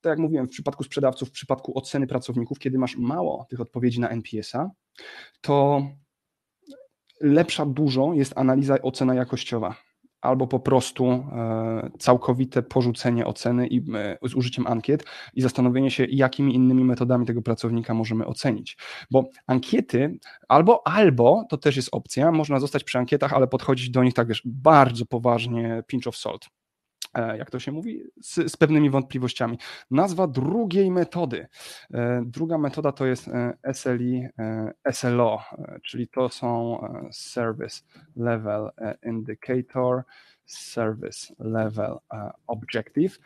tak 0.00 0.10
jak 0.10 0.18
mówiłem, 0.18 0.46
w 0.46 0.50
przypadku 0.50 0.84
sprzedawców, 0.84 1.28
w 1.28 1.32
przypadku 1.32 1.78
oceny 1.78 2.06
pracowników, 2.06 2.58
kiedy 2.58 2.78
masz 2.78 2.96
mało 2.96 3.46
tych 3.50 3.60
odpowiedzi 3.60 4.00
na 4.00 4.08
NPS-a, 4.08 4.70
to 5.40 5.82
lepsza 7.20 7.66
dużo 7.66 8.12
jest 8.14 8.32
analiza, 8.38 8.82
ocena 8.82 9.14
jakościowa. 9.14 9.76
Albo 10.20 10.46
po 10.46 10.60
prostu 10.60 11.06
e, 11.06 11.90
całkowite 11.98 12.62
porzucenie 12.62 13.26
oceny 13.26 13.66
i, 13.66 13.78
e, 13.94 14.18
z 14.28 14.34
użyciem 14.34 14.66
ankiet 14.66 15.04
i 15.34 15.42
zastanowienie 15.42 15.90
się, 15.90 16.06
jakimi 16.10 16.54
innymi 16.54 16.84
metodami 16.84 17.26
tego 17.26 17.42
pracownika 17.42 17.94
możemy 17.94 18.26
ocenić. 18.26 18.76
Bo 19.10 19.24
ankiety, 19.46 20.18
albo, 20.48 20.86
albo 20.86 21.46
to 21.50 21.56
też 21.56 21.76
jest 21.76 21.88
opcja, 21.92 22.32
można 22.32 22.60
zostać 22.60 22.84
przy 22.84 22.98
ankietach, 22.98 23.32
ale 23.32 23.46
podchodzić 23.46 23.90
do 23.90 24.04
nich 24.04 24.14
tak, 24.14 24.28
wiesz, 24.28 24.42
bardzo 24.44 25.06
poważnie, 25.06 25.82
pinch 25.86 26.06
of 26.06 26.16
salt. 26.16 26.59
E, 27.14 27.38
jak 27.38 27.50
to 27.50 27.58
się 27.58 27.72
mówi, 27.72 28.02
z, 28.20 28.52
z 28.52 28.56
pewnymi 28.56 28.90
wątpliwościami. 28.90 29.58
Nazwa 29.90 30.26
drugiej 30.26 30.90
metody. 30.90 31.46
E, 31.94 32.22
Druga 32.26 32.58
metoda 32.58 32.92
to 32.92 33.06
jest 33.06 33.28
e, 33.28 33.52
SLI, 33.72 34.28
SLO, 34.92 35.42
czyli 35.82 36.08
to 36.08 36.28
są 36.28 36.80
Service 37.12 37.82
Level 38.16 38.70
Indicator, 39.06 40.02
Service 40.46 41.34
Level 41.38 41.98
Objective, 42.46 43.18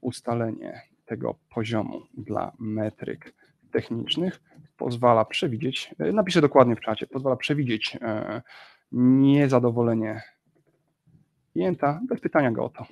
ustalenie 0.00 0.82
tego 1.04 1.34
poziomu 1.54 2.00
dla 2.18 2.52
metryk 2.58 3.34
technicznych 3.70 4.40
pozwala 4.76 5.24
przewidzieć, 5.24 5.94
napiszę 5.98 6.40
dokładnie 6.40 6.76
w 6.76 6.80
czacie, 6.80 7.06
pozwala 7.06 7.36
przewidzieć 7.36 7.98
niezadowolenie 8.92 10.22
klienta 11.54 12.00
bez 12.08 12.20
pytania 12.20 12.50
go 12.50 12.64
o 12.64 12.68
to. 12.68 12.86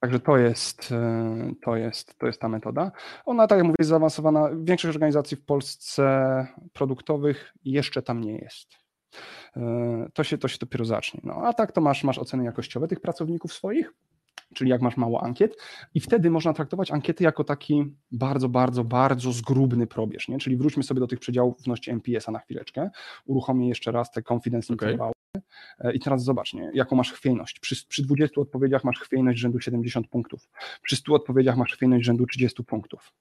Także 0.00 0.20
to 0.20 0.36
jest, 0.36 0.92
e, 0.92 1.52
to 1.64 1.76
jest, 1.76 2.18
to 2.18 2.26
jest 2.26 2.40
ta 2.40 2.48
metoda. 2.48 2.92
Ona, 3.24 3.46
tak 3.46 3.58
jak 3.58 3.66
mówię, 3.66 3.76
jest 3.78 3.90
zaawansowana. 3.90 4.50
Większość 4.62 4.96
organizacji 4.96 5.36
w 5.36 5.44
Polsce 5.44 6.46
produktowych 6.72 7.52
jeszcze 7.64 8.02
tam 8.02 8.20
nie 8.20 8.36
jest. 8.38 8.68
E, 9.56 10.08
To 10.14 10.24
się, 10.24 10.38
to 10.38 10.48
się 10.48 10.58
dopiero 10.60 10.84
zacznie. 10.84 11.20
No, 11.24 11.34
a 11.34 11.52
tak 11.52 11.72
to 11.72 11.80
masz, 11.80 12.04
masz 12.04 12.18
oceny 12.18 12.44
jakościowe 12.44 12.88
tych 12.88 13.00
pracowników 13.00 13.52
swoich, 13.52 13.92
czyli 14.54 14.70
jak 14.70 14.82
masz 14.82 14.96
mało 14.96 15.22
ankiet, 15.22 15.56
i 15.94 16.00
wtedy 16.00 16.30
można 16.30 16.52
traktować 16.52 16.90
ankiety 16.90 17.24
jako 17.24 17.44
taki 17.44 17.94
bardzo, 18.12 18.48
bardzo, 18.48 18.84
bardzo 18.84 19.32
zgrubny 19.32 19.86
probierz. 19.86 20.28
Nie? 20.28 20.38
Czyli 20.38 20.56
wróćmy 20.56 20.82
sobie 20.82 21.00
do 21.00 21.06
tych 21.06 21.18
przedziałów 21.18 21.58
wności 21.58 21.90
NPS-a 21.90 22.32
na 22.32 22.38
chwileczkę. 22.38 22.90
Uruchomię 23.26 23.68
jeszcze 23.68 23.92
raz 23.92 24.10
te 24.10 24.22
confidence 24.32 24.72
intervały. 24.72 25.12
E, 25.78 25.92
I 25.92 26.00
teraz 26.00 26.24
zobacz, 26.24 26.54
nie, 26.54 26.70
jaką 26.74 26.96
masz 26.96 27.12
chwiejność. 27.12 27.60
Przy, 27.60 27.86
przy 27.86 28.02
20 28.02 28.40
odpowiedziach 28.40 28.84
masz 28.84 28.98
chwiejność 28.98 29.38
rzędu 29.38 29.60
70 29.60 30.08
punktów. 30.08 30.48
Przy 30.82 30.96
100 30.96 31.14
odpowiedziach 31.14 31.56
masz 31.56 31.72
chwiejność 31.72 32.04
rzędu 32.04 32.26
30 32.26 32.64
punktów. 32.64 33.12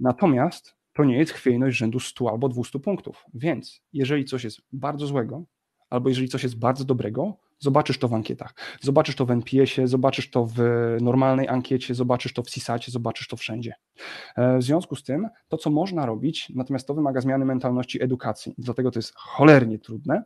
Natomiast 0.00 0.74
to 0.92 1.04
nie 1.04 1.18
jest 1.18 1.32
chwiejność 1.32 1.78
rzędu 1.78 2.00
100 2.00 2.30
albo 2.30 2.48
200 2.48 2.78
punktów. 2.78 3.24
Więc 3.34 3.82
jeżeli 3.92 4.24
coś 4.24 4.44
jest 4.44 4.60
bardzo 4.72 5.06
złego, 5.06 5.44
albo 5.90 6.08
jeżeli 6.08 6.28
coś 6.28 6.42
jest 6.42 6.58
bardzo 6.58 6.84
dobrego, 6.84 7.36
zobaczysz 7.58 7.98
to 7.98 8.08
w 8.08 8.14
ankietach. 8.14 8.54
Zobaczysz 8.80 9.16
to 9.16 9.26
w 9.26 9.30
NPS-ie, 9.30 9.88
zobaczysz 9.88 10.30
to 10.30 10.46
w 10.46 10.58
normalnej 11.00 11.48
ankiecie, 11.48 11.94
zobaczysz 11.94 12.32
to 12.32 12.42
w 12.42 12.46
CSAT-cie, 12.46 12.92
zobaczysz 12.92 13.28
to 13.28 13.36
wszędzie. 13.36 13.74
E, 14.36 14.58
W 14.58 14.62
związku 14.62 14.96
z 14.96 15.02
tym, 15.02 15.28
to 15.48 15.56
co 15.56 15.70
można 15.70 16.06
robić, 16.06 16.52
natomiast 16.54 16.86
to 16.86 16.94
wymaga 16.94 17.20
zmiany 17.20 17.44
mentalności 17.44 18.02
edukacji, 18.02 18.54
dlatego 18.58 18.90
to 18.90 18.98
jest 18.98 19.12
cholernie 19.16 19.78
trudne, 19.78 20.22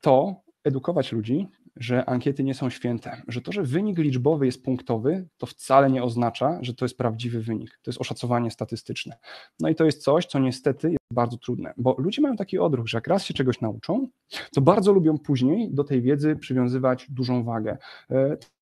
to 0.00 0.42
edukować 0.64 1.12
ludzi, 1.12 1.48
że 1.76 2.04
ankiety 2.04 2.44
nie 2.44 2.54
są 2.54 2.70
święte, 2.70 3.22
że 3.28 3.40
to, 3.40 3.52
że 3.52 3.62
wynik 3.62 3.98
liczbowy 3.98 4.46
jest 4.46 4.64
punktowy, 4.64 5.28
to 5.36 5.46
wcale 5.46 5.90
nie 5.90 6.02
oznacza, 6.02 6.58
że 6.62 6.74
to 6.74 6.84
jest 6.84 6.98
prawdziwy 6.98 7.40
wynik. 7.40 7.78
To 7.82 7.90
jest 7.90 8.00
oszacowanie 8.00 8.50
statystyczne. 8.50 9.18
No 9.60 9.68
i 9.68 9.74
to 9.74 9.84
jest 9.84 10.02
coś, 10.02 10.26
co 10.26 10.38
niestety 10.38 10.88
jest 10.88 10.98
bardzo 11.12 11.36
trudne, 11.36 11.74
bo 11.76 11.94
ludzie 11.98 12.22
mają 12.22 12.36
taki 12.36 12.58
odruch, 12.58 12.88
że 12.88 12.96
jak 12.96 13.06
raz 13.06 13.24
się 13.24 13.34
czegoś 13.34 13.60
nauczą, 13.60 14.08
to 14.54 14.60
bardzo 14.60 14.92
lubią 14.92 15.18
później 15.18 15.74
do 15.74 15.84
tej 15.84 16.02
wiedzy 16.02 16.36
przywiązywać 16.36 17.06
dużą 17.10 17.44
wagę. 17.44 17.78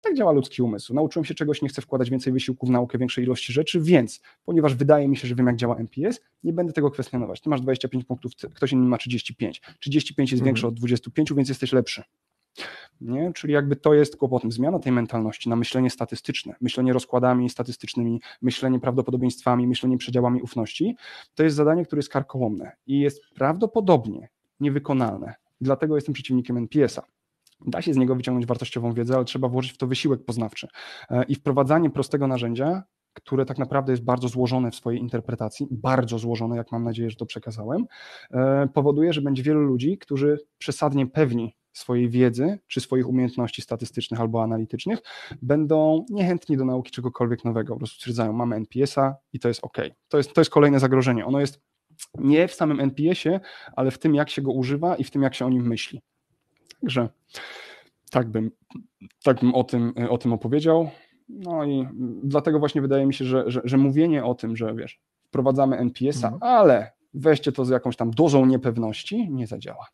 Tak 0.02 0.16
działa 0.16 0.32
ludzki 0.32 0.62
umysł. 0.62 0.94
Nauczyłem 0.94 1.26
się 1.26 1.34
czegoś, 1.34 1.62
nie 1.62 1.70
chcę 1.70 1.82
wkładać 1.82 2.10
więcej 2.10 2.34
wysiłku 2.34 2.68
w 2.68 2.70
naukę, 2.70 2.98
większej 2.98 3.24
ilości 3.24 3.54
rzeczy, 3.54 3.82
więc 3.82 4.22
ponieważ 4.46 4.76
wydaje 4.76 5.08
mi 5.08 5.18
się, 5.18 5.28
że 5.28 5.36
wiem, 5.36 5.48
jak 5.48 5.56
działa 5.56 5.76
MPS, 5.78 6.20
nie 6.44 6.54
będę 6.54 6.74
tego 6.74 6.92
kwestionować. 6.92 7.42
Ty 7.42 7.50
masz 7.50 7.62
25 7.62 8.06
punktów, 8.06 8.32
ktoś 8.56 8.72
inny 8.72 8.88
ma 8.88 8.98
35. 8.98 9.62
35 9.80 10.32
jest 10.32 10.42
Mhm. 10.42 10.46
większe 10.46 10.68
od 10.68 10.74
25, 10.74 11.34
więc 11.34 11.50
jesteś 11.50 11.74
lepszy. 11.74 12.04
Nie? 13.02 13.34
Czyli 13.34 13.54
jakby 13.54 13.76
to 13.76 13.94
jest 13.94 14.18
kłopotem. 14.18 14.52
Zmiana 14.52 14.80
tej 14.80 14.92
mentalności 14.92 15.50
na 15.50 15.56
myślenie 15.56 15.90
statystyczne, 15.90 16.56
myślenie 16.62 16.94
rozkładami 16.94 17.50
statystycznymi, 17.50 18.22
myślenie 18.42 18.80
prawdopodobieństwami, 18.80 19.68
myślenie 19.68 19.98
przedziałami 19.98 20.42
ufności, 20.42 20.96
to 21.36 21.44
jest 21.44 21.56
zadanie, 21.56 21.86
które 21.86 22.00
jest 22.00 22.10
karkołomne 22.10 22.72
i 22.88 23.00
jest 23.00 23.22
prawdopodobnie 23.36 24.30
niewykonalne. 24.60 25.34
Dlatego 25.62 25.96
jestem 25.96 26.14
przeciwnikiem 26.14 26.58
NPS-a. 26.58 27.04
Da 27.66 27.82
się 27.82 27.94
z 27.94 27.98
niego 27.98 28.16
wyciągnąć 28.16 28.46
wartościową 28.46 28.94
wiedzę, 28.94 29.16
ale 29.16 29.26
trzeba 29.26 29.48
włożyć 29.48 29.72
w 29.72 29.78
to 29.78 29.88
wysiłek 29.88 30.26
poznawczy. 30.26 30.68
E, 31.10 31.24
I 31.24 31.36
wprowadzanie 31.36 31.90
prostego 31.90 32.28
narzędzia, 32.28 32.84
które 33.14 33.46
tak 33.46 33.58
naprawdę 33.58 33.94
jest 33.94 34.04
bardzo 34.04 34.28
złożone 34.28 34.72
w 34.72 34.76
swojej 34.76 35.00
interpretacji, 35.00 35.68
bardzo 35.72 36.20
złożone, 36.20 36.58
jak 36.58 36.72
mam 36.72 36.84
nadzieję, 36.84 37.10
że 37.10 37.16
to 37.16 37.26
przekazałem, 37.26 37.86
e, 38.32 38.68
powoduje, 38.74 39.14
że 39.14 39.22
będzie 39.22 39.44
wielu 39.44 39.62
ludzi, 39.62 39.98
którzy 39.98 40.38
przesadnie 40.58 41.08
pewni 41.08 41.56
swojej 41.74 42.10
wiedzy 42.10 42.60
czy 42.68 42.82
swoich 42.82 43.10
umiejętności 43.10 43.62
statystycznych 43.62 44.20
albo 44.20 44.44
analitycznych, 44.44 45.00
będą 45.42 46.06
niechętni 46.10 46.58
do 46.58 46.66
nauki 46.66 46.92
czegokolwiek 46.92 47.46
nowego. 47.46 47.74
Po 47.74 47.78
prostu 47.78 47.96
stwierdzają, 47.96 48.34
mamy 48.34 48.56
NPS-a 48.56 49.16
i 49.34 49.40
to 49.40 49.48
jest 49.48 49.64
ok. 49.64 49.78
To 50.08 50.18
jest, 50.18 50.34
to 50.34 50.42
jest 50.42 50.52
kolejne 50.52 50.80
zagrożenie. 50.80 51.26
Ono 51.26 51.40
jest 51.40 51.62
nie 52.18 52.48
w 52.48 52.54
samym 52.54 52.80
NPS-ie, 52.80 53.40
ale 53.76 53.92
w 53.92 54.00
tym, 54.00 54.16
jak 54.16 54.30
się 54.30 54.42
go 54.42 54.52
używa 54.52 54.96
i 54.96 55.04
w 55.04 55.12
tym, 55.12 55.22
jak 55.22 55.36
się 55.36 55.46
o 55.46 55.50
nim 55.50 55.68
myśli. 55.68 56.02
Także 56.82 57.10
tak 58.12 58.30
bym, 58.30 58.52
tak 59.24 59.40
bym 59.40 59.56
o, 59.56 59.64
tym, 59.64 59.94
o 60.10 60.18
tym 60.18 60.34
opowiedział. 60.34 60.90
No 61.30 61.66
i 61.66 61.88
dlatego 62.24 62.60
właśnie 62.60 62.82
wydaje 62.82 63.06
mi 63.06 63.14
się, 63.14 63.26
że, 63.26 63.44
że, 63.52 63.62
że 63.64 63.78
mówienie 63.78 64.26
o 64.26 64.36
tym, 64.36 64.56
że 64.56 64.76
wiesz, 64.76 65.00
wprowadzamy 65.28 65.78
NPS-a, 65.78 66.28
mhm. 66.28 66.54
ale 66.54 66.92
weźcie 67.14 67.52
to 67.52 67.66
z 67.66 67.70
jakąś 67.70 67.96
tam 67.96 68.12
dozą 68.12 68.46
niepewności, 68.46 69.32
nie 69.32 69.48
zadziała 69.48 69.86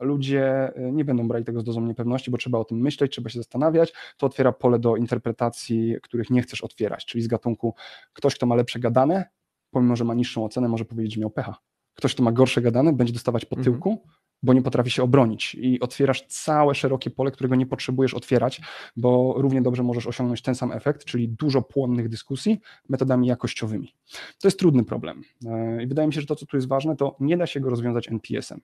ludzie 0.00 0.72
y, 0.78 0.92
nie 0.92 1.04
będą 1.04 1.28
brali 1.28 1.44
tego 1.44 1.60
z 1.60 1.64
dozą 1.64 1.80
niepewności, 1.80 2.30
bo 2.30 2.38
trzeba 2.38 2.58
o 2.58 2.64
tym 2.64 2.78
myśleć, 2.78 3.12
trzeba 3.12 3.30
się 3.30 3.38
zastanawiać. 3.38 3.92
To 4.16 4.26
otwiera 4.26 4.52
pole 4.52 4.78
do 4.78 4.96
interpretacji, 4.96 5.96
których 6.02 6.30
nie 6.30 6.42
chcesz 6.42 6.60
otwierać, 6.60 7.04
czyli 7.06 7.24
z 7.24 7.26
gatunku 7.26 7.74
ktoś, 8.12 8.34
kto 8.34 8.46
ma 8.46 8.54
lepsze 8.54 8.78
gadane, 8.78 9.24
pomimo, 9.70 9.96
że 9.96 10.04
ma 10.04 10.14
niższą 10.14 10.44
ocenę, 10.44 10.68
może 10.68 10.84
powiedzieć, 10.84 11.14
że 11.14 11.20
miał 11.20 11.30
pecha. 11.30 11.56
Ktoś, 11.94 12.14
kto 12.14 12.22
ma 12.22 12.32
gorsze 12.32 12.62
gadane, 12.62 12.92
będzie 12.92 13.12
dostawać 13.12 13.44
po 13.44 13.56
mhm. 13.56 13.64
tyłku, 13.64 13.90
mhm. 13.90 14.08
Bo 14.42 14.52
nie 14.52 14.62
potrafi 14.62 14.90
się 14.90 15.02
obronić 15.02 15.54
i 15.54 15.80
otwierasz 15.80 16.26
całe 16.26 16.74
szerokie 16.74 17.10
pole, 17.10 17.30
którego 17.30 17.56
nie 17.56 17.66
potrzebujesz 17.66 18.14
otwierać, 18.14 18.60
bo 18.96 19.34
równie 19.36 19.62
dobrze 19.62 19.82
możesz 19.82 20.06
osiągnąć 20.06 20.42
ten 20.42 20.54
sam 20.54 20.72
efekt, 20.72 21.04
czyli 21.04 21.28
dużo 21.28 21.62
płonnych 21.62 22.08
dyskusji 22.08 22.60
metodami 22.88 23.26
jakościowymi. 23.26 23.94
To 24.40 24.48
jest 24.48 24.58
trudny 24.58 24.84
problem 24.84 25.22
e, 25.46 25.82
i 25.82 25.86
wydaje 25.86 26.08
mi 26.08 26.14
się, 26.14 26.20
że 26.20 26.26
to, 26.26 26.36
co 26.36 26.46
tu 26.46 26.56
jest 26.56 26.68
ważne, 26.68 26.96
to 26.96 27.16
nie 27.20 27.36
da 27.36 27.46
się 27.46 27.60
go 27.60 27.70
rozwiązać 27.70 28.08
NPS-em 28.08 28.60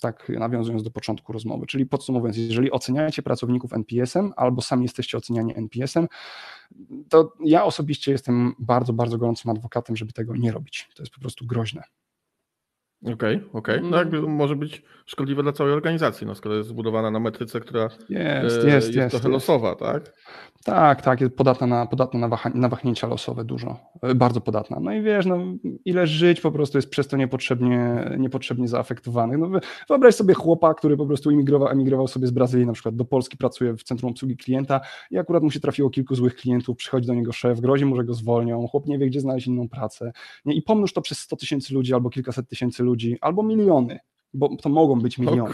tak 0.00 0.28
nawiązując 0.28 0.82
do 0.82 0.90
początku 0.90 1.32
rozmowy. 1.32 1.66
Czyli 1.66 1.86
podsumowując, 1.86 2.36
jeżeli 2.36 2.70
oceniacie 2.70 3.22
pracowników 3.22 3.72
NPS-em 3.72 4.32
albo 4.36 4.62
sami 4.62 4.82
jesteście 4.82 5.18
oceniani 5.18 5.56
NPS-em, 5.56 6.08
to 7.08 7.32
ja 7.44 7.64
osobiście 7.64 8.12
jestem 8.12 8.54
bardzo, 8.58 8.92
bardzo 8.92 9.18
gorącym 9.18 9.50
adwokatem, 9.50 9.96
żeby 9.96 10.12
tego 10.12 10.36
nie 10.36 10.52
robić. 10.52 10.88
To 10.94 11.02
jest 11.02 11.14
po 11.14 11.20
prostu 11.20 11.46
groźne. 11.46 11.82
Okej, 13.04 13.14
okay, 13.14 13.48
okej. 13.52 13.78
Okay. 13.78 13.90
No 13.90 13.96
jakby 13.96 14.22
może 14.22 14.56
być 14.56 14.82
szkodliwe 15.06 15.42
dla 15.42 15.52
całej 15.52 15.72
organizacji, 15.72 16.26
no 16.26 16.34
skoro 16.34 16.54
jest 16.54 16.68
zbudowana 16.68 17.10
na 17.10 17.20
metryce, 17.20 17.60
która 17.60 17.82
jest, 17.82 18.10
e, 18.10 18.44
jest, 18.44 18.64
jest, 18.66 18.94
jest 18.94 19.10
trochę 19.10 19.28
jest. 19.28 19.32
losowa, 19.32 19.74
tak? 19.74 20.12
Tak, 20.64 21.02
tak, 21.02 21.20
jest 21.20 21.36
podatna 21.36 21.66
na, 21.66 21.86
podatna 21.86 22.20
na, 22.20 22.28
waha, 22.28 22.50
na 22.54 22.68
wahnięcia 22.68 23.06
losowe 23.06 23.44
dużo, 23.44 23.78
e, 24.02 24.14
bardzo 24.14 24.40
podatna. 24.40 24.80
No 24.80 24.92
i 24.92 25.02
wiesz, 25.02 25.26
no, 25.26 25.38
ile 25.84 26.06
żyć 26.06 26.40
po 26.40 26.52
prostu 26.52 26.78
jest 26.78 26.90
przez 26.90 27.08
to 27.08 27.16
niepotrzebnie, 27.16 28.10
niepotrzebnie 28.18 28.68
zaafektowanych. 28.68 29.38
No, 29.38 29.60
wyobraź 29.88 30.14
sobie 30.14 30.34
chłopa, 30.34 30.74
który 30.74 30.96
po 30.96 31.06
prostu 31.06 31.30
emigrował, 31.30 31.68
emigrował 31.68 32.08
sobie 32.08 32.26
z 32.26 32.30
Brazylii 32.30 32.66
na 32.66 32.72
przykład 32.72 32.96
do 32.96 33.04
Polski, 33.04 33.36
pracuje 33.36 33.74
w 33.76 33.82
centrum 33.82 34.12
obsługi 34.12 34.36
klienta 34.36 34.80
i 35.10 35.18
akurat 35.18 35.42
mu 35.42 35.50
się 35.50 35.60
trafiło 35.60 35.90
kilku 35.90 36.14
złych 36.14 36.36
klientów, 36.36 36.76
przychodzi 36.76 37.06
do 37.06 37.14
niego 37.14 37.32
szef, 37.32 37.60
grozi 37.60 37.84
mu, 37.84 37.96
że 37.96 38.04
go 38.04 38.14
zwolnią, 38.14 38.66
chłop 38.66 38.86
nie 38.86 38.98
wie, 38.98 39.06
gdzie 39.06 39.20
znaleźć 39.20 39.46
inną 39.46 39.68
pracę. 39.68 40.12
Nie? 40.44 40.54
I 40.54 40.62
pomnóż 40.62 40.92
to 40.92 41.02
przez 41.02 41.18
100 41.18 41.36
tysięcy 41.36 41.74
ludzi 41.74 41.94
albo 41.94 42.10
kilkaset 42.10 42.48
tysięcy 42.48 42.82
ludzi, 42.82 42.93
albo 43.20 43.42
miliony 43.42 43.98
bo 44.34 44.56
to 44.56 44.68
mogą 44.68 45.00
być 45.00 45.18
miliony. 45.18 45.52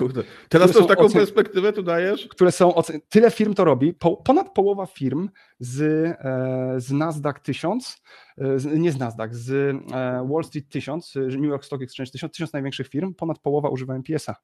Teraz 0.48 0.72
to 0.72 0.84
taką 0.84 1.04
ocen... 1.04 1.20
perspektywę 1.20 1.72
tu 1.72 1.82
dajesz? 1.82 2.28
Które 2.28 2.52
są 2.52 2.74
ocen... 2.74 3.00
Tyle 3.08 3.30
firm 3.30 3.54
to 3.54 3.64
robi. 3.64 3.94
Po, 3.94 4.16
ponad 4.16 4.52
połowa 4.54 4.86
firm 4.86 5.28
z, 5.58 5.80
e, 5.80 6.74
z 6.80 6.92
Nasdaq 6.92 7.40
1000, 7.42 8.02
e, 8.38 8.58
z, 8.58 8.78
nie 8.78 8.92
z 8.92 8.98
Nasdaq, 8.98 9.34
z 9.34 9.50
e, 9.92 10.28
Wall 10.28 10.44
Street 10.44 10.68
1000, 10.68 11.14
New 11.14 11.44
York 11.44 11.64
Stock 11.64 11.82
Exchange 11.82 12.10
1000, 12.10 12.32
1000 12.32 12.52
największych 12.52 12.88
firm, 12.88 13.14
ponad 13.14 13.38
połowa 13.38 13.68
używa 13.68 13.94
MPS-a. 13.94 14.36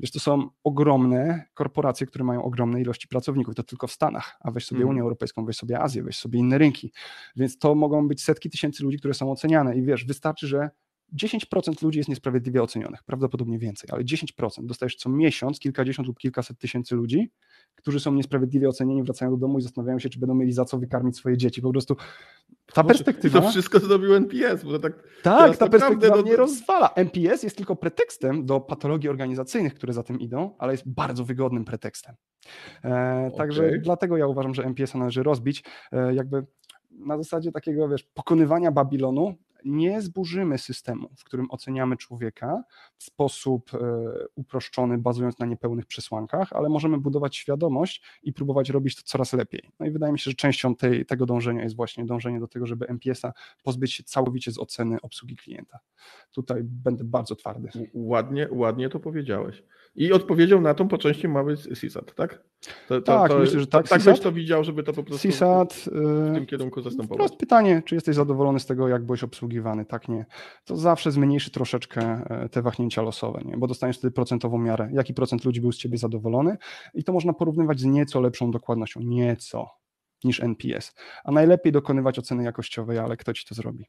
Wiesz, 0.00 0.10
to 0.10 0.20
są 0.20 0.48
ogromne 0.64 1.44
korporacje, 1.54 2.06
które 2.06 2.24
mają 2.24 2.42
ogromne 2.42 2.80
ilości 2.80 3.08
pracowników, 3.08 3.54
to 3.54 3.62
tylko 3.62 3.86
w 3.86 3.92
Stanach, 3.92 4.36
a 4.40 4.50
weź 4.50 4.66
sobie 4.66 4.78
hmm. 4.78 4.90
Unię 4.90 5.02
Europejską, 5.02 5.44
weź 5.44 5.56
sobie 5.56 5.80
Azję, 5.80 6.02
weź 6.02 6.16
sobie 6.18 6.38
inne 6.38 6.58
rynki. 6.58 6.92
Więc 7.36 7.58
to 7.58 7.74
mogą 7.74 8.08
być 8.08 8.22
setki 8.22 8.50
tysięcy 8.50 8.84
ludzi, 8.84 8.98
które 8.98 9.14
są 9.14 9.30
oceniane 9.32 9.76
i 9.76 9.82
wiesz, 9.82 10.04
wystarczy, 10.04 10.46
że 10.46 10.70
10% 11.14 11.82
ludzi 11.82 11.98
jest 11.98 12.08
niesprawiedliwie 12.08 12.62
ocenionych, 12.62 13.02
prawdopodobnie 13.02 13.58
więcej, 13.58 13.90
ale 13.92 14.04
10%. 14.04 14.66
Dostajesz 14.66 14.96
co 14.96 15.10
miesiąc 15.10 15.58
kilkadziesiąt 15.58 16.08
lub 16.08 16.18
kilkaset 16.18 16.58
tysięcy 16.58 16.94
ludzi, 16.94 17.30
którzy 17.74 18.00
są 18.00 18.14
niesprawiedliwie 18.14 18.68
ocenieni, 18.68 19.02
wracają 19.02 19.30
do 19.30 19.36
domu 19.36 19.58
i 19.58 19.62
zastanawiają 19.62 19.98
się, 19.98 20.08
czy 20.08 20.18
będą 20.18 20.34
mieli 20.34 20.52
za 20.52 20.64
co 20.64 20.78
wykarmić 20.78 21.16
swoje 21.16 21.36
dzieci. 21.36 21.62
Po 21.62 21.72
prostu 21.72 21.96
ta 22.72 22.84
perspektywa. 22.84 23.40
To 23.40 23.50
wszystko 23.50 23.78
zrobił 23.78 24.14
NPS, 24.14 24.64
bo 24.64 24.78
tak. 24.78 24.92
Tak, 25.22 25.56
ta 25.56 25.68
perspektywa 25.68 26.20
nie 26.20 26.36
rozwala. 26.36 26.90
NPS 26.94 27.42
jest 27.42 27.56
tylko 27.56 27.76
pretekstem 27.76 28.46
do 28.46 28.60
patologii 28.60 29.08
organizacyjnych, 29.08 29.74
które 29.74 29.92
za 29.92 30.02
tym 30.02 30.20
idą, 30.20 30.56
ale 30.58 30.72
jest 30.72 30.88
bardzo 30.88 31.24
wygodnym 31.24 31.64
pretekstem. 31.64 32.14
E, 32.84 32.88
okay. 32.88 33.38
Także 33.38 33.78
dlatego 33.78 34.16
ja 34.16 34.26
uważam, 34.26 34.54
że 34.54 34.64
NPS 34.64 34.94
należy 34.94 35.22
rozbić. 35.22 35.64
E, 35.92 36.14
jakby 36.14 36.46
na 36.90 37.18
zasadzie 37.18 37.52
takiego, 37.52 37.88
wiesz, 37.88 38.02
pokonywania 38.02 38.72
Babilonu 38.72 39.34
nie 39.66 40.00
zburzymy 40.02 40.58
systemu, 40.58 41.08
w 41.16 41.24
którym 41.24 41.50
oceniamy 41.50 41.96
człowieka 41.96 42.62
w 42.96 43.04
sposób 43.04 43.74
e, 43.74 43.78
uproszczony, 44.34 44.98
bazując 44.98 45.38
na 45.38 45.46
niepełnych 45.46 45.86
przesłankach, 45.86 46.52
ale 46.52 46.68
możemy 46.68 46.98
budować 46.98 47.36
świadomość 47.36 48.02
i 48.22 48.32
próbować 48.32 48.70
robić 48.70 48.96
to 48.96 49.02
coraz 49.04 49.32
lepiej. 49.32 49.70
No 49.80 49.86
i 49.86 49.90
wydaje 49.90 50.12
mi 50.12 50.18
się, 50.18 50.30
że 50.30 50.34
częścią 50.34 50.74
tej, 50.74 51.06
tego 51.06 51.26
dążenia 51.26 51.62
jest 51.62 51.76
właśnie 51.76 52.04
dążenie 52.04 52.40
do 52.40 52.48
tego, 52.48 52.66
żeby 52.66 52.86
MPS-a 52.86 53.32
pozbyć 53.62 53.92
się 53.92 54.04
całkowicie 54.04 54.52
z 54.52 54.58
oceny 54.58 55.00
obsługi 55.00 55.36
klienta. 55.36 55.78
Tutaj 56.32 56.60
będę 56.64 57.04
bardzo 57.04 57.36
twardy. 57.36 57.68
Ładnie, 57.94 58.48
ładnie 58.50 58.88
to 58.88 59.00
powiedziałeś. 59.00 59.62
I 59.96 60.12
odpowiedzią 60.12 60.60
na 60.60 60.74
tą 60.74 60.88
po 60.88 60.98
części 60.98 61.28
ma 61.28 61.44
być 61.44 61.68
CSAT, 61.80 62.14
tak? 62.14 62.42
To, 62.88 63.00
to, 63.00 63.02
tak, 63.02 63.30
to, 63.30 63.38
myślę, 63.38 63.60
że 63.60 63.66
tak. 63.66 63.88
Tak 63.88 64.02
byś 64.02 64.20
to 64.20 64.32
widział, 64.32 64.64
żeby 64.64 64.82
to 64.82 64.92
po 64.92 65.02
prostu 65.02 65.28
CSAT, 65.28 65.74
w 65.74 66.34
tym 66.34 66.46
kierunku 66.46 66.82
zastępować. 66.82 67.18
Prost 67.18 67.36
pytanie, 67.36 67.82
czy 67.84 67.94
jesteś 67.94 68.16
zadowolony 68.16 68.60
z 68.60 68.66
tego, 68.66 68.88
jak 68.88 69.06
byłeś 69.06 69.24
obsługiwany? 69.24 69.84
Tak, 69.84 70.08
nie. 70.08 70.26
To 70.64 70.76
zawsze 70.76 71.12
zmniejszy 71.12 71.50
troszeczkę 71.50 72.00
e, 72.02 72.48
te 72.48 72.62
wahnięcia 72.62 73.02
losowe, 73.02 73.42
nie? 73.44 73.56
bo 73.56 73.66
dostaniesz 73.66 73.98
wtedy 73.98 74.12
procentową 74.12 74.58
miarę. 74.58 74.88
Jaki 74.92 75.14
procent 75.14 75.44
ludzi 75.44 75.60
był 75.60 75.72
z 75.72 75.78
ciebie 75.78 75.98
zadowolony? 75.98 76.56
I 76.94 77.04
to 77.04 77.12
można 77.12 77.32
porównywać 77.32 77.80
z 77.80 77.84
nieco 77.84 78.20
lepszą 78.20 78.50
dokładnością. 78.50 79.00
Nieco 79.04 79.70
niż 80.24 80.40
NPS. 80.40 80.94
A 81.24 81.32
najlepiej 81.32 81.72
dokonywać 81.72 82.18
oceny 82.18 82.44
jakościowej, 82.44 82.98
ale 82.98 83.16
kto 83.16 83.32
ci 83.32 83.46
to 83.46 83.54
zrobi? 83.54 83.86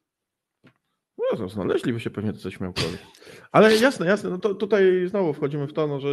No 1.40 1.50
znaleźliby 1.50 2.00
się 2.00 2.10
pewnie 2.10 2.34
coś 2.34 2.60
miał 2.60 2.74
Ale 3.52 3.76
jasne, 3.76 4.06
jasne, 4.06 4.30
no 4.30 4.38
to 4.38 4.56
tutaj 4.56 5.08
znowu 5.08 5.34
wchodzimy 5.34 5.68
w 5.68 5.74
to, 5.74 5.88
no, 5.88 6.00
że 6.00 6.10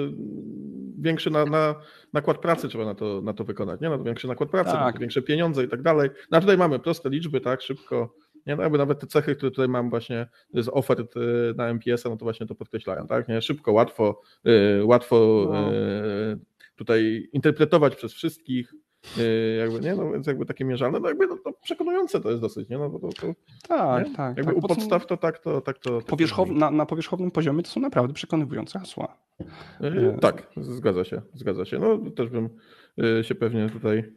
większy 0.99 1.31
na, 1.31 1.45
na, 1.45 1.75
nakład 2.13 2.39
pracy 2.39 2.69
trzeba 2.69 2.85
na 2.85 2.95
to, 2.95 3.21
na 3.21 3.33
to 3.33 3.45
wykonać, 3.45 3.81
nie? 3.81 3.89
No 3.89 3.99
to 3.99 4.05
większy 4.05 4.29
nakład 4.29 4.51
pracy, 4.51 4.71
tak. 4.71 4.99
większe 4.99 5.23
pieniądze 5.23 5.65
i 5.65 5.69
tak 5.69 5.83
dalej. 5.83 6.11
No 6.31 6.39
a 6.39 6.41
tutaj 6.41 6.59
mamy 6.59 6.79
proste 6.79 7.11
liczby, 7.11 7.41
tak, 7.41 7.63
szybko, 7.63 8.15
nie? 8.47 8.57
No 8.57 8.63
jakby 8.63 8.79
nawet 8.79 9.01
te 9.01 9.07
cechy, 9.07 9.37
które 9.37 9.51
tutaj 9.51 9.69
mam 9.69 9.91
właśnie 9.91 10.29
z 10.55 10.69
ofert 10.69 11.17
y, 11.17 11.21
na 11.57 11.69
MPS-a, 11.69 12.09
no 12.09 12.17
to 12.17 12.25
właśnie 12.25 12.47
to 12.47 12.55
podkreślają, 12.55 13.07
tak, 13.07 13.29
nie? 13.29 13.43
Szybko, 13.43 13.73
łatwo, 13.73 14.21
yy, 14.45 14.85
łatwo 14.85 15.49
yy, 15.73 16.39
tutaj 16.77 17.29
interpretować 17.33 17.97
przez 17.97 18.13
wszystkich, 18.13 18.75
jakby, 19.59 19.81
nie? 19.81 19.95
No 19.95 20.13
więc 20.13 20.27
jakby 20.27 20.47
takie 20.47 20.65
mierzalne, 20.65 21.01
no 21.01 21.09
jakby 21.09 21.27
no, 21.27 21.37
to 21.45 21.53
przekonujące 21.63 22.21
to 22.21 22.31
jest 22.31 22.41
dosyć, 22.41 22.69
nie? 22.69 22.79
No, 22.79 22.91
to, 22.91 22.99
to, 22.99 23.35
tak, 23.69 24.09
nie? 24.09 24.15
tak. 24.15 24.37
Jakby 24.37 24.55
tak. 24.55 24.65
u 24.65 24.69
podstaw 24.69 25.07
to 25.07 25.17
tak 25.17 25.39
to... 25.39 25.61
Tak 25.61 25.79
to, 25.79 25.99
tak 25.99 26.07
powierzchow... 26.07 26.49
na, 26.51 26.71
na 26.71 26.87
powierzchownym 26.87 27.31
poziomie 27.31 27.63
to 27.63 27.71
są 27.71 27.81
naprawdę 27.81 28.15
przekonywujące 28.15 28.79
hasła. 28.79 29.19
Yy, 29.81 30.19
tak, 30.21 30.51
zgadza 30.57 31.05
się, 31.05 31.23
zgadza 31.35 31.65
się. 31.65 31.79
No 31.79 32.11
też 32.11 32.29
bym 32.29 32.49
się 33.23 33.35
pewnie 33.35 33.71
tutaj 33.71 34.13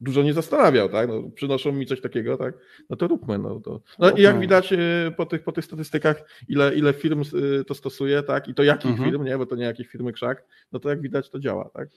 dużo 0.00 0.22
nie 0.22 0.34
zastanawiał, 0.34 0.88
tak? 0.88 1.08
No, 1.08 1.22
przynoszą 1.34 1.72
mi 1.72 1.86
coś 1.86 2.00
takiego, 2.00 2.36
tak? 2.36 2.54
No 2.90 2.96
to 2.96 3.08
róbmy. 3.08 3.38
No, 3.38 3.60
to... 3.60 3.80
no 3.98 4.10
i 4.10 4.22
jak 4.22 4.40
widać 4.40 4.74
po 5.16 5.26
tych, 5.26 5.42
po 5.42 5.52
tych 5.52 5.64
statystykach, 5.64 6.22
ile, 6.48 6.74
ile 6.74 6.92
firm 6.92 7.22
to 7.66 7.74
stosuje, 7.74 8.22
tak? 8.22 8.48
I 8.48 8.54
to 8.54 8.62
jakich 8.62 8.90
mhm. 8.90 9.10
firm, 9.10 9.24
nie? 9.24 9.38
Bo 9.38 9.46
to 9.46 9.56
nie 9.56 9.64
jakich 9.64 9.90
firmy 9.90 10.12
krzak, 10.12 10.44
no 10.72 10.80
to 10.80 10.88
jak 10.88 11.00
widać 11.00 11.30
to 11.30 11.38
działa, 11.38 11.70
tak? 11.74 11.88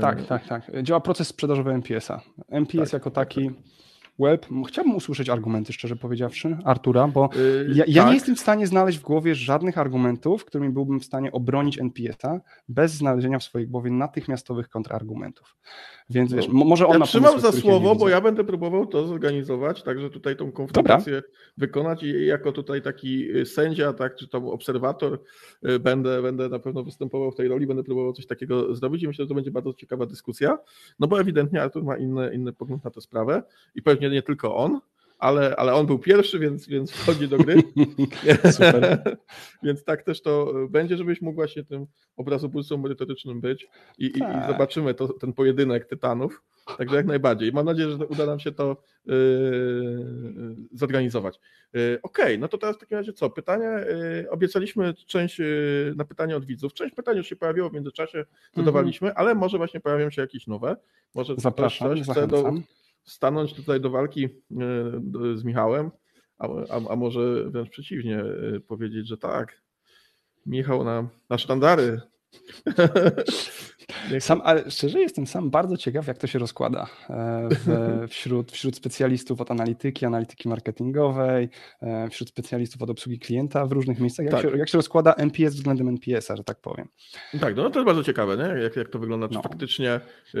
Tak, 0.00 0.26
tak, 0.26 0.46
tak. 0.46 0.70
Działa 0.82 1.00
proces 1.00 1.28
sprzedażowy 1.28 1.72
MPS-a. 1.72 2.20
MPS 2.48 2.90
tak, 2.90 2.92
jako 2.92 3.10
taki 3.10 3.50
web. 4.18 4.46
Chciałbym 4.68 4.94
usłyszeć 4.96 5.28
argumenty, 5.28 5.72
szczerze 5.72 5.96
powiedziawszy, 5.96 6.56
Artura, 6.64 7.08
bo 7.08 7.30
Yy, 7.36 7.74
ja, 7.74 7.84
ja 7.88 8.02
tak. 8.02 8.08
nie 8.10 8.14
jestem 8.14 8.36
w 8.36 8.40
stanie 8.40 8.66
znaleźć 8.66 8.98
w 8.98 9.02
głowie 9.02 9.34
żadnych 9.34 9.78
argumentów, 9.78 10.44
którymi 10.44 10.70
byłbym 10.72 11.00
w 11.00 11.04
stanie 11.04 11.32
obronić 11.32 11.78
NPS-a 11.78 12.40
bez 12.68 12.92
znalezienia 12.92 13.38
w 13.38 13.44
swojej 13.44 13.68
głowie 13.68 13.90
natychmiastowych 13.90 14.68
kontrargumentów. 14.68 15.56
Więc 16.10 16.32
wiesz, 16.32 16.48
mo- 16.48 16.64
może 16.64 16.86
on 16.86 16.92
Ja 16.92 16.98
ma 16.98 17.06
trzymam 17.06 17.40
za 17.40 17.48
których 17.48 17.64
ja 17.64 17.70
słowo, 17.70 17.94
bo 17.94 18.08
ja 18.08 18.20
będę 18.20 18.44
próbował 18.44 18.86
to 18.86 19.06
zorganizować, 19.06 19.82
także 19.82 20.10
tutaj 20.10 20.36
tą 20.36 20.52
konfrontację 20.52 21.22
wykonać 21.56 22.02
i 22.02 22.26
jako 22.26 22.52
tutaj 22.52 22.82
taki 22.82 23.36
y, 23.36 23.46
sędzia, 23.46 23.92
tak, 23.92 24.16
czy 24.16 24.28
tam 24.28 24.46
obserwator 24.46 25.18
y, 25.68 25.78
będę, 25.78 26.22
będę 26.22 26.48
na 26.48 26.58
pewno 26.58 26.82
występował 26.84 27.30
w 27.30 27.34
tej 27.36 27.48
roli, 27.48 27.66
będę 27.66 27.82
próbował 27.84 28.12
coś 28.12 28.26
takiego 28.26 28.74
zrobić 28.74 29.02
i 29.02 29.06
myślę, 29.06 29.24
że 29.24 29.28
to 29.28 29.34
będzie 29.34 29.50
bardzo 29.50 29.74
ciekawa 29.74 30.06
dyskusja, 30.06 30.58
no 30.98 31.06
bo 31.08 31.20
ewidentnie 31.20 31.62
Artur 31.62 31.84
ma 31.84 31.96
inny, 31.96 32.34
inny 32.34 32.52
pogląd 32.52 32.84
na 32.84 32.90
tę 32.90 33.00
sprawę 33.00 33.42
i 33.74 33.82
pewnie 33.82 34.07
nie 34.10 34.22
tylko 34.22 34.56
on, 34.56 34.80
ale, 35.18 35.56
ale 35.56 35.74
on 35.74 35.86
był 35.86 35.98
pierwszy, 35.98 36.38
więc, 36.38 36.68
więc 36.68 36.92
wchodzi 36.92 37.28
do 37.28 37.38
gry. 37.38 37.62
Więc 39.62 39.84
tak 39.84 40.02
też 40.02 40.22
to 40.22 40.54
będzie, 40.70 40.96
żebyś 40.96 41.20
mógł 41.20 41.34
właśnie 41.34 41.64
tym 41.64 41.86
obrazobójcą 42.16 42.78
merytorycznym 42.78 43.40
być 43.40 43.68
i, 43.98 44.04
i, 44.04 44.16
i 44.16 44.18
Tak. 44.18 44.52
zobaczymy 44.52 44.94
to, 44.94 45.08
ten 45.08 45.32
pojedynek 45.32 45.86
tytanów. 45.86 46.42
Także 46.78 46.96
jak 46.96 47.06
najbardziej. 47.06 47.52
Mam 47.52 47.66
nadzieję, 47.66 47.90
że 47.90 48.06
uda 48.06 48.26
nam 48.26 48.40
się 48.40 48.52
to 48.52 48.82
yy, 49.06 49.14
zorganizować. 50.72 51.40
Yy, 51.72 51.98
Okej, 52.02 52.38
no 52.38 52.48
to 52.48 52.58
teraz 52.58 52.76
w 52.76 52.80
takim 52.80 52.96
razie 52.96 53.12
co? 53.12 53.30
Pytania, 53.30 53.78
yy, 53.78 54.30
obiecaliśmy 54.30 54.94
część 54.94 55.38
yy, 55.38 55.94
na 55.96 56.04
pytania 56.04 56.36
od 56.36 56.44
widzów. 56.44 56.72
Część 56.72 56.94
pytań 56.94 57.16
już 57.16 57.26
się 57.26 57.36
pojawiło 57.36 57.70
w 57.70 57.72
międzyczasie, 57.72 58.24
zadawaliśmy, 58.56 59.14
ale 59.14 59.34
może 59.34 59.58
właśnie 59.58 59.80
pojawią 59.80 60.10
się 60.10 60.22
jakieś 60.22 60.46
nowe. 60.46 60.76
Może 61.14 61.34
Zapraszam, 61.36 61.88
coś 61.88 62.02
chce 62.02 62.26
do. 62.26 62.52
Stanąć 63.08 63.54
tutaj 63.54 63.80
do 63.80 63.90
walki 63.90 64.28
do- 65.00 65.36
z 65.36 65.44
Michałem, 65.44 65.90
a, 66.38 66.48
a, 66.70 66.80
a 66.92 66.96
może 66.96 67.50
wręcz 67.50 67.70
przeciwnie, 67.70 68.22
yy, 68.52 68.60
powiedzieć, 68.60 69.08
że 69.08 69.16
tak, 69.18 69.62
Michał 70.46 70.84
na, 70.84 71.08
na 71.30 71.38
sztandary. 71.38 72.00
Sam, 74.20 74.40
ale 74.44 74.70
szczerze 74.70 75.00
jestem 75.00 75.26
sam 75.26 75.50
bardzo 75.50 75.76
ciekaw, 75.76 76.06
jak 76.06 76.18
to 76.18 76.26
się 76.26 76.38
rozkłada 76.38 76.86
e, 77.10 77.48
w, 77.50 77.66
wśród, 78.12 78.52
wśród 78.52 78.76
specjalistów 78.76 79.40
od 79.40 79.50
analityki, 79.50 80.06
analityki 80.06 80.48
marketingowej, 80.48 81.48
e, 81.82 82.08
wśród 82.10 82.28
specjalistów 82.28 82.82
od 82.82 82.90
obsługi 82.90 83.18
klienta 83.18 83.66
w 83.66 83.72
różnych 83.72 84.00
miejscach. 84.00 84.26
Jak, 84.26 84.34
Tak. 84.34 84.42
się, 84.42 84.58
jak 84.58 84.68
się 84.68 84.78
rozkłada 84.78 85.14
NPS 85.14 85.54
względem 85.54 85.88
NPS-a, 85.88 86.36
że 86.36 86.44
tak 86.44 86.60
powiem. 86.60 86.88
Tak, 87.40 87.56
no 87.56 87.70
to 87.70 87.78
jest 87.78 87.86
bardzo 87.86 88.04
ciekawe, 88.04 88.36
nie? 88.36 88.62
Jak, 88.62 88.76
jak 88.76 88.88
to 88.88 88.98
wygląda, 88.98 89.28
czy 89.28 89.34
No. 89.34 89.42
faktycznie 89.42 90.00
yy, 90.34 90.40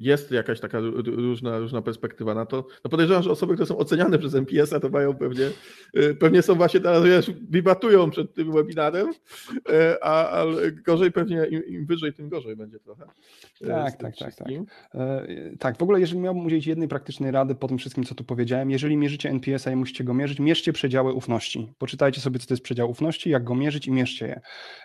jest 0.00 0.30
jakaś 0.30 0.60
taka 0.60 0.78
ró- 0.78 1.02
różna, 1.16 1.58
różna 1.58 1.82
perspektywa 1.82 2.34
na 2.34 2.46
to. 2.46 2.66
No 2.84 2.90
podejrzewam, 2.90 3.22
że 3.22 3.30
osoby, 3.30 3.54
które 3.54 3.66
są 3.66 3.78
oceniane 3.78 4.18
przez 4.18 4.34
MPS-a, 4.34 4.80
to 4.80 4.88
mają 4.88 5.14
pewnie, 5.16 5.50
yy, 5.94 6.14
pewnie 6.14 6.42
są 6.42 6.54
właśnie 6.54 6.80
teraz, 6.80 7.04
wiesz, 7.04 7.30
debatują 7.40 8.10
przed 8.10 8.34
tym 8.34 8.52
webinarem, 8.52 9.06
yy, 9.08 10.02
a, 10.02 10.28
ale 10.28 10.72
gorzej 10.72 11.12
pewnie, 11.12 11.46
im, 11.50 11.64
im 11.66 11.86
wyżej, 11.86 12.12
tym 12.12 12.28
gorzej 12.28 12.56
będzie 12.56 12.78
trochę. 12.78 13.04
yy, 13.60 13.68
Tak, 13.68 13.96
tak, 13.96 14.16
tak, 14.16 14.34
tak. 14.34 14.48
E, 14.94 15.26
Tak, 15.58 15.78
w 15.78 15.82
ogóle 15.82 16.00
jeżeli 16.00 16.20
miałbym 16.20 16.46
udzielić 16.46 16.66
jednej 16.66 16.88
praktycznej 16.88 17.30
rady 17.30 17.54
po 17.54 17.68
tym 17.68 17.78
wszystkim, 17.78 18.04
co 18.04 18.14
tu 18.14 18.24
powiedziałem, 18.24 18.70
jeżeli 18.70 18.96
mierzycie 18.96 19.30
NPS-a 19.30 19.70
i 19.72 19.76
musicie 19.76 20.04
go 20.04 20.14
mierzyć, 20.14 20.40
mierzcie 20.40 20.72
przedziały 20.72 21.12
ufności. 21.12 21.72
Poczytajcie 21.78 22.20
sobie, 22.20 22.38
co 22.38 22.46
to 22.46 22.54
jest 22.54 22.62
przedział 22.64 22.90
ufności, 22.90 23.30
jak 23.30 23.44
go 23.44 23.54
mierzyć 23.54 23.86
i 23.86 23.92
mierzcie 23.92 24.26
je. 24.26 24.40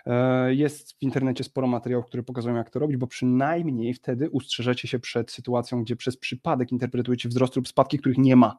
E, 0.06 0.54
Jest 0.54 0.92
w 0.92 1.02
internecie 1.02 1.44
sporo 1.44 1.66
materiałów, 1.66 2.06
które 2.06 2.22
pokazują, 2.22 2.54
jak 2.56 2.70
to 2.70 2.78
robić, 2.78 2.96
bo 2.96 3.06
przynajmniej 3.06 3.94
wtedy 3.94 4.30
ustrzeżecie 4.30 4.88
się 4.88 4.98
przed 5.06 5.30
sytuacją, 5.32 5.82
gdzie 5.84 5.96
przez 5.96 6.16
przypadek 6.16 6.72
interpretujecie 6.72 7.28
wzrost 7.28 7.56
lub 7.56 7.68
spadki, 7.68 7.98
których 7.98 8.18
nie 8.18 8.36
ma. 8.36 8.58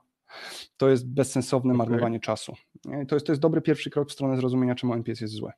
To 0.77 0.89
jest 0.89 1.09
bezsensowne 1.09 1.73
Okej. 1.73 1.77
marnowanie 1.77 2.19
czasu. 2.19 2.53
To 3.07 3.15
jest, 3.15 3.25
to 3.25 3.31
jest 3.31 3.41
dobry 3.41 3.61
pierwszy 3.61 3.89
krok 3.89 4.09
w 4.09 4.11
stronę 4.11 4.37
zrozumienia, 4.37 4.75
czemu 4.75 4.93
NPS 4.93 5.21
jest 5.21 5.33
złe. 5.33 5.53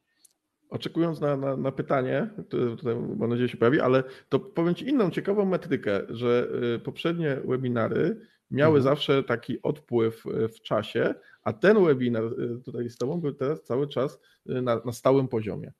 Oczekując 0.69 1.21
na, 1.21 1.37
na, 1.37 1.57
na 1.57 1.71
pytanie, 1.71 2.29
tutaj 2.49 2.95
mam 3.17 3.29
nadzieję 3.29 3.49
się 3.49 3.57
pojawi, 3.57 3.79
ale 3.79 4.03
to 4.29 4.39
powiem 4.39 4.75
Ci 4.75 4.89
inną 4.89 5.09
ciekawą 5.09 5.45
metrykę, 5.45 6.01
że 6.09 6.47
y, 6.75 6.79
poprzednie 6.79 7.37
webinary 7.45 8.19
miały 8.51 8.77
Mhm. 8.77 8.83
zawsze 8.83 9.23
taki 9.23 9.61
odpływ 9.61 10.25
y, 10.25 10.47
w 10.47 10.61
czasie, 10.61 11.13
a 11.43 11.53
ten 11.53 11.85
webinar 11.85 12.23
y, 12.23 12.61
tutaj 12.65 12.89
z 12.89 12.97
Tobą 12.97 13.21
był 13.21 13.33
teraz 13.33 13.63
cały 13.63 13.87
czas 13.87 14.19
na, 14.45 14.81
na 14.85 14.91
stałym 14.91 15.27
poziomie. 15.27 15.71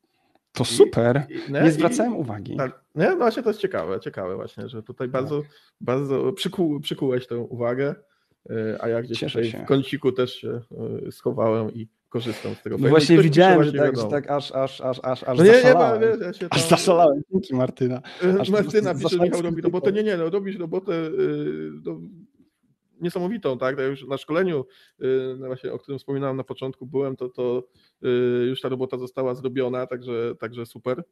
To 0.54 0.64
I- 0.64 0.68
super. 0.68 1.24
I- 1.30 1.52
nie? 1.52 1.62
Nie 1.62 1.68
I- 1.68 1.72
zwracałem 1.72 2.16
uwagi. 2.16 2.58
Tak, 2.58 2.82
nie? 2.96 3.10
No 3.10 3.16
właśnie 3.18 3.44
to 3.44 3.50
jest 3.50 3.60
ciekawe, 3.62 4.00
ciekawe 4.00 4.36
właśnie, 4.36 4.70
że 4.70 4.84
tutaj 4.84 5.08
bardzo, 5.08 5.42
bardzo 5.82 6.34
przyku, 6.34 6.80
przykułeś 6.80 7.28
tę 7.28 7.38
uwagę, 7.38 7.96
y, 8.52 8.54
a 8.80 8.88
ja 8.90 9.02
gdzieś 9.02 9.20
Cieszę 9.20 9.40
tutaj 9.40 9.52
się. 9.52 9.64
w 9.64 9.66
kąciku 9.68 10.12
też 10.12 10.34
się 10.36 10.62
y, 11.08 11.12
schowałem 11.12 11.74
i 11.74 11.88
korzystam 12.10 12.56
z 12.56 12.62
tego. 12.62 12.78
No 12.80 12.90
właśnie 12.90 13.16
ktoś 13.16 13.26
widziałem, 13.26 13.64
że 13.64 13.74
tak, 13.74 13.98
że 13.98 14.04
tak 14.04 14.30
aż, 14.32 14.52
aż, 14.52 14.82
aż, 14.82 15.00
aż, 15.04 15.24
aż 15.24 15.38
No 15.38 15.44
nie, 15.44 15.50
nie, 15.50 15.56
zaszalałem. 15.56 16.02
wiesz, 16.02 16.20
ja 16.22 16.34
się 16.34 16.48
Aż 16.50 16.62
tam- 16.62 16.70
zaszalałem. 16.70 17.22
Dzięki 17.32 17.56
Martyna. 17.56 18.02
Aż 18.40 18.50
Martyna 18.50 18.96
pisze, 18.96 19.10
że 19.10 19.20
Michał 19.24 19.42
robi 19.42 19.62
robotę. 19.62 19.92
Nie, 19.92 20.04
nie, 20.04 20.18
no, 20.18 20.30
robisz 20.30 20.58
robotę 20.60 20.94
y, 20.94 21.72
no, 21.86 22.00
niesamowitą, 23.02 23.58
tak? 23.58 23.78
Ja 23.78 23.86
już 23.86 24.08
na 24.08 24.18
szkoleniu, 24.18 24.66
y, 25.02 25.36
właśnie, 25.38 25.74
o 25.74 25.80
którym 25.80 26.00
wspominałem 26.00 26.38
na 26.38 26.44
początku, 26.44 26.86
byłem, 26.86 27.16
to, 27.16 27.30
to 27.30 27.64
y, 28.06 28.46
już 28.46 28.62
ta 28.62 28.70
robota 28.70 28.98
została 28.98 29.36
zrobiona, 29.36 29.88
także, 29.88 30.36
także 30.40 30.66
super. 30.66 31.04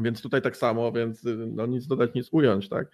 Więc 0.00 0.22
tutaj 0.22 0.42
tak 0.42 0.56
samo, 0.56 0.92
więc 0.92 1.24
y, 1.24 1.36
no, 1.36 1.66
nic 1.66 1.86
dodać, 1.86 2.14
nic 2.14 2.28
ująć, 2.32 2.68
tak? 2.68 2.88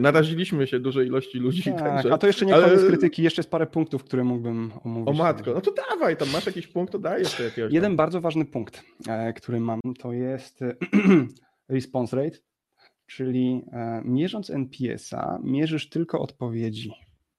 Naraziliśmy 0.00 0.66
się 0.66 0.80
dużej 0.80 1.06
ilości 1.06 1.38
ludzi, 1.38 1.62
Tak, 1.62 1.78
także. 1.78 2.12
a 2.12 2.18
to 2.18 2.26
jeszcze 2.26 2.46
nie 2.46 2.54
ale- 2.54 2.64
koniec 2.68 2.84
krytyki, 2.86 3.22
jeszcze 3.22 3.40
jest 3.40 3.50
parę 3.50 3.66
punktów, 3.66 4.04
które 4.04 4.24
mógłbym 4.24 4.72
omówić. 4.84 5.08
O 5.08 5.12
matko, 5.12 5.54
no 5.54 5.60
to 5.60 5.72
dawaj, 5.90 6.16
tam 6.16 6.30
masz 6.30 6.46
jakiś 6.46 6.66
punkt, 6.66 6.92
to 6.92 6.98
daj 6.98 7.20
jeszcze 7.20 7.44
jakiegoś. 7.44 7.72
Jeden 7.72 7.90
tam. 7.90 7.96
bardzo 7.96 8.20
ważny 8.20 8.44
punkt, 8.44 8.82
e, 9.08 9.32
który 9.32 9.60
mam, 9.60 9.80
to 9.98 10.12
jest 10.12 10.60
response 11.68 12.16
rate, 12.16 12.38
czyli 13.06 13.62
e, 13.72 14.02
mierząc 14.04 14.50
NPS-a, 14.50 15.38
mierzysz 15.44 15.88
tylko 15.88 16.20
odpowiedzi. 16.20 16.92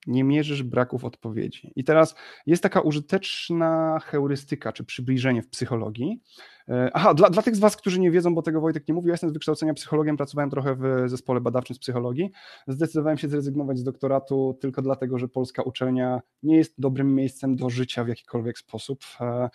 Nie 0.07 0.23
mierzysz 0.23 0.63
braków 0.63 1.05
odpowiedzi. 1.05 1.71
I 1.75 1.83
teraz 1.83 2.15
jest 2.45 2.63
taka 2.63 2.81
użyteczna 2.81 3.99
heurystyka, 4.05 4.73
czy 4.73 4.83
przybliżenie 4.83 5.41
w 5.41 5.49
psychologii. 5.49 6.21
E, 6.69 6.89
Aha, 6.93 7.13
dla, 7.13 7.29
dla 7.29 7.41
tych 7.41 7.55
z 7.55 7.59
Was, 7.59 7.77
którzy 7.77 7.99
nie 7.99 8.11
wiedzą, 8.11 8.35
bo 8.35 8.41
tego 8.41 8.61
Wojtek 8.61 8.87
nie 8.87 8.93
mówił, 8.93 9.07
ja 9.07 9.13
jestem 9.13 9.29
z 9.29 9.33
wykształcenia 9.33 9.73
psychologiem, 9.73 10.17
pracowałem 10.17 10.49
trochę 10.49 10.75
w 10.75 11.09
zespole 11.09 11.41
badawczym 11.41 11.75
z 11.75 11.79
psychologii. 11.79 12.31
Zdecydowałem 12.67 13.17
się 13.17 13.27
zrezygnować 13.29 13.79
z 13.79 13.83
doktoratu 13.83 14.57
tylko 14.61 14.81
dlatego, 14.81 15.17
że 15.17 15.27
polska 15.27 15.63
uczelnia 15.63 16.21
nie 16.43 16.57
jest 16.57 16.73
dobrym 16.77 17.15
miejscem 17.15 17.55
do 17.55 17.69
życia 17.69 18.03
w 18.03 18.07
jakikolwiek 18.07 18.57
sposób. 18.57 19.03
E, 19.21 19.49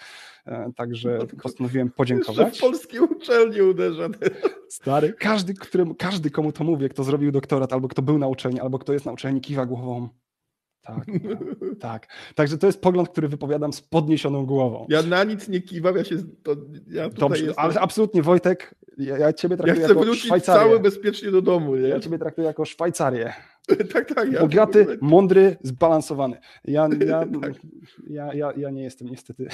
e, 0.47 0.73
Także 0.77 1.19
No 1.21 1.43
postanowiłem 1.43 1.87
Jeszcze 1.87 1.97
podziękować. 1.97 2.59
w 2.59 2.61
polskiej 2.61 3.01
uczelni 3.01 3.63
uderza. 3.63 4.09
Stary, 4.69 5.13
każdy, 5.19 5.55
którym, 5.55 5.95
każdy, 5.95 6.31
komu 6.31 6.53
to 6.53 6.65
mówię, 6.65 6.89
kto 6.89 7.05
zrobił 7.05 7.33
doktorat, 7.33 7.73
albo 7.73 7.89
kto 7.89 8.03
był 8.03 8.19
na 8.19 8.29
uczelni, 8.29 8.61
albo 8.61 8.79
kto 8.79 8.93
jest 8.93 9.07
na 9.07 9.13
uczelni, 9.13 9.41
kiwa 9.41 9.67
głową. 9.67 10.09
Tak, 10.87 11.05
tak. 11.81 12.07
Także 12.35 12.59
to 12.59 12.67
jest 12.67 12.81
pogląd, 12.81 13.09
który 13.09 13.29
wypowiadam 13.29 13.73
z 13.73 13.81
podniesioną 13.81 14.47
głową. 14.47 14.87
Ja 14.89 15.03
na 15.03 15.25
nic 15.25 15.49
nie 15.49 15.61
kiwam, 15.61 15.97
ja 15.97 16.05
się. 16.05 16.17
To, 16.43 16.57
ja 16.87 17.09
Dobrze, 17.09 17.45
jestem, 17.45 17.65
ale 17.65 17.81
absolutnie 17.81 18.23
Wojtek, 18.23 18.75
ja, 18.99 19.19
ja 19.19 19.33
ciebie 19.33 19.57
ja 19.57 19.65
traktuję 19.65 19.87
chcę 19.87 19.95
jako 19.99 20.15
Szwajcarię. 20.15 20.61
cały 20.61 20.81
bezpiecznie 20.81 21.31
do 21.31 21.43
domu, 21.43 21.77
nie? 21.77 21.89
Ja 21.89 22.01
ciebie 22.01 22.19
traktuję 22.19 22.47
jako 22.47 22.65
Szwajcarię. 22.65 23.33
tak, 23.93 24.15
tak. 24.15 24.33
Ja 24.33 24.41
Bogaty, 24.41 24.99
mądry, 25.01 25.57
zbalansowany. 25.63 26.41
Ja, 26.65 26.89
ja, 27.07 27.25
Tak. 27.43 27.53
ja, 28.07 28.35
ja, 28.35 28.53
ja 28.57 28.71
nie 28.71 28.83
jestem 28.83 29.09
niestety 29.09 29.49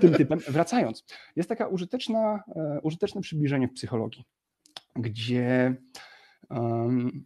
tym 0.00 0.14
typem. 0.14 0.38
Wracając, 0.48 1.04
jest 1.36 1.48
taka 1.48 1.66
użyteczna, 1.66 2.42
e, 2.56 2.80
użyteczne 2.82 3.20
przybliżenie 3.20 3.68
w 3.68 3.72
psychologii, 3.72 4.24
gdzie 4.96 5.76
em, 6.50 7.24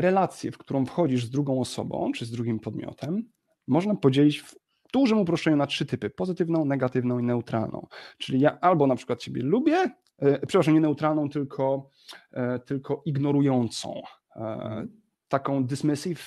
relację, 0.00 0.52
w 0.52 0.58
którą 0.58 0.86
wchodzisz 0.86 1.24
z 1.24 1.30
drugą 1.30 1.60
osobą 1.60 2.12
czy 2.12 2.26
z 2.26 2.30
drugim 2.30 2.60
podmiotem, 2.60 3.30
można 3.66 3.94
podzielić 3.94 4.42
w 4.42 4.54
dużym 4.92 5.18
uproszczeniu 5.18 5.56
na 5.56 5.66
trzy 5.66 5.86
typy: 5.86 6.10
pozytywną, 6.10 6.64
negatywną 6.64 7.18
i 7.18 7.22
neutralną. 7.22 7.86
Czyli 8.18 8.40
ja 8.40 8.60
albo 8.60 8.86
na 8.86 8.96
przykład 8.96 9.18
ciebie 9.20 9.42
lubię, 9.42 9.90
e, 10.18 10.46
przepraszam, 10.46 10.74
nie 10.74 10.80
neutralną, 10.80 11.28
tylko, 11.28 11.90
e, 12.32 12.58
tylko 12.58 13.02
ignorującą. 13.04 14.02
E, 14.36 14.86
taką 15.28 15.64
dismissive, 15.64 16.22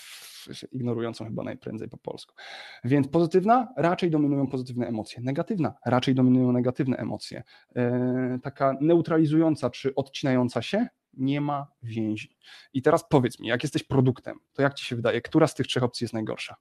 ignorującą 0.71 1.25
chyba 1.25 1.43
najprędzej 1.43 1.89
po 1.89 1.97
polsku. 1.97 2.35
Więc 2.83 3.07
pozytywna, 3.07 3.67
raczej 3.77 4.11
dominują 4.11 4.47
pozytywne 4.47 4.87
emocje. 4.87 5.21
Negatywna, 5.21 5.73
raczej 5.85 6.15
dominują 6.15 6.51
negatywne 6.51 6.97
emocje. 6.97 7.43
E, 7.75 8.39
taka 8.43 8.77
neutralizująca 8.81 9.69
czy 9.69 9.95
odcinająca 9.95 10.61
się, 10.61 10.87
nie 11.13 11.41
ma 11.41 11.67
więzi. 11.83 12.37
I 12.73 12.81
teraz 12.81 13.07
powiedz 13.09 13.39
mi, 13.39 13.47
jak 13.47 13.63
jesteś 13.63 13.83
produktem, 13.83 14.39
to 14.53 14.61
jak 14.61 14.73
ci 14.73 14.85
się 14.85 14.95
wydaje, 14.95 15.21
która 15.21 15.47
z 15.47 15.55
tych 15.55 15.67
trzech 15.67 15.83
opcji 15.83 16.03
jest 16.03 16.13
najgorsza? 16.13 16.55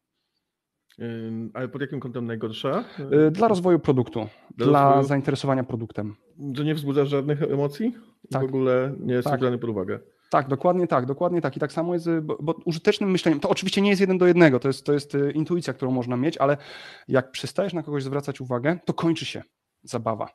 Ale 1.55 1.69
pod 1.69 1.81
jakim 1.81 2.01
kątem 2.01 2.27
najgorsza? 2.27 2.85
E, 3.27 3.31
Dla 3.31 3.49
rozwoju 3.49 3.79
produktu, 3.79 4.29
Dla 4.57 4.67
dla, 4.67 4.93
rozwoju- 4.95 5.09
zainteresowania 5.09 5.65
produktem. 5.65 6.17
Że 6.57 6.65
nie 6.65 6.75
wzbudzasz 6.75 7.09
żadnych 7.09 7.43
emocji? 7.43 7.95
Tak. 8.31 8.43
W 8.43 8.45
ogóle 8.45 8.95
nie 9.01 9.15
jest 9.15 9.29
Tak. 9.29 9.41
brany 9.41 9.59
pod 9.59 9.71
uwagę. 9.71 10.01
Tak, 10.31 10.49
dokładnie 10.49 10.87
tak, 10.87 11.07
dokładnie 11.07 11.41
tak. 11.41 11.57
I 11.57 11.61
tak 11.61 11.73
samo 11.73 11.95
jest, 11.95 12.07
y, 12.07 12.23
bo, 12.23 12.39
bo, 12.41 12.55
użytecznym 12.65 13.11
myśleniem, 13.11 13.41
to 13.41 13.49
oczywiście 13.49 13.81
nie 13.81 13.91
jest 13.91 14.01
jeden 14.01 14.19
do 14.19 14.27
jednego, 14.27 14.61
to 14.61 14.69
jest, 14.69 14.87
to 14.87 14.93
jest 14.93 15.15
y, 15.15 15.33
intuicja, 15.33 15.73
którą 15.73 15.91
można 15.91 16.17
mieć, 16.17 16.39
ale 16.39 16.57
jak 17.09 17.31
przestajesz 17.31 17.73
na 17.73 17.83
kogoś 17.83 18.03
zwracać 18.05 18.41
uwagę, 18.41 18.79
to 18.85 18.95
kończy 18.95 19.25
się 19.25 19.43
zabawa. 19.83 20.29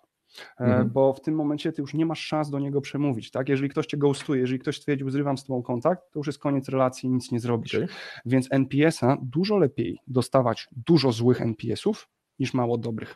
E, 0.60 0.64
mhm. 0.64 0.90
Bo 0.90 1.14
w 1.14 1.22
tym 1.22 1.36
momencie 1.36 1.72
ty 1.72 1.82
już 1.82 1.94
nie 1.94 2.06
masz 2.06 2.20
szans 2.20 2.50
do 2.50 2.60
niego 2.60 2.82
przemówić. 2.82 3.32
Tak? 3.32 3.50
Jeżeli 3.50 3.70
ktoś 3.70 3.86
cię 3.86 3.98
ghostuje, 3.98 4.42
jeżeli 4.42 4.60
ktoś 4.60 4.78
stwierdził, 4.78 5.10
zrywam 5.10 5.38
z 5.38 5.44
tobą 5.44 5.64
kontakt, 5.64 6.12
to 6.12 6.20
już 6.20 6.28
jest 6.28 6.40
koniec 6.40 6.70
relacji 6.70 7.10
nic 7.10 7.32
nie 7.32 7.40
zrobisz. 7.40 7.76
Okay. 7.76 7.88
Więc 8.26 8.48
NPS-a 8.52 9.18
dużo 9.22 9.58
lepiej 9.58 10.00
dostawać 10.08 10.68
dużo 10.88 11.12
złych 11.12 11.42
NPS-ów 11.42 12.08
niż 12.40 12.54
mało 12.54 12.78
dobrych. 12.78 13.16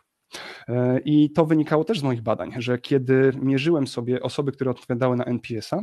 E, 0.67 0.99
I 0.99 1.31
to 1.31 1.45
wynikało 1.45 1.83
też 1.83 1.99
z 1.99 2.03
moich 2.03 2.21
badań, 2.21 2.51
że 2.57 2.77
kiedy 2.77 3.31
mierzyłem 3.41 3.87
sobie 3.87 4.21
osoby, 4.21 4.51
które 4.51 4.71
odpowiadały 4.71 5.15
na 5.15 5.23
NPS-a, 5.23 5.81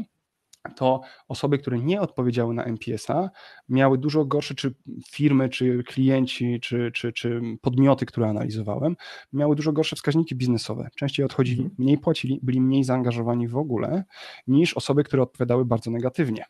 to 0.68 1.00
osoby, 1.28 1.58
które 1.58 1.78
nie 1.78 2.00
odpowiedziały 2.00 2.54
na 2.54 2.64
MPS-a, 2.64 3.30
miały 3.68 3.98
dużo 3.98 4.24
gorsze, 4.24 4.54
czy 4.54 4.74
firmy, 5.10 5.48
czy 5.48 5.84
klienci, 5.84 6.60
czy, 6.60 6.90
czy, 6.94 7.12
czy 7.12 7.40
podmioty, 7.60 8.06
które 8.06 8.28
analizowałem, 8.28 8.96
miały 9.32 9.56
dużo 9.56 9.72
gorsze 9.72 9.96
wskaźniki 9.96 10.34
biznesowe. 10.36 10.88
Częściej 10.96 11.26
odchodzili, 11.26 11.62
mhm. 11.62 11.74
mniej 11.78 11.98
płacili, 11.98 12.40
byli 12.42 12.60
mniej 12.60 12.84
zaangażowani 12.84 13.48
w 13.48 13.56
ogóle, 13.56 14.04
niż 14.46 14.74
osoby, 14.74 15.04
które 15.04 15.22
odpowiadały 15.22 15.64
bardzo 15.64 15.90
negatywnie. 15.90 16.44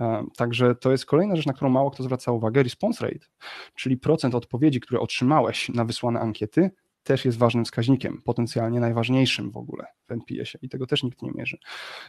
E, 0.00 0.24
także 0.36 0.74
to 0.74 0.90
jest 0.90 1.06
kolejna 1.06 1.36
rzecz, 1.36 1.46
na 1.46 1.52
którą 1.52 1.70
mało 1.70 1.90
kto 1.90 2.02
zwraca 2.02 2.32
uwagę, 2.32 2.62
response 2.62 3.06
rate, 3.06 3.26
czyli 3.74 3.96
procent 3.96 4.34
odpowiedzi, 4.34 4.80
które 4.80 5.00
otrzymałeś 5.00 5.68
na 5.68 5.84
wysłane 5.84 6.20
ankiety, 6.20 6.70
też 7.04 7.24
jest 7.24 7.38
ważnym 7.38 7.64
wskaźnikiem, 7.64 8.22
potencjalnie 8.24 8.80
najważniejszym 8.80 9.50
w 9.50 9.56
ogóle 9.56 9.84
w 10.08 10.12
NPS-ie 10.12 10.58
i 10.62 10.68
tego 10.68 10.86
też 10.86 11.02
nikt 11.02 11.22
nie 11.22 11.30
mierzy. 11.34 11.58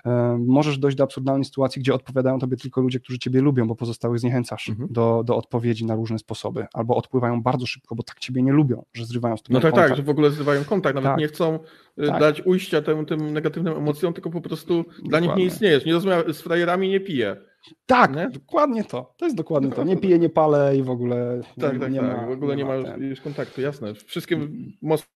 E, 0.05 0.37
możesz 0.47 0.77
dojść 0.77 0.97
do 0.97 1.03
absurdalnej 1.03 1.45
sytuacji, 1.45 1.81
gdzie 1.81 1.93
odpowiadają 1.93 2.39
tobie 2.39 2.57
tylko 2.57 2.81
ludzie, 2.81 2.99
którzy 2.99 3.19
ciebie 3.19 3.41
lubią, 3.41 3.67
bo 3.67 3.75
pozostałych 3.75 4.19
zniechęcasz 4.19 4.69
mhm. 4.69 4.89
do, 4.91 5.23
do 5.25 5.35
odpowiedzi 5.35 5.85
na 5.85 5.95
różne 5.95 6.19
sposoby, 6.19 6.65
albo 6.73 6.95
odpływają 6.95 7.41
bardzo 7.41 7.65
szybko, 7.65 7.95
bo 7.95 8.03
tak 8.03 8.19
ciebie 8.19 8.41
nie 8.43 8.51
lubią, 8.51 8.85
że 8.93 9.05
zrywają 9.05 9.37
z 9.37 9.43
tobą 9.43 9.53
No 9.53 9.61
tak, 9.61 9.71
kontakt. 9.71 9.89
tak, 9.89 9.97
że 9.97 10.03
w 10.03 10.09
ogóle 10.09 10.31
zrywają 10.31 10.63
kontakt, 10.63 10.95
nawet 10.95 11.11
tak. 11.11 11.19
nie 11.19 11.27
chcą 11.27 11.59
y, 11.99 12.07
tak. 12.07 12.19
dać 12.19 12.41
ujścia 12.45 12.81
tym, 12.81 13.05
tym 13.05 13.33
negatywnym 13.33 13.77
emocjom, 13.77 14.13
tylko 14.13 14.29
po 14.29 14.41
prostu 14.41 14.77
Dokładnie. 14.83 15.09
dla 15.09 15.19
nich 15.19 15.35
nie 15.35 15.45
istniejesz. 15.45 15.85
Nie 15.85 15.93
rozumiem, 15.93 16.33
z 16.33 16.41
frajerami 16.41 16.89
nie 16.89 16.99
piję. 16.99 17.37
Tak, 17.85 18.15
nie? 18.15 18.29
dokładnie 18.29 18.83
to. 18.83 19.13
To 19.17 19.25
jest 19.25 19.37
dokładnie 19.37 19.71
to. 19.71 19.83
Nie 19.83 19.97
piję, 19.97 20.19
nie 20.19 20.29
palę 20.29 20.77
i 20.77 20.83
w 20.83 20.89
ogóle 20.89 21.41
tak, 21.61 21.79
tak, 21.79 21.91
nie 21.91 21.99
tak. 21.99 22.17
ma. 22.17 22.27
W 22.27 22.31
ogóle 22.31 22.55
nie 22.55 22.65
ma, 22.65 22.75
już 22.97 23.21
kontaktu, 23.21 23.61
jasne. 23.61 23.93
Wszystkie 23.93 24.39
mosty 24.81 25.07
zerwane, 25.07 25.14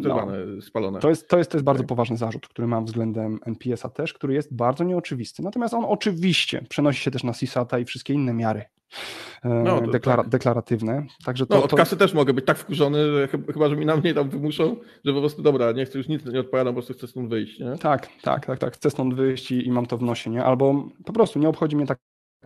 no. 0.00 0.28
spalone. 0.60 1.00
To 1.00 1.08
jest, 1.08 1.28
to, 1.28 1.38
jest, 1.38 1.50
to 1.50 1.56
jest 1.56 1.64
bardzo 1.64 1.82
tak. 1.82 1.88
poważny 1.88 2.16
zarzut, 2.16 2.48
który 2.48 2.68
mam 2.68 2.84
względem 2.84 3.38
NPS-a 3.46 3.88
też, 3.88 4.14
który 4.14 4.34
jest 4.34 4.54
bardzo 4.54 4.84
nieoczywisty. 4.84 5.42
Natomiast 5.42 5.74
on 5.74 5.84
oczywiście 5.84 6.64
przenosi 6.68 7.02
się 7.02 7.10
też 7.10 7.24
na 7.24 7.32
CISATA 7.32 7.78
i 7.78 7.84
wszystkie 7.84 8.14
inne 8.14 8.34
miary 8.34 8.64
e, 9.44 9.48
no, 9.48 9.80
deklara 9.80 10.22
tak. 10.22 10.32
deklaratywne. 10.32 11.06
Także 11.24 11.46
to, 11.46 11.54
no, 11.54 11.64
od 11.64 11.70
to... 11.70 11.76
kasy 11.76 11.96
też 11.96 12.14
mogę 12.14 12.34
być 12.34 12.46
tak 12.46 12.58
wkurzony, 12.58 13.12
że 13.12 13.28
chyba, 13.28 13.68
że 13.68 13.76
mi 13.76 13.86
na 13.86 13.96
mnie 13.96 14.14
tam 14.14 14.28
wymuszą, 14.30 14.76
że 15.04 15.12
po 15.12 15.20
prostu 15.20 15.42
dobra, 15.42 15.72
nie 15.72 15.84
chcę 15.84 15.98
już 15.98 16.08
nic, 16.08 16.24
nie 16.24 16.40
odpowiadam, 16.40 16.74
po 16.74 16.80
prostu 16.80 16.94
chcę 16.94 17.06
stąd 17.06 17.28
wyjść. 17.28 17.60
Nie? 17.60 17.78
Tak, 17.78 18.08
tak, 18.22 18.46
tak, 18.46 18.58
tak. 18.58 18.74
Chcę 18.74 18.90
stąd 18.90 19.14
wyjść 19.14 19.52
i, 19.52 19.66
i 19.66 19.72
mam 19.72 19.86
to 19.86 19.98
w 19.98 20.02
nosie, 20.02 20.30
nie? 20.30 20.44
Albo 20.44 20.88
po 21.04 21.12
prostu 21.12 21.38
nie 21.38 21.48
obchodzi 21.48 21.76
mnie 21.76 21.86
ta 21.86 21.94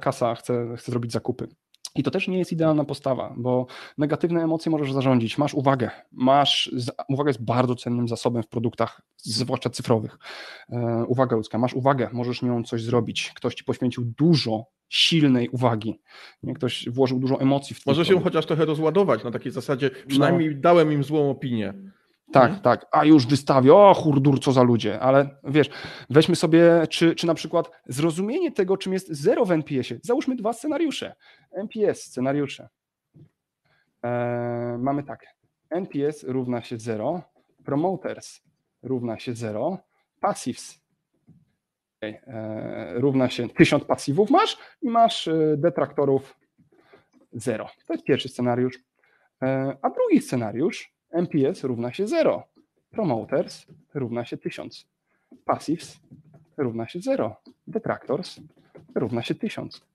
kasa, 0.00 0.34
chcę, 0.34 0.74
chcę 0.76 0.92
zrobić 0.92 1.12
zakupy. 1.12 1.48
I 1.94 2.02
to 2.02 2.10
też 2.10 2.28
nie 2.28 2.38
jest 2.38 2.52
idealna 2.52 2.84
postawa, 2.84 3.34
bo 3.36 3.66
negatywne 3.98 4.42
emocje 4.42 4.70
możesz 4.70 4.92
zarządzić. 4.92 5.38
Masz 5.38 5.54
uwagę. 5.54 5.90
Masz, 6.12 6.70
uwaga 7.08 7.30
jest 7.30 7.44
bardzo 7.44 7.74
cennym 7.74 8.08
zasobem 8.08 8.42
w 8.42 8.48
produktach, 8.48 9.02
zwłaszcza 9.16 9.70
cyfrowych. 9.70 10.18
E, 10.72 11.04
uwaga 11.08 11.36
ludzka. 11.36 11.58
Masz 11.58 11.74
uwagę, 11.74 12.08
możesz 12.12 12.42
nią 12.42 12.64
coś 12.64 12.82
zrobić. 12.82 13.32
Ktoś 13.34 13.54
ci 13.54 13.64
poświęcił 13.64 14.04
dużo 14.18 14.64
silnej 14.88 15.48
uwagi. 15.48 16.00
Nie? 16.42 16.54
Ktoś 16.54 16.88
włożył 16.88 17.18
dużo 17.18 17.40
emocji 17.40 17.76
w 17.76 17.84
to. 17.84 17.90
Może 17.90 18.04
się 18.04 18.20
chociaż 18.20 18.46
trochę 18.46 18.64
rozładować 18.64 19.24
na 19.24 19.30
takiej 19.30 19.52
zasadzie, 19.52 19.90
przynajmniej 20.06 20.54
no. 20.54 20.60
dałem 20.60 20.92
im 20.92 21.04
złą 21.04 21.30
opinię. 21.30 21.74
Tak, 22.32 22.44
hmm? 22.44 22.60
tak. 22.60 22.86
A 22.90 23.04
już 23.04 23.26
wystawię, 23.26 23.74
o 23.74 23.94
hurdur, 23.94 24.40
co 24.40 24.52
za 24.52 24.62
ludzie. 24.62 25.00
Ale 25.00 25.28
wiesz, 25.44 25.70
weźmy 26.10 26.36
sobie, 26.36 26.86
czy, 26.90 27.14
czy 27.14 27.26
na 27.26 27.34
przykład 27.34 27.70
zrozumienie 27.86 28.52
tego, 28.52 28.76
czym 28.76 28.92
jest 28.92 29.08
zero 29.12 29.44
w 29.44 29.52
NPS-ie. 29.52 30.00
Załóżmy 30.02 30.36
dwa 30.36 30.52
scenariusze. 30.52 31.14
NPS, 31.52 32.02
scenariusze. 32.02 32.68
Eee, 34.02 34.78
mamy 34.78 35.02
tak. 35.02 35.26
NPS 35.70 36.24
równa 36.24 36.62
się 36.62 36.78
0, 36.78 37.22
promoters 37.64 38.40
równa 38.82 39.18
się 39.18 39.34
0, 39.34 39.78
passives 40.20 40.80
eee, 42.00 42.20
równa 42.94 43.28
się 43.28 43.48
1000 43.48 43.84
pasywów 43.84 44.30
masz 44.30 44.58
i 44.82 44.88
masz 44.88 45.28
e, 45.28 45.56
detraktorów 45.56 46.36
0. 47.32 47.68
To 47.86 47.92
jest 47.92 48.04
pierwszy 48.04 48.28
scenariusz. 48.28 48.78
Eee, 49.40 49.72
a 49.82 49.90
drugi 49.90 50.20
scenariusz 50.20 50.97
MPS 51.12 51.64
równa 51.64 51.92
się 51.92 52.06
0. 52.06 52.42
Promoters 52.90 53.66
równa 53.94 54.24
się 54.24 54.36
1000. 54.36 54.86
Passives 55.44 56.00
równa 56.56 56.88
się 56.88 57.00
0. 57.00 57.36
Detractors 57.66 58.40
równa 58.94 59.22
się 59.22 59.34
1000. 59.34 59.88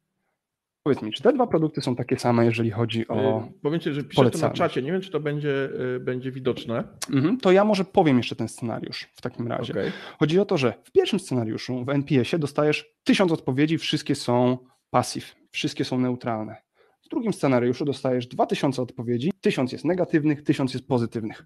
Powiedz 0.83 1.01
mi, 1.01 1.11
czy 1.11 1.23
te 1.23 1.33
dwa 1.33 1.47
produkty 1.47 1.81
są 1.81 1.95
takie 1.95 2.19
same, 2.19 2.45
jeżeli 2.45 2.71
chodzi 2.71 3.07
o. 3.07 3.43
Yy, 3.45 3.59
powiem 3.61 3.79
Ci, 3.79 3.93
że 3.93 4.03
piszę 4.03 4.31
to 4.31 4.37
na 4.37 4.49
czacie. 4.49 4.81
Nie 4.81 4.91
wiem, 4.91 5.01
czy 5.01 5.11
to 5.11 5.19
będzie, 5.19 5.69
yy, 5.79 5.99
będzie 5.99 6.31
widoczne. 6.31 6.83
Mhm, 7.13 7.37
to 7.37 7.51
ja 7.51 7.63
może 7.63 7.85
powiem 7.85 8.17
jeszcze 8.17 8.35
ten 8.35 8.47
scenariusz 8.47 9.09
w 9.13 9.21
takim 9.21 9.47
razie. 9.47 9.73
Okay. 9.73 9.91
Chodzi 10.19 10.39
o 10.39 10.45
to, 10.45 10.57
że 10.57 10.73
w 10.83 10.91
pierwszym 10.91 11.19
scenariuszu 11.19 11.85
w 11.85 11.89
NPS-ie 11.89 12.39
dostajesz 12.39 12.93
tysiąc 13.03 13.31
odpowiedzi, 13.31 13.77
wszystkie 13.77 14.15
są 14.15 14.57
passive, 14.89 15.25
wszystkie 15.51 15.85
są 15.85 15.99
neutralne. 15.99 16.55
W 17.05 17.09
drugim 17.09 17.33
scenariuszu 17.33 17.85
dostajesz 17.85 18.27
2000 18.27 18.81
odpowiedzi, 18.81 19.31
1000 19.41 19.71
jest 19.71 19.85
negatywnych, 19.85 20.43
1000 20.43 20.73
jest 20.73 20.87
pozytywnych. 20.87 21.45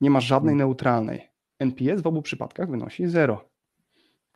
Nie 0.00 0.10
masz 0.10 0.24
żadnej 0.24 0.52
hmm. 0.52 0.68
neutralnej. 0.68 1.28
NPS 1.58 2.02
w 2.02 2.06
obu 2.06 2.22
przypadkach 2.22 2.70
wynosi 2.70 3.06
0. 3.06 3.48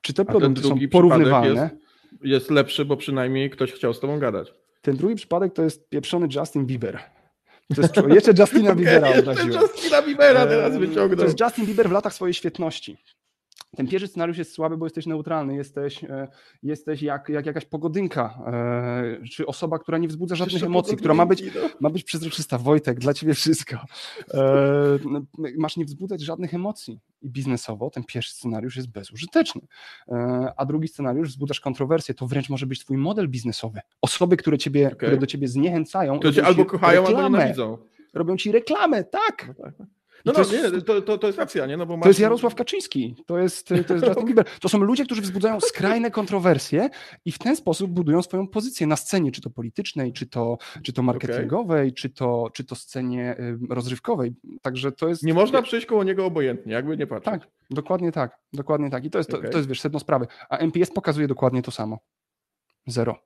Czy 0.02 0.14
te 0.14 0.24
produkty 0.24 0.62
są 0.62 0.78
porównywalne? 0.90 1.70
Jest, 1.70 2.24
jest 2.24 2.50
lepszy, 2.50 2.84
bo 2.84 2.96
przynajmniej 2.96 3.50
ktoś 3.50 3.72
chciał 3.72 3.94
z 3.94 4.00
tobą 4.00 4.18
gadać. 4.18 4.54
Ten 4.82 4.96
drugi 4.96 5.14
przypadek 5.14 5.52
to 5.52 5.62
jest 5.62 5.88
pieprzony 5.88 6.28
Justin 6.34 6.66
Bieber. 6.66 7.00
To 7.74 7.82
jest, 7.82 7.96
jeszcze 8.14 8.32
Justina 8.38 8.70
okay, 8.72 8.84
Biebera 8.84 9.18
obraziłem. 9.18 9.62
Justina 9.62 10.02
Biebera 10.02 10.46
teraz 10.46 10.76
wyciągnął. 10.78 11.18
To 11.18 11.24
jest 11.24 11.40
Justin 11.40 11.66
Bieber 11.66 11.88
w 11.88 11.92
latach 11.92 12.14
swojej 12.14 12.34
świetności. 12.34 12.96
Ten 13.78 13.86
pierwszy 13.86 14.08
scenariusz 14.08 14.38
jest 14.38 14.52
słaby, 14.52 14.76
bo 14.76 14.86
jesteś 14.86 15.06
neutralny, 15.06 15.56
jesteś, 15.56 16.04
e, 16.04 16.28
jesteś 16.62 17.02
jak, 17.02 17.28
jak 17.28 17.46
jakaś 17.46 17.64
pogodynka, 17.64 18.38
e, 18.46 19.28
czy 19.28 19.46
osoba, 19.46 19.78
która 19.78 19.98
nie 19.98 20.08
wzbudza 20.08 20.34
żadnych 20.34 20.62
emocji, 20.62 20.96
która 20.96 21.14
ma 21.14 21.26
być, 21.26 21.42
no. 21.42 21.70
ma 21.80 21.90
być 21.90 22.04
przezroczysta. 22.04 22.58
Wojtek, 22.58 22.98
dla 22.98 23.14
ciebie 23.14 23.34
wszystko. 23.34 23.76
E, 24.34 24.98
masz 25.58 25.76
nie 25.76 25.84
wzbudzać 25.84 26.20
żadnych 26.20 26.54
emocji. 26.54 27.00
I 27.22 27.30
biznesowo 27.30 27.90
ten 27.90 28.04
pierwszy 28.04 28.34
scenariusz 28.34 28.76
jest 28.76 28.90
bezużyteczny. 28.90 29.60
A 30.56 30.64
drugi 30.66 30.88
scenariusz 30.88 31.28
wzbudzasz 31.28 31.60
kontrowersję. 31.60 32.14
To 32.14 32.26
wręcz 32.26 32.48
może 32.48 32.66
być 32.66 32.80
twój 32.80 32.96
model 32.96 33.28
biznesowy. 33.28 33.80
Osoby, 34.02 34.36
które, 34.36 34.58
ciebie, 34.58 34.86
okay. 34.86 34.96
które 34.96 35.16
do 35.16 35.26
ciebie 35.26 35.48
zniechęcają. 35.48 36.20
To 36.20 36.32
cię 36.32 36.46
albo 36.46 36.64
kochają, 36.64 37.00
reklamę. 37.00 37.24
albo 37.24 37.38
nienawidzą. 37.38 37.78
Robią 38.14 38.36
ci 38.36 38.52
reklamę, 38.52 39.04
tak. 39.04 39.44
No 39.48 39.64
tak. 39.64 39.76
tak. 39.76 39.97
No, 40.24 40.32
no, 40.32 40.44
to, 40.44 40.52
jest, 40.52 40.74
nie, 40.74 40.82
to, 40.82 41.02
to, 41.02 41.18
to 41.18 41.26
jest 41.26 41.38
racja, 41.38 41.66
nie? 41.66 41.76
No 41.76 41.86
bo 41.86 41.96
masz... 41.96 42.02
To 42.02 42.08
jest 42.08 42.20
Jarosław 42.20 42.54
Kaczyński, 42.54 43.14
to 43.26 43.38
jest, 43.38 43.68
to 43.68 43.74
jest 43.74 44.06
Justin 44.06 44.26
Bieber. 44.26 44.44
To 44.60 44.68
są 44.68 44.78
ludzie, 44.78 45.04
którzy 45.04 45.22
wzbudzają 45.22 45.60
skrajne 45.60 46.10
kontrowersje 46.10 46.90
i 47.24 47.32
w 47.32 47.38
ten 47.38 47.56
sposób 47.56 47.90
budują 47.90 48.22
swoją 48.22 48.48
pozycję 48.48 48.86
na 48.86 48.96
scenie, 48.96 49.32
czy 49.32 49.40
to 49.40 49.50
politycznej, 49.50 50.12
czy 50.12 50.26
to, 50.26 50.58
czy 50.82 50.92
to 50.92 51.02
marketingowej, 51.02 51.88
okay. 51.88 51.92
czy, 51.92 52.10
to, 52.10 52.50
czy 52.52 52.64
to 52.64 52.74
scenie 52.74 53.36
rozrywkowej. 53.70 54.34
Także 54.62 54.92
to 54.92 55.08
jest... 55.08 55.22
Nie 55.22 55.34
można 55.34 55.62
przejść 55.62 55.86
koło 55.86 56.04
niego 56.04 56.26
obojętnie, 56.26 56.72
jakby 56.72 56.96
nie 56.96 57.06
patrzeć. 57.06 57.32
Tak, 57.32 57.48
dokładnie 57.70 58.12
tak, 58.12 58.38
dokładnie 58.52 58.90
tak. 58.90 59.04
I 59.04 59.10
to 59.10 59.18
jest, 59.18 59.34
okay. 59.34 59.46
to, 59.46 59.52
to 59.52 59.58
jest 59.58 59.68
wiesz, 59.68 59.80
sedno 59.80 59.98
sprawy. 59.98 60.26
A 60.48 60.56
MPS 60.56 60.90
pokazuje 60.90 61.28
dokładnie 61.28 61.62
to 61.62 61.70
samo. 61.70 61.98
Zero. 62.86 63.18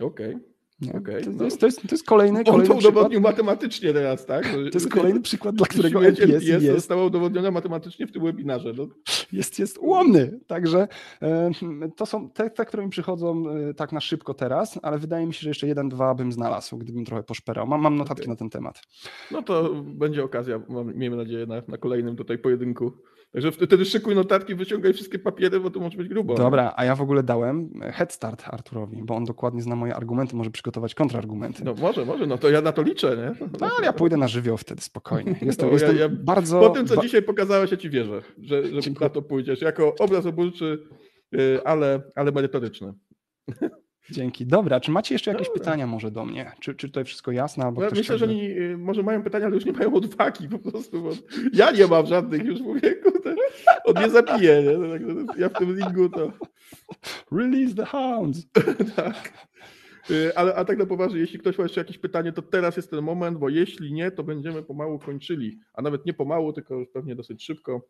Okej. 0.00 0.34
Okay. 0.34 0.57
Okay, 0.86 1.22
to, 1.22 1.30
no. 1.30 1.44
jest, 1.44 1.60
to, 1.60 1.66
jest, 1.66 1.82
to 1.82 1.88
jest 1.90 2.06
kolejny, 2.06 2.44
kolejny 2.44 2.74
On 2.74 2.80
to 2.80 2.88
udowodnił 2.88 3.20
matematycznie 3.20 3.92
teraz, 3.92 4.26
tak? 4.26 4.44
To 4.52 4.58
jest 4.74 4.88
kolejny 4.88 5.20
przykład, 5.20 5.54
dla 5.54 5.66
którego 5.66 6.06
NPS 6.06 6.28
jest, 6.28 6.46
jest 6.46 6.66
została 6.66 7.04
udowodniona 7.04 7.50
matematycznie 7.50 8.06
w 8.06 8.12
tym 8.12 8.22
webinarze. 8.22 8.72
No. 8.76 8.88
Jest, 9.32 9.58
jest 9.58 9.78
ułomny, 9.78 10.40
także 10.46 10.88
to 11.96 12.06
są 12.06 12.30
te, 12.30 12.50
te, 12.50 12.64
które 12.64 12.84
mi 12.84 12.90
przychodzą 12.90 13.44
e, 13.48 13.74
tak 13.74 13.92
na 13.92 14.00
szybko 14.00 14.34
teraz, 14.34 14.78
ale 14.82 14.98
wydaje 14.98 15.26
mi 15.26 15.34
się, 15.34 15.40
że 15.40 15.50
jeszcze 15.50 15.66
jeden, 15.66 15.88
dwa 15.88 16.14
bym 16.14 16.32
znalazł, 16.32 16.78
gdybym 16.78 17.04
trochę 17.04 17.22
poszperał. 17.22 17.66
Mam, 17.66 17.80
mam 17.80 17.96
notatki 17.96 18.22
okay. 18.22 18.32
na 18.32 18.36
ten 18.36 18.50
temat. 18.50 18.82
No 19.30 19.42
to 19.42 19.74
będzie 19.84 20.24
okazja, 20.24 20.60
mam, 20.68 20.96
miejmy 20.96 21.16
nadzieję, 21.16 21.46
na, 21.46 21.62
na 21.68 21.78
kolejnym 21.78 22.16
tutaj 22.16 22.38
pojedynku 22.38 22.92
Także 23.32 23.52
wtedy 23.52 23.84
szykuj 23.84 24.14
notatki, 24.14 24.54
wyciągaj 24.54 24.92
wszystkie 24.92 25.18
papiery, 25.18 25.60
bo 25.60 25.70
to 25.70 25.80
może 25.80 25.96
być 25.96 26.08
grubo. 26.08 26.34
Dobra, 26.34 26.74
a 26.76 26.84
ja 26.84 26.94
w 26.94 27.00
ogóle 27.02 27.22
dałem 27.22 27.70
head 27.92 28.12
start 28.12 28.42
Arturowi, 28.46 29.02
bo 29.02 29.16
on 29.16 29.24
dokładnie 29.24 29.62
zna 29.62 29.76
moje 29.76 29.94
argumenty, 29.94 30.36
może 30.36 30.50
przygotować 30.50 30.94
kontrargumenty. 30.94 31.64
No 31.64 31.74
może, 31.74 32.04
może, 32.04 32.26
no 32.26 32.38
to 32.38 32.50
ja 32.50 32.60
na 32.60 32.72
to 32.72 32.82
liczę, 32.82 33.16
nie? 33.16 33.46
No 33.60 33.70
ale 33.76 33.86
ja 33.86 33.92
pójdę 33.92 34.16
na 34.16 34.28
żywioł 34.28 34.56
wtedy, 34.56 34.82
spokojnie. 34.82 35.36
Jestem, 35.42 35.66
no, 35.66 35.72
jestem 35.72 35.96
ja, 35.96 36.02
ja, 36.02 36.08
bardzo... 36.08 36.60
Po 36.60 36.70
tym, 36.70 36.86
co 36.86 36.96
ba... 36.96 37.02
dzisiaj 37.02 37.22
pokazałeś, 37.22 37.70
ja 37.70 37.76
ci 37.76 37.90
wierzę, 37.90 38.22
że, 38.42 38.66
że 38.66 38.90
na 39.00 39.08
to 39.08 39.22
pójdziesz. 39.22 39.62
Jako 39.62 39.94
obraz 39.98 40.26
oburczy 40.26 40.78
y, 41.34 41.60
ale, 41.64 42.02
ale 42.14 42.32
merytoryczne. 42.32 42.92
Dzięki. 44.10 44.46
Dobra, 44.46 44.80
czy 44.80 44.90
macie 44.90 45.14
jeszcze 45.14 45.30
jakieś 45.30 45.46
Dobra. 45.46 45.60
pytania 45.60 45.86
może 45.86 46.10
do 46.10 46.24
mnie? 46.24 46.52
Czy, 46.60 46.74
czy 46.74 46.88
tutaj 46.88 47.04
wszystko 47.04 47.32
jasne? 47.32 47.64
Albo 47.64 47.82
Ja 47.82 47.90
myślę, 47.90 48.18
że 48.18 48.24
oni 48.24 48.50
y, 48.50 48.78
może 48.78 49.02
mają 49.02 49.22
pytania, 49.22 49.46
ale 49.46 49.54
już 49.54 49.64
nie 49.64 49.72
mają 49.72 49.94
odwagi 49.94 50.48
po 50.48 50.58
prostu, 50.58 51.02
bo 51.02 51.10
ja 51.52 51.70
nie 51.70 51.86
mam 51.86 52.06
żadnych 52.06 52.44
już, 52.44 52.60
mówię, 52.60 52.94
kurde, 52.94 53.34
on 53.84 54.02
nie 54.02 54.10
zabije, 54.10 54.62
nie? 54.62 54.88
Także 54.88 55.14
Ja 55.38 55.48
w 55.48 55.52
tym 55.52 55.78
ringu 55.78 56.08
to... 56.08 56.32
Release 57.32 57.74
the 57.74 57.84
hounds! 57.84 58.46
tak. 58.96 59.32
Y, 60.10 60.36
Ale 60.36 60.54
a 60.54 60.64
tak 60.64 60.78
na 60.78 60.86
poważnie, 60.86 61.20
jeśli 61.20 61.38
ktoś 61.38 61.58
ma 61.58 61.64
jeszcze 61.64 61.80
jakieś 61.80 61.98
pytanie, 61.98 62.32
to 62.32 62.42
teraz 62.42 62.76
jest 62.76 62.90
ten 62.90 63.02
moment, 63.02 63.38
bo 63.38 63.48
jeśli 63.48 63.92
nie, 63.92 64.10
to 64.10 64.24
będziemy 64.24 64.62
pomału 64.62 64.98
kończyli. 64.98 65.58
A 65.74 65.82
nawet 65.82 66.06
nie 66.06 66.14
pomału, 66.14 66.52
tylko 66.52 66.74
już 66.74 66.88
pewnie 66.88 67.14
dosyć 67.14 67.44
szybko. 67.44 67.88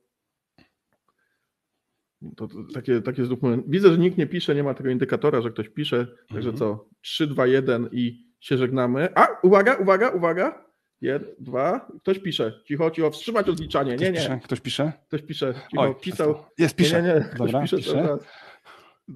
To, 2.36 2.48
to 2.48 2.54
takie, 2.74 3.00
takie 3.00 3.24
zróbmy. 3.24 3.62
Widzę, 3.66 3.88
że 3.92 3.98
nikt 3.98 4.18
nie 4.18 4.26
pisze, 4.26 4.54
nie 4.54 4.62
ma 4.62 4.74
tego 4.74 4.90
indykatora, 4.90 5.40
że 5.42 5.50
ktoś 5.50 5.68
pisze. 5.68 6.06
Także 6.28 6.50
Mhm. 6.50 6.56
co? 6.56 6.88
3, 7.00 7.26
2, 7.26 7.46
1 7.46 7.88
i 7.92 8.24
się 8.40 8.58
żegnamy. 8.58 9.08
A, 9.14 9.28
uwaga, 9.42 9.74
uwaga, 9.76 10.08
uwaga. 10.10 10.64
Jeden, 11.00 11.28
dwa. 11.38 11.88
Ktoś 12.02 12.18
pisze. 12.18 12.52
Cicho, 12.68 12.90
cicho, 12.90 13.10
wstrzymać 13.10 13.48
odliczanie. 13.48 13.92
Ktoś 13.96 14.06
Nie, 14.06 14.12
nie. 14.12 14.18
Pisze? 14.18 14.40
Ktoś 14.44 14.60
pisze? 14.60 14.92
Ktoś 15.08 15.22
pisze. 15.22 15.54
Cicho, 15.70 15.82
Oj, 15.82 15.94
pisał. 16.02 16.34
Jest, 16.58 16.76
pisze. 16.76 17.02
Nie, 17.02 17.08
nie, 17.08 17.14
nie. 17.14 17.20
Ktoś 17.20 17.38
Dobra, 17.38 17.62
pisze. 17.62 17.76
pisze. 17.76 18.18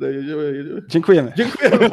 Jedziemy, 0.01 0.57
jedziemy. 0.57 0.83
Dziękujemy. 0.89 1.33
Dziękujemy. 1.37 1.91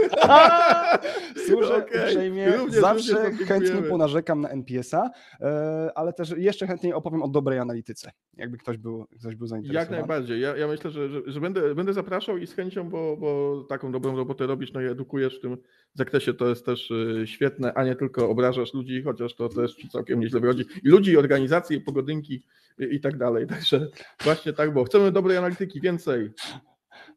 Służę 1.48 1.76
Okej, 1.76 2.02
uprzejmie, 2.06 2.58
również, 2.58 2.82
zawsze 2.82 3.32
chętnie 3.32 3.82
ponarzekam 3.82 4.42
na 4.42 4.50
NPS-a, 4.50 5.10
e, 5.42 5.92
ale 5.96 6.14
też 6.14 6.34
jeszcze 6.38 6.68
chętniej 6.68 6.94
opowiem 6.94 7.24
o 7.24 7.28
dobrej 7.28 7.60
analityce, 7.60 8.12
jakby 8.38 8.58
ktoś 8.58 8.78
był, 8.78 9.06
ktoś 9.20 9.36
był 9.36 9.48
zainteresowany. 9.48 9.98
Jak 9.98 10.08
najbardziej. 10.08 10.42
Ja, 10.42 10.58
ja 10.58 10.68
myślę, 10.68 10.92
że, 10.92 11.10
że, 11.10 11.22
że 11.28 11.42
będę, 11.42 11.76
będę 11.76 11.94
zapraszał 11.94 12.38
i 12.38 12.48
z 12.48 12.54
chęcią, 12.54 12.90
bo, 12.90 13.18
bo 13.18 13.64
taką 13.70 13.92
dobrą 13.92 14.16
robotę 14.16 14.48
robisz, 14.48 14.74
no 14.74 14.82
i 14.82 14.86
edukujesz 14.86 15.38
w 15.38 15.42
tym 15.42 15.58
zakresie, 15.94 16.34
to 16.34 16.50
jest 16.50 16.66
też 16.66 16.92
y, 16.92 17.24
świetne, 17.28 17.74
a 17.74 17.84
nie 17.84 17.96
tylko 17.96 18.30
obrażasz 18.30 18.74
ludzi, 18.74 19.04
chociaż 19.04 19.36
to 19.36 19.50
też 19.50 19.76
całkiem 19.92 20.20
nieźle 20.20 20.40
wychodzi. 20.40 20.66
I 20.84 20.90
ludzi, 20.90 21.12
i 21.12 21.18
organizacje, 21.18 21.78
i 21.78 21.82
pogodynki 21.82 22.44
i, 22.80 22.96
i 22.96 23.00
tak 23.00 23.18
dalej. 23.18 23.48
Także 23.48 23.88
właśnie 24.24 24.54
tak, 24.54 24.74
bo 24.74 24.84
chcemy 24.84 25.12
dobrej 25.12 25.38
analityki, 25.38 25.82
więcej. 25.82 26.32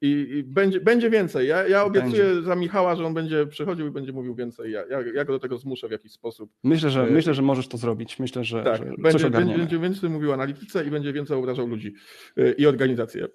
I, 0.03 0.27
i 0.39 0.43
będzie, 0.43 0.81
będzie 0.81 1.11
więcej. 1.11 1.49
Ja, 1.49 1.69
ja 1.69 1.85
obiecuję 1.85 2.43
za 2.43 2.57
Michała, 2.57 2.97
że 2.97 3.07
on 3.07 3.15
będzie 3.15 3.47
przychodził 3.47 3.87
i 3.87 3.91
będzie 3.91 4.13
mówił 4.13 4.35
więcej. 4.35 4.73
Ja, 4.73 4.85
ja, 4.91 4.99
ja 5.15 5.25
go 5.25 5.33
do 5.33 5.39
tego 5.39 5.59
zmuszę 5.59 5.89
w 5.89 5.91
jakiś 5.91 6.13
sposób. 6.13 6.51
Myślę, 6.65 6.91
że, 6.91 7.03
E, 7.03 7.11
myślę, 7.11 7.35
że 7.35 7.43
możesz 7.43 7.69
to 7.69 7.77
zrobić. 7.79 8.19
Myślę, 8.19 8.45
że, 8.45 8.65
Tak, 8.65 8.77
że 8.77 8.85
coś 8.85 8.97
będzie, 8.99 9.27
ogarniemy. 9.27 9.59
będzie, 9.59 9.79
będzie 9.79 9.79
więcej 9.79 10.11
mówił 10.11 10.31
o 10.31 10.35
analityce 10.35 10.85
i 10.85 10.91
będzie 10.91 11.13
więcej 11.13 11.37
obrażał 11.37 11.67
ludzi 11.67 11.95
y, 12.39 12.55
i 12.59 12.67
organizacje. 12.67 13.29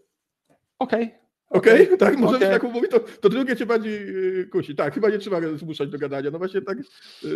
Okej. 0.79 1.11
Okej, 1.49 1.87
tak, 1.99 2.17
możemy 2.17 2.45
okej. 2.45 2.59
tak 2.59 2.73
mówić, 2.73 2.91
to, 2.91 2.99
to 2.99 3.29
drugie 3.29 3.55
cię 3.55 3.65
bardziej 3.65 3.93
yy, 3.93 4.47
kusi. 4.51 4.75
Tak, 4.75 4.93
chyba 4.93 5.09
nie 5.09 5.17
trzeba 5.17 5.57
zmuszać 5.57 5.89
do 5.89 5.97
gadania. 5.97 6.31
No 6.31 6.37
właśnie 6.37 6.61
tak, 6.61 6.77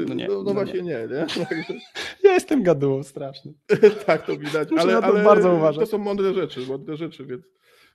No 0.07 0.13
nie, 0.13 0.27
no, 0.27 0.33
no, 0.33 0.43
no 0.43 0.53
właśnie 0.53 0.81
nie, 0.81 1.07
nie? 1.11 1.25
Także, 1.45 1.73
Ja 2.23 2.33
jestem 2.33 2.63
gadułą 2.63 3.03
straszny. 3.03 3.53
tak, 4.05 4.25
to 4.25 4.37
widać, 4.37 4.71
Muszę 4.71 4.83
ale, 4.83 4.93
na 4.93 5.01
to 5.01 5.07
ale 5.07 5.23
bardzo 5.23 5.53
uważać. 5.53 5.79
to 5.79 5.85
są 5.85 5.97
mądre 5.97 6.33
rzeczy, 6.33 6.59
mądre 6.67 6.97
rzeczy, 6.97 7.25
więc, 7.25 7.43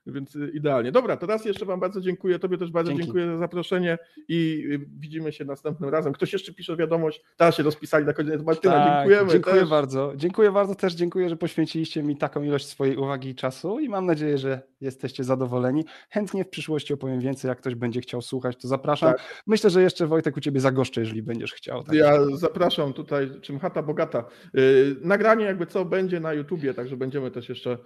więc 0.07 0.35
yy, 0.35 0.51
idealnie. 0.55 0.93
Dobra, 0.93 1.17
to 1.17 1.27
raz 1.27 1.45
jeszcze 1.45 1.65
wam 1.67 1.81
bardzo 1.81 2.01
dziękuję, 2.01 2.39
tobie 2.39 2.59
też 2.59 2.71
bardzo 2.71 2.91
Dzięki. 2.91 3.05
dziękuję 3.05 3.27
za 3.27 3.39
zaproszenie 3.39 3.99
i 4.29 4.65
yy, 4.69 4.79
widzimy 4.99 5.33
się 5.33 5.45
następnym 5.45 5.91
razem. 5.91 6.13
Ktoś 6.13 6.33
jeszcze 6.33 6.55
pisze 6.55 6.77
wiadomość, 6.77 7.23
teraz 7.37 7.57
się 7.57 7.63
rozpisali 7.63 8.07
na 8.07 8.13
koniec 8.13 8.43
Martyna, 8.43 8.75
Tak, 8.75 8.97
dziękujemy 8.99 9.33
Dziękuję 9.33 9.61
też. 9.61 9.71
bardzo. 9.71 10.13
Dziękuję 10.17 10.53
bardzo 10.53 10.75
też. 10.75 10.95
Dziękuję, 10.95 11.29
że 11.29 11.37
poświęciliście 11.37 12.03
mi 12.03 12.17
taką 12.17 12.43
ilość 12.43 12.67
swojej 12.67 12.97
uwagi 12.97 13.29
i 13.29 13.35
czasu 13.35 13.79
i 13.81 13.89
mam 13.89 14.07
nadzieję, 14.07 14.39
że 14.39 14.61
jesteście 14.81 15.25
zadowoleni. 15.25 15.85
Chętnie 16.11 16.45
w 16.45 16.49
przyszłości 16.49 16.95
opowiem 16.95 17.21
więcej. 17.21 17.49
Jak 17.49 17.59
ktoś 17.59 17.75
będzie 17.75 18.01
chciał 18.01 18.23
słuchać, 18.23 18.57
to 18.57 18.69
zapraszam. 18.69 19.15
Myślę, 19.47 19.71
że 19.71 19.83
jeszcze 19.83 20.07
Wojtek 20.07 20.37
u 20.37 20.41
ciebie 20.41 20.61
zagoszczę, 20.61 21.01
jeżeli 21.01 21.23
będziesz 21.23 21.53
chciał. 21.53 21.85
Także- 21.85 22.01
Ja 22.01 22.37
zapraszam 22.37 22.93
tutaj, 22.93 23.31
czym 23.41 23.59
chata 23.59 23.83
bogata. 23.83 24.25
Yy, 24.55 24.97
nagranie 25.03 25.45
jakby 25.45 25.67
co 25.67 25.85
będzie 25.85 26.21
na 26.21 26.33
YouTubie, 26.33 26.75
także 26.75 26.97
będziemy 26.97 27.31
też 27.31 27.49
jeszcze 27.49 27.79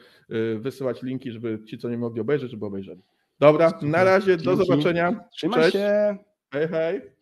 wysyłać 0.58 1.02
linki, 1.02 1.32
żeby 1.32 1.58
ci, 1.66 1.78
co 1.78 1.88
nie 1.90 1.98
mogli 2.10 2.20
obejrzeć, 2.20 2.50
żeby 2.50 2.66
obejrzeli. 2.66 3.02
Dobra, 3.40 3.72
na 3.82 4.04
razie, 4.04 4.36
do 4.36 4.56
zobaczenia. 4.56 5.24
Trzymaj 5.32 5.60
Cześć. 5.60 5.72
się. 5.72 6.16
Hej, 6.52 6.68
hej. 6.68 7.19